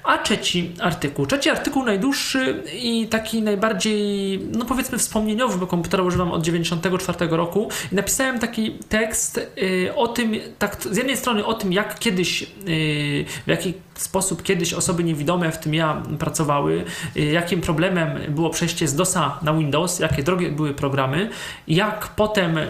A 0.07 0.17
trzeci 0.17 0.71
artykuł, 0.81 1.25
trzeci 1.25 1.49
artykuł 1.49 1.83
najdłuższy 1.83 2.63
i 2.73 3.07
taki 3.07 3.41
najbardziej, 3.41 4.39
no 4.51 4.65
powiedzmy 4.65 4.97
wspomnieniowy, 4.97 5.57
bo 5.57 5.67
komputera 5.67 6.03
używam 6.03 6.31
od 6.31 6.41
94 6.41 7.27
roku. 7.29 7.69
I 7.91 7.95
napisałem 7.95 8.39
taki 8.39 8.71
tekst 8.89 9.51
o 9.95 10.07
tym, 10.07 10.35
tak 10.59 10.77
z 10.91 10.97
jednej 10.97 11.17
strony 11.17 11.45
o 11.45 11.53
tym, 11.53 11.73
jak 11.73 11.99
kiedyś, 11.99 12.45
w 13.45 13.47
jaki 13.47 13.73
sposób 13.99 14.43
kiedyś 14.43 14.73
osoby 14.73 15.03
niewidome, 15.03 15.51
w 15.51 15.57
tym 15.57 15.73
ja, 15.73 16.01
pracowały, 16.19 16.85
y, 17.17 17.21
jakim 17.21 17.61
problemem 17.61 18.09
było 18.29 18.49
przejście 18.49 18.87
z 18.87 18.95
DOSa 18.95 19.39
na 19.41 19.53
Windows, 19.53 19.99
jakie 19.99 20.23
drogie 20.23 20.51
były 20.51 20.73
programy, 20.73 21.29
jak 21.67 22.07
potem, 22.07 22.57
y, 22.57 22.65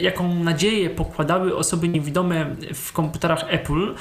jaką 0.00 0.34
nadzieję 0.34 0.90
pokładały 0.90 1.56
osoby 1.56 1.88
niewidome 1.88 2.56
w 2.74 2.92
komputerach 2.92 3.44
Apple. 3.48 3.94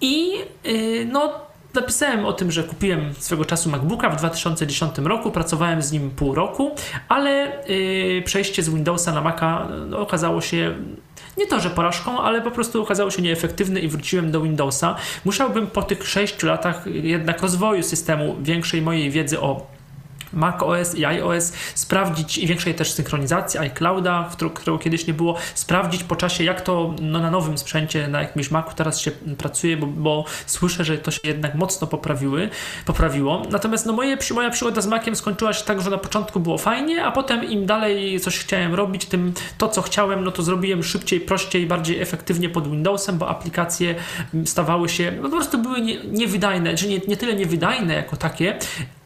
I 0.00 0.32
y, 0.66 1.08
no 1.12 1.51
Napisałem 1.74 2.26
o 2.26 2.32
tym, 2.32 2.50
że 2.50 2.64
kupiłem 2.64 3.14
swego 3.18 3.44
czasu 3.44 3.70
MacBooka 3.70 4.10
w 4.10 4.16
2010 4.16 4.98
roku, 4.98 5.30
pracowałem 5.30 5.82
z 5.82 5.92
nim 5.92 6.10
pół 6.10 6.34
roku, 6.34 6.74
ale 7.08 7.52
przejście 8.24 8.62
z 8.62 8.70
Windowsa 8.70 9.12
na 9.12 9.20
Maca 9.20 9.68
no, 9.86 9.98
okazało 9.98 10.40
się 10.40 10.74
nie 11.36 11.46
to, 11.46 11.60
że 11.60 11.70
porażką, 11.70 12.20
ale 12.20 12.42
po 12.42 12.50
prostu 12.50 12.82
okazało 12.82 13.10
się 13.10 13.22
nieefektywne 13.22 13.80
i 13.80 13.88
wróciłem 13.88 14.30
do 14.30 14.40
Windowsa. 14.40 14.96
Musiałbym 15.24 15.66
po 15.66 15.82
tych 15.82 16.08
6 16.08 16.42
latach 16.42 16.84
jednak 16.86 17.42
rozwoju 17.42 17.82
systemu, 17.82 18.36
większej 18.42 18.82
mojej 18.82 19.10
wiedzy 19.10 19.40
o 19.40 19.66
macOS 20.32 20.94
i 20.94 21.04
iOS, 21.04 21.52
sprawdzić 21.74 22.38
i 22.38 22.46
większej 22.46 22.74
też 22.74 22.92
synchronizacji 22.92 23.60
iClouda, 23.60 24.30
którego 24.54 24.78
kiedyś 24.78 25.06
nie 25.06 25.14
było, 25.14 25.36
sprawdzić 25.54 26.04
po 26.04 26.16
czasie, 26.16 26.44
jak 26.44 26.60
to 26.60 26.94
no, 27.00 27.20
na 27.20 27.30
nowym 27.30 27.58
sprzęcie, 27.58 28.08
na 28.08 28.22
jakimś 28.22 28.50
Macu 28.50 28.76
teraz 28.76 29.00
się 29.00 29.10
pracuje, 29.38 29.76
bo, 29.76 29.86
bo 29.86 30.24
słyszę, 30.46 30.84
że 30.84 30.98
to 30.98 31.10
się 31.10 31.20
jednak 31.24 31.54
mocno 31.54 31.86
poprawiły, 31.86 32.48
poprawiło. 32.86 33.42
Natomiast 33.50 33.86
no, 33.86 33.92
moje, 33.92 34.18
moja 34.34 34.50
przygoda 34.50 34.80
z 34.80 34.86
Maciem 34.86 35.16
skończyła 35.16 35.52
się 35.52 35.64
tak, 35.64 35.80
że 35.80 35.90
na 35.90 35.98
początku 35.98 36.40
było 36.40 36.58
fajnie, 36.58 37.04
a 37.04 37.12
potem 37.12 37.44
im 37.44 37.66
dalej 37.66 38.20
coś 38.20 38.38
chciałem 38.38 38.74
robić, 38.74 39.06
tym 39.06 39.32
to, 39.58 39.68
co 39.68 39.82
chciałem, 39.82 40.24
no 40.24 40.30
to 40.30 40.42
zrobiłem 40.42 40.82
szybciej, 40.82 41.20
prościej, 41.20 41.66
bardziej 41.66 42.00
efektywnie 42.00 42.48
pod 42.48 42.70
Windowsem, 42.70 43.18
bo 43.18 43.28
aplikacje 43.28 43.94
stawały 44.44 44.88
się, 44.88 45.12
no, 45.16 45.22
po 45.22 45.36
prostu 45.36 45.58
były 45.58 45.80
nie, 45.80 46.04
niewydajne, 46.04 46.74
czy 46.74 46.88
nie, 46.88 47.00
nie 47.08 47.16
tyle 47.16 47.34
niewydajne 47.34 47.94
jako 47.94 48.16
takie, 48.16 48.58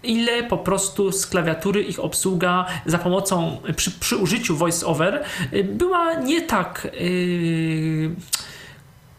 ile 0.06 0.42
po 0.42 0.58
prostu 0.58 1.12
z 1.12 1.26
klawiatury 1.26 1.82
ich 1.82 2.00
obsługa 2.00 2.66
za 2.86 2.98
pomocą, 2.98 3.60
przy, 3.76 3.90
przy 3.90 4.16
użyciu 4.16 4.56
voice-over 4.56 5.24
y, 5.52 5.64
była 5.64 6.14
nie 6.14 6.42
tak. 6.42 6.88
Yy, 7.00 8.10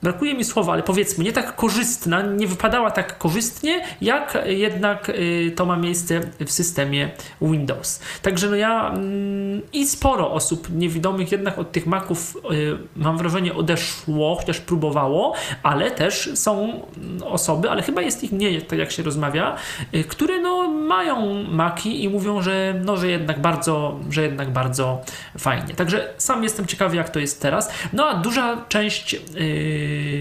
brakuje 0.04 0.36
mi 0.36 0.44
słowa, 0.44 0.74
ale 0.74 0.84
powiedzmy, 0.84 1.24
nie 1.24 1.34
tak 1.34 1.56
korzystna, 1.56 2.22
nie 2.22 2.48
wypadała 2.48 2.92
tak 2.92 3.18
korzystnie, 3.18 3.84
jak 4.02 4.38
jednak 4.46 5.10
y, 5.10 5.54
to 5.56 5.66
ma 5.66 5.78
miejsce 5.78 6.22
w 6.46 6.52
systemie 6.52 7.10
Windows. 7.42 8.00
Także 8.22 8.50
no 8.50 8.56
ja 8.56 8.90
mm, 8.90 9.62
i 9.74 9.86
sporo 9.88 10.32
osób 10.32 10.68
niewidomych 10.76 11.32
jednak 11.32 11.60
od 11.60 11.72
tych 11.72 11.86
Maców 11.86 12.38
y, 12.52 12.78
mam 12.96 13.18
wrażenie 13.18 13.54
odeszło, 13.54 14.36
chociaż 14.36 14.60
próbowało, 14.60 15.34
ale 15.64 15.92
też 15.92 16.30
są 16.36 16.82
osoby, 17.26 17.70
ale 17.70 17.82
chyba 17.82 18.02
jest 18.02 18.24
ich 18.24 18.32
mniej, 18.32 18.62
tak 18.62 18.80
jak 18.80 18.92
się 18.92 19.04
rozmawia, 19.04 19.56
y, 19.96 20.04
które 20.04 20.42
no 20.42 20.68
mają 20.72 21.44
Maki 21.44 22.04
i 22.04 22.10
mówią, 22.10 22.42
że 22.42 22.82
no, 22.86 22.98
że 22.98 23.08
jednak 23.08 23.42
bardzo, 23.42 24.00
że 24.10 24.22
jednak 24.22 24.50
bardzo 24.50 25.02
fajnie. 25.38 25.74
Także 25.74 26.14
sam 26.18 26.44
jestem 26.44 26.66
ciekawy, 26.66 26.96
jak 26.96 27.10
to 27.10 27.20
jest 27.20 27.42
teraz. 27.42 27.72
No 27.94 28.08
a 28.08 28.14
duża 28.14 28.66
część 28.70 29.16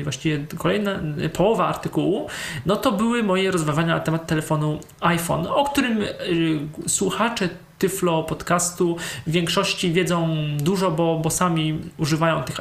właściwie 0.03 0.47
kolejna, 0.59 1.01
połowa 1.33 1.67
artykułu, 1.67 2.29
no 2.67 2.77
to 2.77 2.93
były 2.93 3.23
moje 3.23 3.51
rozważania 3.51 3.95
na 3.95 4.01
temat 4.01 4.27
telefonu 4.27 4.79
iPhone, 5.01 5.47
o 5.47 5.65
którym 5.65 5.99
yy, 5.99 6.89
słuchacze 6.89 7.49
Tyflo 7.79 8.23
podcastu 8.23 8.97
w 9.27 9.31
większości 9.31 9.93
wiedzą 9.93 10.37
dużo, 10.61 10.91
bo, 10.91 11.19
bo 11.19 11.31
sami 11.31 11.81
używają 11.99 12.43
tych 12.43 12.57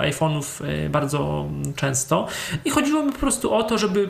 iPhone'ów 0.00 0.62
bardzo 0.90 1.46
często. 1.76 2.26
I 2.64 2.70
chodziło 2.70 3.02
mi 3.02 3.12
po 3.12 3.18
prostu 3.18 3.54
o 3.54 3.62
to, 3.62 3.78
żeby 3.78 4.08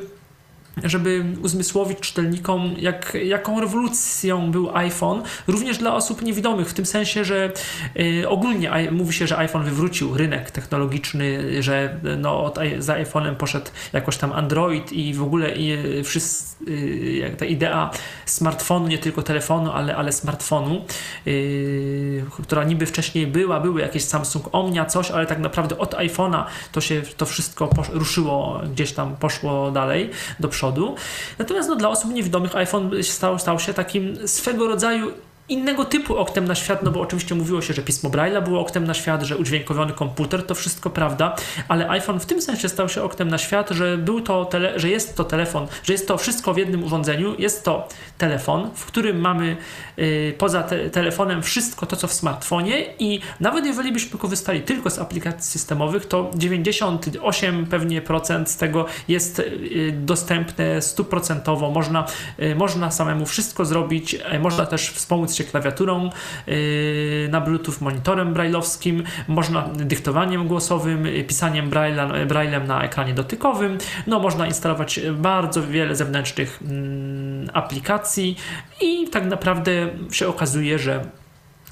żeby 0.85 1.25
uzmysłowić 1.43 2.01
czytelnikom, 2.01 2.75
jak, 2.79 3.17
jaką 3.25 3.61
rewolucją 3.61 4.51
był 4.51 4.77
iPhone, 4.77 5.23
również 5.47 5.79
dla 5.79 5.95
osób 5.95 6.23
niewidomych, 6.23 6.69
w 6.69 6.75
tym 6.75 6.87
sensie, 6.87 7.25
że 7.25 7.53
y, 8.01 8.29
ogólnie 8.29 8.91
mówi 8.91 9.13
się, 9.13 9.27
że 9.27 9.39
iPhone 9.39 9.65
wywrócił 9.65 10.17
rynek 10.17 10.51
technologiczny, 10.51 11.63
że 11.63 12.01
no, 12.19 12.45
od, 12.45 12.59
za 12.79 12.95
iPhone'em 12.95 13.35
poszedł 13.35 13.71
jakoś 13.93 14.17
tam 14.17 14.33
Android 14.33 14.93
i 14.93 15.15
w 15.15 15.23
ogóle 15.23 15.55
y, 15.57 16.03
wszyscy, 16.05 16.65
y, 16.69 17.35
ta 17.39 17.45
idea 17.45 17.91
smartfonu, 18.27 18.89
nie 18.89 18.99
tylko 18.99 19.23
telefonu, 19.23 19.71
ale, 19.73 19.97
ale 19.97 20.13
smartfonu, 20.13 20.85
y, 21.27 22.25
która 22.43 22.65
niby 22.65 22.87
wcześniej 22.87 23.27
była, 23.27 23.61
były 23.61 23.81
jakieś 23.81 24.05
Samsung 24.05 24.49
Omnia, 24.53 24.87
coś, 24.87 25.11
ale 25.11 25.27
tak 25.27 25.39
naprawdę 25.39 25.79
od 25.79 25.95
iPhone'a 25.95 26.45
to 26.73 26.81
się 26.81 27.03
to 27.17 27.27
wszystko 27.27 27.71
ruszyło, 27.93 28.61
gdzieś 28.73 28.93
tam 28.93 29.17
poszło 29.17 29.71
dalej 29.71 30.11
do 30.41 30.49
przodu. 30.61 30.95
Natomiast 31.39 31.69
no, 31.69 31.77
dla 31.77 31.89
osób 31.89 32.13
niewidomych 32.13 32.57
iPhone 32.57 33.03
stał, 33.03 33.39
stał 33.39 33.59
się 33.59 33.75
takim 33.75 34.29
swego 34.29 34.69
rodzaju 34.69 35.13
innego 35.51 35.85
typu 35.85 36.17
oknem 36.17 36.45
na 36.45 36.55
świat, 36.55 36.83
no 36.83 36.91
bo 36.91 37.01
oczywiście 37.01 37.35
mówiło 37.35 37.63
się, 37.63 37.75
że 37.75 37.83
pismo 37.83 38.11
Braille'a 38.11 38.45
było 38.45 38.61
oknem 38.61 38.85
na 38.85 38.95
świat, 38.95 39.23
że 39.23 39.37
udźwiękowiony 39.37 39.93
komputer, 39.93 40.47
to 40.47 40.55
wszystko 40.55 40.91
prawda, 40.91 41.37
ale 41.69 41.89
iPhone 41.91 42.21
w 42.21 42.27
tym 42.27 42.43
sensie 42.43 42.69
stał 42.69 42.89
się 42.89 43.03
oknem 43.03 43.29
na 43.29 43.39
świat, 43.39 43.71
że 43.71 43.99
był 43.99 44.21
to, 44.21 44.45
tele, 44.45 44.81
że 44.81 44.89
jest 44.89 45.17
to 45.17 45.25
telefon, 45.25 45.67
że 45.83 45.93
jest 45.93 46.09
to 46.09 46.19
wszystko 46.19 46.55
w 46.55 46.57
jednym 46.57 46.85
urządzeniu, 46.85 47.35
jest 47.39 47.65
to 47.65 47.89
telefon, 48.19 48.71
w 48.75 48.85
którym 48.85 49.21
mamy 49.21 49.57
y, 49.99 50.35
poza 50.39 50.63
te, 50.63 50.91
telefonem 50.91 51.43
wszystko 51.43 51.87
to, 51.87 51.97
co 51.97 52.09
w 52.09 52.13
smartfonie 52.13 52.85
i 52.99 53.21
nawet 53.41 53.67
jeżeli 53.67 53.93
byśmy 53.93 54.19
korzystali 54.19 54.61
tylko 54.61 54.91
z 54.91 54.99
aplikacji 54.99 55.51
systemowych, 55.53 56.07
to 56.07 56.31
98 56.35 57.67
pewnie 57.67 58.03
procent 58.03 58.51
z 58.51 58.57
tego 58.57 58.87
jest 59.09 59.39
y, 59.39 59.93
dostępne 59.93 60.83
stuprocentowo, 60.83 61.71
można, 61.71 62.07
y, 62.43 62.55
można 62.55 62.91
samemu 62.91 63.27
wszystko 63.27 63.65
zrobić, 63.65 64.17
można 64.41 64.67
też 64.67 64.91
wspomóc 64.91 65.40
się 65.41 65.51
klawiaturą 65.51 66.11
yy, 66.47 67.29
na 67.31 67.41
Bluetooth, 67.41 67.75
monitorem 67.81 68.33
brailleowskim, 68.33 69.05
można 69.29 69.69
dyktowaniem 69.75 70.49
głosowym, 70.49 71.07
pisaniem 71.29 71.71
braille, 71.71 72.27
braillem 72.27 72.67
na 72.67 72.85
ekranie 72.85 73.15
dotykowym. 73.15 73.79
No, 74.07 74.19
można 74.19 74.47
instalować 74.47 75.01
bardzo 75.13 75.67
wiele 75.67 75.97
zewnętrznych 75.97 76.59
mm, 76.63 77.51
aplikacji 77.53 78.37
i 78.81 79.09
tak 79.09 79.27
naprawdę 79.27 79.73
się 80.13 80.29
okazuje, 80.29 80.79
że 80.79 81.05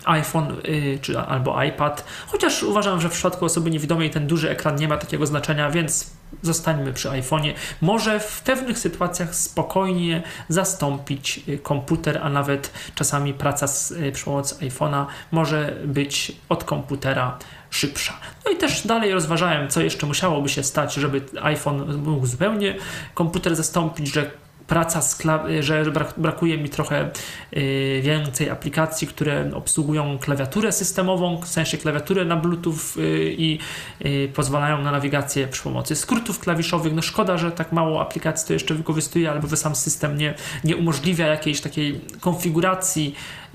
iPhone 0.05 0.57
yy, 0.65 0.99
czy 0.99 1.19
albo 1.19 1.63
iPad, 1.63 2.05
chociaż 2.27 2.63
uważam, 2.63 3.01
że 3.01 3.09
w 3.09 3.13
przypadku 3.13 3.45
osoby 3.45 3.71
niewidomej 3.71 4.11
ten 4.11 4.27
duży 4.27 4.51
ekran 4.51 4.77
nie 4.77 4.89
ma 4.89 4.97
takiego 4.97 5.27
znaczenia, 5.27 5.71
więc 5.71 6.18
zostańmy 6.43 6.93
przy 6.93 7.09
iPhone'ie. 7.09 7.53
Może 7.81 8.21
w 8.21 8.41
pewnych 8.41 8.79
sytuacjach 8.79 9.35
spokojnie 9.35 10.23
zastąpić 10.49 11.41
y, 11.49 11.59
komputer, 11.59 12.21
a 12.23 12.29
nawet 12.29 12.73
czasami 12.95 13.35
praca 13.35 13.67
z, 13.67 13.91
y, 13.91 14.13
przy 14.13 14.25
pomocy 14.25 14.55
iPhone'a 14.55 15.07
może 15.33 15.77
być 15.85 16.33
od 16.49 16.65
komputera 16.65 17.39
szybsza. 17.71 18.13
No 18.45 18.51
i 18.51 18.57
też 18.57 18.87
dalej 18.87 19.13
rozważałem, 19.13 19.69
co 19.69 19.81
jeszcze 19.81 20.07
musiałoby 20.07 20.49
się 20.49 20.63
stać, 20.63 20.95
żeby 20.95 21.21
iPhone 21.43 22.03
mógł 22.03 22.27
zupełnie 22.27 22.77
komputer 23.15 23.57
zastąpić, 23.57 24.13
że 24.13 24.31
praca, 24.69 25.03
z 25.03 25.19
że 25.61 25.85
brakuje 26.17 26.59
mi 26.59 26.69
trochę 26.69 27.11
y, 27.57 28.01
więcej 28.03 28.51
aplikacji, 28.51 29.09
które 29.09 29.51
obsługują 29.55 30.19
klawiaturę 30.19 30.73
systemową, 30.73 31.41
w 31.41 31.49
sensie 31.49 31.79
klawiaturę 31.79 32.25
na 32.25 32.37
Bluetooth 32.37 32.79
y, 32.97 33.35
i 33.39 33.59
y, 34.05 34.31
pozwalają 34.35 34.83
na 34.83 34.93
nawigację 34.93 35.49
przy 35.49 35.63
pomocy 35.63 35.97
skrótów 35.97 36.39
klawiszowych. 36.39 36.95
No 36.95 37.03
szkoda, 37.03 37.39
że 37.39 37.53
tak 37.53 37.73
mało 37.73 38.01
aplikacji 38.01 38.47
to 38.47 38.53
jeszcze 38.53 38.75
wykorzystuje, 38.75 39.31
albo 39.31 39.49
sam 39.57 39.77
system 39.77 40.19
nie, 40.19 40.35
nie 40.65 40.77
umożliwia 40.77 41.27
jakiejś 41.27 41.61
takiej 41.61 42.01
konfiguracji 42.21 43.15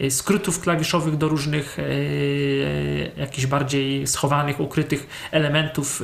skrótów 0.10 0.60
klawiszowych 0.60 1.18
do 1.18 1.28
różnych 1.28 1.78
jakichś 3.18 3.48
bardziej 3.48 4.08
schowanych, 4.08 4.60
ukrytych 4.60 5.08
elementów 5.32 6.02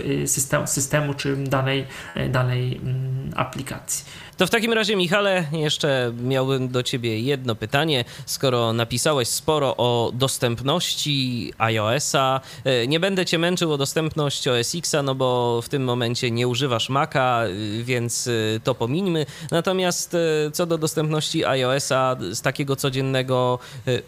systemu, 0.65 1.13
czy 1.13 1.35
danej, 1.35 1.85
danej 2.29 2.77
mm, 2.77 3.33
aplikacji. 3.35 4.05
To 4.39 4.47
w 4.47 4.49
takim 4.49 4.73
razie, 4.73 4.95
Michale, 4.95 5.45
jeszcze 5.51 6.13
miałbym 6.23 6.69
do 6.69 6.83
ciebie 6.83 7.19
jedno 7.19 7.55
pytanie. 7.55 8.05
Skoro 8.25 8.73
napisałeś 8.73 9.27
sporo 9.27 9.77
o 9.77 10.11
dostępności 10.13 11.53
iOS-a, 11.57 12.41
e, 12.63 12.87
nie 12.87 12.99
będę 12.99 13.25
cię 13.25 13.37
męczył 13.37 13.73
o 13.73 13.77
dostępność 13.77 14.47
OS 14.47 14.75
X-a, 14.75 15.03
no 15.03 15.15
bo 15.15 15.61
w 15.61 15.69
tym 15.69 15.83
momencie 15.83 16.31
nie 16.31 16.47
używasz 16.47 16.89
Maca, 16.89 17.43
e, 17.43 17.83
więc 17.83 18.27
e, 18.27 18.59
to 18.59 18.75
pomińmy. 18.75 19.25
Natomiast 19.51 20.15
co 20.53 20.65
do 20.65 20.77
dostępności 20.77 21.45
iOS-a 21.45 22.15
z 22.31 22.41
takiego 22.41 22.75
codziennego 22.75 23.59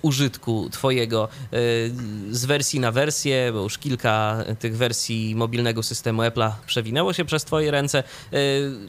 użytku 0.02 0.70
twojego, 0.72 1.28
z 2.32 2.46
wersji 2.46 2.80
na 2.80 2.92
wersję, 2.92 3.50
bo 3.54 3.60
już 3.60 3.78
kilka 3.78 4.44
tych 4.60 4.78
wersji 4.78 5.36
mobilnego 5.36 5.84
systemu 5.84 6.22
Apple'a 6.22 6.52
przewinęło 6.68 7.14
się 7.14 7.26
przez 7.26 7.44
twoje 7.46 7.72
ręce, 7.72 8.04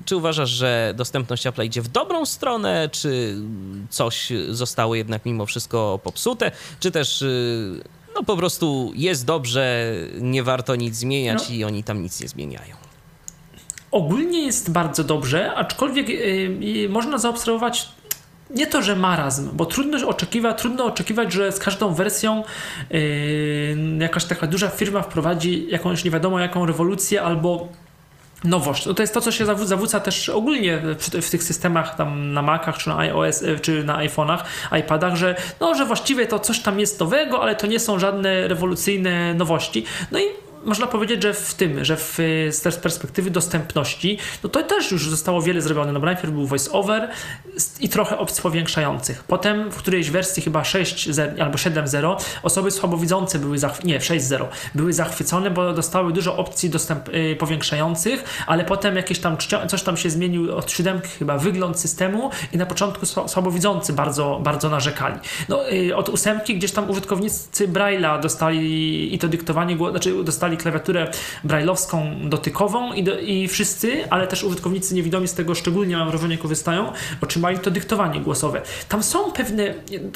czy 0.05 0.17
uważasz, 0.17 0.51
że 0.51 0.95
dostępność 0.97 1.23
dostępność 1.23 1.47
Apple 1.47 1.63
idzie 1.63 1.83
w 1.83 1.89
dobrą 1.89 2.27
stronę, 2.27 2.89
czy 2.93 3.37
coś 3.91 4.33
zostało 4.49 4.95
jednak 4.95 5.27
mimo 5.27 5.47
wszystko 5.47 6.01
popsute, 6.03 6.51
czy 6.81 6.91
też 6.91 7.25
no 8.15 8.23
po 8.23 8.37
prostu 8.37 8.93
jest 8.95 9.25
dobrze, 9.25 9.95
nie 10.21 10.43
warto 10.43 10.77
nic 10.77 10.97
zmieniać 10.97 11.49
no. 11.49 11.55
i 11.55 11.65
oni 11.65 11.85
tam 11.85 12.03
nic 12.03 12.21
nie 12.21 12.29
zmieniają. 12.29 12.77
Ogólnie 13.91 14.47
jest 14.47 14.71
bardzo 14.71 15.05
dobrze, 15.05 15.55
aczkolwiek 15.55 16.09
yy, 16.09 16.89
można 16.89 17.19
zaobserwować 17.19 17.89
nie 18.55 18.67
to, 18.67 18.83
że 18.83 18.97
marazm, 18.97 19.51
bo 19.53 19.67
trudno 19.67 20.09
oczekiwać, 20.09 20.59
trudno 20.59 20.85
oczekiwać, 20.85 21.33
że 21.33 21.53
z 21.53 21.59
każdą 21.59 21.95
wersją 21.95 22.45
yy, 22.91 23.01
jakaś 23.99 24.25
taka 24.25 24.47
duża 24.47 24.69
firma 24.69 25.03
wprowadzi 25.03 25.67
jakąś 25.71 26.05
nie 26.05 26.11
wiadomo 26.11 26.41
jaką 26.41 26.67
rewolucję 26.67 27.23
albo 27.23 27.69
nowość. 28.45 28.87
No 28.87 28.95
to 28.95 29.03
jest 29.03 29.15
to, 29.15 29.21
co 29.21 29.33
się 29.33 29.47
zawóca 29.65 30.01
też 30.01 30.29
ogólnie 30.29 30.79
w, 30.79 31.27
w, 31.27 31.31
tych 31.31 31.43
systemach 31.43 31.97
tam 31.97 32.33
na 32.33 32.43
Macach, 32.43 32.79
czy 32.79 32.89
na 32.89 32.99
iOS, 32.99 33.43
e, 33.43 33.59
czy 33.59 33.85
na 33.85 33.99
iPhone'ach, 33.99 34.39
iPadach, 34.81 35.17
że 35.17 35.35
no, 35.61 35.75
że 35.75 35.87
właściwie 35.87 36.27
to 36.27 36.39
coś 36.39 36.61
tam 36.61 36.81
jest 36.81 37.01
nowego, 37.01 37.43
ale 37.43 37.57
to 37.57 37.67
nie 37.67 37.81
są 37.81 37.99
żadne 37.99 38.49
rewolucyjne 38.49 39.35
nowości. 39.35 39.85
No 40.13 40.19
i 40.19 40.23
można 40.65 40.87
powiedzieć, 40.87 41.23
że 41.23 41.35
w 41.35 41.55
tym, 41.55 41.85
że 41.85 41.97
w, 41.97 42.19
z 42.51 42.77
perspektywy 42.77 43.31
dostępności, 43.31 44.19
no 44.43 44.49
to 44.49 44.63
też 44.63 44.93
już 44.93 45.11
zostało 45.11 45.43
wiele 45.43 45.63
zrobione. 45.63 45.93
No 45.93 46.01
najpierw 46.01 46.33
był 46.33 46.47
voice-over 46.47 47.09
i 47.81 47.89
trochę 47.89 48.19
opcji 48.19 48.43
powiększających. 48.43 49.25
Potem 49.25 49.71
w 49.71 49.77
którejś 49.77 50.11
wersji 50.11 50.43
chyba 50.43 50.63
6.0 50.63 51.41
albo 51.41 51.57
7.0 51.57 52.17
osoby 52.43 52.71
słabowidzące 52.71 53.39
były, 53.39 53.57
nie 53.85 53.99
6.0, 53.99 54.47
były 54.75 54.93
zachwycone, 54.93 55.51
bo 55.51 55.73
dostały 55.73 56.13
dużo 56.13 56.37
opcji 56.37 56.71
dostęp, 56.71 57.09
y, 57.09 57.37
powiększających, 57.39 58.45
ale 58.47 58.65
potem 58.65 58.97
jakieś 58.97 59.19
tam 59.19 59.37
coś 59.69 59.83
tam 59.83 59.97
się 59.97 60.11
zmienił 60.11 60.57
od 60.57 60.71
7 60.71 61.01
chyba 61.19 61.39
wygląd 61.39 61.81
systemu 61.81 62.31
i 62.53 62.57
na 62.57 62.67
początku 62.67 63.07
słabowidzący 63.07 63.93
bardzo, 63.93 64.41
bardzo 64.43 64.69
narzekali. 64.69 65.19
No, 65.49 65.73
y, 65.73 65.97
od 65.97 66.09
ósemki 66.09 66.57
gdzieś 66.57 66.73
tam 66.73 66.91
użytkownicy 66.91 67.69
Braille'a 67.69 68.21
dostali 68.21 69.15
i 69.15 69.19
to 69.19 69.29
dyktowanie, 69.29 69.77
znaczy 69.91 70.25
dostali 70.25 70.52
klawiaturę 70.57 71.11
brailleowską 71.45 72.17
dotykową 72.25 72.93
i, 72.93 73.03
do, 73.03 73.19
i 73.19 73.49
wszyscy, 73.49 74.11
ale 74.11 74.27
też 74.27 74.45
użytkownicy 74.45 74.95
niewidomi 74.95 75.29
z 75.29 75.35
tego 75.35 75.55
szczególnie 75.55 75.97
mam 75.97 76.09
wrażenie 76.11 76.39
korzystają, 76.39 76.93
otrzymali 77.21 77.59
to 77.59 77.71
dyktowanie 77.71 78.21
głosowe. 78.21 78.63
Tam 78.89 79.03
są 79.03 79.33
pewne, 79.33 79.75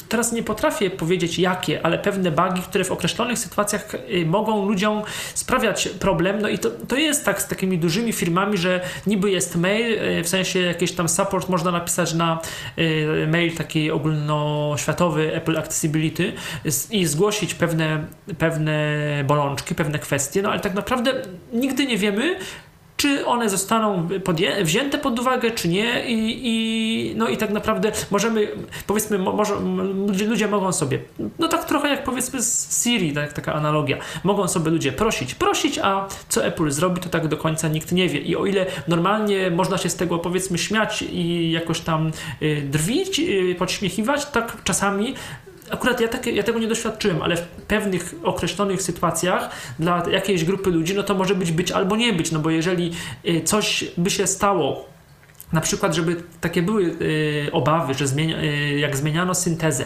teraz 0.08 0.32
nie 0.32 0.42
potrafię 0.42 0.90
powiedzieć 0.90 1.38
jakie, 1.38 1.86
ale 1.86 1.98
pewne 1.98 2.30
bugi, 2.30 2.62
które 2.62 2.84
w 2.84 2.92
określonych 2.92 3.38
sytuacjach 3.38 3.94
y, 3.94 4.26
mogą 4.26 4.66
ludziom 4.68 5.02
sprawiać 5.34 5.88
problem. 5.88 6.42
No 6.42 6.48
i 6.48 6.58
to, 6.58 6.70
to 6.88 6.96
jest 6.96 7.24
tak 7.24 7.42
z 7.42 7.46
takimi 7.46 7.78
dużymi 7.78 8.12
firmami, 8.12 8.58
że 8.58 8.80
niby 9.06 9.30
jest 9.30 9.56
mail, 9.56 10.02
y, 10.18 10.22
w 10.24 10.28
sensie 10.28 10.60
jakiś 10.60 10.92
tam 10.92 11.08
support 11.08 11.48
można 11.48 11.70
napisać 11.70 12.14
na 12.14 12.40
y, 12.78 13.26
mail 13.30 13.56
taki 13.56 13.90
ogólnoświatowy 13.90 15.34
Apple 15.34 15.58
Accessibility 15.58 16.32
i 16.90 17.06
zgłosić 17.06 17.54
pewne, 17.54 18.04
pewne 18.38 18.96
bolączki, 19.26 19.74
pewne 19.74 19.98
kwestie 19.98 20.25
no 20.42 20.50
ale 20.50 20.60
tak 20.60 20.74
naprawdę 20.74 21.12
nigdy 21.52 21.86
nie 21.86 21.98
wiemy, 21.98 22.36
czy 22.96 23.26
one 23.26 23.50
zostaną 23.50 24.08
wzięte 24.62 24.98
pod 24.98 25.20
uwagę, 25.20 25.50
czy 25.50 25.68
nie 25.68 26.06
i, 26.06 26.40
i, 26.42 27.14
no 27.16 27.28
i 27.28 27.36
tak 27.36 27.50
naprawdę 27.50 27.92
możemy, 28.10 28.48
powiedzmy, 28.86 29.18
może, 29.18 29.54
ludzie 30.26 30.48
mogą 30.48 30.72
sobie, 30.72 30.98
no 31.38 31.48
tak 31.48 31.64
trochę 31.64 31.88
jak 31.88 32.04
powiedzmy 32.04 32.42
z 32.42 32.82
Siri, 32.84 33.12
tak, 33.12 33.32
taka 33.32 33.54
analogia, 33.54 33.96
mogą 34.24 34.48
sobie 34.48 34.70
ludzie 34.70 34.92
prosić, 34.92 35.34
prosić, 35.34 35.78
a 35.78 36.08
co 36.28 36.44
Apple 36.44 36.70
zrobi, 36.70 37.00
to 37.00 37.08
tak 37.08 37.28
do 37.28 37.36
końca 37.36 37.68
nikt 37.68 37.92
nie 37.92 38.08
wie. 38.08 38.20
I 38.20 38.36
o 38.36 38.46
ile 38.46 38.66
normalnie 38.88 39.50
można 39.50 39.78
się 39.78 39.90
z 39.90 39.96
tego 39.96 40.18
powiedzmy 40.18 40.58
śmiać 40.58 41.02
i 41.02 41.50
jakoś 41.50 41.80
tam 41.80 42.10
y, 42.42 42.62
drwić, 42.70 43.20
y, 43.20 43.56
podśmiechiwać, 43.58 44.26
tak 44.26 44.56
czasami 44.64 45.14
akurat 45.70 46.00
ja, 46.00 46.08
takie, 46.08 46.32
ja 46.32 46.42
tego 46.42 46.58
nie 46.58 46.68
doświadczyłem, 46.68 47.22
ale 47.22 47.36
w 47.36 47.42
pewnych 47.42 48.14
określonych 48.24 48.82
sytuacjach 48.82 49.50
dla 49.78 50.02
jakiejś 50.10 50.44
grupy 50.44 50.70
ludzi, 50.70 50.94
no 50.94 51.02
to 51.02 51.14
może 51.14 51.34
być 51.34 51.52
być 51.52 51.72
albo 51.72 51.96
nie 51.96 52.12
być, 52.12 52.32
no 52.32 52.38
bo 52.38 52.50
jeżeli 52.50 52.92
y, 53.28 53.42
coś 53.44 53.84
by 53.96 54.10
się 54.10 54.26
stało, 54.26 54.96
na 55.52 55.60
przykład, 55.60 55.94
żeby 55.94 56.16
takie 56.40 56.62
były 56.62 56.82
y, 56.84 57.48
obawy, 57.52 57.94
że 57.94 58.06
zmienia, 58.06 58.42
y, 58.42 58.78
jak 58.78 58.96
zmieniano 58.96 59.34
syntezę, 59.34 59.84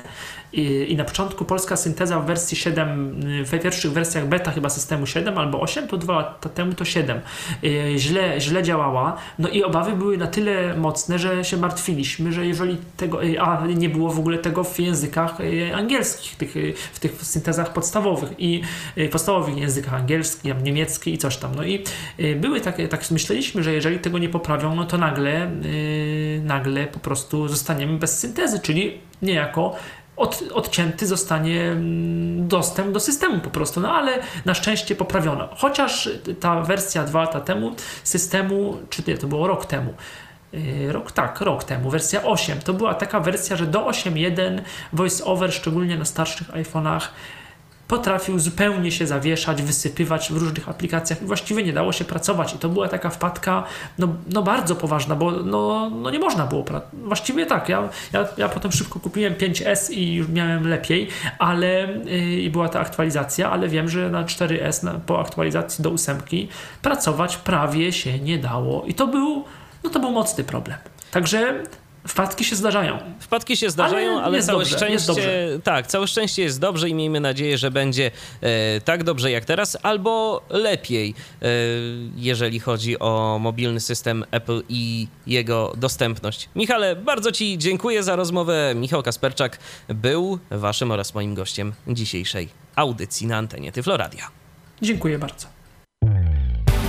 i, 0.52 0.86
I, 0.93 0.97
na 0.97 1.05
początku 1.05 1.44
polska 1.44 1.77
synteza 1.77 2.20
w 2.20 2.27
wersji 2.27 2.56
7, 2.56 3.20
w 3.44 3.60
pierwszych 3.62 3.93
wersjach 3.93 4.28
beta 4.28 4.51
chyba 4.51 4.68
systemu 4.68 5.06
7 5.06 5.39
albo 5.39 5.60
8, 5.60 5.89
to 5.89 5.97
dwa 5.97 6.14
lata 6.14 6.48
temu 6.48 6.72
to 6.72 6.85
7, 6.85 7.20
y, 7.64 7.94
źle, 7.97 8.40
źle 8.40 8.62
działała. 8.62 9.16
No 9.39 9.48
i 9.48 9.62
obawy 9.62 9.93
były 9.93 10.18
na 10.18 10.27
tyle 10.27 10.77
mocne, 10.77 11.18
że 11.18 11.44
się 11.44 11.56
martwiliśmy, 11.56 12.32
że 12.32 12.47
jeżeli 12.47 12.77
tego, 12.97 13.24
y, 13.24 13.40
a 13.40 13.66
nie 13.66 13.89
było 13.89 14.10
w 14.10 14.18
ogóle 14.18 14.39
tego 14.39 14.64
w 14.64 14.78
językach 14.78 15.40
y, 15.40 15.74
angielskich, 15.74 16.36
tych, 16.36 16.55
w 16.93 16.98
tych 16.98 17.12
syntezach 17.12 17.72
podstawowych 17.72 18.31
i 18.39 18.62
podstawowych 19.12 19.56
językach 19.56 19.94
angielski, 19.94 20.55
niemiecki 20.62 21.14
i 21.14 21.18
coś 21.18 21.36
tam. 21.36 21.55
No 21.55 21.64
i 21.64 21.85
były 22.36 22.60
takie, 22.60 22.89
tak 22.89 23.10
myśleliśmy, 23.10 23.62
że 23.62 23.72
jeżeli 23.72 23.98
tego 23.98 24.18
nie 24.18 24.28
poprawią, 24.28 24.74
no 24.74 24.85
to 24.85 24.98
nagle, 24.98 25.51
nagle 26.43 26.86
po 26.86 26.98
prostu 26.98 27.48
zostaniemy 27.48 27.98
bez 27.98 28.18
syntezy, 28.18 28.60
czyli 28.60 28.98
niejako 29.22 29.77
od, 30.21 30.43
odcięty 30.53 31.07
zostanie 31.07 31.63
mm, 31.63 32.49
dostęp 32.49 32.93
do 32.93 33.01
systemu 33.01 33.41
po 33.41 33.51
prostu. 33.51 33.81
No 33.81 33.93
ale 33.95 34.19
na 34.45 34.55
szczęście 34.55 34.95
poprawiono. 34.95 35.49
Chociaż 35.57 36.09
ta 36.41 36.61
wersja 36.61 37.05
dwa 37.05 37.21
lata 37.21 37.41
temu 37.41 37.75
systemu, 38.05 38.79
czy 38.91 39.03
nie, 39.07 39.19
to 39.19 39.27
było 39.27 39.47
rok 39.47 39.67
temu, 39.67 39.95
y, 40.55 40.93
Rok 40.93 41.13
tak, 41.13 41.41
rok 41.41 41.65
temu, 41.65 41.91
wersja 41.91 42.23
8. 42.23 42.61
To 42.61 42.73
była 42.73 42.95
taka 42.95 43.21
wersja, 43.21 43.57
że 43.57 43.67
do 43.67 43.81
8.1 43.81 44.61
VoiceOver, 44.93 45.53
szczególnie 45.53 45.97
na 45.97 46.05
starszych 46.05 46.49
iPhone'ach, 46.49 47.09
potrafił 47.91 48.39
zupełnie 48.39 48.93
się 48.93 49.07
zawieszać, 49.07 49.62
wysypywać 49.62 50.33
w 50.33 50.37
różnych 50.37 50.69
aplikacjach 50.69 51.23
i 51.23 51.25
właściwie 51.25 51.62
nie 51.62 51.73
dało 51.73 51.93
się 51.93 52.05
pracować. 52.05 52.55
I 52.55 52.59
to 52.59 52.69
była 52.69 52.89
taka 52.89 53.11
wpadka 53.11 53.65
no, 53.99 54.09
no 54.33 54.43
bardzo 54.43 54.77
poważna, 54.77 55.15
bo 55.15 55.31
no, 55.31 55.91
no 55.91 56.11
nie 56.11 56.19
można 56.19 56.47
było. 56.47 56.65
Właściwie 56.93 57.47
tak, 57.47 57.69
ja, 57.69 57.89
ja, 58.12 58.29
ja 58.37 58.49
potem 58.49 58.73
szybko 58.73 59.01
kupiłem 59.01 59.35
5S 59.35 59.93
i 59.93 60.15
już 60.15 60.29
miałem 60.29 60.69
lepiej, 60.69 61.09
ale 61.39 61.89
yy, 62.05 62.41
i 62.41 62.51
była 62.51 62.69
ta 62.69 62.81
aktualizacja, 62.81 63.51
ale 63.51 63.69
wiem, 63.69 63.89
że 63.89 64.11
na 64.11 64.25
4S 64.25 64.85
na, 64.85 64.93
po 64.93 65.21
aktualizacji 65.21 65.83
do 65.83 65.91
8 65.91 66.17
pracować 66.83 67.37
prawie 67.37 67.93
się 67.93 68.19
nie 68.19 68.39
dało. 68.39 68.85
I 68.87 68.95
to 68.95 69.07
był, 69.07 69.45
no 69.85 69.91
to 69.91 70.01
był 70.01 70.11
mocny 70.11 70.45
problem. 70.45 70.79
Także 71.11 71.62
Wpadki 72.09 72.44
się 72.44 72.56
zdarzają. 72.56 72.98
Wpadki 73.20 73.56
się 73.56 73.70
zdarzają, 73.70 74.10
ale, 74.10 74.22
ale 74.22 74.43
całe 74.43 74.64
dobrze, 74.64 74.77
szczęście. 74.77 75.22
Tak, 75.64 75.86
całe 75.86 76.06
szczęście 76.06 76.43
jest 76.43 76.60
dobrze 76.60 76.89
i 76.89 76.94
miejmy 76.94 77.20
nadzieję, 77.20 77.59
że 77.59 77.70
będzie 77.70 78.10
e, 78.40 78.81
tak 78.81 79.05
dobrze 79.05 79.31
jak 79.31 79.44
teraz, 79.44 79.78
albo 79.82 80.43
lepiej, 80.51 81.14
e, 81.43 81.47
jeżeli 82.16 82.60
chodzi 82.60 82.98
o 82.98 83.39
mobilny 83.40 83.81
system 83.81 84.24
Apple 84.31 84.62
i 84.68 85.09
jego 85.27 85.72
dostępność. 85.77 86.48
Michale, 86.56 86.97
bardzo 86.97 87.32
Ci 87.32 87.59
dziękuję 87.59 88.02
za 88.02 88.16
rozmowę. 88.16 88.72
Michał 88.77 89.02
Kasperczak 89.02 89.59
był 89.89 90.39
Waszym 90.51 90.90
oraz 90.90 91.14
moim 91.14 91.35
gościem 91.35 91.72
dzisiejszej 91.89 92.48
audycji 92.77 93.27
na 93.27 93.36
antenie 93.36 93.72
Tyfloradia. 93.72 94.31
Dziękuję 94.82 95.18
bardzo. 95.18 95.47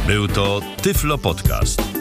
Był 0.07 0.27
to 0.27 0.61
Tyflo 0.81 1.17
Podcast. 1.17 2.00